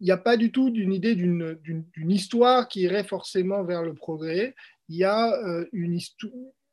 il 0.00 0.06
n'y 0.06 0.10
a 0.10 0.16
pas 0.16 0.36
du 0.36 0.50
tout 0.50 0.70
d'une 0.70 0.92
idée 0.92 1.14
d'une 1.14 2.10
histoire 2.10 2.66
qui 2.66 2.80
irait 2.80 3.04
forcément 3.04 3.62
vers 3.62 3.84
le 3.84 3.94
progrès. 3.94 4.56
Il 4.88 4.96
y 4.96 5.04
a 5.04 5.32
euh, 5.46 5.64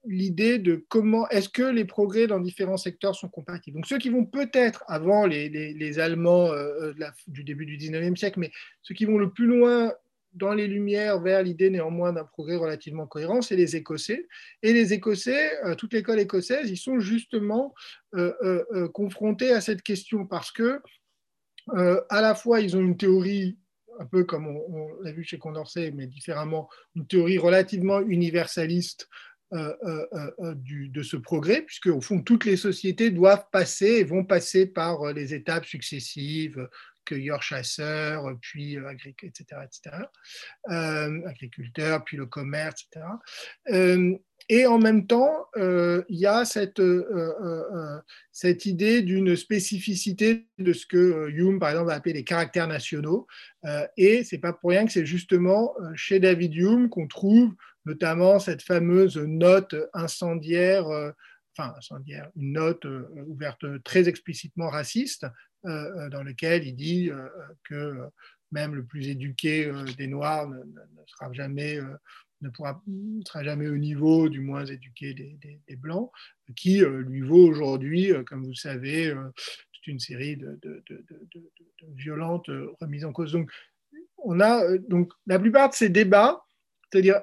l'idée 0.06 0.57
de 0.57 0.84
comment 0.90 1.30
est-ce 1.30 1.49
que 1.49 1.61
les 1.61 1.85
progrès 1.85 2.26
dans 2.26 2.40
différents 2.40 2.77
secteurs 2.77 3.14
sont 3.15 3.30
compatibles? 3.30 3.77
Donc 3.77 3.85
ceux 3.85 3.99
qui 3.99 4.10
vont 4.10 4.26
peut-être, 4.26 4.84
avant 4.88 5.27
les, 5.27 5.99
Allemands 5.99 6.52
euh, 6.52 6.94
du 7.27 7.44
début 7.44 7.68
du 7.68 7.77
19e 7.77 8.15
siècle, 8.15 8.40
mais 8.40 8.52
ceux 8.81 8.95
qui 8.95 9.06
vont 9.06 9.19
le 9.19 9.31
plus 9.31 9.45
loin 9.45 9.94
dans 10.34 10.53
les 10.53 10.68
Lumières 10.68 11.19
vers 11.22 11.43
l'idée 11.43 11.69
néanmoins 11.69 12.14
d'un 12.14 12.23
progrès 12.23 12.55
relativement 12.55 13.07
cohérent, 13.07 13.41
c'est 13.41 13.55
les 13.55 13.76
Écossais. 13.76 14.27
Et 14.61 14.73
les 14.73 14.93
Écossais, 14.93 15.51
euh, 15.65 15.76
toute 15.76 15.93
l'école 15.93 16.19
écossaise, 16.19 16.69
ils 16.69 16.77
sont 16.77 16.99
justement 16.99 17.73
confrontés 18.93 19.51
à 19.51 19.61
cette 19.61 19.81
question 19.81 20.27
parce 20.27 20.51
que 20.51 20.80
euh, 21.69 22.01
à 22.10 22.22
la 22.22 22.35
fois, 22.35 22.61
ils 22.61 22.76
ont 22.76 22.81
une 22.81 22.97
théorie, 22.97 23.57
un 23.99 24.05
peu 24.05 24.23
comme 24.23 24.47
on, 24.47 24.89
l'a 25.01 25.11
vu 25.11 25.23
chez 25.23 25.38
Condorcet, 25.38 25.91
mais 25.91 26.07
différemment, 26.07 26.69
une 26.95 27.07
théorie 27.07 27.38
relativement 27.38 28.01
universaliste 28.01 29.07
euh, 29.53 29.73
euh, 29.84 30.55
de 30.55 31.03
ce 31.03 31.15
progrès, 31.15 31.61
puisque 31.61 31.88
au 31.88 32.01
fond, 32.01 32.22
toutes 32.22 32.45
les 32.45 32.57
sociétés 32.57 33.11
doivent 33.11 33.45
passer 33.51 33.85
et 33.85 34.03
vont 34.03 34.26
passer 34.26 34.65
par 34.65 35.14
les 35.14 35.34
étapes 35.34 35.65
successives, 35.65 36.68
cueilleurs-chasseurs, 37.05 38.25
puis 38.41 38.77
etc., 39.23 39.61
etc., 39.63 40.05
agriculteurs, 41.25 42.03
puis 42.03 42.17
le 42.17 42.25
commerce, 42.25 42.88
etc. 42.91 44.19
Et 44.49 44.65
en 44.65 44.77
même 44.77 45.07
temps, 45.07 45.47
euh, 45.55 46.03
il 46.09 46.19
y 46.19 46.25
a 46.25 46.43
cette, 46.43 46.80
euh, 46.80 47.05
euh, 47.41 47.99
cette 48.31 48.65
idée 48.65 49.01
d'une 49.01 49.35
spécificité 49.35 50.47
de 50.57 50.73
ce 50.73 50.85
que 50.85 51.30
Hume, 51.30 51.59
par 51.59 51.69
exemple, 51.69 51.88
va 51.88 51.95
appeler 51.95 52.13
les 52.13 52.23
caractères 52.23 52.67
nationaux. 52.67 53.27
et 53.95 54.23
ce 54.23 54.35
n'est 54.35 54.41
pas 54.41 54.53
pour 54.53 54.71
rien 54.71 54.85
que 54.85 54.91
c'est 54.91 55.05
justement 55.05 55.73
chez 55.95 56.19
David 56.19 56.55
Hume 56.55 56.89
qu'on 56.89 57.07
trouve 57.07 57.53
notamment 57.85 58.39
cette 58.39 58.61
fameuse 58.61 59.17
note 59.17 59.75
incendiaire, 59.93 60.85
enfin 61.55 61.73
incendiaire, 61.77 62.30
une 62.35 62.53
note 62.53 62.85
ouverte 63.27 63.65
très 63.84 64.07
explicitement 64.09 64.69
raciste, 64.69 65.25
dans 65.64 66.23
laquelle 66.23 66.65
il 66.65 66.76
dit 66.76 67.10
que 67.64 67.98
même 68.52 68.76
le 68.76 68.84
plus 68.84 69.07
éduqué 69.07 69.72
des 69.98 70.07
Noirs 70.07 70.48
ne, 70.48 70.61
sera 71.07 71.31
jamais 71.34 71.80
ne 72.44 72.49
pourra, 72.49 72.81
sera 73.26 73.44
jamais 73.44 73.68
au 73.68 73.77
niveau 73.77 74.30
du 74.30 74.41
moins 74.41 74.65
éduqué 74.65 75.14
des, 75.14 75.76
Blancs, 75.76 76.11
qui 76.56 76.84
euh, 76.84 77.02
lui 77.02 77.22
vaut 77.22 77.48
aujourd'hui, 77.48 78.11
euh, 78.11 78.23
comme 78.23 78.45
vous 78.45 78.53
savez, 78.53 79.07
euh, 79.07 79.30
toute 79.73 79.88
une 79.88 79.99
série 79.99 80.38
de, 80.38 80.60
violentes 81.95 82.49
remises 82.80 83.06
en 83.06 83.11
cause. 83.11 83.31
Donc, 83.31 83.49
on 84.18 84.40
a 84.40 84.77
donc 84.77 85.11
la 85.26 85.40
plupart 85.40 85.69
de 85.69 85.76
ces 85.76 85.90
débats, 85.90 86.45
c'est-à-dire 86.91 87.22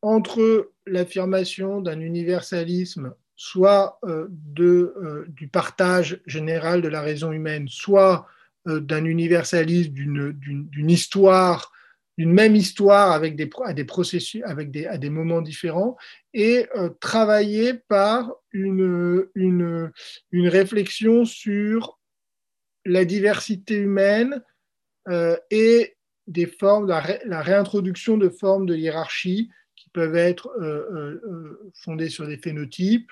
entre 0.00 0.72
l'affirmation 0.86 1.80
d'un 1.80 2.00
universalisme, 2.00 3.14
soit 3.44 3.98
de, 4.02 5.26
du 5.28 5.48
partage 5.48 6.20
général 6.26 6.80
de 6.80 6.88
la 6.88 7.00
raison 7.00 7.32
humaine, 7.32 7.66
soit 7.68 8.26
d'un 8.66 9.04
universalisme 9.04 9.92
d'une 9.92 10.90
histoire 10.90 11.72
une 12.18 12.32
même 12.32 12.54
histoire 12.54 13.12
avec 13.12 13.36
des, 13.36 13.48
à 13.64 13.72
des 13.72 13.84
processus, 13.84 14.42
moments 15.10 15.40
différents, 15.40 15.96
et 16.34 16.66
euh, 16.76 16.90
travailler 17.00 17.74
par 17.74 18.34
une, 18.52 19.26
réflexion 20.32 21.24
sur 21.24 21.98
la 22.84 23.04
diversité 23.04 23.76
humaine 23.76 24.42
euh, 25.08 25.36
et 25.50 25.96
des 26.26 26.46
la, 26.86 27.42
réintroduction 27.42 28.18
de 28.18 28.28
formes 28.28 28.66
de 28.66 28.76
hiérarchie 28.76 29.50
qui 29.74 29.88
peuvent 29.90 30.16
être 30.16 30.48
euh, 30.60 31.72
fondées 31.74 32.10
sur 32.10 32.26
des 32.26 32.36
phénotypes, 32.36 33.10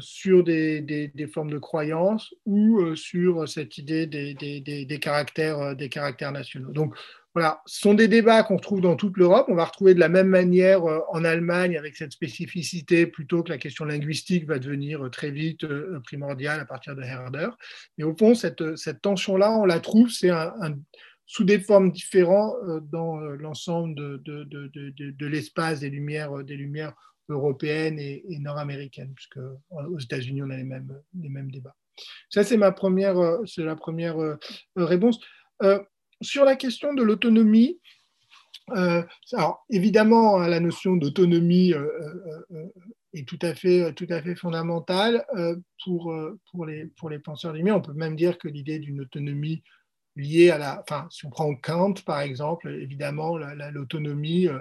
sur 0.00 0.44
des, 0.44 0.80
des, 0.80 1.26
formes 1.26 1.50
de 1.50 1.58
croyances 1.58 2.34
ou 2.46 2.94
sur 2.94 3.48
cette 3.48 3.78
idée 3.78 4.06
des, 4.06 4.34
des, 4.34 4.98
caractères, 4.98 5.76
des 5.76 5.88
caractères 5.88 6.32
nationaux. 6.32 6.72
Donc, 6.72 6.94
voilà, 7.34 7.62
ce 7.66 7.80
sont 7.80 7.94
des 7.94 8.08
débats 8.08 8.42
qu'on 8.42 8.56
retrouve 8.56 8.80
dans 8.80 8.96
toute 8.96 9.16
l'Europe. 9.16 9.46
On 9.48 9.54
va 9.54 9.66
retrouver 9.66 9.94
de 9.94 10.00
la 10.00 10.08
même 10.08 10.28
manière 10.28 10.82
en 10.84 11.24
Allemagne 11.24 11.76
avec 11.76 11.96
cette 11.96 12.12
spécificité, 12.12 13.06
plutôt 13.06 13.42
que 13.42 13.50
la 13.50 13.58
question 13.58 13.84
linguistique 13.84 14.46
va 14.46 14.58
devenir 14.58 15.08
très 15.12 15.30
vite 15.30 15.66
primordiale 16.04 16.60
à 16.60 16.64
partir 16.64 16.96
de 16.96 17.02
Herder. 17.02 17.48
Mais 17.96 18.04
au 18.04 18.16
fond, 18.16 18.34
cette, 18.34 18.76
cette 18.76 19.02
tension-là, 19.02 19.52
on 19.52 19.66
la 19.66 19.78
trouve, 19.78 20.08
c'est 20.10 20.30
un, 20.30 20.52
sous 21.26 21.44
des 21.44 21.60
formes 21.60 21.92
différentes 21.92 22.56
dans 22.90 23.18
l'ensemble 23.18 23.94
de, 23.94 24.16
de, 24.24 24.44
de, 24.44 25.10
de 25.10 25.26
l'espace 25.26 25.80
des 25.80 25.90
lumières, 25.90 26.42
des 26.42 26.56
lumières 26.56 26.94
européennes 27.28 27.98
et, 27.98 28.38
nord-américaines, 28.38 29.12
puisque 29.14 29.38
aux 29.70 29.98
États-Unis, 29.98 30.42
on 30.42 30.50
a 30.50 30.56
les 30.56 30.64
mêmes, 30.64 31.00
les 31.20 31.28
mêmes 31.28 31.50
débats. 31.50 31.76
Ça, 32.30 32.44
c'est 32.44 32.56
ma 32.56 32.72
première, 32.72 33.18
euh, 33.18 33.44
c'est 33.46 33.64
la 33.64 33.76
première 33.76 34.20
euh, 34.20 34.36
réponse. 34.76 35.18
Euh, 35.62 35.82
sur 36.20 36.44
la 36.44 36.56
question 36.56 36.94
de 36.94 37.02
l'autonomie, 37.02 37.80
alors 39.32 39.64
évidemment, 39.70 40.40
hein, 40.40 40.48
la 40.48 40.60
notion 40.60 40.96
d'autonomie 40.96 41.72
est 43.14 43.26
tout 43.26 43.38
à 43.40 43.54
fait, 43.54 43.94
tout 43.94 44.06
à 44.10 44.20
fait 44.20 44.34
fondamentale 44.34 45.24
pour, 45.84 46.14
pour, 46.50 46.66
les, 46.66 46.86
pour 46.98 47.08
les 47.08 47.18
penseurs 47.18 47.54
lumière. 47.54 47.76
On 47.76 47.80
peut 47.80 47.94
même 47.94 48.16
dire 48.16 48.36
que 48.36 48.46
l'idée 48.46 48.78
d'une 48.78 49.00
autonomie 49.00 49.62
lié 50.18 50.50
à 50.50 50.58
la, 50.58 50.80
enfin, 50.80 51.06
si 51.10 51.24
on 51.24 51.30
prend 51.30 51.54
Kant 51.54 51.94
par 52.04 52.20
exemple, 52.20 52.68
évidemment, 52.68 53.38
l'autonomie, 53.38 54.48
euh, 54.48 54.58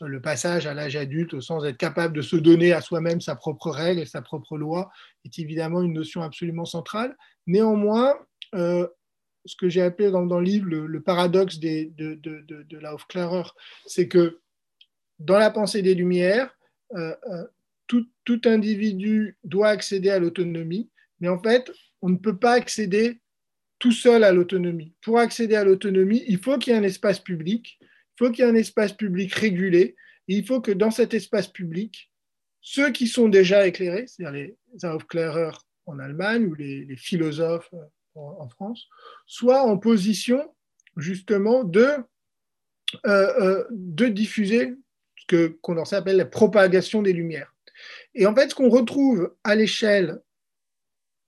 le 0.00 0.20
passage 0.20 0.66
à 0.66 0.74
l'âge 0.74 0.96
adulte 0.96 1.34
au 1.34 1.40
sens 1.40 1.64
d'être 1.64 1.76
capable 1.76 2.14
de 2.14 2.22
se 2.22 2.36
donner 2.36 2.72
à 2.72 2.80
soi-même 2.80 3.20
sa 3.20 3.34
propre 3.34 3.70
règle 3.70 4.00
et 4.00 4.06
sa 4.06 4.22
propre 4.22 4.56
loi 4.56 4.90
est 5.24 5.38
évidemment 5.38 5.82
une 5.82 5.92
notion 5.92 6.22
absolument 6.22 6.64
centrale. 6.64 7.16
Néanmoins, 7.46 8.14
euh, 8.54 8.86
ce 9.44 9.56
que 9.56 9.68
j'ai 9.68 9.82
appelé 9.82 10.10
dans, 10.10 10.22
le 10.22 10.44
livre 10.44 10.68
le, 10.68 11.02
paradoxe 11.02 11.58
des, 11.58 11.86
de, 11.96 12.14
de, 12.14 12.44
de, 12.46 12.78
la 12.78 12.94
Hofklahrer, 12.94 13.48
c'est 13.86 14.06
que 14.06 14.40
dans 15.18 15.38
la 15.38 15.50
pensée 15.50 15.82
des 15.82 15.94
Lumières, 15.94 16.50
euh, 16.94 17.14
tout, 17.86 18.06
tout 18.24 18.40
individu 18.44 19.36
doit 19.42 19.68
accéder 19.68 20.10
à 20.10 20.18
l'autonomie, 20.18 20.90
mais 21.20 21.28
en 21.28 21.40
fait, 21.42 21.72
on 22.02 22.10
ne 22.10 22.16
peut 22.16 22.36
pas 22.36 22.52
accéder 22.52 23.19
tout 23.80 23.92
seul 23.92 24.22
à 24.22 24.30
l'autonomie. 24.30 24.94
Pour 25.02 25.18
accéder 25.18 25.56
à 25.56 25.64
l'autonomie, 25.64 26.22
il 26.28 26.38
faut 26.38 26.58
qu'il 26.58 26.72
y 26.72 26.76
ait 26.76 26.78
un 26.78 26.84
espace 26.84 27.18
public, 27.18 27.78
il 27.80 27.86
faut 28.18 28.30
qu'il 28.30 28.44
y 28.44 28.46
ait 28.46 28.50
un 28.50 28.54
espace 28.54 28.92
public 28.92 29.34
régulé, 29.34 29.96
et 30.28 30.36
il 30.36 30.46
faut 30.46 30.60
que 30.60 30.70
dans 30.70 30.92
cet 30.92 31.14
espace 31.14 31.48
public, 31.48 32.12
ceux 32.60 32.92
qui 32.92 33.08
sont 33.08 33.28
déjà 33.28 33.66
éclairés, 33.66 34.06
c'est-à-dire 34.06 34.32
les 34.32 34.84
Aufklärer 34.84 35.56
en 35.86 35.98
Allemagne 35.98 36.46
ou 36.46 36.54
les, 36.54 36.94
philosophes 36.96 37.72
en, 38.14 38.48
France, 38.50 38.86
soient 39.26 39.62
en 39.62 39.78
position 39.78 40.54
justement 40.96 41.64
de, 41.64 41.88
euh, 43.06 43.40
euh, 43.40 43.64
de 43.70 44.06
diffuser 44.06 44.74
ce 45.16 45.24
que 45.26 45.46
Condorcet 45.62 45.96
appelle 45.96 46.18
la 46.18 46.26
propagation 46.26 47.00
des 47.00 47.14
lumières. 47.14 47.54
Et 48.14 48.26
en 48.26 48.34
fait, 48.34 48.50
ce 48.50 48.54
qu'on 48.54 48.68
retrouve 48.68 49.34
à 49.42 49.54
l'échelle 49.54 50.20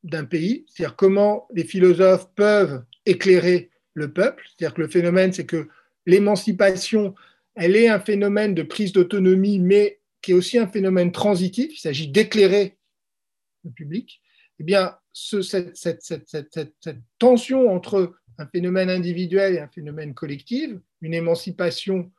d'un 0.04 0.24
pays, 0.24 0.64
c'est-à-dire 0.68 0.96
comment 0.96 1.46
les 1.52 1.64
philosophes 1.64 2.28
peuvent 2.34 2.84
éclairer 3.06 3.70
le 3.94 4.12
peuple, 4.12 4.44
c'est-à-dire 4.46 4.74
que 4.74 4.82
le 4.82 4.88
phénomène, 4.88 5.32
c'est 5.32 5.46
que 5.46 5.68
l'émancipation, 6.06 7.14
elle 7.54 7.76
est 7.76 7.88
un 7.88 8.00
phénomène 8.00 8.54
de 8.54 8.62
prise 8.62 8.92
d'autonomie, 8.92 9.58
mais 9.58 10.00
qui 10.22 10.32
est 10.32 10.34
aussi 10.34 10.58
un 10.58 10.66
phénomène 10.66 11.12
transitif, 11.12 11.72
il 11.74 11.80
s'agit 11.80 12.08
d'éclairer 12.08 12.78
le 13.64 13.70
public, 13.70 14.20
eh 14.60 14.64
bien, 14.64 14.96
cette, 15.12 15.76
cette, 15.76 16.98
tension 17.18 17.70
entre 17.70 18.14
un 18.38 18.46
phénomène 18.46 18.90
individuel 18.90 19.54
et 19.54 19.60
un 19.60 19.68
phénomène 19.68 20.14
collectif, 20.14 20.70
une 21.00 21.14
émancipation 21.14 22.10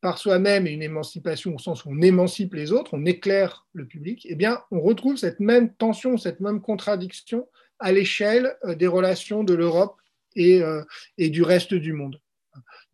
par 0.00 0.18
soi-même 0.18 0.66
et 0.66 0.70
une 0.70 0.82
émancipation 0.82 1.54
au 1.54 1.58
sens 1.58 1.84
où 1.84 1.90
on 1.90 2.00
émancipe 2.00 2.54
les 2.54 2.72
autres, 2.72 2.90
on 2.94 3.04
éclaire 3.04 3.66
le 3.72 3.86
public, 3.86 4.26
eh 4.28 4.34
bien, 4.34 4.60
on 4.70 4.80
retrouve 4.80 5.16
cette 5.16 5.40
même 5.40 5.72
tension, 5.74 6.16
cette 6.16 6.40
même 6.40 6.60
contradiction 6.60 7.48
à 7.80 7.92
l'échelle 7.92 8.56
euh, 8.64 8.74
des 8.74 8.86
relations 8.86 9.44
de 9.44 9.54
l'Europe 9.54 9.96
et, 10.36 10.62
euh, 10.62 10.82
et, 11.16 11.30
du 11.30 11.42
reste 11.42 11.74
du 11.74 11.92
monde. 11.92 12.20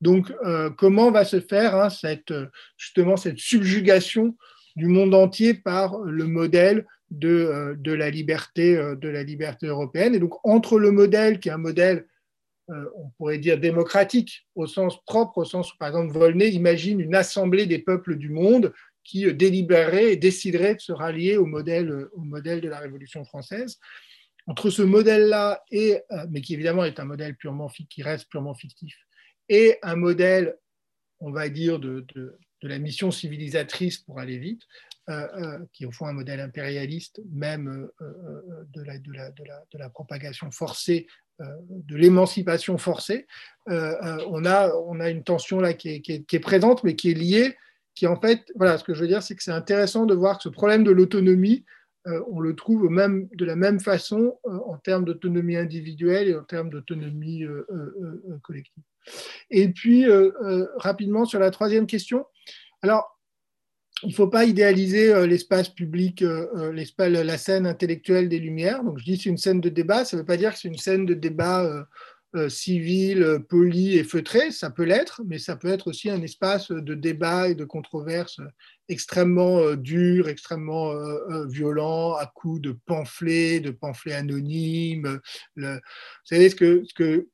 Donc, 0.01 0.32
euh, 0.44 0.70
comment 0.70 1.10
va 1.10 1.24
se 1.24 1.40
faire 1.40 1.76
hein, 1.76 1.90
cette, 1.90 2.32
justement 2.76 3.16
cette 3.16 3.39
subjugation 3.39 4.36
du 4.76 4.86
monde 4.86 5.14
entier 5.14 5.55
par 5.55 5.98
le 5.98 6.26
modèle 6.26 6.86
de, 7.10 7.76
la 7.86 8.10
liberté, 8.10 8.74
de 8.76 9.09
la 9.09 9.22
liberté 9.22 9.66
européenne? 9.66 10.14
Et 10.14 10.18
donc, 10.18 10.35
entre 10.44 10.78
le 10.78 10.90
modèle 10.90 11.39
qui 11.39 11.48
est 11.48 11.52
un 11.52 11.59
modèle 11.59 12.06
on 12.69 13.11
pourrait 13.16 13.39
dire 13.39 13.59
démocratique, 13.59 14.47
au 14.55 14.66
sens 14.66 15.03
propre, 15.05 15.39
au 15.39 15.45
sens 15.45 15.73
où, 15.73 15.77
par 15.77 15.89
exemple, 15.89 16.12
Volney 16.12 16.51
imagine 16.51 17.01
une 17.01 17.15
assemblée 17.15 17.66
des 17.66 17.78
peuples 17.78 18.16
du 18.16 18.31
monde 18.31 18.73
qui 19.05 19.27
euh, 19.27 19.32
délibérerait 19.32 20.12
et 20.12 20.16
déciderait 20.16 20.74
de 20.74 20.81
se 20.81 20.93
rallier 20.93 21.36
au 21.36 21.47
modèle, 21.47 21.91
euh, 21.91 22.11
au 22.15 22.23
modèle 22.23 22.61
de 22.61 22.69
la 22.69 22.81
Révolution 22.81 23.24
française. 23.24 23.78
Entre 24.47 24.69
ce 24.69 24.82
modèle-là, 24.82 25.62
et, 25.70 26.03
mais 26.28 26.43
qui 26.43 26.53
évidemment 26.53 26.85
est 26.85 27.01
un 27.01 27.07
modèle 27.07 27.35
purement, 27.35 27.70
qui 27.89 28.03
reste 28.03 28.28
purement 28.28 28.53
fictif, 28.53 28.95
et 29.49 29.78
un 29.82 29.97
modèle, 29.97 30.59
on 31.20 31.31
va 31.31 31.49
dire, 31.49 31.78
de, 31.78 32.05
la 32.61 32.78
mission 32.78 33.11
civilisatrice 33.11 33.97
pour 33.97 34.20
aller 34.20 34.36
vite, 34.36 34.61
qui 35.73 35.85
est 35.85 35.86
au 35.86 35.93
fond 35.93 36.05
un 36.05 36.12
modèle 36.12 36.41
impérialiste, 36.41 37.23
même 37.32 37.89
de, 38.01 38.82
la, 38.82 38.99
de, 38.99 39.78
la, 39.78 39.89
propagation 39.89 40.51
forcée 40.51 41.07
euh, 41.07 41.24
de 41.40 41.97
l'émancipation 41.97 42.78
forcée, 42.78 43.27
euh, 43.70 43.94
euh, 44.02 44.24
on, 44.28 44.44
a, 44.44 44.73
on 44.74 45.01
a 45.01 45.11
une 45.11 45.24
tension 45.24 45.61
là 45.61 45.73
qui 45.73 45.89
est, 45.89 46.39
présente, 46.39 46.85
mais 46.85 46.97
qui 46.97 47.11
est 47.11 47.15
liée, 47.15 47.56
qui 47.94 48.06
en 48.06 48.20
fait, 48.20 48.40
voilà, 48.56 48.78
ce 48.78 48.85
que 48.85 48.94
je 48.94 49.01
veux 49.01 49.09
dire, 49.09 49.23
c'est 49.23 49.35
que 49.35 49.43
c'est 49.43 49.52
intéressant 49.52 50.06
de 50.06 50.15
voir 50.15 50.39
que 50.39 50.43
ce 50.43 50.48
problème 50.48 50.85
de 50.85 50.90
l'autonomie, 50.90 51.65
on 52.31 52.40
le 52.40 52.55
trouve 52.55 52.82
de 52.82 53.44
la 53.47 53.56
même 53.56 53.81
façon 53.81 54.39
en 54.44 54.77
termes 54.77 55.06
d'autonomie 55.06 55.56
individuelle 55.56 56.28
et 56.28 56.35
en 56.35 56.43
termes 56.43 56.69
d'autonomie 56.69 57.44
collective. 58.43 58.82
Et 59.51 59.69
puis, 59.70 60.05
rapidement, 60.77 61.24
sur 61.24 61.39
la 61.39 61.51
troisième 61.51 61.86
question, 61.86 62.27
alors, 62.82 63.19
il 64.05 64.10
ne 64.10 64.14
faut 64.14 64.28
pas 64.28 64.44
idéaliser 64.44 65.12
euh, 65.12 65.26
l'espace 65.26 65.68
public, 65.68 66.22
euh, 66.22 66.47
euh, 66.56 67.22
la 67.24 67.39
scène 67.39 67.66
intellectuelle 67.66 68.28
des 68.28 68.39
Lumières. 68.39 68.85
Donc, 68.85 68.98
je 68.98 69.05
dis 69.05 69.16
c'est 69.16 69.31
une 69.31 69.39
scène 69.39 69.60
de 69.60 69.68
débat, 69.68 70.05
ça 70.05 70.16
ne 70.16 70.22
veut 70.22 70.26
pas 70.26 70.36
dire 70.36 70.52
que 70.52 70.59
c'est 70.59 70.68
une 70.68 70.78
scène 70.78 71.06
de 71.06 71.14
débat 71.14 71.86
civil, 72.48 73.39
poli 73.48 73.97
et 73.97 74.02
feutré. 74.02 74.51
Ça 74.51 74.68
peut 74.68 74.82
l'être, 74.82 75.22
mais 75.24 75.39
ça 75.39 75.55
peut 75.55 75.68
être 75.68 75.86
aussi 75.86 76.10
un 76.10 76.20
espace 76.20 76.72
de 76.72 76.94
débat 76.94 77.48
et 77.48 77.55
de 77.55 77.64
controverse 77.64 78.40
extrêmement 78.89 79.74
dur, 79.76 80.28
extrêmement 80.28 80.93
violent, 81.47 82.14
à 82.14 82.26
coups 82.26 82.60
de 82.60 82.76
pamphlets, 82.86 83.60
de 83.60 83.70
pamphlets 83.70 84.14
anonymes. 84.14 85.20
vous 85.56 85.78
savez 86.24 86.51
ce 86.51 86.56
que, 86.56 86.82
ce 86.85 86.94
que 86.94 87.28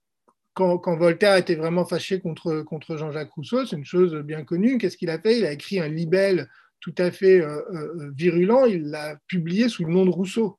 quand, 0.61 0.97
Voltaire 0.97 1.37
était 1.37 1.55
vraiment 1.55 1.85
fâché 1.85 2.21
contre, 2.21 2.63
contre 2.63 2.97
Jean-Jacques 2.97 3.33
Rousseau, 3.33 3.65
c'est 3.67 3.77
une 3.77 3.85
chose 3.85 4.15
bien 4.17 4.45
connue. 4.45 4.79
Qu'est-ce 4.79 4.97
qu'il 4.97 5.11
a 5.11 5.19
fait? 5.19 5.39
Il 5.39 5.47
a 5.47 5.53
écrit 5.53 5.81
un 5.81 5.89
libelle 5.89 6.49
tout 6.81 6.95
à 6.99 7.11
fait 7.11 7.41
euh, 7.41 7.61
euh, 7.73 8.11
virulent, 8.17 8.65
il 8.65 8.85
l'a 8.89 9.17
publié 9.27 9.69
sous 9.69 9.85
le 9.85 9.93
nom 9.93 10.05
de 10.05 10.11
Rousseau. 10.11 10.59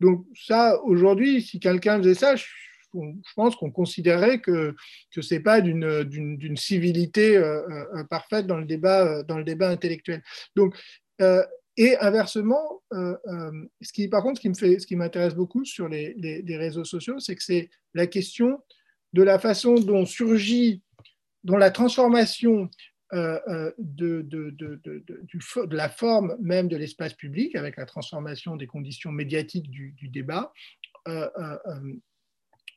Donc 0.00 0.26
ça, 0.34 0.80
aujourd'hui, 0.82 1.42
si 1.42 1.58
quelqu'un 1.58 1.98
faisait 1.98 2.14
ça, 2.14 2.36
je, 2.36 2.44
pense 3.34 3.56
qu'on 3.56 3.70
considérerait 3.70 4.40
que 4.40 4.74
ce 5.10 5.34
n'est 5.34 5.40
pas 5.40 5.60
d'une 5.60 6.56
civilité 6.56 7.36
euh, 7.36 8.04
parfaite 8.08 8.46
dans 8.46 8.56
le, 8.56 8.64
débat, 8.64 9.22
dans 9.22 9.36
le 9.36 9.44
débat 9.44 9.68
intellectuel. 9.68 10.22
Donc, 10.54 10.74
et 11.76 11.98
inversement, 11.98 12.82
ce 12.92 13.92
qui, 13.92 14.08
par 14.08 14.22
contre, 14.22 14.40
ce 14.40 14.86
qui 14.86 14.96
m'intéresse 14.96 15.34
beaucoup 15.34 15.66
sur 15.66 15.88
les, 15.88 16.14
les 16.14 16.56
réseaux 16.56 16.84
sociaux, 16.84 17.18
c'est 17.18 17.36
que 17.36 17.42
c'est 17.42 17.68
la 17.92 18.06
question 18.06 18.62
de 19.16 19.22
la 19.22 19.38
façon 19.38 19.76
dont 19.76 20.04
surgit, 20.04 20.82
dont 21.42 21.56
la 21.56 21.70
transformation 21.70 22.68
euh, 23.14 23.40
euh, 23.48 23.72
de, 23.78 24.26
la 25.70 25.88
forme 25.88 26.36
même 26.38 26.68
de 26.68 26.76
l'espace 26.76 27.14
public, 27.14 27.56
avec 27.56 27.78
la 27.78 27.86
transformation 27.86 28.56
des 28.56 28.66
conditions 28.66 29.10
médiatiques 29.10 29.70
du, 29.70 30.08
débat, 30.12 30.52
euh, 31.08 31.28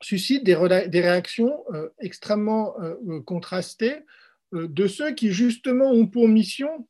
suscite 0.00 0.42
des 0.44 0.54
réactions 0.54 1.62
extrêmement 1.98 2.74
contrastées 3.26 3.98
de 4.52 4.86
ceux 4.86 5.12
qui 5.12 5.32
justement 5.32 5.90
ont 5.90 6.06
pour 6.06 6.26
mission 6.26 6.88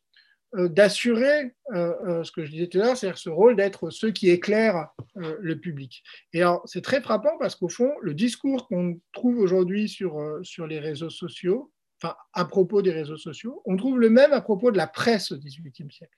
d'assurer 0.53 1.55
ce 1.73 2.31
que 2.33 2.45
je 2.45 2.51
disais 2.51 2.67
tout 2.67 2.79
à 2.79 2.85
l'heure, 2.85 2.97
c'est-à-dire 2.97 3.19
ce 3.19 3.31
rôle 3.31 3.57
d'être 3.57 3.91
ceux 3.91 4.11
qui 4.11 4.31
éclairent 4.31 4.89
le 5.15 5.59
public. 5.59 6.03
Et 6.33 6.43
alors, 6.43 6.63
c'est 6.67 6.83
très 6.83 7.01
frappant 7.01 7.39
parce 7.39 7.55
qu'au 7.55 7.69
fond, 7.69 7.93
le 8.01 8.15
discours 8.15 8.67
qu'on 8.67 9.01
trouve 9.13 9.39
aujourd'hui 9.39 9.89
sur, 9.89 10.41
sur 10.43 10.67
les 10.67 10.81
réseaux 10.81 11.11
sociaux, 11.11 11.71
enfin, 12.03 12.17
à 12.33 12.45
propos 12.45 12.83
des 12.83 12.93
réseaux 12.93 13.17
sociaux. 13.17 13.63
On 13.65 13.77
trouve 13.77 13.99
le 13.99 14.11
même 14.11 14.33
à 14.33 14.41
propos 14.41 14.71
de 14.71 14.77
la 14.77 14.87
presse 14.87 15.33
au 15.33 15.39
XVIIIe 15.39 15.91
siècle. 15.91 16.17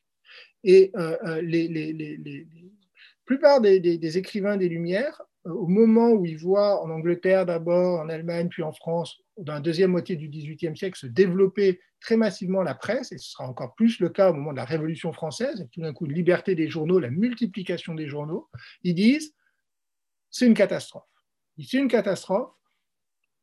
Et 0.64 0.90
euh, 0.96 1.16
euh, 1.24 1.42
les, 1.42 1.68
les, 1.68 2.48
plupart 3.24 3.60
des, 3.60 4.18
écrivains 4.18 4.56
des 4.56 4.68
Lumières 4.68 5.22
au 5.44 5.66
moment 5.66 6.10
où 6.10 6.24
il 6.24 6.38
voit 6.38 6.82
en 6.82 6.90
Angleterre 6.90 7.46
d'abord, 7.46 8.00
en 8.00 8.08
Allemagne, 8.08 8.48
puis 8.48 8.62
en 8.62 8.72
France, 8.72 9.20
dans 9.38 9.54
la 9.54 9.60
deuxième 9.60 9.90
moitié 9.90 10.14
du 10.14 10.28
XVIIIe 10.28 10.76
siècle, 10.76 10.98
se 10.98 11.06
développer 11.06 11.80
très 12.02 12.16
massivement 12.16 12.62
la 12.62 12.74
presse, 12.74 13.12
et 13.12 13.18
ce 13.18 13.30
sera 13.30 13.48
encore 13.48 13.74
plus 13.74 14.00
le 14.00 14.10
cas 14.10 14.30
au 14.30 14.34
moment 14.34 14.52
de 14.52 14.56
la 14.56 14.64
Révolution 14.64 15.12
française, 15.12 15.60
et 15.60 15.68
tout 15.68 15.80
d'un 15.80 15.92
coup, 15.92 16.06
une 16.06 16.12
liberté 16.12 16.54
des 16.54 16.68
journaux, 16.68 16.98
la 16.98 17.10
multiplication 17.10 17.94
des 17.94 18.08
journaux, 18.08 18.48
ils 18.82 18.94
disent 18.94 19.34
c'est 20.30 20.46
une 20.46 20.54
catastrophe. 20.54 21.04
C'est 21.58 21.78
une 21.78 21.88
catastrophe. 21.88 22.50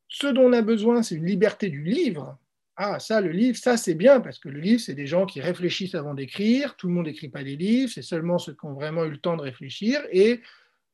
Ce 0.08 0.28
dont 0.28 0.46
on 0.46 0.54
a 0.54 0.62
besoin, 0.62 1.04
c'est 1.04 1.16
une 1.16 1.26
liberté 1.26 1.70
du 1.70 1.84
livre. 1.84 2.38
Ah, 2.76 3.00
ça, 3.00 3.22
le 3.22 3.30
livre, 3.30 3.58
ça, 3.58 3.78
c'est 3.78 3.94
bien, 3.94 4.20
parce 4.22 4.40
que 4.40 4.50
le 4.50 4.60
livre, 4.60 4.82
c'est 4.82 4.96
des 4.96 5.06
gens 5.06 5.26
qui 5.26 5.40
réfléchissent 5.40 5.96
avant 5.96 6.14
d'écrire. 6.14 6.76
Tout 6.76 6.88
le 6.88 6.94
monde 6.94 7.06
n'écrit 7.06 7.30
pas 7.30 7.44
des 7.44 7.56
livres, 7.56 7.92
c'est 7.94 8.02
seulement 8.02 8.40
ceux 8.40 8.54
qui 8.54 8.66
ont 8.66 8.74
vraiment 8.74 9.06
eu 9.06 9.12
le 9.12 9.20
temps 9.20 9.38
de 9.38 9.42
réfléchir. 9.42 10.02
Et 10.12 10.42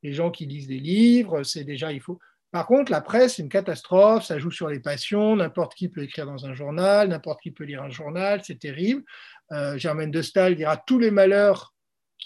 les 0.03 0.13
gens 0.13 0.31
qui 0.31 0.45
lisent 0.45 0.67
des 0.67 0.79
livres, 0.79 1.43
c'est 1.43 1.63
déjà, 1.63 1.93
il 1.93 2.01
faut. 2.01 2.19
Par 2.51 2.67
contre, 2.67 2.91
la 2.91 3.01
presse, 3.01 3.35
c'est 3.35 3.41
une 3.41 3.49
catastrophe, 3.49 4.25
ça 4.25 4.39
joue 4.39 4.51
sur 4.51 4.69
les 4.69 4.79
passions, 4.79 5.35
n'importe 5.35 5.75
qui 5.75 5.89
peut 5.89 6.03
écrire 6.03 6.25
dans 6.25 6.45
un 6.45 6.53
journal, 6.53 7.09
n'importe 7.09 7.41
qui 7.41 7.51
peut 7.51 7.65
lire 7.65 7.83
un 7.83 7.89
journal, 7.89 8.41
c'est 8.43 8.59
terrible. 8.59 9.03
Euh, 9.51 9.77
Germaine 9.77 10.11
de 10.11 10.21
Staël 10.21 10.55
dira 10.55 10.77
tous 10.77 10.97
les 10.97 11.11
malheurs 11.11 11.73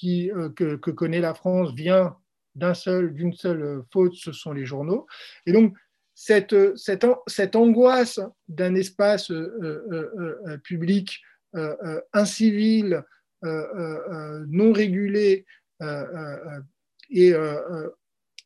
euh, 0.06 0.50
que, 0.50 0.76
connaît 0.92 1.20
la 1.20 1.34
France 1.34 1.74
vient 1.74 2.16
d'un 2.56 2.74
seul, 2.74 3.14
d'une 3.14 3.34
seule 3.34 3.84
faute, 3.92 4.14
ce 4.16 4.32
sont 4.32 4.54
les 4.54 4.66
journaux. 4.66 5.08
Et 5.46 5.52
donc, 5.52 5.74
cette, 6.14 6.78
cette, 6.78 7.06
cette 7.28 7.56
angoisse 7.56 8.20
d'un 8.48 8.76
espace 8.76 9.32
euh, 9.32 10.58
public 10.64 11.22
incivil, 12.14 13.04
non 13.42 14.74
régulé, 14.74 15.46
et 17.10 17.34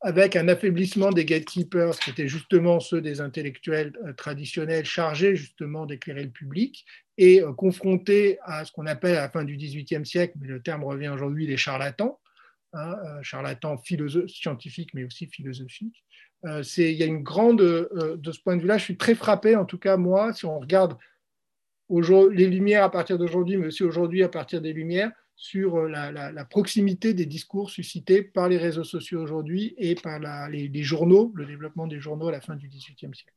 avec 0.04 0.36
un 0.36 0.50
affaiblissement 0.50 1.12
des 1.12 1.24
gatekeepers, 1.24 1.98
qui 1.98 2.10
étaient 2.10 2.28
justement 2.28 2.82
ceux 2.82 3.02
des 3.02 3.22
intellectuels 3.22 3.94
euh, 4.06 4.12
traditionnels 4.12 4.84
chargés 4.86 5.36
justement 5.38 5.86
d'éclairer 5.86 6.24
le 6.24 6.30
public, 6.30 6.86
et 7.18 7.42
euh, 7.42 7.54
confrontés 7.54 8.38
à 8.44 8.66
ce 8.66 8.72
qu'on 8.74 8.86
appelle 8.86 9.16
à 9.16 9.22
la 9.22 9.30
fin 9.30 9.46
du 9.46 9.56
XVIIIe 9.56 10.06
siècle, 10.06 10.34
mais 10.42 10.48
le 10.48 10.62
terme 10.62 10.84
revient 10.84 11.08
aujourd'hui, 11.08 11.48
les 11.48 11.56
charlatans, 11.56 12.20
hein, 12.74 12.98
euh, 13.06 13.24
charlatans 13.24 13.82
scientifiques 14.28 14.94
mais 14.94 15.06
aussi 15.06 15.28
philosophiques. 15.28 16.04
il 16.44 16.92
y 16.92 17.04
a 17.04 17.06
une 17.06 17.24
grande, 17.24 17.62
de 17.62 18.32
ce 18.32 18.40
point 18.42 18.58
de 18.58 18.62
vue-là, 18.62 18.78
je 18.78 18.84
suis 18.84 18.98
très 18.98 19.16
frappé, 19.16 19.56
en 19.56 19.64
tout 19.64 19.80
cas 19.80 19.96
moi, 19.96 20.34
si 20.34 20.46
on 20.46 20.60
regarde 20.60 20.98
les 21.90 22.48
Lumières 22.48 22.84
à 22.84 22.92
partir 22.92 23.18
d'aujourd'hui, 23.18 23.56
mais 23.56 23.68
aussi 23.68 23.84
aujourd'hui 23.84 24.24
à 24.24 24.30
partir 24.30 24.60
des 24.60 24.74
Lumières, 24.74 25.12
sur 25.36 25.76
euh, 25.76 25.90
la, 25.90 26.46
proximité 26.46 27.14
des 27.14 27.26
discours 27.26 27.70
suscités 27.70 28.22
par 28.22 28.50
les 28.50 28.58
réseaux 28.58 28.84
sociaux 28.84 29.22
aujourd'hui 29.22 29.74
et 29.78 29.96
par 29.96 30.20
les, 30.50 30.84
journaux, 30.84 31.32
le 31.36 31.46
développement 31.46 31.88
des 31.88 32.00
journaux 32.00 32.28
à 32.28 32.32
la 32.32 32.42
fin 32.42 32.56
du 32.56 32.68
XVIIIe 32.68 33.14
siècle. 33.14 33.34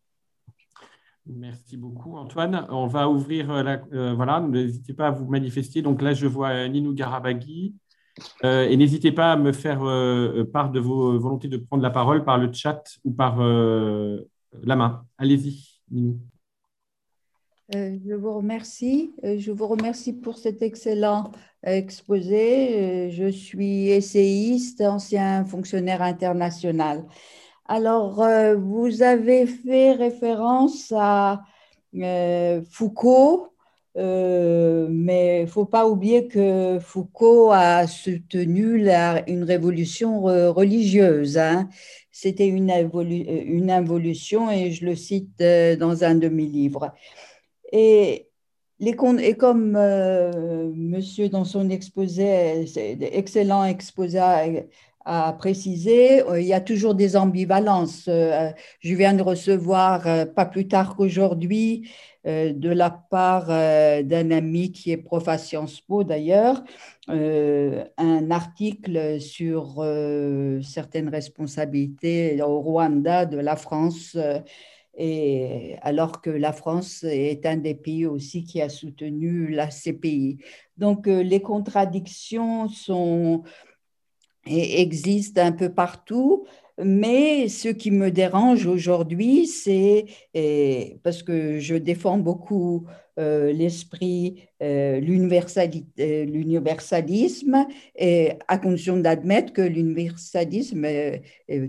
Merci 1.27 1.77
beaucoup, 1.77 2.17
Antoine. 2.17 2.67
On 2.71 2.87
va 2.87 3.09
ouvrir 3.09 3.51
euh, 3.51 3.63
la. 3.63 3.83
Euh, 3.93 4.15
voilà, 4.15 4.41
n'hésitez 4.41 4.95
pas 4.95 5.09
à 5.09 5.11
vous 5.11 5.29
manifester. 5.29 5.83
Donc 5.83 6.01
là, 6.01 6.15
je 6.15 6.27
vois 6.27 6.69
Ninou 6.69 6.95
Garabaghi. 6.95 7.75
et 8.43 8.77
n'hésitez 8.77 9.13
pas 9.13 9.33
à 9.33 9.37
me 9.37 9.53
faire 9.53 9.81
part 10.53 10.71
de 10.71 10.81
vos 10.81 11.19
volontés 11.19 11.49
de 11.49 11.57
prendre 11.57 11.83
la 11.83 11.91
parole 11.91 12.25
par 12.25 12.39
le 12.39 12.53
chat 12.53 12.83
ou 13.05 13.11
par 13.11 13.39
la 13.39 14.77
main. 14.77 15.05
Allez-y, 15.19 15.83
Ninou. 15.91 16.21
Je 17.73 18.15
vous 18.15 18.35
remercie. 18.35 19.13
Je 19.23 19.51
vous 19.51 19.67
remercie 19.67 20.13
pour 20.13 20.39
cet 20.39 20.63
excellent 20.63 21.33
exposé. 21.63 23.11
Je 23.11 23.29
suis 23.29 23.89
essayiste, 23.89 24.81
ancien 24.81 25.45
fonctionnaire 25.45 26.03
international. 26.03 27.05
Alors, 27.69 28.23
euh, 28.23 28.55
vous 28.55 29.03
avez 29.03 29.47
fait 29.47 29.93
référence 29.93 30.93
à 30.97 31.43
euh, 31.97 32.63
Foucault, 32.71 33.49
euh, 33.97 34.87
mais 34.89 35.41
il 35.41 35.43
ne 35.43 35.47
faut 35.47 35.65
pas 35.65 35.89
oublier 35.89 36.29
que 36.29 36.79
Foucault 36.81 37.51
a 37.51 37.87
soutenu 37.89 38.89
une 39.27 39.43
révolution 39.43 40.23
religieuse. 40.23 41.39
Hein. 41.39 41.69
C'était 42.13 42.47
une, 42.47 42.71
une, 42.71 43.71
involution 43.71 44.51
et 44.51 44.71
je 44.71 44.85
le 44.87 44.95
cite 44.95 45.43
dans 45.79 46.05
un 46.05 46.15
de 46.15 46.29
mes 46.29 46.47
livres. 46.47 46.95
Et 47.73 48.27
et 48.81 49.35
comme 49.37 49.75
euh, 49.77 50.71
monsieur 50.75 51.29
dans 51.29 51.45
son 51.45 51.71
exposé, 51.71 52.67
excellent 53.01 53.65
exposé, 53.65 54.19
a, 55.09 55.33
précisé, 55.35 56.23
euh, 56.23 56.41
il 56.41 56.47
y 56.47 56.53
a 56.53 56.61
toujours 56.61 56.95
des 56.95 57.17
ambivalences. 57.17 58.07
Euh, 58.09 58.51
je 58.81 58.95
viens 58.95 59.15
de 59.15 59.23
recevoir, 59.23 60.03
pas 60.35 60.47
plus 60.47 60.69
tard 60.69 60.97
qu'aujourd'hui, 60.97 61.89
de 62.25 62.71
la 62.71 62.91
part 62.91 63.47
d'un 63.47 64.31
ami 64.33 64.73
qui 64.73 64.91
est 64.91 64.97
prof 64.97 65.29
à 65.29 65.39
Sciences 65.39 65.81
Po 65.81 66.03
d'ailleurs, 66.03 66.65
un 67.07 68.31
article 68.33 69.21
sur 69.21 69.77
certaines 70.61 71.09
responsabilités 71.09 72.43
au 72.43 72.61
Rwanda 72.61 73.27
de 73.27 73.39
la 73.39 73.55
France 73.55 74.17
alors 75.83 76.23
que 76.23 76.31
la 76.31 76.53
France 76.53 77.05
est 77.05 77.45
un 77.47 77.57
des 77.57 77.75
pays 77.75 78.07
aussi 78.07 78.45
qui 78.45 78.63
a 78.63 78.69
soutenu 78.69 79.49
la 79.49 79.69
CPI. 79.71 80.39
Donc 80.79 81.07
euh, 81.07 81.23
les 81.23 81.41
contradictions 81.41 82.69
existent 84.47 85.43
un 85.43 85.53
peu 85.53 85.73
partout, 85.73 86.47
mais 86.79 87.49
ce 87.49 87.69
qui 87.69 87.91
me 87.91 88.11
dérange 88.11 88.67
aujourd'hui, 88.67 89.47
c'est 89.47 90.07
parce 91.03 91.23
que 91.23 91.59
je 91.59 91.75
défends 91.77 92.19
beaucoup 92.19 92.87
euh, 93.19 93.53
l'esprit, 93.53 94.43
euh, 94.63 95.01
l'universalisme, 95.01 97.67
et 97.97 98.33
à 98.49 98.59
condition 98.59 98.97
d'admettre 98.97 99.53
que 99.53 99.63
l'universalisme, 99.63 100.87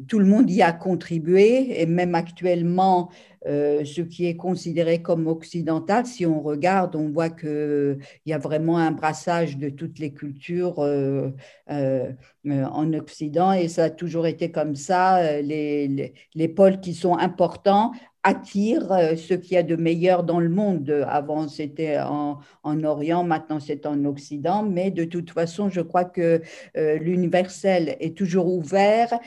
tout 0.07 0.19
le 0.19 0.25
monde 0.25 0.49
y 0.51 0.61
a 0.61 0.71
contribué, 0.71 1.81
et 1.81 1.85
même 1.85 2.15
actuellement, 2.15 3.09
euh, 3.47 3.85
ce 3.85 4.01
qui 4.01 4.25
est 4.25 4.35
considéré 4.35 5.01
comme 5.01 5.27
occidental, 5.27 6.05
si 6.05 6.25
on 6.25 6.41
regarde, 6.41 6.95
on 6.95 7.09
voit 7.09 7.29
qu'il 7.29 7.97
y 8.25 8.33
a 8.33 8.37
vraiment 8.37 8.77
un 8.77 8.91
brassage 8.91 9.57
de 9.57 9.69
toutes 9.69 9.99
les 9.99 10.13
cultures 10.13 10.79
euh, 10.79 11.31
euh, 11.69 12.11
en 12.43 12.91
Occident 12.93 13.53
et 13.53 13.69
ça 13.69 13.85
a 13.85 13.89
toujours 13.89 14.27
été 14.27 14.51
comme 14.51 14.75
ça. 14.75 15.41
Les, 15.41 16.13
les, 16.35 16.47
pôles 16.47 16.79
qui 16.81 16.93
sont 16.93 17.17
importants 17.17 17.93
attirent 18.27 19.17
ce 19.17 19.33
qu'il 19.33 19.53
y 19.53 19.57
a 19.57 19.63
de 19.63 19.75
meilleur 19.75 20.23
dans 20.23 20.39
le 20.39 20.49
monde. 20.49 21.05
Avant, 21.07 21.47
c'était 21.47 21.97
en, 21.99 22.39
en, 22.63 22.83
Orient, 22.83 23.23
maintenant, 23.23 23.59
c'est 23.59 23.85
en 23.85 24.03
Occident, 24.05 24.63
mais 24.63 24.91
de 24.91 25.03
toute 25.03 25.31
façon, 25.31 25.69
je 25.69 25.81
crois 25.81 26.05
que 26.05 26.41
l'universel 26.75 27.95
est 27.99 28.17
toujours 28.17 28.47
ouvert 28.47 29.17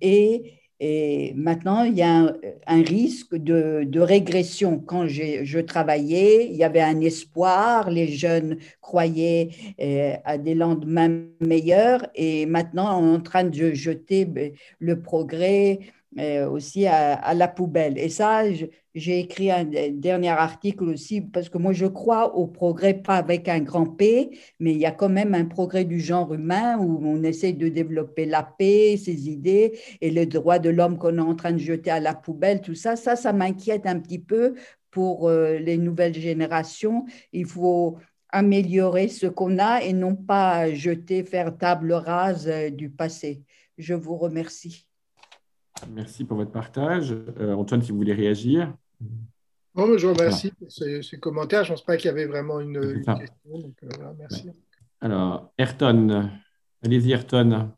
et 0.00 0.56
et 0.78 1.32
maintenant, 1.34 1.84
il 1.84 1.94
y 1.94 2.02
a 2.02 2.34
un, 2.66 2.82
risque 2.82 3.34
de, 3.34 3.98
régression. 3.98 4.78
Quand 4.78 5.06
je 5.06 5.60
travaillais, 5.60 6.48
il 6.50 6.56
y 6.56 6.64
avait 6.64 6.82
un 6.82 7.00
espoir, 7.00 7.90
les 7.90 8.08
jeunes 8.08 8.58
croyaient 8.82 9.48
euh, 9.80 10.14
à 10.24 10.36
des 10.36 10.54
lendemains 10.54 11.22
meilleurs, 11.40 12.06
et 12.14 12.44
maintenant, 12.44 13.00
on 13.00 13.14
est 13.14 13.16
en 13.16 13.20
train 13.20 13.44
de 13.44 13.72
jeter 13.72 14.26
ben, 14.26 14.52
le 14.78 15.00
progrès 15.00 15.80
euh, 16.18 16.48
aussi 16.48 16.86
à, 16.86 17.34
la 17.34 17.48
poubelle. 17.48 17.98
Et 17.98 18.08
ça, 18.08 18.42
j'ai 18.94 19.20
écrit 19.20 19.50
un 19.50 19.64
dernier 19.64 20.30
article 20.30 20.84
aussi 20.84 21.20
parce 21.20 21.48
que 21.48 21.58
moi, 21.58 21.72
je 21.72 21.86
crois 21.86 22.34
au 22.36 22.46
progrès, 22.46 22.94
pas 22.94 23.16
avec 23.16 23.48
un 23.48 23.60
grand 23.60 23.86
P, 23.86 24.30
mais 24.58 24.72
il 24.72 24.78
y 24.78 24.86
a 24.86 24.92
quand 24.92 25.10
même 25.10 25.34
un 25.34 25.44
progrès 25.44 25.84
du 25.84 26.00
genre 26.00 26.32
humain 26.32 26.78
où 26.78 27.00
on 27.06 27.22
essaie 27.22 27.52
de 27.52 27.68
développer 27.68 28.24
la 28.24 28.42
paix, 28.42 28.96
ses 28.96 29.28
idées 29.28 29.78
et 30.00 30.10
les 30.10 30.26
droits 30.26 30.58
de 30.58 30.70
l'homme 30.70 30.98
qu'on 30.98 31.18
est 31.18 31.20
en 31.20 31.34
train 31.34 31.52
de 31.52 31.58
jeter 31.58 31.90
à 31.90 32.00
la 32.00 32.14
poubelle, 32.14 32.62
tout 32.62 32.74
ça. 32.74 32.96
Ça, 32.96 33.16
ça 33.16 33.32
m'inquiète 33.32 33.86
un 33.86 33.98
petit 34.00 34.18
peu 34.18 34.54
pour 34.90 35.28
euh, 35.28 35.58
les 35.58 35.76
nouvelles 35.76 36.14
générations. 36.14 37.04
Il 37.32 37.44
faut 37.44 37.98
améliorer 38.30 39.08
ce 39.08 39.26
qu'on 39.26 39.58
a 39.58 39.82
et 39.82 39.92
non 39.92 40.16
pas 40.16 40.72
jeter, 40.72 41.24
faire 41.24 41.56
table 41.58 41.92
rase 41.92 42.48
euh, 42.48 42.70
du 42.70 42.90
passé. 42.90 43.42
Je 43.78 43.94
vous 43.94 44.16
remercie. 44.16 44.85
Merci 45.92 46.24
pour 46.24 46.36
votre 46.36 46.52
partage. 46.52 47.14
Euh, 47.40 47.54
Antoine, 47.54 47.82
si 47.82 47.92
vous 47.92 47.98
voulez 47.98 48.14
réagir. 48.14 48.72
Non, 49.74 49.96
je 49.98 50.06
vous 50.06 50.14
remercie 50.14 50.50
pour 50.52 50.70
ces, 50.70 51.02
commentaires. 51.20 51.64
Je 51.64 51.72
ne 51.72 51.76
pense 51.76 51.84
pas 51.84 51.96
qu'il 51.96 52.06
y 52.06 52.10
avait 52.10 52.26
vraiment 52.26 52.60
une, 52.60 53.02
question. 53.04 53.26
Euh, 53.54 54.12
merci. 54.18 54.50
Alors, 55.00 55.52
Ayrton, 55.58 56.30
allez-y, 56.82 57.12
Ayrton. 57.12 57.72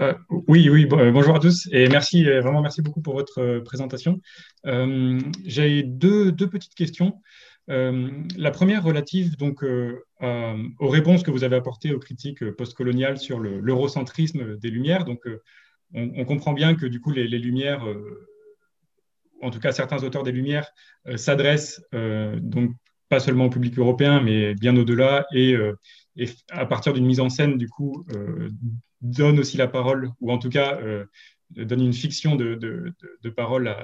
Euh, 0.00 0.14
oui, 0.48 0.70
oui, 0.70 0.86
bonjour 0.86 1.36
à 1.36 1.38
tous 1.38 1.68
et 1.70 1.86
merci, 1.88 2.24
vraiment 2.24 2.62
merci 2.62 2.80
beaucoup 2.80 3.02
pour 3.02 3.12
votre 3.12 3.58
présentation. 3.58 4.22
J'ai 4.64 5.82
deux, 5.82 6.32
deux, 6.32 6.48
petites 6.48 6.74
questions. 6.74 7.20
la 7.68 8.50
première 8.50 8.82
relative 8.82 9.36
donc 9.36 9.62
aux 9.62 10.88
réponses 10.88 11.22
que 11.22 11.30
vous 11.30 11.44
avez 11.44 11.56
apportées 11.56 11.92
aux 11.92 11.98
critiques 11.98 12.50
postcoloniales 12.52 13.18
sur 13.18 13.38
l'eurocentrisme 13.38 14.56
des 14.56 14.70
Lumières. 14.70 15.04
Donc, 15.04 15.28
on, 15.94 16.24
comprend 16.24 16.52
bien 16.52 16.74
que 16.74 16.86
du 16.86 17.00
coup 17.00 17.10
les, 17.10 17.26
Lumières, 17.26 17.84
en 19.42 19.50
tout 19.50 19.58
cas 19.58 19.72
certains 19.72 20.02
auteurs 20.02 20.22
des 20.22 20.32
Lumières, 20.32 20.70
s'adressent 21.16 21.82
donc 21.92 22.72
pas 23.08 23.20
seulement 23.20 23.46
au 23.46 23.50
public 23.50 23.78
européen, 23.78 24.20
mais 24.20 24.54
bien 24.54 24.76
au-delà, 24.76 25.26
et, 25.34 25.56
à 26.50 26.66
partir 26.66 26.92
d'une 26.92 27.06
mise 27.06 27.20
en 27.20 27.28
scène, 27.28 27.58
du 27.58 27.68
coup, 27.68 28.06
donne 29.00 29.38
aussi 29.38 29.56
la 29.56 29.68
parole, 29.68 30.10
ou 30.20 30.32
en 30.32 30.38
tout 30.38 30.48
cas 30.48 30.78
donne 31.56 31.82
une 31.82 31.92
fiction 31.92 32.36
de, 32.36 32.54
de, 32.54 33.30
parole 33.30 33.74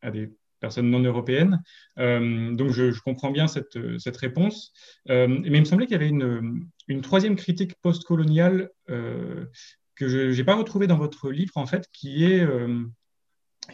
à, 0.00 0.10
des 0.10 0.30
personnes 0.60 0.90
non 0.90 1.00
européennes. 1.00 1.62
Euh, 1.98 2.54
donc 2.54 2.70
je, 2.70 2.98
comprends 3.00 3.30
bien 3.30 3.48
cette, 3.48 3.78
cette 3.98 4.16
réponse. 4.16 4.72
Euh, 5.10 5.26
mais 5.26 5.58
il 5.58 5.60
me 5.60 5.64
semblait 5.64 5.86
qu'il 5.86 5.94
y 5.94 6.00
avait 6.00 6.08
une, 6.08 6.66
une 6.88 7.00
troisième 7.00 7.36
critique 7.36 7.74
postcoloniale 7.82 8.70
euh, 8.90 9.46
que 9.94 10.08
je 10.08 10.36
n'ai 10.36 10.44
pas 10.44 10.54
retrouvée 10.54 10.86
dans 10.86 10.98
votre 10.98 11.30
livre, 11.30 11.52
en 11.56 11.66
fait, 11.66 11.86
qui 11.92 12.24
est, 12.24 12.46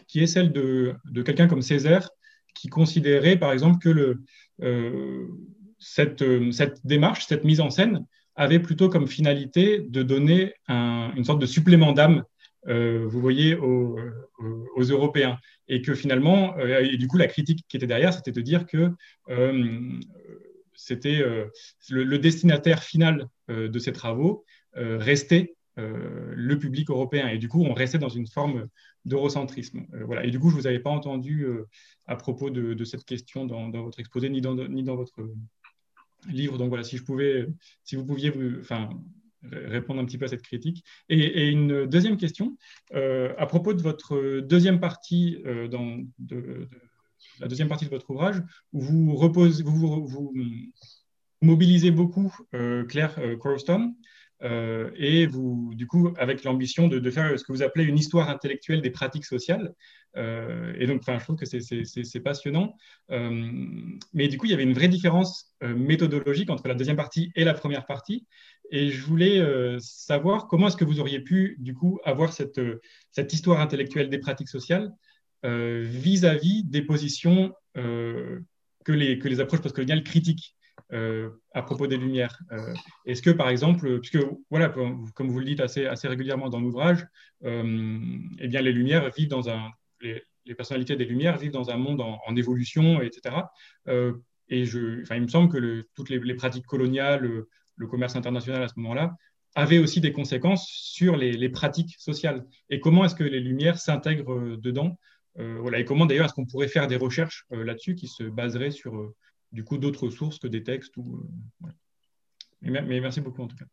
qui 0.07 0.21
est 0.21 0.27
celle 0.27 0.51
de, 0.51 0.95
de 1.05 1.21
quelqu'un 1.21 1.47
comme 1.47 1.61
Césaire, 1.61 2.09
qui 2.55 2.67
considérait, 2.67 3.37
par 3.37 3.51
exemple, 3.51 3.79
que 3.79 3.89
le, 3.89 4.23
cette, 5.79 6.23
cette 6.51 6.85
démarche, 6.85 7.25
cette 7.27 7.43
mise 7.43 7.61
en 7.61 7.69
scène, 7.69 8.05
avait 8.35 8.59
plutôt 8.59 8.89
comme 8.89 9.07
finalité 9.07 9.79
de 9.79 10.03
donner 10.03 10.53
une 10.67 11.23
sorte 11.23 11.39
de 11.39 11.45
supplément 11.45 11.93
d'âme 11.93 12.23
euh, 12.67 13.05
vous 13.07 13.21
voyez, 13.21 13.55
aux, 13.55 13.97
Européens. 14.77 15.37
Et 15.67 15.81
que 15.81 15.93
finalement, 15.93 16.57
euh, 16.57 16.81
et 16.81 16.97
du 16.97 17.07
coup, 17.07 17.17
la 17.17 17.27
critique 17.27 17.65
qui 17.67 17.77
était 17.77 17.87
derrière, 17.87 18.13
c'était 18.13 18.31
de 18.31 18.41
dire 18.41 18.65
que 18.65 18.89
euh, 19.29 19.99
c'était 20.75 21.23
le, 21.89 22.17
destinataire 22.17 22.83
final 22.83 23.27
de 23.49 23.79
ces 23.79 23.91
travaux 23.91 24.45
restait 24.73 25.55
le 25.77 26.55
public 26.55 26.89
européen. 26.89 27.27
Et 27.29 27.37
du 27.37 27.47
coup, 27.47 27.63
on 27.63 27.73
restait 27.73 27.99
dans 27.99 28.09
une 28.09 28.27
forme 28.27 28.67
d'eurocentrisme. 29.05 29.85
voilà. 30.05 30.25
Et 30.25 30.31
du 30.31 30.39
coup, 30.39 30.49
je 30.49 30.55
ne 30.55 30.61
vous 30.61 30.67
avais 30.67 30.79
pas 30.79 30.89
entendu 30.89 31.47
à 32.05 32.15
propos 32.15 32.49
de, 32.49 32.83
cette 32.83 33.05
question 33.05 33.45
dans, 33.45 33.71
votre 33.71 33.99
exposé, 33.99 34.29
ni 34.29 34.41
dans, 34.41 34.55
ni 34.55 34.83
dans 34.83 34.95
votre 34.95 35.29
livre. 36.27 36.57
Donc 36.57 36.69
voilà, 36.69 36.83
si 36.83 36.97
je 36.97 37.03
pouvais, 37.03 37.47
si 37.83 37.95
vous 37.95 38.05
pouviez 38.05 38.33
enfin, 38.59 38.89
répondre 39.43 40.01
un 40.01 40.05
petit 40.05 40.17
peu 40.17 40.25
à 40.25 40.27
cette 40.27 40.41
critique. 40.41 40.83
Et, 41.09 41.49
une 41.49 41.85
deuxième 41.85 42.17
question, 42.17 42.57
euh, 42.93 43.33
à 43.37 43.45
propos 43.45 43.73
de 43.73 43.81
votre 43.81 44.39
deuxième 44.41 44.79
partie, 44.79 45.41
euh, 45.45 45.67
dans, 45.67 45.99
de, 46.19 46.67
la 47.39 47.47
deuxième 47.47 47.67
partie 47.67 47.85
de 47.85 47.89
votre 47.89 48.09
ouvrage, 48.09 48.41
où 48.73 48.81
vous, 48.81 49.15
reposez, 49.15 49.63
vous, 49.63 50.05
vous, 50.05 50.33
mobilisez 51.41 51.91
beaucoup 51.91 52.35
euh, 52.53 52.83
Claire 52.85 53.17
Crowston, 54.39 54.91
et 54.95 55.25
vous, 55.27 55.73
du 55.75 55.87
coup, 55.87 56.13
avec 56.17 56.43
l'ambition 56.43 56.87
de, 56.87 57.11
faire 57.11 57.37
ce 57.37 57.43
que 57.43 57.51
vous 57.51 57.63
appelez 57.63 57.83
une 57.83 57.97
histoire 57.97 58.29
intellectuelle 58.29 58.81
des 58.81 58.91
pratiques 58.91 59.25
sociales. 59.25 59.73
et 60.15 60.87
donc, 60.87 61.01
je 61.05 61.23
trouve 61.23 61.35
que 61.35 61.45
c'est 61.45 62.19
passionnant. 62.21 62.75
mais 63.09 64.27
du 64.27 64.37
coup, 64.37 64.45
il 64.45 64.51
y 64.51 64.53
avait 64.53 64.63
une 64.63 64.73
vraie 64.73 64.87
différence 64.87 65.55
méthodologique 65.61 66.49
entre 66.49 66.67
la 66.67 66.73
deuxième 66.73 66.97
partie 66.97 67.31
et 67.35 67.43
la 67.43 67.53
première 67.53 67.85
partie. 67.85 68.25
Et 68.71 68.89
je 68.89 69.03
voulais 69.03 69.39
euh, 69.39 69.77
savoir 69.79 70.47
comment 70.47 70.67
est-ce 70.67 70.77
que 70.77 70.85
vous 70.85 70.99
auriez 70.99 71.19
pu, 71.19 71.55
du 71.59 71.73
coup, 71.73 71.99
avoir 72.03 72.33
cette, 72.33 72.59
euh, 72.59 72.79
histoire 73.17 73.59
intellectuelle 73.59 74.09
des 74.09 74.19
pratiques 74.19 74.49
sociales 74.49 74.91
euh, 75.45 75.83
vis-à-vis 75.85 76.63
des 76.63 76.81
positions 76.81 77.53
que 77.75 78.91
les 78.91 79.39
approches 79.39 79.61
postcoloniales 79.61 80.03
critiquent 80.03 80.57
à 80.91 81.61
propos 81.61 81.87
des 81.87 81.97
Lumières. 81.97 82.39
est-ce 83.05 83.21
que, 83.21 83.29
par 83.29 83.49
exemple, 83.49 83.99
puisque, 83.99 84.25
voilà, 84.49 84.69
comme, 84.69 85.29
vous 85.29 85.39
le 85.39 85.45
dites 85.45 85.59
assez, 85.59 85.87
régulièrement 86.07 86.49
dans 86.49 86.59
l'ouvrage, 86.59 87.05
eh 87.43 88.47
bien, 88.47 88.61
les 88.61 88.71
Lumières 88.71 89.11
vivent 89.15 89.29
dans 89.29 89.49
un... 89.49 89.69
Les, 90.01 90.55
personnalités 90.55 90.95
des 90.95 91.05
Lumières 91.05 91.37
vivent 91.37 91.51
dans 91.51 91.69
un 91.69 91.77
monde 91.77 92.01
en, 92.01 92.35
évolution, 92.35 93.01
etc. 93.03 93.35
et 94.47 94.65
je, 94.65 95.03
il 95.13 95.21
me 95.21 95.27
semble 95.27 95.51
que 95.51 95.85
toutes 95.93 96.09
les, 96.09 96.33
pratiques 96.33 96.65
coloniales, 96.65 97.45
le 97.75 97.87
commerce 97.87 98.15
international 98.15 98.63
à 98.63 98.67
ce 98.67 98.73
moment-là, 98.77 99.15
avait 99.55 99.79
aussi 99.79 100.01
des 100.01 100.11
conséquences 100.11 100.67
sur 100.69 101.15
les, 101.15 101.49
pratiques 101.49 101.95
sociales. 101.97 102.45
Et 102.69 102.79
comment 102.79 103.05
est-ce 103.05 103.15
que 103.15 103.23
les 103.23 103.39
Lumières 103.39 103.79
s'intègrent 103.79 104.33
euh, 104.33 104.57
dedans? 104.57 104.97
Euh, 105.39 105.57
voilà. 105.59 105.79
Et 105.79 105.85
comment 105.85 106.05
d'ailleurs 106.05 106.25
est-ce 106.25 106.33
qu'on 106.33 106.45
pourrait 106.45 106.67
faire 106.67 106.87
des 106.87 106.95
recherches 106.95 107.45
euh, 107.51 107.63
là-dessus 107.63 107.95
qui 107.95 108.07
se 108.07 108.23
baseraient 108.23 108.71
sur 108.71 109.13
du 109.51 109.63
coup 109.63 109.77
d'autres 109.77 110.09
sources 110.09 110.39
que 110.39 110.47
des 110.47 110.63
textes 110.63 110.95
ou, 110.97 111.25
mais, 112.61 112.81
merci 112.81 113.21
beaucoup 113.21 113.41
en 113.41 113.47
tout 113.47 113.55
cas. 113.55 113.65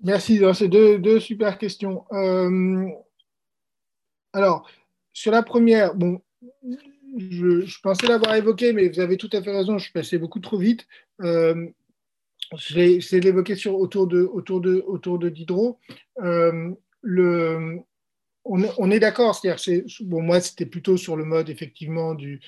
Merci, 0.00 0.40
c'est 0.54 0.68
deux, 0.68 0.98
deux, 0.98 1.20
super 1.20 1.58
questions. 1.58 2.04
alors, 4.32 4.68
sur 5.12 5.32
la 5.32 5.42
première, 5.42 5.94
bon, 5.94 6.20
je, 7.16 7.80
pensais 7.82 8.06
l'avoir 8.06 8.34
évoqué, 8.34 8.72
mais 8.72 8.88
vous 8.88 9.00
avez 9.00 9.16
tout 9.16 9.30
à 9.32 9.42
fait 9.42 9.52
raison, 9.52 9.78
je 9.78 9.84
suis 9.84 9.92
passé 9.92 10.18
beaucoup 10.18 10.40
trop 10.40 10.58
vite 10.58 10.86
c'est 12.58 13.20
l'évoquer 13.20 13.56
sur 13.56 13.78
autour 13.78 14.06
de 14.06 14.22
autour 14.22 14.60
de 14.60 14.82
autour 14.86 15.18
de 15.18 15.28
Diderot. 15.28 15.78
Euh, 16.22 16.70
le, 17.00 17.80
on, 18.44 18.90
est 18.90 19.00
d'accord, 19.00 19.34
c'est-à-dire 19.34 19.84
bon 20.02 20.22
moi 20.22 20.40
c'était 20.40 20.66
plutôt 20.66 20.96
sur 20.96 21.16
le 21.16 21.24
mode 21.24 21.48
effectivement 21.48 22.14
du, 22.14 22.40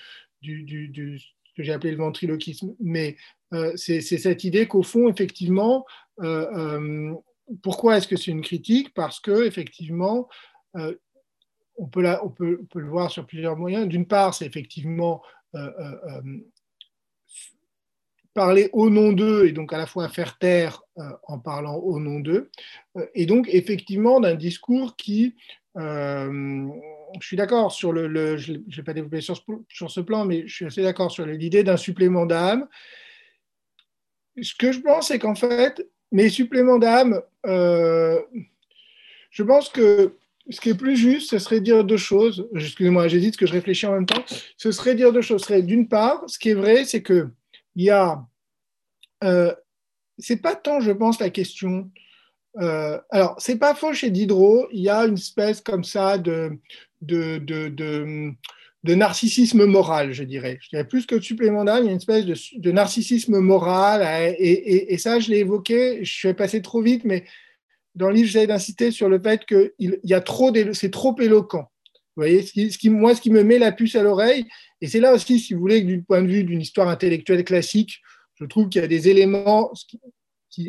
du, 0.43 0.62
du, 0.62 1.20
que 1.55 1.62
j'ai 1.62 1.72
appelé 1.72 1.93
le 1.93 1.98
ventriloquisme, 1.98 2.74
mais 2.81 3.16
euh, 3.52 3.72
c'est 3.76 4.01
cette 4.01 4.44
idée 4.44 4.66
qu'au 4.66 4.82
fond 4.82 5.09
effectivement 5.09 5.85
euh, 6.20 7.14
pourquoi 7.62 7.97
est-ce 7.97 8.09
que 8.09 8.16
c'est 8.16 8.31
une 8.31 8.43
critique? 8.43 8.94
Parce 8.94 9.20
que 9.20 9.47
effectivement 9.47 10.28
on 11.76 11.86
peut, 11.86 12.02
la, 12.02 12.24
on, 12.24 12.31
peut, 12.31 12.59
on 12.62 12.66
peut 12.66 12.81
le 12.81 12.89
voir 12.89 13.10
sur 13.10 13.26
plusieurs 13.26 13.56
moyens. 13.56 13.86
D'une 13.89 14.06
part, 14.06 14.35
c'est 14.35 14.47
effectivement 14.47 15.22
parler 18.35 18.68
au 18.72 18.90
nom 18.90 19.12
d'eux 19.12 19.47
et 19.47 19.52
donc 19.52 19.72
à 19.72 19.78
la 19.78 19.86
fois 19.86 20.09
faire 20.09 20.36
taire 20.39 20.82
euh, 20.98 21.05
en 21.22 21.39
parlant 21.39 21.76
au 21.76 21.98
nom 21.98 22.20
d'eux, 22.20 22.51
euh, 22.97 23.06
et 23.14 23.26
donc 23.26 23.48
effectivement 23.51 24.20
d'un 24.20 24.35
discours 24.35 24.97
qui, 24.97 25.36
euh, 25.78 26.68
je 27.20 27.27
suis 27.27 27.36
d'accord 27.36 27.73
sur 27.73 27.93
le, 27.93 28.36
je 28.36 28.53
ne 28.53 28.74
vais 28.74 28.82
pas 28.82 28.93
développer 28.93 29.20
sur, 29.20 29.36
ce 29.36 30.01
plan, 30.01 30.24
mais 30.24 30.47
je 30.47 30.55
suis 30.55 30.65
assez 30.65 30.82
d'accord 30.82 31.11
sur 31.11 31.27
l'idée 31.27 31.65
d'un 31.65 31.77
supplément 31.77 32.27
d'âme. 32.27 32.69
Ce 34.41 34.55
que 34.55 34.73
je 34.73 34.81
pense, 34.81 35.09
c'est 35.09 35.19
qu'en 35.19 35.35
fait, 35.35 35.89
mes 36.11 36.28
suppléments 36.28 36.78
d'âme, 36.78 37.20
je 37.45 39.43
pense 39.43 39.69
que 39.69 40.16
ce 40.51 40.61
qui 40.61 40.70
est 40.70 40.74
plus 40.74 40.97
juste, 40.97 41.31
ce 41.31 41.39
serait 41.39 41.61
dire 41.61 41.85
deux 41.85 41.97
choses. 41.97 42.49
Excusez-moi, 42.55 43.09
j'hésite, 43.09 43.36
que 43.36 43.47
je 43.47 43.53
réfléchis 43.53 43.86
en 43.86 43.93
même 43.93 44.07
temps. 44.07 44.23
Ce 44.57 44.73
serait 44.73 44.95
dire 44.95 45.12
deux 45.12 45.23
choses. 45.23 45.41
Ce 45.41 45.49
serait 45.49 45.62
d'une 45.62 45.89
part, 45.89 46.23
ce 46.27 46.39
qui 46.39 46.51
est 46.51 46.55
vrai, 46.55 46.85
c'est 46.85 47.03
que 47.03 47.28
il 47.77 47.85
y 47.85 47.91
a. 47.91 48.24
Euh, 49.23 49.55
c'est 50.19 50.36
pas 50.36 50.55
tant, 50.55 50.81
je 50.81 50.93
pense, 50.93 51.19
la 51.19 51.31
question. 51.31 51.91
Euh, 52.61 53.01
alors, 53.11 53.35
c'est 53.39 53.59
pas 53.59 53.74
faux 53.74 53.95
chez 53.95 54.11
Diderot, 54.11 54.69
il 54.70 54.82
y 54.82 54.89
a 54.89 55.07
une 55.07 55.15
espèce 55.15 55.61
comme 55.61 55.82
ça 55.82 56.19
de, 56.19 56.57
de, 57.06 57.39
de, 57.39 57.68
de, 57.68 58.94
narcissisme 58.94 59.64
moral, 59.64 60.12
je 60.12 60.24
dirais. 60.24 60.59
Je 60.62 60.70
dirais 60.70 60.86
plus 60.86 61.06
que 61.06 61.20
supplément 61.20 61.64
d'âme, 61.64 61.85
il 61.85 61.86
y 61.86 61.89
a 61.89 61.93
une 61.93 61.98
espèce 61.98 62.24
de, 62.26 62.70
narcissisme 62.72 63.39
moral, 63.39 64.02
et, 64.39 64.52
et, 64.52 64.93
et 64.93 64.98
ça, 64.98 65.20
je 65.20 65.31
l'ai 65.31 65.39
évoqué, 65.39 66.05
je 66.05 66.12
suis 66.12 66.35
passé 66.35 66.62
trop 66.62 66.82
vite, 66.82 67.05
mais 67.05 67.24
dans 67.94 68.09
le 68.09 68.14
livre, 68.14 68.28
j'essaie 68.28 68.47
d'insister 68.47 68.90
sur 68.90 69.09
le 69.09 69.20
fait 69.20 69.44
que 69.44 69.74
il 69.78 69.98
y 70.02 70.14
a 70.14 70.20
trop, 70.20 70.52
c'est 70.72 70.90
trop 70.90 71.16
éloquent. 71.20 71.70
Vous 72.16 72.22
voyez, 72.22 72.43
ce 72.43 72.78
qui, 72.78 72.90
moi, 72.90 73.14
ce 73.14 73.20
qui 73.20 73.31
me 73.31 73.43
met 73.43 73.59
la 73.59 73.72
puce 73.72 73.97
à 73.97 74.02
l'oreille, 74.02 74.47
et 74.81 74.86
c'est 74.86 75.01
là 75.01 75.12
aussi, 75.12 75.40
si 75.40 75.55
vous 75.55 75.60
voulez, 75.60 75.81
du 75.81 76.02
point 76.02 76.22
de 76.22 76.28
vue 76.28 76.44
d'une 76.44 76.60
histoire 76.60 76.89
intellectuelle 76.89 77.44
classique, 77.44 78.01
je 78.35 78.44
trouve 78.44 78.68
qu'il 78.68 78.81
y 78.81 78.85
a 78.85 78.89
des 78.89 79.09
éléments. 79.09 79.72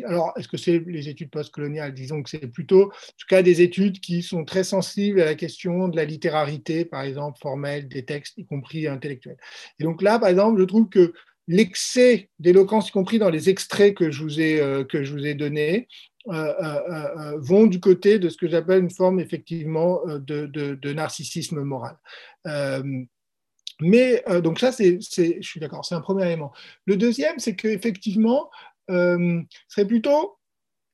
Alors, 0.04 0.32
est-ce 0.36 0.48
que 0.48 0.56
c'est 0.56 0.82
les 0.86 1.08
études 1.08 1.30
postcoloniales? 1.30 1.94
Disons 1.94 2.22
que 2.22 2.30
c'est 2.30 2.46
plutôt, 2.46 2.84
en 2.84 3.16
tout 3.18 3.26
cas, 3.28 3.42
des 3.42 3.62
études 3.62 4.00
qui 4.00 4.22
sont 4.22 4.44
très 4.44 4.64
sensibles 4.64 5.20
à 5.20 5.26
la 5.26 5.34
question 5.34 5.88
de 5.88 5.96
la 5.96 6.04
littérarité, 6.04 6.84
par 6.84 7.02
exemple, 7.02 7.38
formelle 7.40 7.88
des 7.88 8.04
textes, 8.04 8.38
y 8.38 8.46
compris 8.46 8.86
intellectuels. 8.86 9.36
Et 9.78 9.84
donc 9.84 10.02
là, 10.02 10.18
par 10.18 10.28
exemple, 10.28 10.60
je 10.60 10.64
trouve 10.64 10.88
que 10.88 11.12
l'excès 11.48 12.30
d'éloquence, 12.38 12.88
y 12.88 12.92
compris 12.92 13.18
dans 13.18 13.30
les 13.30 13.48
extraits 13.48 13.94
que 13.94 14.10
je 14.10 14.22
vous 14.22 14.40
ai, 14.40 14.60
euh, 14.60 14.84
ai 14.92 15.34
donnés, 15.34 15.88
euh, 16.28 16.54
euh, 16.58 17.38
vont 17.38 17.66
du 17.66 17.78
côté 17.78 18.18
de 18.18 18.28
ce 18.28 18.36
que 18.36 18.48
j'appelle 18.48 18.82
une 18.82 18.90
forme 18.90 19.20
effectivement 19.20 20.00
de, 20.06 20.92
narcissisme 20.92 21.60
moral. 21.62 21.96
Mais 23.80 24.24
donc 24.42 24.58
ça, 24.58 24.72
c'est, 24.72 24.98
je 25.00 25.46
suis 25.46 25.60
d'accord, 25.60 25.84
c'est 25.84 25.94
un 25.94 26.00
premier 26.00 26.24
élément. 26.24 26.52
Le 26.86 26.96
deuxième, 26.96 27.38
c'est 27.38 27.54
qu'effectivement, 27.54 28.50
euh, 28.90 29.42
serait 29.68 29.86
plutôt 29.86 30.38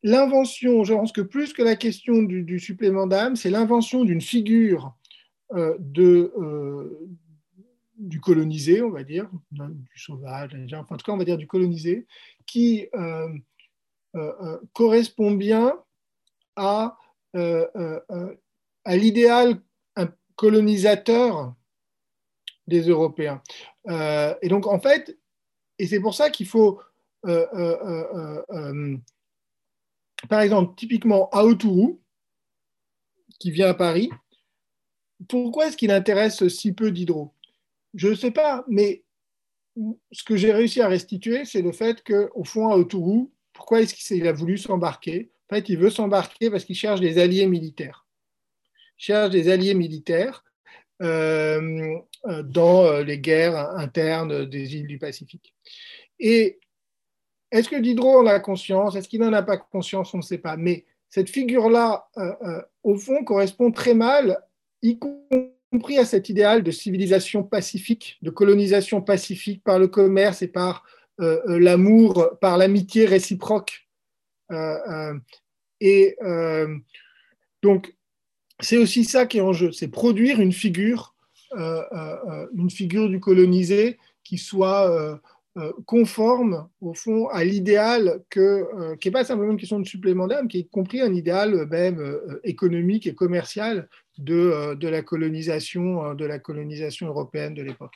l'invention, 0.03 0.83
je 0.85 0.95
pense 0.95 1.13
que 1.13 1.21
plus 1.21 1.53
que 1.53 1.63
la 1.63 1.77
question 1.77 2.23
du, 2.23 2.59
supplément 2.59 3.07
d'âme, 3.07 3.37
c'est 3.37 3.51
l'invention 3.51 4.05
d'une 4.05 4.21
figure 4.21 4.95
euh, 5.53 5.77
de, 5.79 6.33
euh, 6.39 6.99
du 7.97 8.21
colonisé, 8.21 8.83
on 8.83 8.91
va 8.91 9.05
dire, 9.05 9.31
du 9.53 9.99
sauvage, 9.99 10.57
enfin, 10.73 10.95
en 10.95 10.97
tout 10.97 11.05
cas, 11.05 11.13
on 11.13 11.19
va 11.19 11.25
dire 11.25 11.39
du 11.39 11.47
colonisé, 11.47 12.07
qui 12.47 12.89
correspond 14.73 15.33
bien 15.33 15.79
à 16.57 16.97
à 18.85 18.97
l'idéal 18.97 19.63
colonisateur 20.35 21.55
des 22.67 22.89
Européens. 22.89 23.41
et 23.89 24.49
donc, 24.49 24.67
en 24.67 24.81
fait, 24.81 25.17
et 25.79 25.87
c'est 25.87 26.01
pour 26.01 26.15
ça 26.15 26.31
qu'il 26.31 26.47
faut, 26.47 26.81
par 30.29 30.41
exemple, 30.41 30.75
typiquement 30.77 31.29
Aoturu, 31.31 31.99
qui 33.39 33.51
vient 33.51 33.69
à 33.69 33.75
Paris, 33.75 34.11
pourquoi 35.29 35.67
est-ce 35.67 35.77
qu'il 35.77 35.91
intéresse 35.91 36.47
si 36.49 36.73
peu 36.73 36.91
Diderot 36.91 37.35
Je 37.95 38.09
ne 38.09 38.15
sais 38.15 38.31
pas, 38.31 38.65
mais 38.69 39.05
ce 40.11 40.23
que 40.25 40.37
j'ai 40.37 40.53
réussi 40.53 40.81
à 40.81 40.89
restituer, 40.89 41.45
c'est 41.45 41.63
le 41.63 41.73
fait 41.73 42.03
qu'au 42.05 42.45
fond, 42.45 42.69
à 42.69 42.77
Autourou, 42.77 43.33
pourquoi 43.53 43.81
est-ce 43.81 43.95
qu'il 43.95 44.27
a 44.27 44.33
voulu 44.33 44.59
s'embarquer? 44.59 45.31
En 45.49 45.57
fait, 45.57 45.69
il 45.69 45.79
veut 45.79 45.91
s'embarquer 45.91 46.51
parce 46.51 46.65
qu'il 46.65 46.77
cherche 46.77 47.01
des 47.01 47.19
alliés 47.19 47.47
militaires. 47.47 48.07
Il 48.99 49.05
cherche 49.05 49.31
des 49.31 49.51
alliés 49.51 49.75
militaires 49.75 50.45
euh, 51.03 51.99
dans 52.45 52.85
euh, 52.85 53.03
les 53.03 53.19
guerres 53.19 53.57
internes 53.77 54.47
des 54.47 54.77
îles 54.77 54.87
du 54.87 54.99
Pacifique. 54.99 55.55
Et 56.19 56.61
est-ce 57.53 57.69
que 57.69 57.77
Diderot 57.77 58.19
en 58.21 58.27
a 58.27 58.41
conscience? 58.41 58.97
Est-ce 58.97 59.09
qu'il 59.09 59.21
n'en 59.21 59.33
a 59.33 59.43
pas 59.43 59.59
conscience? 59.59 60.13
On 60.15 60.19
ne 60.19 60.23
sait 60.23 60.39
pas. 60.39 60.57
Mais 60.57 60.85
cette 61.09 61.31
figure-là, 61.31 62.09
euh, 62.17 62.61
au 62.83 62.97
fond, 62.97 63.23
correspond 63.23 63.71
très 63.71 63.95
mal, 63.95 64.39
y 64.83 64.99
compris 64.99 65.99
à 65.99 66.05
cet 66.05 66.29
idéal 66.29 66.63
de 66.63 66.71
civilisation 66.71 67.43
pacifique, 67.43 68.19
de 68.23 68.31
colonisation 68.31 69.01
pacifique 69.01 69.63
par 69.63 69.79
le 69.79 69.89
commerce 69.89 70.43
et 70.43 70.49
par 70.49 70.85
euh, 71.21 71.41
euh, 71.47 71.59
l'amour, 71.59 72.31
par 72.41 72.57
l'amitié 72.59 73.05
réciproque. 73.05 73.87
Euh, 74.51 75.15
et 75.81 76.17
donc, 77.63 77.95
c'est 78.61 78.77
aussi 78.77 79.05
ça 79.05 79.27
qui 79.27 79.39
est 79.39 79.43
en 79.43 79.53
jeu, 79.53 79.73
c'est 79.73 79.89
produire 79.89 80.41
une 80.41 80.53
figure, 80.53 81.15
une 81.57 82.71
figure 82.71 83.09
du 83.09 83.19
colonisé 83.19 83.99
qui 84.23 84.39
soit 84.39 85.21
conforme, 85.85 86.69
au 86.81 86.95
fond, 86.95 87.29
à 87.29 87.45
l'idéal 87.45 88.23
que, 88.31 88.95
qui 88.97 89.09
n'est 89.09 89.13
pas 89.13 89.25
simplement 89.25 89.53
une 89.53 89.59
question 89.59 89.79
de 89.79 89.87
supplément 89.87 90.27
d'âme, 90.27 90.49
qui 90.49 90.61
est 90.61 90.71
compris 90.71 91.01
un 91.01 91.13
idéal 91.13 91.67
même 91.69 92.21
économique 92.43 93.07
et 93.07 93.15
commercial 93.15 93.89
euh, 94.29 94.75
de, 94.75 94.89
la 94.89 95.03
colonisation, 95.03 96.05
euh, 96.05 96.15
de 96.15 96.27
la 96.27 96.39
colonisation 96.39 97.07
européenne 97.07 97.55
de 97.55 97.63
l'époque. 97.63 97.95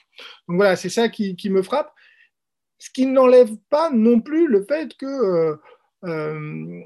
Donc 0.48 0.56
voilà, 0.56 0.74
c'est 0.74 0.88
ça 0.88 1.10
qui, 1.10 1.36
me 1.50 1.62
frappe. 1.62 1.92
Ce 2.78 2.90
qui 2.90 3.06
n'enlève 3.06 3.54
pas 3.68 3.90
non 3.90 4.20
plus 4.20 4.48
le 4.48 4.64
fait 4.64 4.96
que 4.96 5.58
euh, 6.04 6.82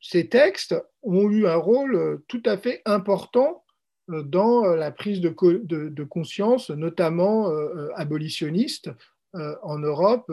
ces 0.00 0.28
textes 0.28 0.74
ont 1.02 1.30
eu 1.30 1.46
un 1.46 1.56
rôle 1.56 2.22
tout 2.28 2.42
à 2.44 2.58
fait 2.58 2.82
important 2.84 3.64
dans 4.08 4.66
la 4.66 4.90
prise 4.90 5.20
de, 5.20 6.04
conscience, 6.04 6.70
notamment 6.70 7.50
abolitionniste, 7.96 8.90
en 9.34 9.78
Europe 9.78 10.30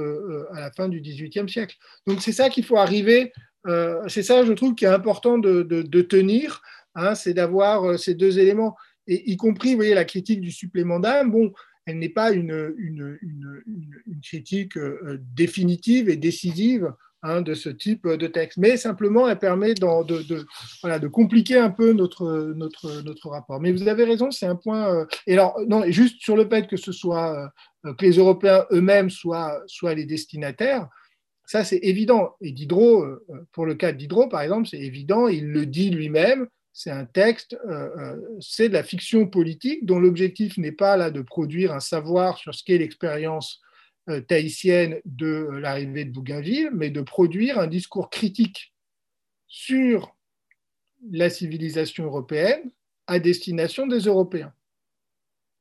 à 0.53 0.59
la 0.59 0.71
fin 0.71 0.89
du 0.89 0.99
XVIIIe 1.01 1.47
siècle. 1.47 1.77
Donc 2.05 2.21
c'est 2.21 2.33
ça 2.33 2.49
qu'il 2.49 2.65
faut 2.65 2.77
arriver 2.77 3.31
euh, 3.67 4.01
c'est 4.07 4.23
ça, 4.23 4.43
je 4.45 4.53
trouve, 4.53 4.75
qui 4.75 4.85
est 4.85 4.89
important 4.89 5.37
de, 5.37 6.01
tenir, 6.01 6.61
hein, 6.95 7.15
c'est 7.15 7.33
d'avoir 7.33 7.83
euh, 7.83 7.97
ces 7.97 8.13
deux 8.13 8.39
éléments, 8.39 8.75
et 9.07 9.31
y 9.31 9.37
compris, 9.37 9.71
vous 9.71 9.77
voyez, 9.77 9.93
la 9.93 10.05
critique 10.05 10.41
du 10.41 10.51
supplément 10.51 10.99
d'âme. 10.99 11.31
Bon, 11.31 11.51
elle 11.85 11.97
n'est 11.97 12.09
pas 12.09 12.31
une, 12.31 12.75
critique 14.23 14.77
euh, 14.77 15.19
définitive 15.35 16.09
et 16.09 16.15
décisive 16.15 16.93
hein, 17.23 17.41
de 17.41 17.53
ce 17.53 17.69
type 17.69 18.07
de 18.07 18.27
texte, 18.27 18.57
mais 18.57 18.77
simplement, 18.77 19.27
elle 19.27 19.39
permet 19.39 19.73
de, 19.73 21.07
compliquer 21.07 21.57
un 21.57 21.69
peu 21.69 21.93
notre, 21.93 23.29
rapport. 23.29 23.59
Mais 23.59 23.71
vous 23.71 23.87
avez 23.87 24.03
raison, 24.03 24.31
c'est 24.31 24.47
un 24.47 24.55
point. 24.55 25.05
et 25.27 25.33
alors, 25.33 25.59
non, 25.67 25.83
juste 25.87 26.21
sur 26.21 26.35
le 26.35 26.47
fait 26.47 26.67
que 26.67 26.77
ce 26.77 26.91
soit 26.91 27.51
que 27.83 28.05
les 28.05 28.17
Européens 28.17 28.65
eux-mêmes 28.71 29.09
soient 29.09 29.63
les 29.95 30.05
destinataires. 30.05 30.87
Ça, 31.49 31.63
c'est 31.63 31.79
évident. 31.81 32.35
Et 32.41 32.51
Diderot, 32.51 33.01
euh, 33.01 33.25
pour 33.53 33.65
le 33.65 33.73
cas 33.73 33.91
de 33.91 33.97
Diderot, 33.97 34.29
par 34.29 34.41
exemple, 34.41 34.67
c'est 34.67 34.77
évident, 34.77 35.27
il 35.27 35.47
le 35.47 35.65
dit 35.65 35.89
lui-même, 35.89 36.47
c'est 36.73 36.91
un 36.91 37.05
texte, 37.05 37.57
euh, 37.67 37.89
euh, 37.97 38.15
c'est 38.39 38.69
de 38.69 38.73
la 38.73 38.83
fiction 38.83 39.25
politique 39.25 39.83
dont 39.83 39.99
l'objectif 39.99 40.59
n'est 40.59 40.71
pas 40.71 40.95
là 40.95 41.09
de 41.09 41.23
produire 41.23 41.73
un 41.73 41.79
savoir 41.79 42.37
sur 42.37 42.53
ce 42.53 42.63
qu'est 42.63 42.77
l'expérience 42.77 43.61
tahitienne 44.27 44.99
de 45.05 45.49
l'arrivée 45.61 46.05
de 46.05 46.11
Bougainville, 46.11 46.69
mais 46.73 46.89
de 46.89 47.01
produire 47.01 47.59
un 47.59 47.67
discours 47.67 48.09
critique 48.09 48.73
sur 49.47 50.15
la 51.11 51.29
civilisation 51.29 52.05
européenne 52.05 52.71
à 53.07 53.19
destination 53.19 53.87
des 53.87 54.01
Européens. 54.01 54.53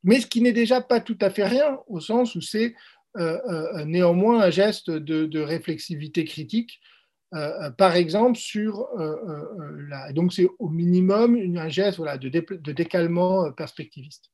Mais 0.04 0.20
ce 0.20 0.26
qui 0.26 0.40
n'est 0.40 0.52
déjà 0.52 0.80
pas 0.80 1.00
tout 1.00 1.18
à 1.20 1.30
fait 1.30 1.46
rien, 1.46 1.78
au 1.86 2.00
sens 2.00 2.34
où 2.34 2.40
c'est 2.40 2.74
euh, 3.16 3.38
euh, 3.48 3.84
néanmoins 3.84 4.40
un 4.42 4.50
geste 4.50 4.90
de, 4.90 5.40
réflexivité 5.40 6.24
critique, 6.24 6.80
euh, 7.34 7.70
par 7.70 7.96
exemple 7.96 8.38
sur 8.38 8.88
la, 8.96 10.12
donc 10.12 10.32
c'est 10.32 10.48
au 10.58 10.68
minimum 10.68 11.36
un 11.56 11.68
geste 11.68 11.96
voilà, 11.96 12.16
de, 12.16 12.28
de 12.28 12.72
décalement 12.72 13.50
perspectiviste. 13.52 14.30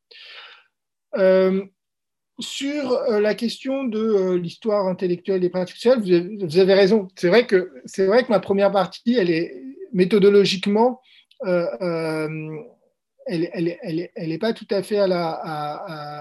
Sur 2.40 3.00
la 3.08 3.34
question 3.34 3.84
de 3.84 4.34
l'histoire 4.34 4.86
intellectuelle 4.88 5.48
pratiques 5.50 5.76
sociales, 5.76 6.00
vous 6.00 6.58
avez, 6.58 6.74
raison. 6.74 7.08
C'est 7.16 7.28
vrai 7.28 7.46
que 7.46 7.70
c'est 7.84 8.06
vrai 8.06 8.24
que 8.24 8.30
ma 8.30 8.40
première 8.40 8.72
partie, 8.72 9.14
elle 9.14 9.30
est 9.30 9.62
méthodologiquement 9.92 11.00
elle 13.26 14.28
n'est 14.28 14.38
pas 14.38 14.52
tout 14.52 14.66
à 14.70 14.82
fait 14.82 15.00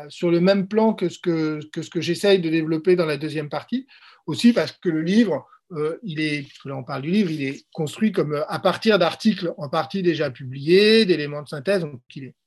sur 0.10 0.32
le 0.32 0.40
même 0.40 0.68
plan 0.68 0.94
que 0.94 1.10
ce 1.10 1.20
que, 1.20 1.60
ce 1.76 1.90
que 1.90 2.02
j'essaye 2.02 2.40
de 2.40 2.50
développer 2.50 2.96
dans 2.96 3.06
la 3.06 3.18
deuxième 3.18 3.50
partie, 3.50 3.88
aussi 4.26 4.54
parce 4.54 4.72
que 4.74 4.90
le 4.90 5.02
livre, 5.02 5.46
euh, 5.72 5.98
il 6.04 6.20
est, 6.20 6.48
là 6.66 6.76
on 6.78 6.84
parle 6.84 7.02
du 7.02 7.12
livre, 7.12 7.32
il 7.32 7.44
est 7.44 7.66
construit 7.72 8.12
comme 8.12 8.34
euh, 8.34 8.46
à 8.48 8.60
partir 8.60 9.00
d'articles 9.00 9.54
en 9.58 9.70
partie 9.70 10.04
déjà 10.04 10.30
publiés, 10.30 11.06
d'éléments 11.06 11.42
de 11.42 11.48
synthèse, 11.48 11.82
donc 11.82 12.02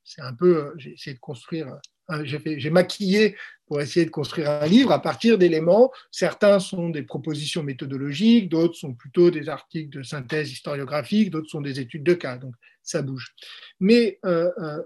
c'est 0.05 0.23
un 0.23 0.35
peu, 0.35 0.57
euh, 0.57 0.75
j'ai 0.77 0.93
essayé 0.93 1.15
de 1.15 1.21
construire 1.21 1.79
j'ai 2.23 2.71
maquillé 2.71 3.37
pour 3.67 3.81
essayer 3.81 4.07
de 4.07 4.11
construire 4.11 4.51
un 4.51 4.67
livre 4.67 4.93
à 4.93 5.03
partir 5.03 5.39
d'éléments. 5.39 5.93
Certains 6.11 6.61
sont 6.61 6.89
des 6.89 7.03
propositions 7.03 7.63
méthodologiques, 7.63 8.49
d'autres 8.49 8.77
sont 8.77 8.95
plutôt 8.95 9.31
des 9.31 9.49
articles 9.49 9.97
de 9.97 10.03
synthèse 10.03 10.53
historiographique, 10.53 11.31
d'autres 11.31 11.51
sont 11.51 11.61
des 11.61 11.81
études 11.81 12.05
de 12.05 12.15
cas. 12.15 12.39
Donc 12.39 12.55
ça 12.83 13.03
bouge. 13.03 13.35
Mais 13.81 14.19
euh, 14.25 14.51
euh, 14.59 14.83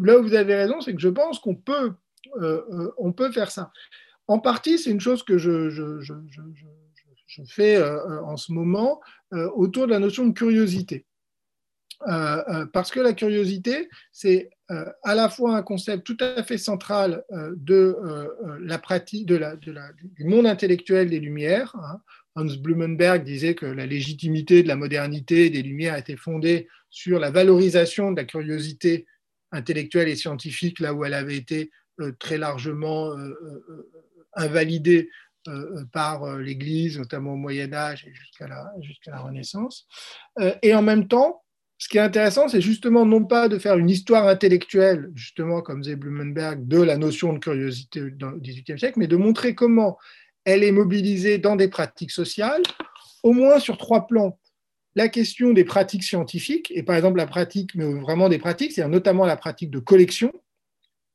là 0.00 0.18
où 0.18 0.22
vous 0.22 0.34
avez 0.34 0.56
raison, 0.56 0.80
c'est 0.80 0.94
que 0.94 1.00
je 1.00 1.08
pense 1.08 1.38
qu'on 1.38 1.54
peut, 1.54 1.94
euh, 2.40 2.92
on 2.98 3.12
peut 3.12 3.30
faire 3.30 3.50
ça. 3.50 3.70
En 4.26 4.40
partie, 4.40 4.78
c'est 4.78 4.90
une 4.90 5.00
chose 5.00 5.22
que 5.22 5.38
je, 5.38 6.00
fais 7.46 7.80
en 7.80 8.36
ce 8.36 8.52
moment 8.52 9.00
autour 9.32 9.86
de 9.86 9.92
la 9.92 10.00
notion 10.00 10.26
de 10.26 10.32
curiosité. 10.32 11.06
parce 12.00 12.90
que 12.90 13.00
la 13.00 13.14
curiosité, 13.14 13.88
c'est 14.12 14.50
à 15.02 15.14
la 15.14 15.28
fois 15.30 15.56
un 15.56 15.62
concept 15.62 16.04
tout 16.04 16.16
à 16.20 16.42
fait 16.42 16.58
central 16.58 17.24
euh, 17.32 17.54
de 17.56 17.96
euh, 18.04 18.58
la 18.60 18.78
pratique 18.78 19.24
de 19.24 19.36
la, 19.36 19.56
du 19.56 20.24
monde 20.24 20.46
intellectuel 20.46 21.08
des 21.08 21.20
Lumières. 21.20 21.74
Hein. 21.76 22.00
Hans 22.34 22.54
Blumenberg 22.60 23.24
disait 23.24 23.54
que 23.54 23.66
la 23.66 23.86
légitimité 23.86 24.62
de 24.62 24.68
la 24.68 24.76
modernité 24.76 25.48
des 25.48 25.62
Lumières 25.62 25.96
était 25.96 26.16
fondée 26.16 26.68
sur 26.90 27.18
la 27.18 27.30
valorisation 27.30 28.12
de 28.12 28.16
la 28.16 28.24
curiosité 28.24 29.06
intellectuelle 29.52 30.08
et 30.08 30.16
scientifique, 30.16 30.78
là 30.80 30.92
où 30.92 31.04
elle 31.04 31.14
avait 31.14 31.36
été 31.36 31.70
très 32.20 32.38
largement 32.38 33.16
invalidée 34.34 35.10
par 35.90 36.38
l'Église, 36.38 36.98
notamment 36.98 37.32
au 37.32 37.36
Moyen 37.36 37.72
Âge 37.72 38.06
et 38.06 38.14
jusqu'à 38.14 38.46
la 38.46 39.18
Renaissance. 39.18 39.88
Et 40.62 40.74
en 40.74 40.82
même 40.82 41.08
temps, 41.08 41.42
ce 41.78 41.88
qui 41.88 41.96
est 41.96 42.00
intéressant, 42.00 42.48
c'est 42.48 42.60
justement 42.60 43.06
non 43.06 43.24
pas 43.24 43.48
de 43.48 43.56
faire 43.56 43.78
une 43.78 43.88
histoire 43.88 44.26
intellectuelle, 44.26 45.12
justement 45.14 45.62
comme 45.62 45.84
Zé 45.84 45.94
Blumenberg, 45.94 46.66
de 46.66 46.82
la 46.82 46.96
notion 46.96 47.32
de 47.32 47.38
curiosité 47.38 48.10
dans 48.10 48.30
le 48.30 48.40
XVIIIe 48.40 48.78
siècle, 48.78 48.98
mais 48.98 49.06
de 49.06 49.16
montrer 49.16 49.54
comment 49.54 49.96
elle 50.44 50.64
est 50.64 50.72
mobilisée 50.72 51.38
dans 51.38 51.54
des 51.54 51.68
pratiques 51.68 52.10
sociales, 52.10 52.62
au 53.22 53.32
moins 53.32 53.60
sur 53.60 53.78
trois 53.78 54.08
plans. 54.08 54.40
La 54.96 55.08
question 55.08 55.52
des 55.52 55.64
pratiques 55.64 56.02
scientifiques, 56.02 56.72
et 56.74 56.82
par 56.82 56.96
exemple 56.96 57.18
la 57.18 57.26
pratique, 57.26 57.76
mais 57.76 57.84
vraiment 58.00 58.28
des 58.28 58.38
pratiques, 58.38 58.72
c'est-à-dire 58.72 58.90
notamment 58.90 59.24
la 59.24 59.36
pratique 59.36 59.70
de 59.70 59.78
collection, 59.78 60.32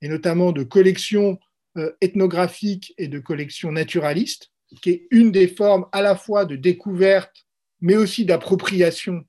et 0.02 0.07
notamment 0.07 0.53
de 0.53 0.64
collection 0.64 1.40
euh, 1.77 1.91
ethnographique 1.99 2.94
et 2.98 3.10
de 3.10 3.19
collection 3.19 3.73
naturaliste, 3.73 4.52
qui 4.81 4.91
est 4.91 5.07
une 5.11 5.34
des 5.34 5.49
formes 5.49 5.88
à 5.91 6.02
la 6.02 6.15
fois 6.15 6.45
de 6.45 6.56
découverte, 6.56 7.45
mais 7.81 7.98
aussi 7.98 8.23
d'appropriation 8.23 9.26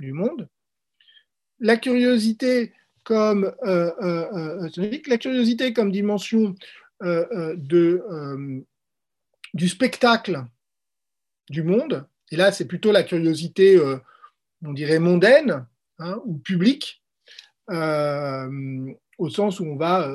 du 0.00 0.12
monde. 0.12 0.48
La 1.58 1.76
curiosité 1.76 2.72
comme, 3.06 3.44
euh, 3.62 3.92
euh, 4.02 4.66
euh, 4.66 5.00
la 5.06 5.16
curiosité 5.16 5.72
comme 5.72 5.92
dimension 5.92 6.54
de, 7.00 8.02
du 9.54 9.68
spectacle 9.68 10.44
du 11.50 11.62
monde, 11.62 12.06
et 12.32 12.36
là 12.36 12.50
c'est 12.52 12.64
plutôt 12.64 12.90
la 12.90 13.04
curiosité 13.04 13.78
on 14.64 14.72
dirait, 14.72 14.98
mondaine 14.98 15.66
hein, 15.98 16.20
ou 16.24 16.38
publique, 16.38 17.04
au 17.68 19.28
sens 19.28 19.60
où 19.60 19.66
on 19.66 19.76
va 19.76 20.10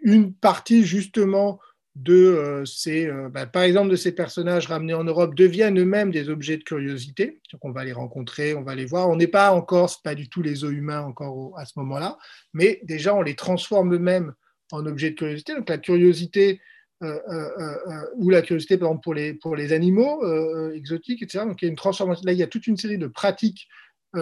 une 0.00 0.32
partie 0.32 0.84
justement 0.84 1.60
de 1.94 2.62
ces, 2.64 3.10
bah, 3.30 3.46
par 3.46 3.62
exemple, 3.62 3.90
de 3.90 3.96
ces 3.96 4.12
personnages 4.12 4.66
ramenés 4.66 4.94
en 4.94 5.04
Europe 5.04 5.34
deviennent 5.34 5.78
eux-mêmes 5.78 6.10
des 6.10 6.30
objets 6.30 6.56
de 6.56 6.62
curiosité. 6.62 7.40
On 7.60 7.70
va 7.70 7.84
les 7.84 7.92
rencontrer, 7.92 8.54
on 8.54 8.62
va 8.62 8.74
les 8.74 8.86
voir. 8.86 9.10
On 9.10 9.16
n'est 9.16 9.26
pas 9.26 9.52
encore, 9.52 9.90
c'est 9.90 10.02
pas 10.02 10.14
du 10.14 10.28
tout 10.28 10.40
les 10.40 10.64
os 10.64 10.72
humains 10.72 11.02
encore 11.02 11.52
à 11.58 11.66
ce 11.66 11.78
moment-là, 11.80 12.16
mais 12.54 12.80
déjà 12.84 13.14
on 13.14 13.20
les 13.22 13.36
transforme 13.36 13.94
eux-mêmes 13.94 14.32
en 14.72 14.86
objets 14.86 15.10
de 15.10 15.16
curiosité. 15.16 15.54
Donc 15.54 15.68
la 15.68 15.78
curiosité 15.78 16.60
euh, 17.02 17.18
euh, 17.28 17.50
euh, 17.88 18.06
ou 18.14 18.30
la 18.30 18.42
curiosité, 18.42 18.78
par 18.78 18.88
exemple, 18.88 19.02
pour 19.02 19.14
les, 19.14 19.34
pour 19.34 19.56
les 19.56 19.72
animaux 19.72 20.24
exotiques, 20.72 21.22
etc. 21.22 21.44
Donc 21.44 21.60
il 21.60 21.64
y 21.64 21.68
a 21.68 21.70
une 21.70 21.76
transformation. 21.76 22.22
Là, 22.24 22.32
il 22.32 22.38
y 22.38 22.42
a 22.42 22.46
toute 22.48 22.66
une 22.66 22.76
série 22.76 22.98
de 22.98 23.06
pratiques 23.06 23.68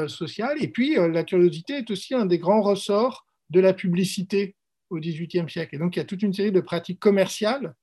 sociales. 0.06 0.56
Et 0.62 0.68
puis 0.68 0.94
la 0.94 1.24
curiosité 1.24 1.78
est 1.78 1.90
aussi 1.90 2.14
un 2.14 2.24
des 2.24 2.38
grands 2.38 2.62
ressorts 2.62 3.26
de 3.50 3.58
la 3.58 3.74
publicité 3.74 4.54
au 4.90 4.98
XVIIIe 4.98 5.48
siècle. 5.48 5.76
Et 5.76 5.78
donc, 5.78 5.96
il 5.96 6.00
y 6.00 6.02
a 6.02 6.04
toute 6.04 6.22
une 6.22 6.34
série 6.34 6.52
de 6.52 6.60
pratiques 6.60 7.00
commerciales, 7.00 7.74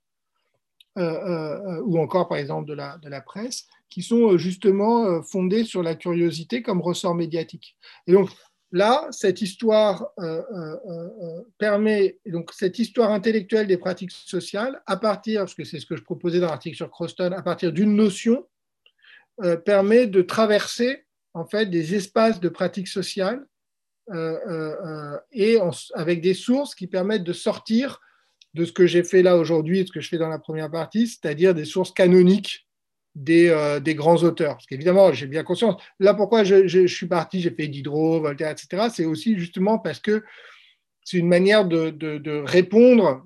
ou 0.96 2.00
encore, 2.00 2.28
par 2.28 2.40
exemple, 2.40 2.68
de 2.68 2.74
la, 2.74 2.98
de 2.98 3.08
la 3.08 3.22
presse, 3.22 3.68
qui 3.88 4.02
sont 4.02 4.36
justement 4.38 5.22
fondées 5.22 5.64
sur 5.64 5.84
la 5.84 5.94
curiosité 5.94 6.64
comme 6.64 6.82
ressort 6.82 7.14
médiatique. 7.14 7.78
Et 8.08 8.14
donc, 8.14 8.32
là, 8.72 9.08
cette 9.12 9.42
histoire 9.42 10.10
euh, 10.20 10.42
euh, 10.54 10.78
euh, 10.90 11.42
permet, 11.58 12.20
donc 12.26 12.52
cette 12.54 12.80
histoire 12.80 13.12
intellectuelle 13.12 13.68
des 13.68 13.78
pratiques 13.78 14.12
sociales, 14.12 14.82
à 14.86 14.98
partir, 14.98 15.42
parce 15.42 15.56
que 15.56 15.64
c'est 15.64 15.80
ce 15.80 15.86
que 15.86 15.96
je 15.96 16.04
proposais 16.04 16.40
dans 16.40 16.48
l'article 16.48 16.76
sur 16.76 16.90
Croston, 16.90 17.34
à 17.34 17.42
partir 17.42 17.72
d'une 17.72 17.96
notion, 17.96 18.48
permet 19.66 20.08
de 20.08 20.24
traverser 20.24 21.06
en 21.36 21.46
fait 21.46 21.68
des 21.68 21.94
espaces 21.94 22.40
de 22.40 22.50
pratiques 22.50 22.88
sociales 22.88 23.46
et 24.14 25.58
avec 25.94 26.22
des 26.22 26.34
sources 26.34 26.76
qui 26.76 26.88
permettent 26.88 27.24
de 27.24 27.34
sortir 27.34 28.00
de 28.54 28.66
ce 28.66 28.72
que 28.72 28.88
j'ai 28.88 29.04
fait 29.04 29.22
là 29.22 29.38
aujourd'hui 29.38 29.80
et 29.80 29.86
ce 29.86 29.92
que 29.92 30.00
je 30.00 30.10
fais 30.10 30.18
dans 30.18 30.30
la 30.30 30.40
première 30.40 30.72
partie, 30.72 31.08
c'est-à-dire 31.08 31.54
des 31.54 31.66
sources 31.66 31.92
canoniques 31.92 32.68
euh, 33.30 33.80
des, 33.80 33.96
grands 33.96 34.18
auteurs. 34.18 34.54
Parce 34.56 34.68
qu'évidemment, 34.68 35.12
j'ai 35.12 35.26
bien 35.26 35.44
conscience. 35.44 35.82
Là, 36.00 36.14
pourquoi 36.14 36.44
je, 36.44 36.86
suis 36.88 37.08
parti, 37.08 37.42
j'ai 37.42 37.50
fait 37.50 37.68
Diderot, 37.68 38.22
Voltaire, 38.22 38.52
etc. 38.52 38.90
C'est 38.94 39.06
aussi 39.06 39.38
justement 39.40 39.80
parce 39.80 40.00
que 40.00 40.24
c'est 41.04 41.18
une 41.18 41.28
manière 41.28 41.66
de, 41.66 42.44
répondre 42.46 43.26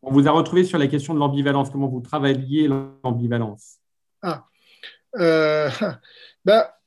On 0.00 0.12
vous 0.12 0.28
a 0.28 0.30
retrouvé 0.30 0.62
sur 0.62 0.78
la 0.78 0.86
question 0.86 1.12
de 1.12 1.18
l'ambivalence. 1.18 1.70
Comment 1.70 1.88
vous 1.88 2.00
travailliez 2.00 2.68
l'ambivalence? 2.68 3.78
Ah, 4.22 4.46
euh, 5.16 5.70
bah, 6.44 6.78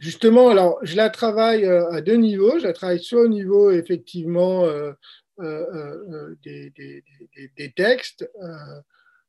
justement, 0.00 0.48
alors 0.48 0.78
je 0.80 0.96
la 0.96 1.10
travaille 1.10 1.66
à 1.66 2.00
deux 2.00 2.16
niveaux. 2.16 2.58
Je 2.58 2.64
la 2.64 2.72
travaille 2.72 3.02
sur 3.02 3.20
le 3.20 3.28
niveau 3.28 3.70
effectivement 3.70 4.64
euh, 4.64 4.94
des, 6.42 7.02
textes, 7.74 8.28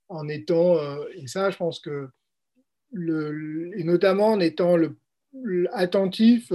en 0.09 0.27
étant, 0.27 0.77
et 1.15 1.27
ça, 1.27 1.49
je 1.49 1.57
pense 1.57 1.79
que, 1.79 2.07
et 2.93 3.83
notamment 3.83 4.27
en 4.27 4.39
étant 4.39 4.77
attentif 5.73 6.51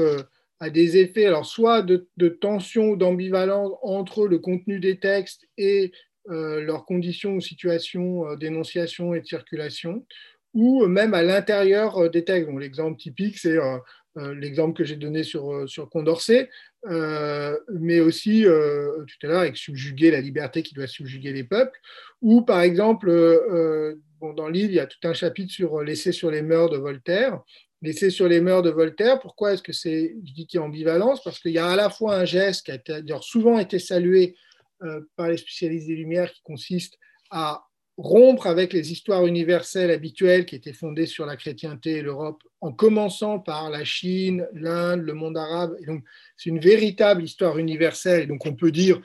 à 0.63 0.71
des 0.71 0.97
effets, 0.97 1.27
alors 1.27 1.45
soit 1.45 1.83
de, 1.83 2.29
tension 2.29 2.91
ou 2.91 2.97
d'ambivalence 2.97 3.73
entre 3.83 4.29
le 4.29 4.39
contenu 4.39 4.79
des 4.79 4.97
textes 4.97 5.49
et 5.59 5.91
euh, 6.31 6.61
leurs 6.61 6.85
conditions 6.85 7.35
ou 7.35 7.41
situations 7.41 8.29
euh, 8.29 8.37
d'énonciation 8.37 9.13
et 9.13 9.21
de 9.21 9.27
circulation, 9.27 10.07
ou 10.55 10.87
même 10.87 11.15
à 11.15 11.23
l'intérieur 11.25 11.99
euh, 11.99 12.09
des 12.09 12.25
textes. 12.25 12.49
L'exemple 12.61 12.97
typique, 12.97 13.39
c'est 13.39 13.59
l'exemple 14.17 14.77
que 14.77 14.85
j'ai 14.85 14.97
donné 14.97 15.23
sur, 15.23 15.69
sur 15.69 15.89
Condorcet, 15.89 16.51
mais 16.89 18.01
aussi 18.01 18.45
tout 18.45 19.27
à 19.27 19.31
l'heure 19.31 19.41
avec 19.41 19.57
subjuguer 19.57 20.11
la 20.11 20.21
liberté 20.21 20.63
qui 20.63 20.75
doit 20.75 20.87
subjuguer 20.87 21.33
les 21.33 21.45
peuples, 21.45 21.79
ou 22.21 22.43
par 22.43 22.61
exemple, 22.61 23.11
bon, 24.21 24.35
dans 24.35 24.47
le 24.47 24.53
livre, 24.53 24.71
il 24.71 24.77
y 24.77 24.81
a 24.81 24.87
tout 24.87 24.99
un 25.05 25.15
chapitre 25.15 25.53
sur 25.53 25.83
l'essai 25.83 26.13
sur 26.13 26.31
les 26.31 26.43
mœurs 26.43 26.71
de 26.71 26.77
Voltaire, 26.77 27.41
L'essai 27.83 28.11
sur 28.11 28.29
les 28.29 28.41
mœurs 28.41 28.63
de 28.63 28.71
Voltaire, 28.71 29.19
pourquoi 29.19 29.53
est-ce 29.53 29.63
que 29.63 29.73
c'est, 29.73 30.15
je 30.25 30.33
dis 30.33 30.47
qu'il 30.47 30.59
y 30.59 30.63
a 30.63 30.65
ambivalence? 30.65 31.21
Parce 31.25 31.41
qu'il 31.41 31.51
y 31.51 31.59
a 31.59 31.67
à 31.67 31.75
la 31.75 31.91
fois 31.91 32.15
un 32.15 32.25
geste 32.25 32.65
qui 32.65 32.71
a 32.71 33.21
souvent 33.21 33.59
été 33.59 33.81
salué 33.81 34.37
euh, 34.83 35.01
par 35.17 35.29
les 35.29 35.37
spécialistes 35.37 35.89
des 35.89 35.97
Lumières 35.97 36.33
qui 36.33 36.43
consiste 36.43 36.97
à 37.31 37.65
rompre 37.97 38.47
avec 38.47 38.73
les 38.73 38.93
histoires 38.93 39.27
universelles 39.27 39.91
habituelles 39.91 40.47
qui 40.47 40.57
étaient 40.57 40.73
fondées 40.73 41.07
sur 41.07 41.27
la 41.27 41.37
chrétienté 41.37 41.99
et 41.99 42.03
l'Europe, 42.03 42.43
en 42.61 42.73
commençant 42.73 43.39
par 43.39 43.71
la 43.71 43.85
Chine, 43.85 44.49
l'Inde, 44.55 45.03
le 45.03 45.15
monde 45.15 45.37
arabe. 45.37 45.77
C'est 46.37 46.51
une 46.51 46.61
véritable 46.61 47.23
histoire 47.23 47.59
universelle. 47.59 48.23
Et 48.23 48.27
donc, 48.27 48.47
on 48.47 48.55
peut 48.55 48.71
dire, 48.73 49.01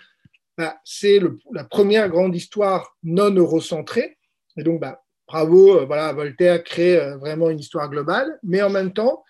bah, 0.57 0.79
c'est 0.83 1.19
la 1.51 1.63
première 1.63 2.09
grande 2.09 2.35
histoire 2.35 2.97
non 3.03 3.31
eurocentrée. 3.31 4.17
Et 4.57 4.63
donc, 4.63 4.79
bah, 4.79 5.03
bravo, 5.27 5.79
euh, 5.79 5.85
voilà, 5.85 6.13
Voltaire 6.13 6.63
crée 6.63 6.97
euh, 6.97 7.17
vraiment 7.17 7.49
une 7.49 7.59
histoire 7.59 7.89
globale, 7.89 8.39
mais 8.43 8.61
en 8.61 8.69
même 8.69 8.93
temps, 8.93 9.23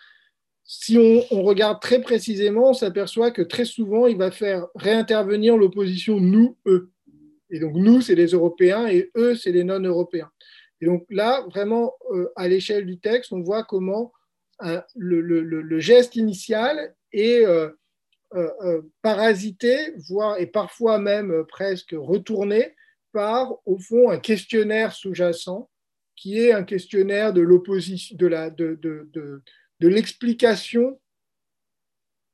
si 0.63 0.97
on, 0.97 1.43
regarde 1.43 1.81
très 1.81 2.01
précisément, 2.01 2.71
on 2.71 2.73
s'aperçoit 2.73 3.31
que 3.31 3.41
très 3.41 3.63
souvent, 3.63 4.05
il 4.05 4.17
va 4.17 4.31
faire 4.31 4.67
réintervenir 4.75 5.55
l'opposition 5.55 6.19
nous-eux. 6.19 6.91
Et 7.49 7.60
donc, 7.60 7.74
nous, 7.76 8.02
c'est 8.02 8.15
les 8.15 8.28
Européens 8.28 8.88
et 8.88 9.11
eux, 9.15 9.36
c'est 9.36 9.52
les 9.52 9.64
non-Européens. 9.64 10.30
Et 10.82 10.86
donc 10.86 11.06
là, 11.10 11.45
vraiment, 11.49 11.94
euh, 12.11 12.32
à 12.36 12.48
l'échelle 12.48 12.86
du 12.86 12.99
texte, 12.99 13.32
on 13.32 13.41
voit 13.41 13.64
comment 13.64 14.11
le, 14.95 15.80
geste 15.80 16.15
initial 16.15 16.95
est 17.11 17.45
parasité, 19.02 19.94
voire 20.10 20.40
et 20.40 20.48
parfois 20.48 20.99
même 20.99 21.45
presque 21.48 21.95
retourné 21.98 22.76
par, 23.14 23.57
au 23.65 23.78
fond, 23.78 24.10
un 24.10 24.19
questionnaire 24.19 24.94
sous-jacent 24.94 25.69
qui 26.15 26.40
est 26.40 26.52
un 26.52 26.64
questionnaire 26.64 27.32
de 27.32 27.41
l'opposition, 27.41 28.15
de, 28.18 28.28
la, 28.28 28.49
de, 28.49 28.78
de, 28.82 29.07
de 29.80 29.88
l'explication 29.88 30.99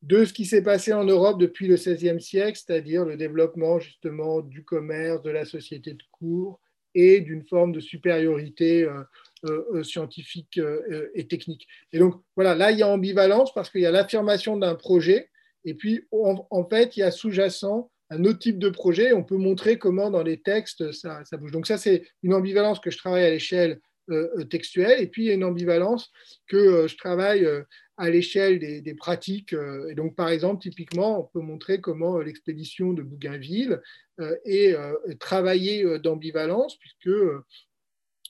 de 0.04 0.26
ce 0.26 0.34
qui 0.34 0.46
s'est 0.46 0.64
passé 0.64 0.92
en 0.92 1.06
Europe 1.06 1.40
depuis 1.40 1.68
le 1.68 1.76
XVIe 1.76 2.22
siècle, 2.22 2.60
c'est-à-dire 2.60 3.06
le 3.06 3.16
développement 3.16 3.80
justement 3.80 4.42
du 4.42 4.64
commerce, 4.64 5.22
de 5.22 5.32
la 5.32 5.46
société 5.46 5.94
de 5.94 6.04
cours 6.12 6.60
et 6.94 7.22
d'une 7.22 7.44
forme 7.44 7.72
de 7.72 7.80
supériorité 7.80 8.84
euh, 8.84 9.02
euh, 9.46 9.66
euh, 9.74 9.84
scientifique 9.84 10.60
et 11.16 11.28
technique. 11.28 11.68
Et 11.94 12.00
donc 12.00 12.22
voilà, 12.36 12.54
là 12.54 12.72
il 12.72 12.80
y 12.80 12.84
a 12.84 12.88
ambivalence 12.88 13.54
parce 13.54 13.70
qu'il 13.70 13.82
y 13.82 13.86
a 13.86 13.92
l'affirmation 13.92 14.58
d'un 14.58 14.76
projet 14.76 15.30
et 15.64 15.74
puis 15.74 16.06
en, 16.12 16.68
fait 16.70 16.98
il 16.98 17.00
y 17.00 17.04
a 17.04 17.12
sous-jacent 17.12 17.90
un 18.10 18.26
autre 18.26 18.40
type 18.40 18.60
de 18.60 18.70
projet. 18.70 19.14
On 19.14 19.24
peut 19.24 19.38
montrer 19.38 19.78
comment 19.78 20.12
dans 20.12 20.22
les 20.22 20.42
textes 20.42 20.92
ça, 20.92 21.24
bouge. 21.40 21.52
Donc 21.52 21.66
ça, 21.66 21.78
c'est 21.78 22.04
une 22.24 22.34
ambivalence 22.34 22.82
que 22.82 22.92
je 22.92 22.98
travaille 22.98 23.24
à 23.24 23.30
l'échelle 23.30 23.80
textuelle. 24.50 25.02
Et 25.02 25.08
puis, 25.08 25.24
il 25.24 25.28
y 25.28 25.32
a 25.32 25.34
une 25.34 25.46
ambivalence 25.46 26.12
que 26.48 26.88
je 26.88 26.98
travaille 26.98 27.48
à 27.98 28.10
l'échelle 28.10 28.60
des, 28.60 28.96
pratiques. 28.96 29.54
Et 29.90 29.96
donc, 29.96 30.16
par 30.16 30.30
exemple, 30.30 30.62
typiquement, 30.62 31.20
on 31.20 31.24
peut 31.24 31.46
montrer 31.46 31.80
comment 31.80 32.20
l'expédition 32.20 32.94
de 32.94 33.04
Bougainville 33.04 33.82
est 34.46 34.76
travaillée 35.20 36.00
d'ambivalence, 36.00 36.78
puisque 36.78 37.10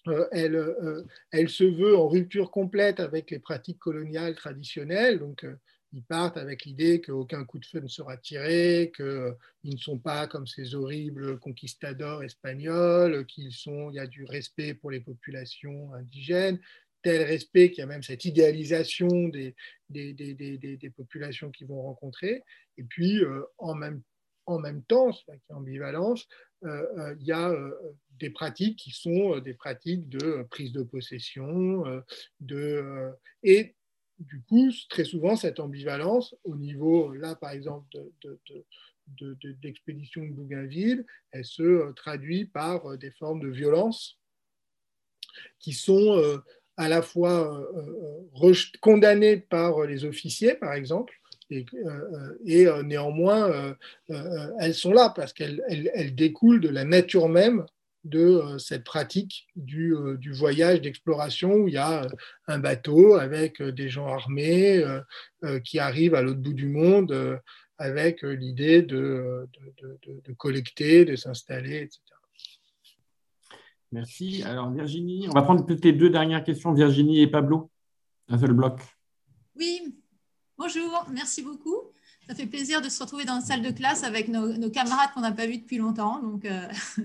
euh, 0.07 0.27
elle, 0.31 0.55
euh, 0.55 1.03
elle, 1.31 1.49
se 1.49 1.63
veut 1.63 1.95
en 1.95 2.09
rupture 2.09 2.51
complète 2.51 2.99
avec 2.99 3.31
les 3.31 3.39
pratiques 3.39 3.79
coloniales 3.79 4.35
traditionnelles. 4.35 5.19
Donc, 5.19 5.45
euh, 5.45 5.55
ils 5.93 6.03
partent 6.03 6.37
avec 6.37 6.65
l'idée 6.65 7.01
qu'aucun 7.01 7.45
coup 7.45 7.59
de 7.59 7.65
feu 7.65 7.79
ne 7.79 7.87
sera 7.87 8.17
tiré, 8.17 8.91
qu'ils 8.95 9.35
ne 9.63 9.77
sont 9.77 9.99
pas 9.99 10.27
comme 10.27 10.47
ces 10.47 10.73
horribles 10.75 11.39
conquistadors 11.39 12.23
espagnols, 12.23 13.25
qu'il 13.27 13.49
y 13.91 13.99
a 13.99 14.07
du 14.07 14.25
respect 14.25 14.73
pour 14.73 14.89
les 14.89 14.99
populations 14.99 15.93
indigènes, 15.93 16.59
tel 17.03 17.21
respect 17.23 17.69
qu'il 17.69 17.79
y 17.79 17.83
a 17.83 17.87
même 17.87 18.03
cette 18.03 18.25
idéalisation 18.25 19.27
des, 19.29 19.55
des, 19.89 20.13
des, 20.13 20.33
des 20.57 20.89
populations 20.89 21.51
qu'ils 21.51 21.67
vont 21.67 21.81
rencontrer. 21.81 22.43
Et 22.77 22.83
puis, 22.83 23.21
en 23.57 23.75
même 23.75 24.01
en 24.45 24.59
même 24.59 24.83
temps, 24.83 25.11
c'est 25.13 25.41
ambivalence, 25.49 26.27
euh, 26.63 26.85
euh, 26.97 27.15
il 27.19 27.25
y 27.25 27.31
a 27.31 27.49
euh, 27.49 27.71
des 28.19 28.29
pratiques 28.29 28.79
qui 28.79 28.91
sont 28.91 29.39
des 29.39 29.53
pratiques 29.53 30.07
de 30.09 30.45
prise 30.49 30.71
de 30.71 30.83
possession, 30.83 31.83
de, 32.39 33.11
et 33.41 33.75
du 34.19 34.41
coup, 34.43 34.71
très 34.89 35.03
souvent, 35.03 35.35
cette 35.35 35.59
ambivalence, 35.59 36.35
au 36.43 36.55
niveau, 36.55 37.11
là, 37.13 37.35
par 37.35 37.51
exemple, 37.51 37.87
d'expédition 39.61 40.21
de, 40.21 40.27
de, 40.27 40.31
de, 40.31 40.35
Bougainville, 40.35 41.05
elle 41.31 41.45
se 41.45 41.91
traduit 41.93 42.45
par 42.45 42.97
des 42.97 43.11
formes 43.11 43.41
de 43.41 43.49
violence 43.49 44.19
qui 45.59 45.73
sont 45.73 46.39
à 46.77 46.89
la 46.89 47.01
fois 47.01 47.69
condamnées 48.81 49.37
par 49.37 49.81
les 49.83 50.05
officiers, 50.05 50.55
par 50.55 50.73
exemple, 50.73 51.13
et, 51.49 51.65
euh, 51.85 52.37
euh, 52.47 52.83
néanmoins, 52.83 53.75
euh, 54.09 54.51
elles 54.59 54.73
sont 54.73 54.93
là 54.93 55.11
parce 55.15 55.33
qu'elles 55.33 55.61
elles, 55.93 56.15
découlent 56.15 56.61
de 56.61 56.69
la 56.69 56.83
nature 56.83 57.29
même 57.29 57.65
de 58.03 58.57
cette 58.57 58.83
pratique 58.83 59.47
du, 59.55 59.95
voyage 60.33 60.81
d'exploration 60.81 61.53
où 61.53 61.67
il 61.69 61.75
y 61.75 61.77
a 61.77 62.05
un 62.47 62.59
bateau 62.59 63.15
avec 63.15 63.61
des 63.61 63.87
gens 63.87 64.07
armés 64.07 64.83
qui 65.63 65.79
arrivent 65.79 66.15
à 66.15 66.21
l'autre 66.21 66.41
bout 66.41 66.53
du 66.53 66.67
monde 66.67 67.39
avec 67.77 68.23
l'idée 68.23 68.81
de, 68.81 69.47
collecter, 70.37 71.05
de 71.05 71.15
s'installer, 71.15 71.77
etc. 71.77 72.01
Merci. 73.93 74.43
Alors 74.43 74.71
Virginie, 74.71 75.27
on 75.29 75.33
va 75.33 75.43
prendre 75.43 75.65
peut-être 75.65 75.85
les 75.85 75.93
deux 75.93 76.09
dernières 76.09 76.43
questions, 76.43 76.73
Virginie 76.73 77.21
et 77.21 77.27
Pablo. 77.27 77.71
Un 78.27 78.37
seul 78.37 78.53
bloc. 78.53 78.81
Oui, 79.55 79.93
Bonjour, 80.65 81.05
merci 81.11 81.41
beaucoup. 81.41 81.75
Ça 82.27 82.35
fait 82.35 82.45
plaisir 82.45 82.79
de 82.79 82.87
se 82.87 83.01
retrouver 83.01 83.25
dans 83.25 83.35
la 83.35 83.41
salle 83.41 83.63
de 83.63 83.71
classe 83.71 84.03
avec 84.03 84.27
nos, 84.27 84.69
camarades 84.69 85.09
qu'on 85.13 85.21
n'a 85.21 85.31
pas 85.31 85.47
vus 85.47 85.57
depuis 85.57 85.77
longtemps. 85.77 86.21
Donc, 86.21 86.45
euh, 86.45 86.67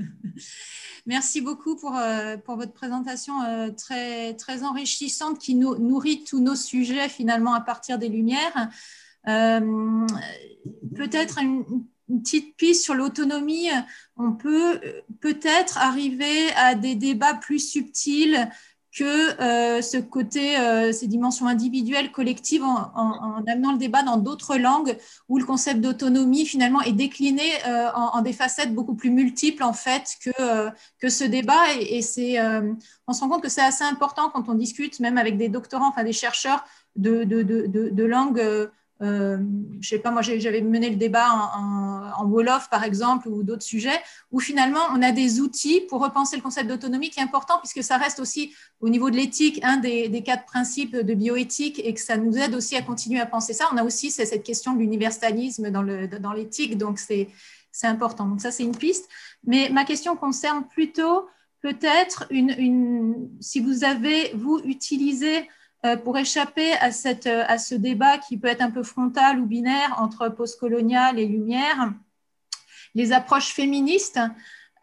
merci 1.06 1.40
beaucoup 1.40 1.74
pour, 1.74 1.96
euh, 1.96 2.36
votre 2.46 2.72
présentation 2.72 3.42
euh, 3.42 3.70
très, 3.70 4.62
enrichissante 4.62 5.38
qui 5.38 5.54
nourrit 5.54 6.24
tous 6.24 6.40
nos 6.40 6.54
sujets 6.54 7.08
finalement 7.08 7.54
à 7.54 7.60
partir 7.60 7.98
des 7.98 8.08
Lumières. 8.08 8.68
peut-être 9.24 11.38
une, 11.40 11.64
une, 12.08 12.22
petite 12.22 12.56
piste 12.56 12.84
sur 12.84 12.94
l'autonomie. 12.94 13.68
On 14.16 14.32
peut 14.32 14.80
peut-être 15.20 15.78
arriver 15.78 16.50
à 16.56 16.74
des 16.74 16.94
débats 16.94 17.34
plus 17.34 17.58
subtils 17.58 18.48
que 18.98 19.40
euh, 19.40 19.82
ce 19.82 19.98
côté, 19.98 20.58
euh, 20.58 20.92
ces 20.92 21.06
dimensions 21.06 21.46
individuelles, 21.46 22.10
collectives, 22.10 22.64
en, 22.64 23.44
amenant 23.46 23.72
le 23.72 23.78
débat 23.78 24.02
dans 24.02 24.16
d'autres 24.16 24.56
langues 24.56 24.96
où 25.28 25.38
le 25.38 25.44
concept 25.44 25.80
d'autonomie 25.80 26.46
finalement 26.46 26.80
est 26.82 26.92
décliné 26.92 27.42
euh, 27.66 27.90
en, 27.94 28.20
des 28.22 28.32
facettes 28.32 28.74
beaucoup 28.74 28.94
plus 28.94 29.10
multiples 29.10 29.62
en 29.62 29.72
fait 29.72 30.16
que, 31.00 31.08
ce 31.08 31.24
débat. 31.24 31.74
Et, 31.80 32.00
on 33.06 33.12
se 33.12 33.20
rend 33.20 33.28
compte 33.28 33.42
que 33.42 33.48
c'est 33.48 33.62
assez 33.62 33.84
important 33.84 34.30
quand 34.30 34.48
on 34.48 34.54
discute, 34.54 35.00
même 35.00 35.18
avec 35.18 35.36
des 35.36 35.48
doctorants, 35.48 35.88
enfin 35.88 36.04
des 36.04 36.12
chercheurs 36.12 36.64
de 36.96 38.04
langues 38.04 38.70
euh, 39.00 39.38
je 39.80 39.88
sais 39.88 39.98
pas, 39.98 40.10
moi 40.10 40.22
j'avais 40.22 40.60
mené 40.60 40.90
le 40.90 40.96
débat 40.96 41.28
en, 41.30 42.24
Wolof 42.26 42.68
par 42.68 42.82
exemple 42.82 43.28
ou 43.28 43.44
d'autres 43.44 43.62
sujets, 43.62 44.00
où 44.32 44.40
finalement 44.40 44.80
on 44.92 45.00
a 45.02 45.12
des 45.12 45.40
outils 45.40 45.82
pour 45.88 46.02
repenser 46.02 46.36
le 46.36 46.42
concept 46.42 46.68
d'autonomie 46.68 47.10
qui 47.10 47.20
est 47.20 47.22
important 47.22 47.58
puisque 47.58 47.82
ça 47.82 47.96
reste 47.96 48.18
aussi 48.18 48.52
au 48.80 48.88
niveau 48.88 49.08
de 49.08 49.16
l'éthique 49.16 49.60
un 49.62 49.76
des, 49.76 50.22
quatre 50.24 50.44
principes 50.44 50.96
de 50.96 51.14
bioéthique 51.14 51.80
et 51.84 51.94
que 51.94 52.00
ça 52.00 52.16
nous 52.16 52.36
aide 52.36 52.54
aussi 52.54 52.76
à 52.76 52.82
continuer 52.82 53.20
à 53.20 53.26
penser 53.26 53.52
ça. 53.52 53.66
On 53.72 53.76
a 53.76 53.84
aussi 53.84 54.10
cette 54.10 54.42
question 54.42 54.74
de 54.74 54.80
l'universalisme 54.80 55.70
dans 55.70 56.32
l'éthique, 56.32 56.76
donc 56.76 56.98
c'est 56.98 57.28
important. 57.84 58.26
Donc 58.26 58.40
ça 58.40 58.50
c'est 58.50 58.64
une 58.64 58.76
piste. 58.76 59.08
Mais 59.46 59.70
ma 59.70 59.84
question 59.84 60.16
concerne 60.16 60.66
plutôt 60.66 61.28
peut-être 61.60 62.26
une, 62.30 63.30
si 63.40 63.60
vous 63.60 63.84
avez, 63.84 64.32
vous, 64.34 64.60
utilisé 64.64 65.48
pour 66.04 66.18
échapper 66.18 66.72
à, 66.80 66.90
cette, 66.90 67.26
à, 67.26 67.56
ce 67.56 67.74
débat 67.74 68.18
qui 68.18 68.36
peut 68.36 68.48
être 68.48 68.62
un 68.62 68.70
peu 68.70 68.82
frontal 68.82 69.38
ou 69.38 69.46
binaire 69.46 69.94
entre 69.98 70.28
postcolonial 70.28 71.18
et 71.18 71.26
lumière, 71.26 71.92
les 72.94 73.12
approches 73.12 73.52
féministes, 73.52 74.20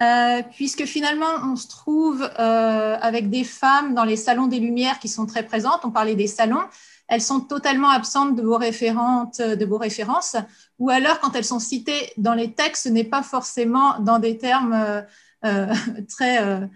euh, 0.02 0.42
puisque 0.52 0.84
finalement 0.86 1.26
on 1.46 1.56
se 1.56 1.70
trouve 1.70 2.22
euh, 2.38 2.98
avec 3.02 3.30
des 3.30 3.46
femmes 3.46 3.94
dans 3.94 4.04
les 4.04 4.18
salons 4.18 4.48
des 4.48 4.60
Lumières 4.60 5.00
qui 5.00 5.08
sont 5.08 5.26
très 5.26 5.44
présentes. 5.44 5.86
On 5.86 5.92
parlait 5.92 6.16
des 6.16 6.28
salons, 6.28 6.64
elles 7.08 7.22
sont 7.22 7.40
totalement 7.40 7.90
absentes 7.90 8.36
de 8.36 8.42
vos, 8.42 8.58
référentes, 8.58 9.42
de 9.42 9.66
vos 9.66 9.78
références, 9.78 10.36
ou 10.80 10.90
alors 10.90 11.22
quand 11.22 11.34
elles 11.36 11.46
sont 11.46 11.60
citées 11.60 12.12
dans 12.18 12.34
les 12.34 12.52
textes, 12.52 12.84
ce 12.84 12.90
n'est 12.90 13.06
pas 13.06 13.24
forcément 13.24 14.00
dans 14.00 14.20
des 14.20 14.38
termes 14.38 15.06
très 16.10 16.68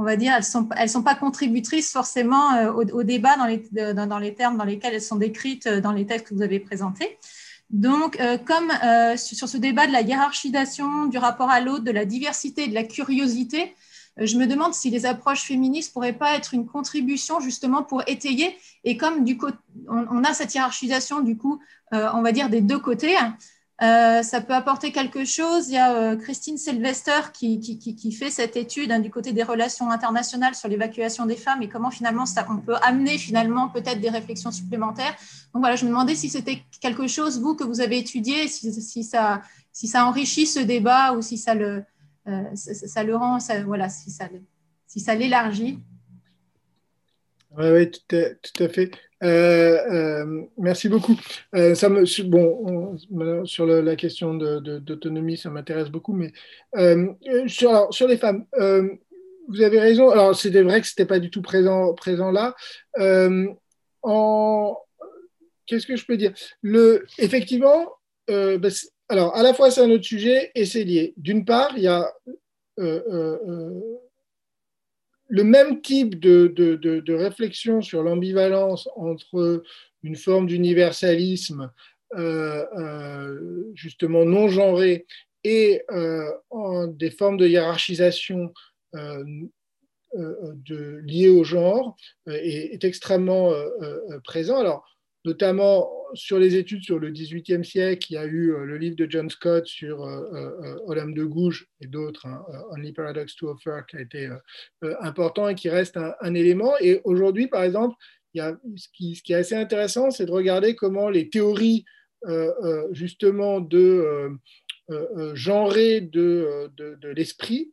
on 0.00 0.02
va 0.02 0.16
dire, 0.16 0.32
elles 0.32 0.38
ne 0.82 0.88
sont, 0.88 1.02
pas 1.02 1.14
contributrices 1.14 1.92
forcément 1.92 2.54
euh, 2.54 2.72
au, 2.72 3.02
débat 3.02 3.36
dans 3.36 3.44
les, 3.44 4.34
termes 4.34 4.56
dans 4.56 4.64
lesquels 4.64 4.94
elles 4.94 5.02
sont 5.02 5.16
décrites 5.16 5.66
euh, 5.66 5.82
dans 5.82 5.92
les 5.92 6.06
textes 6.06 6.28
que 6.28 6.34
vous 6.34 6.40
avez 6.40 6.58
présentés. 6.58 7.18
Donc, 7.68 8.18
euh, 8.18 8.38
comme 8.38 8.72
sur 9.18 9.46
ce 9.46 9.58
débat 9.58 9.86
de 9.86 9.92
la 9.92 10.00
hiérarchisation, 10.00 11.04
du 11.04 11.18
rapport 11.18 11.50
à 11.50 11.60
l'autre, 11.60 11.84
de 11.84 11.90
la 11.90 12.06
diversité 12.06 12.66
de 12.66 12.72
la 12.72 12.82
curiosité, 12.82 13.74
je 14.16 14.38
me 14.38 14.46
demande 14.46 14.72
si 14.72 14.88
les 14.88 15.04
approches 15.04 15.42
féministes 15.42 15.92
pourraient 15.92 16.14
pas 16.14 16.34
être 16.34 16.54
une 16.54 16.66
contribution 16.66 17.38
justement 17.38 17.82
pour 17.82 18.02
étayer. 18.06 18.56
Et 18.84 18.96
comme 18.96 19.22
du 19.22 19.36
coup, 19.36 19.50
on, 19.86 20.24
a 20.24 20.32
cette 20.32 20.54
hiérarchisation 20.54 21.20
du 21.20 21.36
coup, 21.36 21.60
on 21.92 22.22
va 22.22 22.32
dire 22.32 22.48
des 22.48 22.60
deux 22.60 22.78
côtés, 22.78 23.16
euh, 23.82 24.22
ça 24.22 24.42
peut 24.42 24.52
apporter 24.52 24.92
quelque 24.92 25.24
chose. 25.24 25.68
Il 25.68 25.74
y 25.74 25.78
a 25.78 25.96
euh, 25.96 26.16
Christine 26.16 26.58
Sylvester 26.58 27.32
qui, 27.32 28.12
fait 28.12 28.28
cette 28.28 28.54
étude 28.56 28.92
hein, 28.92 28.98
du 28.98 29.10
côté 29.10 29.32
des 29.32 29.42
relations 29.42 29.90
internationales 29.90 30.54
sur 30.54 30.68
l'évacuation 30.68 31.24
des 31.24 31.36
femmes 31.36 31.62
et 31.62 31.68
comment 31.68 31.90
finalement 31.90 32.26
ça, 32.26 32.46
on 32.50 32.58
peut 32.58 32.76
amener 32.82 33.16
finalement 33.16 33.70
peut-être 33.70 33.98
des 33.98 34.10
réflexions 34.10 34.50
supplémentaires. 34.50 35.16
Donc 35.54 35.62
voilà, 35.62 35.76
je 35.76 35.84
me 35.84 35.90
demandais 35.90 36.14
si 36.14 36.28
c'était 36.28 36.62
quelque 36.82 37.06
chose, 37.06 37.40
vous, 37.40 37.56
que 37.56 37.64
vous 37.64 37.80
avez 37.80 37.96
étudié, 37.96 38.48
si, 38.48 39.02
ça, 39.02 39.40
enrichit 39.94 40.46
ce 40.46 40.60
débat 40.60 41.14
ou 41.14 41.22
si 41.22 41.38
ça 41.38 41.54
le, 41.54 41.82
euh, 42.28 43.16
rend, 43.16 43.38
voilà, 43.64 43.88
si 43.88 44.10
ça, 44.10 45.14
l'élargit. 45.14 45.78
Oui, 47.56 47.90
tout, 47.90 48.16
tout, 48.42 48.62
à 48.62 48.68
fait. 48.68 48.90
Euh, 49.22 49.78
euh, 49.90 50.42
merci 50.56 50.88
beaucoup. 50.88 51.18
Euh, 51.54 51.74
bon, 52.24 52.96
sur 53.44 53.66
la 53.66 53.96
question 53.96 54.34
d'autonomie, 54.34 55.36
ça 55.36 55.50
m'intéresse 55.50 55.90
beaucoup, 55.90 56.14
mais 56.14 56.32
sur, 57.46 57.92
sur, 57.92 58.08
les 58.08 58.16
femmes, 58.16 58.44
vous 59.48 59.62
avez 59.62 59.80
raison. 59.80 60.10
Alors, 60.10 60.34
c'était 60.36 60.62
vrai 60.62 60.80
que 60.80 60.86
ce 60.86 60.92
n'était 60.92 61.06
pas 61.06 61.18
du 61.18 61.30
tout 61.30 61.42
présent, 61.42 61.94
présent 61.94 62.30
là. 62.30 62.54
Qu'est-ce 65.66 65.86
que 65.86 65.96
je 65.96 66.06
peux 66.06 66.16
dire? 66.16 66.32
Le, 66.62 67.06
Effectivement, 67.18 67.92
bah, 68.28 68.68
alors, 69.08 69.34
à 69.36 69.42
la 69.42 69.54
fois, 69.54 69.70
c'est 69.70 69.82
un 69.82 69.90
autre 69.90 70.04
sujet 70.04 70.50
et 70.54 70.64
c'est 70.64 70.84
lié. 70.84 71.14
D'une 71.16 71.44
part, 71.44 71.72
il 71.76 71.82
y 71.82 71.88
a 71.88 72.12
le 75.30 75.44
même 75.44 75.80
type 75.80 76.18
de, 76.18 77.12
réflexion 77.14 77.80
sur 77.80 78.02
l'ambivalence 78.02 78.88
entre 78.96 79.62
une 80.02 80.16
forme 80.16 80.46
d'universalisme 80.46 81.70
euh, 82.16 82.66
euh, 82.76 83.70
justement 83.74 84.24
non 84.24 84.48
genré 84.48 85.06
et 85.44 85.82
euh, 85.92 86.28
des 86.88 87.10
formes 87.10 87.36
de 87.36 87.46
hiérarchisation 87.46 88.52
liées 91.06 91.28
au 91.28 91.44
genre 91.44 91.96
est, 92.26 92.82
extrêmement 92.84 93.52
présent. 94.24 94.58
Alors, 94.58 94.84
notamment 95.24 95.90
sur 96.14 96.38
les 96.38 96.56
études 96.56 96.82
sur 96.82 96.98
le 96.98 97.10
XVIIIe 97.10 97.64
siècle, 97.64 98.06
il 98.10 98.14
y 98.14 98.18
a 98.18 98.24
eu 98.26 98.52
le 98.64 98.78
livre 98.78 98.96
de 98.96 99.06
John 99.08 99.30
Scott 99.30 99.66
sur 99.66 100.00
Olam 100.86 101.14
de 101.14 101.24
Gouges 101.24 101.68
et 101.80 101.86
d'autres, 101.86 102.26
hein, 102.26 102.44
Only 102.70 102.92
Paradox 102.92 103.36
to 103.36 103.48
Offer, 103.48 103.82
qui 103.88 103.96
a 103.96 104.00
été 104.00 104.28
important 105.00 105.48
et 105.48 105.54
qui 105.54 105.68
reste 105.68 105.96
un, 106.20 106.34
élément. 106.34 106.72
Et 106.80 107.00
aujourd'hui, 107.04 107.46
par 107.46 107.62
exemple, 107.62 107.94
il 108.34 108.38
y 108.38 108.40
a, 108.40 108.58
ce, 108.76 108.88
qui, 108.92 109.20
est 109.28 109.34
assez 109.34 109.54
intéressant, 109.54 110.10
c'est 110.10 110.26
de 110.26 110.32
regarder 110.32 110.74
comment 110.74 111.08
les 111.08 111.28
théories 111.28 111.84
justement 112.90 113.60
de 113.60 114.30
de, 114.88 116.70
de 116.76 117.08
l'esprit 117.08 117.72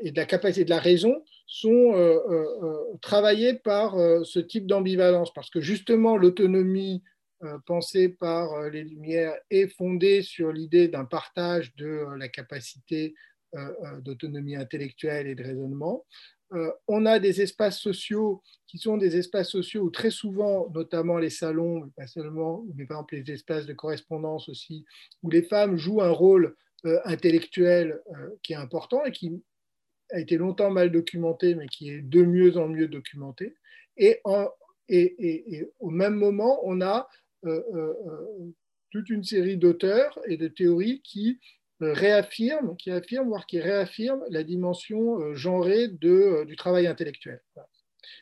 et 0.00 0.10
de 0.10 0.16
la 0.16 0.26
capacité 0.26 0.64
de 0.64 0.70
la 0.70 0.80
raison 0.80 1.22
sont 1.46 1.92
euh, 1.94 2.20
euh, 2.28 2.46
euh, 2.62 2.96
travaillées 3.00 3.54
par 3.54 3.96
ce 4.24 4.38
type 4.38 4.66
d'ambivalence, 4.66 5.32
parce 5.32 5.50
que 5.50 5.60
justement 5.60 6.16
l'autonomie 6.16 7.02
pensée 7.66 8.08
par 8.08 8.70
les 8.70 8.84
Lumières 8.84 9.36
est 9.50 9.66
fondée 9.68 10.22
sur 10.22 10.50
l'idée 10.50 10.88
d'un 10.88 11.04
partage 11.04 11.74
de 11.76 12.06
la 12.16 12.28
capacité 12.28 13.14
d'autonomie 14.00 14.56
intellectuelle 14.56 15.26
et 15.26 15.34
de 15.34 15.44
raisonnement. 15.44 16.06
on 16.88 17.04
a 17.04 17.18
des 17.18 17.42
espaces 17.42 17.78
sociaux 17.78 18.42
qui 18.66 18.78
sont 18.78 18.96
des 18.96 19.16
espaces 19.16 19.50
sociaux 19.50 19.82
où 19.82 19.90
très 19.90 20.10
souvent, 20.10 20.70
notamment 20.70 21.18
les 21.18 21.28
salons, 21.28 21.90
pas 21.96 22.06
seulement, 22.06 22.64
mais 22.76 22.86
par 22.86 22.98
exemple 22.98 23.16
les 23.16 23.30
espaces 23.34 23.66
de 23.66 23.74
correspondance 23.74 24.48
aussi, 24.48 24.86
où 25.22 25.28
les 25.28 25.42
femmes 25.42 25.76
jouent 25.76 26.00
un 26.00 26.10
rôle 26.10 26.56
intellectuel 27.04 28.00
qui 28.42 28.54
est 28.54 28.56
important 28.56 29.04
et 29.04 29.12
qui 29.12 29.42
a 30.10 30.20
été 30.20 30.36
longtemps 30.36 30.70
mal 30.70 30.90
documenté, 30.90 31.54
mais 31.54 31.66
qui 31.66 31.90
est 31.90 32.02
de 32.02 32.22
mieux 32.22 32.56
en 32.56 32.68
mieux 32.68 32.88
documenté. 32.88 33.54
Et, 33.96 34.20
et, 34.88 35.66
au 35.80 35.90
même 35.90 36.14
moment, 36.14 36.60
on 36.64 36.80
a 36.80 37.08
euh, 37.46 37.62
euh, 37.74 37.94
euh, 38.06 38.52
toute 38.90 39.10
une 39.10 39.24
série 39.24 39.56
d'auteurs 39.56 40.18
et 40.28 40.36
de 40.36 40.48
théories 40.48 41.02
qui 41.02 41.40
réaffirment, 41.80 42.76
qui 42.76 42.90
affirment, 42.90 43.28
voire 43.28 43.44
qui 43.44 43.60
réaffirment 43.60 44.24
la 44.30 44.44
dimension 44.44 45.34
genrée 45.34 45.88
de, 45.88 46.44
du 46.44 46.54
travail 46.54 46.86
intellectuel. 46.86 47.42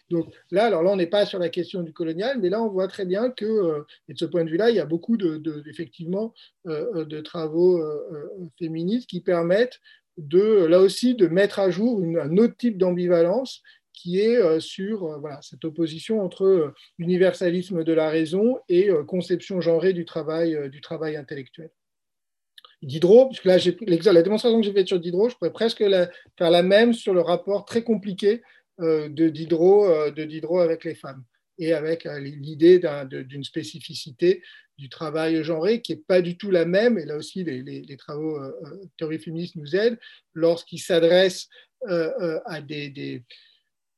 Donc 0.08 0.34
là, 0.50 0.64
alors 0.64 0.82
là, 0.82 0.90
on 0.90 0.96
n'est 0.96 1.06
pas 1.06 1.26
sur 1.26 1.38
la 1.38 1.50
question 1.50 1.82
du 1.82 1.92
colonial, 1.92 2.38
mais 2.40 2.48
là, 2.48 2.62
on 2.62 2.70
voit 2.70 2.88
très 2.88 3.04
bien 3.04 3.30
que, 3.30 3.84
et 4.08 4.14
de 4.14 4.18
ce 4.18 4.24
point 4.24 4.44
de 4.44 4.50
vue-là, 4.50 4.70
il 4.70 4.76
y 4.76 4.80
a 4.80 4.86
beaucoup 4.86 5.18
de, 5.18 5.62
effectivement 5.68 6.32
de 6.64 7.20
travaux 7.20 7.84
féministes 8.58 9.10
qui 9.10 9.20
permettent 9.20 9.78
de, 10.18 10.64
là 10.66 10.80
aussi, 10.80 11.14
de 11.14 11.26
mettre 11.26 11.58
à 11.58 11.70
jour 11.70 12.02
un 12.02 12.36
autre 12.36 12.56
type 12.56 12.78
d'ambivalence 12.78 13.62
qui 13.92 14.20
est 14.20 14.36
euh, 14.36 14.58
sur 14.60 15.04
euh, 15.04 15.20
cette 15.42 15.64
opposition 15.64 16.20
entre 16.20 16.44
euh, 16.44 16.74
universalisme 16.98 17.84
de 17.84 17.92
la 17.92 18.08
raison 18.08 18.58
et 18.68 18.90
conception 19.06 19.60
genrée 19.60 19.92
du 19.92 20.04
travail, 20.04 20.56
intellectuel. 21.16 21.70
Diderot, 22.82 23.28
puisque 23.28 23.44
là, 23.44 23.58
la 24.12 24.22
démonstration 24.22 24.60
que 24.60 24.66
j'ai 24.66 24.72
faite 24.72 24.88
sur 24.88 24.98
Diderot, 24.98 25.28
je 25.28 25.36
pourrais 25.36 25.52
presque 25.52 25.84
faire 26.36 26.50
la 26.50 26.62
même 26.64 26.92
sur 26.92 27.14
le 27.14 27.20
rapport 27.20 27.64
très 27.64 27.84
compliqué 27.84 28.42
de 28.80 29.28
Diderot 29.28 30.58
avec 30.58 30.82
les 30.82 30.96
femmes 30.96 31.22
et 31.58 31.74
avec 31.74 32.08
l'idée 32.18 32.80
d'une 33.08 33.44
spécificité 33.44 34.42
du 34.78 34.88
travail 34.88 35.42
genré 35.44 35.80
qui 35.80 35.92
n'est 35.92 36.02
pas 36.02 36.22
du 36.22 36.36
tout 36.36 36.50
la 36.50 36.64
même, 36.64 36.98
et 36.98 37.04
là 37.04 37.16
aussi 37.16 37.44
les, 37.44 37.96
travaux 37.96 38.38
euh, 38.38 38.52
euh, 38.64 38.84
théorie 38.98 39.18
féministe 39.18 39.56
nous 39.56 39.76
aident, 39.76 39.98
lorsqu'il 40.34 40.80
s'adresse 40.80 41.48
euh, 41.88 42.40
à 42.46 42.60
des, 42.60 43.24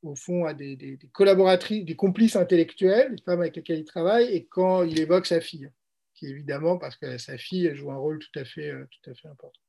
au 0.02 0.14
fond, 0.14 0.44
à 0.44 0.54
des, 0.54 0.98
collaboratrices, 1.12 1.84
des 1.84 1.96
complices 1.96 2.36
intellectuels, 2.36 3.14
des 3.16 3.22
femmes 3.22 3.40
avec 3.40 3.56
lesquelles 3.56 3.80
il 3.80 3.84
travaille, 3.84 4.32
et 4.34 4.46
quand 4.46 4.82
il 4.82 4.98
évoque 5.00 5.26
sa 5.26 5.40
fille, 5.40 5.70
qui 6.14 6.26
évidemment, 6.26 6.78
parce 6.78 6.96
que 6.96 7.18
sa 7.18 7.38
fille 7.38 7.74
joue 7.74 7.90
un 7.90 7.96
rôle 7.96 8.18
tout 8.18 8.38
à 8.38 8.44
fait, 8.44 8.72
tout 8.90 9.10
à 9.10 9.14
fait 9.14 9.28
important. 9.28 9.60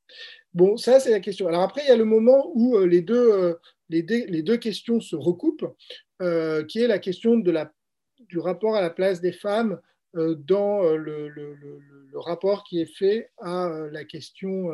Bon, 0.53 0.77
ça 0.77 0.99
c'est 0.99 1.09
la 1.09 1.19
question. 1.19 1.47
Alors 1.47 1.63
après, 1.63 1.81
il 1.83 1.87
y 1.87 1.91
a 1.91 1.97
le 1.97 2.05
moment 2.05 2.51
où 2.53 2.77
les 2.79 3.01
deux, 3.01 3.57
les, 3.89 4.03
deux 4.03 4.57
questions 4.57 5.01
se 5.01 5.15
recoupent, 5.15 5.75
qui 6.19 6.79
est 6.79 6.87
la 6.87 6.99
question 6.99 7.37
de 7.37 7.49
la, 7.49 7.71
du 8.19 8.37
rapport 8.37 8.75
à 8.75 8.81
la 8.81 8.91
place 8.91 9.21
des 9.21 9.31
femmes 9.31 9.73
euh, 9.73 9.81
dans 10.15 10.83
euh, 10.83 10.97
le, 10.97 12.17
rapport 12.17 12.63
qui 12.63 12.79
est 12.79 12.85
fait 12.85 13.29
à 13.39 13.65
euh, 13.65 13.89
la 13.91 14.05
question 14.05 14.69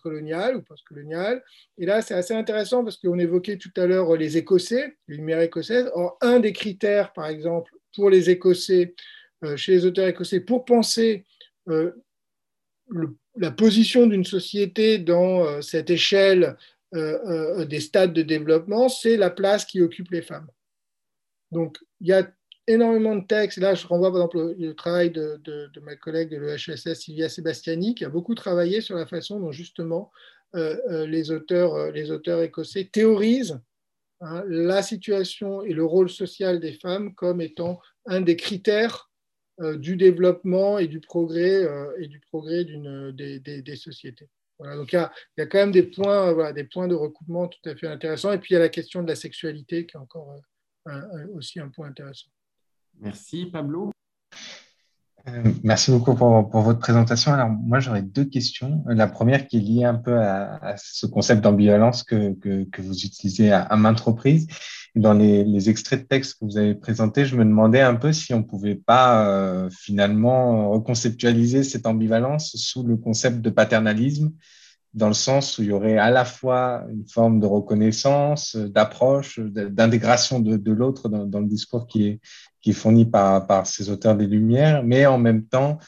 coloniale 0.00 0.56
ou 0.56 0.62
postcoloniale. 0.62 1.42
Et 1.78 1.84
là, 1.84 2.00
c'est 2.00 2.14
assez 2.14 2.32
intéressant 2.32 2.84
parce 2.84 2.96
qu'on 2.96 3.18
évoquait 3.18 3.56
tout 3.56 3.72
à 3.76 3.86
l'heure 3.86 4.14
les 4.16 4.36
Écossais, 4.36 4.96
les 5.08 5.16
Lumières 5.16 5.40
écossaises. 5.40 5.90
Or, 5.94 6.16
un 6.20 6.38
des 6.38 6.52
critères, 6.52 7.12
par 7.12 7.26
exemple, 7.26 7.72
pour 7.92 8.08
les 8.08 8.30
Écossais, 8.30 8.94
chez 9.56 9.72
les 9.72 9.84
auteurs 9.84 10.06
écossais, 10.06 10.40
pour 10.40 10.64
penser 10.64 11.24
la 11.66 13.50
position 13.50 14.06
d'une 14.06 14.24
société 14.24 14.98
dans 14.98 15.60
cette 15.60 15.90
échelle 15.90 16.56
des 16.92 17.80
stades 17.80 18.12
de 18.12 18.22
développement, 18.22 18.88
c'est 18.88 19.16
la 19.16 19.30
place 19.30 19.64
qui 19.64 19.80
occupe 19.80 20.12
les 20.12 20.22
femmes. 20.22 20.48
Donc, 21.50 21.78
il 22.00 22.06
y 22.08 22.12
a 22.12 22.30
énormément 22.66 23.16
de 23.16 23.26
textes. 23.26 23.58
Là, 23.58 23.74
je 23.74 23.86
renvoie 23.86 24.10
par 24.10 24.22
exemple 24.22 24.54
le, 24.58 24.74
travail 24.74 25.10
de, 25.10 25.40
ma 25.82 25.96
collègue 25.96 26.30
de 26.30 26.38
l'EHSS, 26.38 26.94
Sylvia 26.94 27.28
Sebastiani, 27.28 27.94
qui 27.94 28.04
a 28.04 28.08
beaucoup 28.08 28.34
travaillé 28.34 28.80
sur 28.80 28.96
la 28.96 29.06
façon 29.06 29.40
dont 29.40 29.52
justement 29.52 30.10
euh, 30.54 30.76
euh, 30.90 31.06
les, 31.06 31.30
auteurs, 31.30 31.74
euh, 31.74 31.90
les 31.90 32.10
auteurs 32.10 32.42
écossais 32.42 32.88
théorisent 32.90 33.60
hein, 34.20 34.44
la 34.48 34.82
situation 34.82 35.62
et 35.62 35.72
le 35.72 35.84
rôle 35.84 36.08
social 36.08 36.60
des 36.60 36.72
femmes 36.72 37.14
comme 37.14 37.40
étant 37.40 37.80
un 38.06 38.20
des 38.20 38.36
critères 38.36 39.10
du 39.76 39.96
développement 39.96 40.78
et 40.78 40.86
du 40.86 41.00
progrès, 41.00 41.66
et 41.98 42.08
du 42.08 42.20
progrès 42.20 42.66
des, 42.66 43.40
des, 43.40 43.76
sociétés. 43.76 44.28
Donc 44.60 44.92
il 44.92 44.96
y, 44.96 45.40
a, 45.40 45.46
quand 45.46 45.56
même 45.56 45.72
des 45.72 45.82
points, 45.82 46.52
des 46.52 46.64
points 46.64 46.88
de 46.88 46.94
recoupement 46.94 47.48
tout 47.48 47.66
à 47.66 47.74
fait 47.74 47.86
intéressants. 47.86 48.32
Et 48.32 48.38
puis 48.38 48.50
il 48.50 48.52
y 48.52 48.58
a 48.58 48.60
la 48.60 48.68
question 48.68 49.02
de 49.02 49.08
la 49.08 49.16
sexualité 49.16 49.86
qui 49.86 49.96
est 49.96 49.98
encore 49.98 50.38
aussi 51.32 51.58
un 51.58 51.70
point 51.70 51.88
intéressant. 51.88 52.28
Merci, 53.00 53.46
Pablo. 53.46 53.90
Euh, 55.28 55.52
merci 55.64 55.90
beaucoup 55.90 56.14
pour, 56.14 56.60
votre 56.60 56.78
présentation. 56.78 57.32
Alors, 57.32 57.48
moi, 57.48 57.80
j'aurais 57.80 58.02
deux 58.02 58.24
questions. 58.24 58.84
La 58.86 59.08
première 59.08 59.46
qui 59.48 59.56
est 59.56 59.60
liée 59.60 59.84
un 59.84 59.94
peu 59.94 60.20
à, 60.20 60.76
ce 60.76 61.06
concept 61.06 61.42
d'ambivalence 61.42 62.04
que, 62.04 62.34
que, 62.34 62.82
vous 62.82 63.04
utilisez 63.04 63.50
à, 63.52 63.74
maintes 63.76 64.00
reprises. 64.00 64.46
Dans 64.94 65.12
les, 65.12 65.68
extraits 65.68 66.02
de 66.02 66.06
texte 66.06 66.38
que 66.38 66.44
vous 66.44 66.58
avez 66.58 66.74
présentés, 66.74 67.26
je 67.26 67.36
me 67.36 67.44
demandais 67.44 67.80
un 67.80 67.96
peu 67.96 68.12
si 68.12 68.32
on 68.34 68.38
ne 68.38 68.44
pouvait 68.44 68.76
pas 68.76 69.28
euh, 69.28 69.68
finalement 69.70 70.70
reconceptualiser 70.70 71.64
cette 71.64 71.86
ambivalence 71.86 72.56
sous 72.56 72.84
le 72.84 72.96
concept 72.96 73.40
de 73.40 73.50
paternalisme 73.50 74.32
dans 74.96 75.08
le 75.08 75.14
sens 75.14 75.58
où 75.58 75.62
il 75.62 75.68
y 75.68 75.72
aurait 75.72 75.98
à 75.98 76.10
la 76.10 76.24
fois 76.24 76.84
une 76.90 77.06
forme 77.06 77.38
de 77.38 77.46
reconnaissance, 77.46 78.56
d'approche, 78.56 79.38
d'intégration 79.38 80.40
de, 80.40 80.72
l'autre 80.72 81.10
dans, 81.10 81.40
le 81.40 81.46
discours 81.46 81.86
qui 81.86 82.06
est, 82.06 82.20
qui 82.62 82.70
est 82.70 82.72
fourni 82.72 83.04
par, 83.04 83.46
par 83.46 83.66
ces 83.66 83.90
auteurs 83.90 84.16
des 84.16 84.26
Lumières, 84.26 84.82
mais 84.82 85.04
en 85.04 85.18
même 85.18 85.44
temps, 85.44 85.78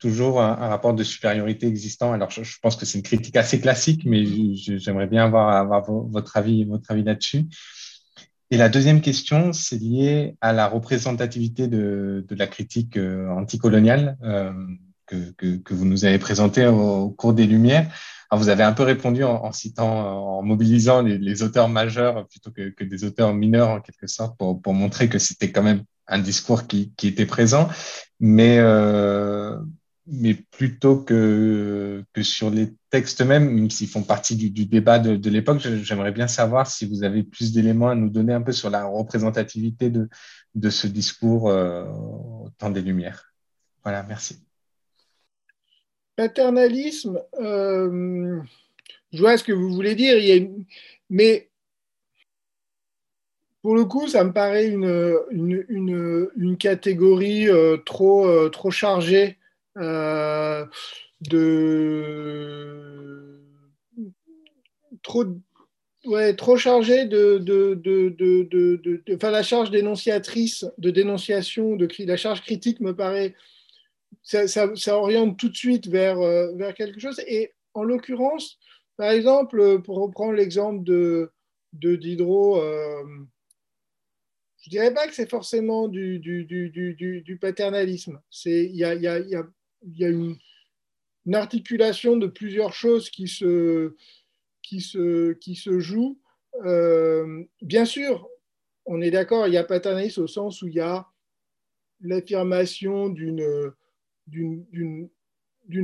toujours 0.00 0.42
un, 0.42 0.54
rapport 0.54 0.94
de 0.94 1.04
supériorité 1.04 1.68
existant. 1.68 2.12
Alors, 2.12 2.30
je, 2.30 2.42
pense 2.60 2.74
que 2.74 2.84
c'est 2.84 2.98
une 2.98 3.04
critique 3.04 3.36
assez 3.36 3.60
classique, 3.60 4.02
mais 4.04 4.24
j'aimerais 4.56 5.06
bien 5.06 5.24
avoir, 5.24 5.50
avoir, 5.50 5.84
votre 5.84 6.36
avis, 6.36 6.64
votre 6.64 6.90
avis 6.90 7.04
là-dessus. 7.04 7.46
Et 8.50 8.56
la 8.56 8.68
deuxième 8.68 9.00
question, 9.00 9.52
c'est 9.52 9.78
lié 9.78 10.36
à 10.40 10.52
la 10.52 10.66
représentativité 10.66 11.68
de, 11.68 12.24
de 12.28 12.34
la 12.34 12.48
critique 12.48 12.96
euh, 12.96 13.28
anticoloniale 13.30 14.16
euh, 14.22 14.52
que, 15.06 15.56
que, 15.56 15.74
vous 15.74 15.84
nous 15.84 16.04
avez 16.04 16.18
présentée 16.18 16.66
au 16.66 17.10
cours 17.10 17.32
des 17.32 17.46
Lumières 17.46 17.88
vous 18.32 18.48
avez 18.48 18.64
un 18.64 18.72
peu 18.72 18.82
répondu 18.82 19.22
en, 19.22 19.52
citant, 19.52 20.38
en 20.38 20.42
mobilisant 20.42 21.02
les, 21.02 21.42
auteurs 21.42 21.68
majeurs 21.68 22.26
plutôt 22.28 22.50
que, 22.50 22.84
des 22.84 23.04
auteurs 23.04 23.32
mineurs 23.32 23.68
en 23.68 23.80
quelque 23.80 24.06
sorte 24.06 24.36
pour, 24.38 24.74
montrer 24.74 25.08
que 25.08 25.18
c'était 25.18 25.52
quand 25.52 25.62
même 25.62 25.84
un 26.08 26.18
discours 26.18 26.66
qui, 26.66 26.92
était 27.02 27.26
présent, 27.26 27.68
mais, 28.20 28.58
euh, 28.58 29.56
mais 30.06 30.34
plutôt 30.34 30.98
que, 30.98 32.04
que 32.12 32.22
sur 32.22 32.50
les 32.50 32.74
textes 32.90 33.22
mêmes, 33.22 33.48
même 33.48 33.70
s'ils 33.70 33.88
font 33.88 34.02
partie 34.02 34.36
du, 34.36 34.66
débat 34.66 34.98
de, 34.98 35.30
l'époque, 35.30 35.60
j'aimerais 35.60 36.12
bien 36.12 36.28
savoir 36.28 36.66
si 36.66 36.86
vous 36.86 37.04
avez 37.04 37.22
plus 37.22 37.52
d'éléments 37.52 37.88
à 37.90 37.94
nous 37.94 38.10
donner 38.10 38.32
un 38.32 38.42
peu 38.42 38.52
sur 38.52 38.70
la 38.70 38.86
représentativité 38.86 39.90
de, 39.90 40.08
de 40.54 40.70
ce 40.70 40.86
discours 40.86 41.48
euh, 41.48 41.84
au 41.84 42.50
temps 42.58 42.70
des 42.70 42.82
Lumières. 42.82 43.32
Voilà, 43.84 44.02
merci. 44.02 44.45
Paternalisme, 46.16 47.22
euh, 47.40 48.40
je 49.12 49.20
vois 49.20 49.36
ce 49.36 49.44
que 49.44 49.52
vous 49.52 49.72
voulez 49.72 49.94
dire, 49.94 50.16
mais 51.10 51.50
pour 53.62 53.74
le 53.74 53.84
coup, 53.84 54.08
ça 54.08 54.24
me 54.24 54.32
paraît 54.32 54.66
une, 54.66 55.20
une, 55.30 56.56
catégorie 56.56 57.48
euh, 57.48 57.76
trop, 57.78 58.26
euh, 58.26 58.48
trop 58.48 58.70
chargée 58.70 59.38
de. 59.76 60.68
trop 65.02 65.24
ouais, 66.06 66.34
trop 66.34 66.56
chargé 66.56 67.04
de, 67.04 67.38
de, 67.38 67.74
de, 67.74 68.08
de, 68.18 69.02
enfin, 69.14 69.30
la 69.30 69.42
charge 69.42 69.70
dénonciatrice, 69.70 70.64
de 70.78 70.90
dénonciation, 70.90 71.76
de 71.76 71.88
la 72.06 72.16
charge 72.16 72.42
critique 72.42 72.80
me 72.80 72.94
paraît, 72.94 73.34
ça, 74.26 74.98
oriente 74.98 75.38
tout 75.38 75.48
de 75.48 75.56
suite 75.56 75.86
vers, 75.86 76.18
euh, 76.20 76.52
vers 76.56 76.74
quelque 76.74 77.00
chose. 77.00 77.20
Et 77.26 77.52
en 77.74 77.84
l'occurrence, 77.84 78.58
par 78.96 79.10
exemple, 79.10 79.80
pour 79.82 79.98
reprendre 79.98 80.32
l'exemple 80.32 80.82
de, 80.82 81.30
de 81.74 81.96
Diderot, 81.96 82.60
euh, 82.60 83.04
je 84.62 84.70
dirais 84.70 84.92
pas 84.92 85.06
que 85.06 85.14
c'est 85.14 85.30
forcément 85.30 85.86
du, 85.86 86.18
du, 86.18 86.44
du, 86.44 87.22
du 87.22 87.38
paternalisme. 87.38 88.20
Il 88.46 88.74
y 88.74 88.84
a, 88.84 88.94
y, 88.94 89.06
a, 89.06 89.20
y, 89.20 89.36
a, 89.36 89.46
y 89.82 90.04
a 90.04 90.08
une, 90.08 90.36
articulation 91.32 92.16
de 92.16 92.28
plusieurs 92.28 92.72
choses 92.72 93.10
qui 93.10 93.26
se, 93.26 93.94
qui 94.62 94.80
se, 94.80 95.32
qui 95.34 95.56
se 95.56 95.78
jouent. 95.80 96.20
Euh, 96.64 97.44
bien 97.62 97.84
sûr, 97.84 98.28
on 98.86 99.00
est 99.00 99.10
d'accord, 99.10 99.46
il 99.48 99.54
y 99.54 99.56
a 99.56 99.64
paternalisme 99.64 100.22
au 100.22 100.26
sens 100.28 100.62
où 100.62 100.68
il 100.68 100.74
y 100.74 100.80
a 100.80 101.06
l'affirmation 102.00 103.08
d'une 103.08 103.72
d'une 104.26 105.08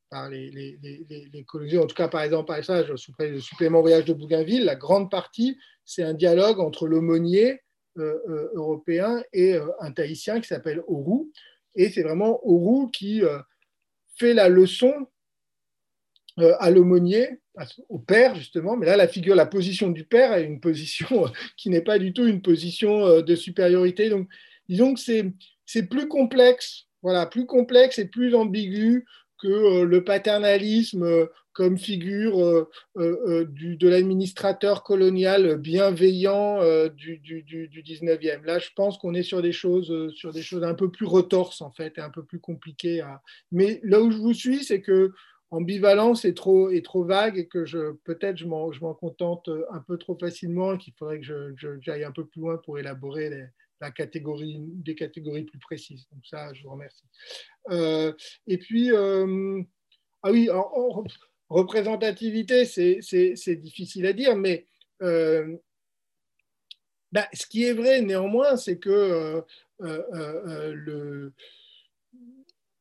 par 0.10 0.30
les, 0.30 0.49
les, 0.52 0.80
les, 0.81 1.77
En 1.77 1.86
tout 1.86 1.95
cas, 1.95 2.07
par 2.07 2.22
exemple, 2.22 2.48
par 2.48 2.61
je 2.61 3.23
le 3.23 3.40
supplément 3.40 3.81
voyage 3.81 4.06
de 4.06 4.14
Bougainville, 4.14 4.65
la 4.65 4.76
grande 4.76 5.10
partie, 5.11 5.57
c'est 5.86 6.03
un 6.03 6.14
dialogue 6.14 6.60
entre 6.60 6.88
l'aumônier 6.88 7.60
euh, 7.98 8.19
euh, 8.30 8.49
européen 8.53 9.23
et 9.34 9.56
euh, 9.56 9.65
un 9.80 9.91
Tahitien 9.91 10.40
qui 10.40 10.48
s'appelle 10.48 10.81
Oru. 10.88 11.31
Et 11.76 11.90
c'est 11.90 12.03
vraiment 12.03 12.40
Oru 12.48 12.91
qui 12.91 13.22
fait 14.15 14.34
la 14.34 14.48
leçon 14.49 15.07
à 16.38 16.69
l'aumônier, 16.69 17.41
au 17.90 17.99
père 17.99 18.36
justement, 18.36 18.77
mais 18.77 18.86
là 18.86 18.95
la 18.95 19.07
figure, 19.07 19.36
la 19.36 19.45
position 19.45 19.90
du 19.90 20.06
père 20.06 20.34
est 20.34 20.45
une 20.45 20.61
position 20.61 21.26
qui 21.57 21.69
n'est 21.69 21.81
pas 21.81 21.99
du 21.99 22.14
tout 22.14 22.26
une 22.26 22.41
position 22.41 23.22
de 23.22 23.36
supériorité. 23.36 24.10
Donc 24.10 24.30
disons 24.69 24.93
que 24.93 24.99
c'est 25.65 25.83
plus 25.83 26.07
complexe, 26.07 26.85
voilà, 27.01 27.25
plus 27.25 27.45
complexe 27.45 27.99
et 27.99 28.05
plus 28.05 28.35
ambigu 28.35 29.05
que 29.41 29.83
le 29.83 30.03
paternalisme 30.03 31.27
comme 31.59 31.77
figure 31.77 32.39
euh, 32.39 32.69
euh, 32.95 33.17
euh, 33.27 33.45
du, 33.45 33.75
de 33.75 33.89
l'administrateur 33.89 34.81
colonial 34.81 35.57
bienveillant 35.57 36.59
du, 36.95 37.17
du, 37.17 37.43
du, 37.43 37.83
19e. 37.83 38.45
Là, 38.45 38.59
je 38.59 38.69
pense 38.77 38.97
qu'on 38.97 39.13
est 39.13 39.23
sur 39.23 39.41
des, 39.41 39.51
choses, 39.51 40.13
sur 40.15 40.31
des 40.31 40.41
choses 40.41 40.63
un 40.63 40.73
peu 40.73 40.89
plus 40.89 41.05
retorses, 41.05 41.59
en 41.59 41.69
fait, 41.71 41.97
et 41.97 42.01
un 42.01 42.11
peu 42.11 42.23
plus 42.23 42.39
compliquées. 42.39 43.03
Mais 43.51 43.81
là 43.83 43.99
où 43.99 44.09
je 44.09 44.17
vous 44.17 44.33
suis, 44.33 44.63
c'est 44.63 44.79
que 44.79 45.11
ambivalence 45.51 46.23
est 46.23 46.35
trop, 46.35 46.69
est 46.69 46.85
trop 46.85 47.03
vague 47.03 47.37
et 47.37 47.47
que 47.47 47.65
je, 47.65 47.91
peut-être 48.05 48.37
je 48.37 48.45
m'en, 48.45 48.71
contente 48.93 49.49
un 49.71 49.79
peu 49.79 49.97
trop 49.97 50.17
facilement 50.17 50.75
et 50.75 50.77
qu'il 50.77 50.93
faudrait 50.93 51.19
que 51.19 51.55
j'aille 51.81 52.05
un 52.05 52.11
peu 52.11 52.25
plus 52.25 52.39
loin 52.39 52.57
pour 52.57 52.79
élaborer 52.79 53.49
la 53.81 53.91
catégorie, 53.91 54.57
des 54.60 54.95
catégories 54.95 55.43
plus 55.43 55.60
précises. 55.60 56.07
Donc 56.11 56.26
ça, 56.26 56.53
je 56.53 56.64
vous 56.64 56.72
remercie. 56.72 57.06
et 58.47 58.57
puis, 58.57 58.91
ah 58.91 60.31
oui, 60.31 60.49
représentativité, 61.49 62.65
c'est 62.65 63.56
difficile 63.56 64.06
à 64.06 64.14
dire, 64.14 64.35
mais 64.35 64.65
euh, 65.01 65.57
bah, 67.11 67.27
ce 67.34 67.47
qui 67.47 67.65
est 67.65 67.73
vrai 67.73 68.01
néanmoins, 68.01 68.56
c'est 68.57 68.77
que 68.77 68.89
euh, 68.89 69.41
euh, 69.81 70.73
le, 70.76 71.34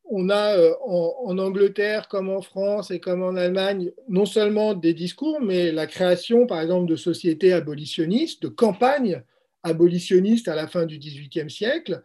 on 0.05 0.29
a 0.29 0.57
en, 0.85 1.37
Angleterre 1.37 2.07
comme 2.07 2.29
en 2.29 2.41
France 2.41 2.91
et 2.91 2.99
comme 2.99 3.23
en 3.23 3.35
Allemagne 3.35 3.91
non 4.07 4.25
seulement 4.25 4.73
des 4.73 4.93
discours, 4.93 5.39
mais 5.41 5.71
la 5.71 5.87
création, 5.87 6.45
par 6.45 6.61
exemple, 6.61 6.89
de 6.89 6.95
sociétés 6.95 7.53
abolitionnistes, 7.53 8.43
de 8.43 8.49
campagnes 8.49 9.23
abolitionnistes 9.63 10.47
à 10.47 10.55
la 10.55 10.67
fin 10.67 10.85
du 10.85 10.99
XVIIIe 10.99 11.49
siècle, 11.49 12.01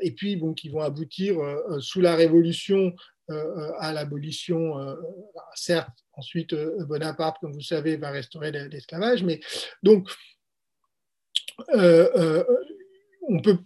et 0.00 0.10
puis 0.10 0.34
bon, 0.34 0.52
qui 0.52 0.68
vont 0.68 0.80
aboutir 0.80 1.36
sous 1.78 2.00
la 2.00 2.16
Révolution 2.16 2.92
euh, 3.30 3.70
à 3.78 3.92
l'abolition, 3.92 4.78
euh, 4.78 4.96
certes, 5.54 6.04
ensuite 6.14 6.52
euh, 6.52 6.84
Bonaparte, 6.84 7.36
comme 7.40 7.52
vous 7.52 7.60
savez, 7.60 7.96
va 7.96 8.10
restaurer 8.10 8.50
l'esclavage, 8.50 9.22
mais 9.22 9.40
donc 9.82 10.08
on 13.28 13.40
peut, 13.42 13.58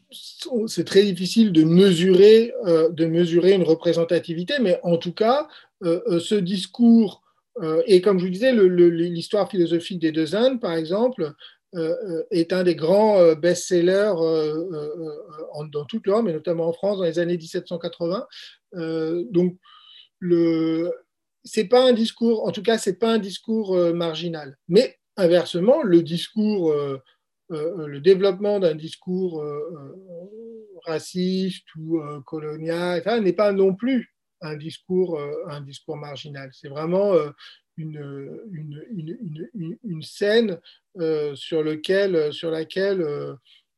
c'est 0.66 0.84
très 0.84 1.04
difficile 1.04 1.52
de 1.52 1.62
mesurer, 1.62 2.52
de 2.66 3.06
mesurer 3.06 3.52
une 3.52 3.62
représentativité, 3.62 4.54
mais 4.60 4.80
en 4.82 4.98
tout 4.98 5.14
cas, 5.14 5.48
ce 5.80 6.34
discours, 6.34 7.22
et 7.86 8.00
comme 8.00 8.18
je 8.18 8.24
vous 8.24 8.32
disais, 8.32 8.52
l'histoire 8.52 9.48
philosophique 9.48 10.00
des 10.00 10.10
deux 10.10 10.34
Indes, 10.34 10.60
par 10.60 10.74
exemple, 10.74 11.34
est 12.30 12.52
un 12.52 12.62
des 12.62 12.76
grands 12.76 13.34
best-sellers 13.34 14.12
dans 15.70 15.84
toute 15.84 16.06
l'Europe, 16.06 16.24
mais 16.24 16.32
notamment 16.32 16.68
en 16.68 16.72
France 16.72 16.98
dans 16.98 17.04
les 17.04 17.18
années 17.18 17.36
1780. 17.36 18.26
Euh, 18.76 19.24
donc, 19.30 19.56
le, 20.18 20.92
c'est 21.44 21.66
pas 21.66 21.88
un 21.88 21.92
discours, 21.92 22.46
en 22.46 22.52
tout 22.52 22.62
cas, 22.62 22.78
c'est 22.78 22.98
pas 22.98 23.12
un 23.12 23.18
discours 23.18 23.76
euh, 23.76 23.92
marginal. 23.92 24.56
Mais 24.68 24.98
inversement, 25.16 25.82
le 25.82 26.02
discours, 26.02 26.72
euh, 26.72 26.98
le 27.50 28.00
développement 28.00 28.58
d'un 28.58 28.74
discours 28.74 29.44
raciste 30.86 31.66
ou 31.76 32.00
colonial 32.26 33.22
n'est 33.22 33.32
pas 33.32 33.52
non 33.52 33.74
plus 33.74 34.12
un 34.40 34.56
discours, 34.56 35.20
un 35.48 35.60
discours 35.60 35.96
marginal. 35.96 36.50
C'est 36.52 36.68
vraiment 36.68 37.12
une, 37.76 38.40
une, 38.50 38.86
une, 39.54 39.78
une, 39.84 40.02
scène 40.02 40.58
sur, 41.34 41.62
lequel, 41.62 42.32
sur 42.32 42.50
laquelle 42.50 43.04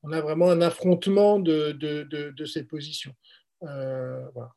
on 0.03 0.13
a 0.13 0.21
vraiment 0.21 0.51
un 0.51 0.61
affrontement 0.61 1.39
de, 1.39 1.73
de, 1.73 2.03
de, 2.31 2.45
ces 2.45 2.65
positions. 2.65 3.15
voilà 3.61 4.51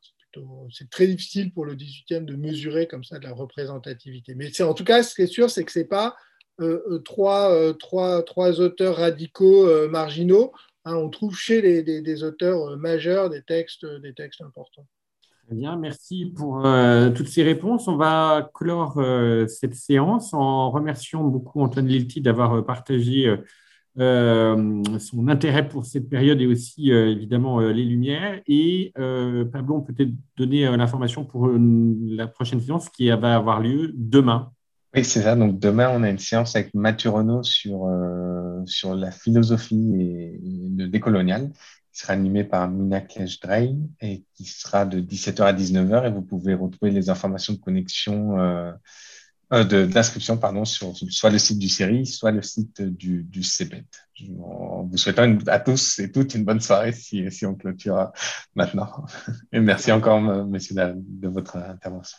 c'est 0.70 0.90
très 0.90 1.06
difficile 1.06 1.52
pour 1.52 1.64
le 1.64 1.74
18e 1.74 2.24
de 2.24 2.36
mesurer 2.36 2.86
comme 2.86 3.04
ça 3.04 3.18
de 3.18 3.24
la 3.24 3.32
représentativité. 3.32 4.34
Mais 4.34 4.50
c'est 4.52 4.62
en 4.62 4.74
tout 4.74 4.84
cas, 4.84 5.02
ce 5.02 5.14
qui 5.14 5.22
est 5.22 5.26
sûr, 5.26 5.50
c'est 5.50 5.64
que 5.64 5.72
ce 5.72 5.80
n'est 5.80 5.84
pas 5.84 6.16
euh, 6.60 6.82
euh, 6.90 6.98
trois, 6.98 7.52
euh, 7.52 7.72
trois, 7.72 8.22
trois, 8.22 8.60
auteurs 8.60 8.96
radicaux 8.96 9.88
marginaux. 9.88 10.52
Hein. 10.84 10.94
on 10.96 11.10
trouve 11.10 11.36
chez 11.36 11.60
les, 11.60 11.82
des, 11.82 12.24
auteurs 12.24 12.76
majeurs 12.76 13.30
des 13.30 13.42
textes, 13.42 13.86
des 13.86 14.14
textes 14.14 14.40
importants. 14.40 14.86
Très 15.50 15.58
bien, 15.58 15.74
merci 15.74 16.26
pour 16.26 16.62
toutes 17.16 17.26
ces 17.26 17.42
réponses. 17.42 17.88
On 17.88 17.96
va 17.96 18.48
clore 18.54 19.02
cette 19.48 19.74
séance 19.74 20.32
en 20.32 20.70
remerciant 20.70 21.24
beaucoup 21.24 21.60
Antoine 21.60 21.88
Lilti 21.88 22.20
d'avoir 22.20 22.64
partagé 22.64 23.36
euh, 23.98 24.82
son 25.00 25.26
intérêt 25.26 25.68
pour 25.68 25.84
cette 25.84 26.08
période 26.08 26.40
et 26.40 26.46
aussi 26.46 26.92
euh, 26.92 27.10
évidemment 27.10 27.60
euh, 27.60 27.72
les 27.72 27.84
Lumières. 27.84 28.40
Et 28.46 28.92
Pablo, 28.94 29.76
on 29.76 29.80
peut 29.80 29.92
peut-être 29.92 30.12
donner 30.36 30.76
l'information 30.76 31.24
pour 31.24 31.48
la 31.48 32.28
prochaine 32.28 32.60
séance 32.60 32.88
qui 32.88 33.08
va 33.08 33.34
avoir 33.34 33.60
lieu 33.60 33.90
demain. 33.94 34.52
Oui, 34.94 35.04
c'est 35.04 35.22
ça. 35.22 35.34
Donc 35.34 35.58
demain, 35.58 35.90
on 35.92 36.04
a 36.04 36.10
une 36.10 36.18
séance 36.18 36.54
avec 36.54 36.74
Mathieu 36.74 37.10
Renaud 37.10 37.42
sur, 37.42 37.90
sur 38.66 38.94
la 38.94 39.10
philosophie 39.10 39.94
et 39.98 40.40
le 40.76 40.86
décolonial 40.86 41.50
qui 41.92 42.00
sera 42.00 42.12
animée 42.12 42.44
par 42.44 42.68
Mina 42.68 43.00
Klech-Drey 43.00 43.74
et 44.00 44.24
qui 44.34 44.44
sera 44.44 44.86
de 44.86 45.00
17h 45.00 45.42
à 45.42 45.52
19h. 45.52 46.06
Et 46.06 46.10
vous 46.10 46.22
pouvez 46.22 46.54
retrouver 46.54 46.90
les 46.90 47.10
informations 47.10 47.52
de 47.52 47.58
connexion 47.58 48.38
euh, 48.38 48.72
d'inscription 49.52 50.36
pardon, 50.36 50.64
sur 50.64 50.94
soit 50.96 51.30
le 51.30 51.38
site 51.38 51.58
du 51.58 51.68
CERI, 51.68 52.06
soit 52.06 52.30
le 52.30 52.42
site 52.42 52.82
du, 52.82 53.24
du 53.24 53.42
CEPET. 53.42 53.84
En 54.38 54.84
vous 54.84 54.96
souhaitant 54.96 55.36
à 55.48 55.58
tous 55.58 55.98
et 55.98 56.12
toutes 56.12 56.34
une 56.34 56.44
bonne 56.44 56.60
soirée 56.60 56.92
si, 56.92 57.28
si 57.32 57.46
on 57.46 57.54
clôture 57.54 58.12
maintenant. 58.54 59.06
Et 59.52 59.58
merci 59.58 59.90
encore, 59.90 60.20
messieurs, 60.46 60.76
de 60.76 61.28
votre 61.28 61.56
intervention. 61.56 62.18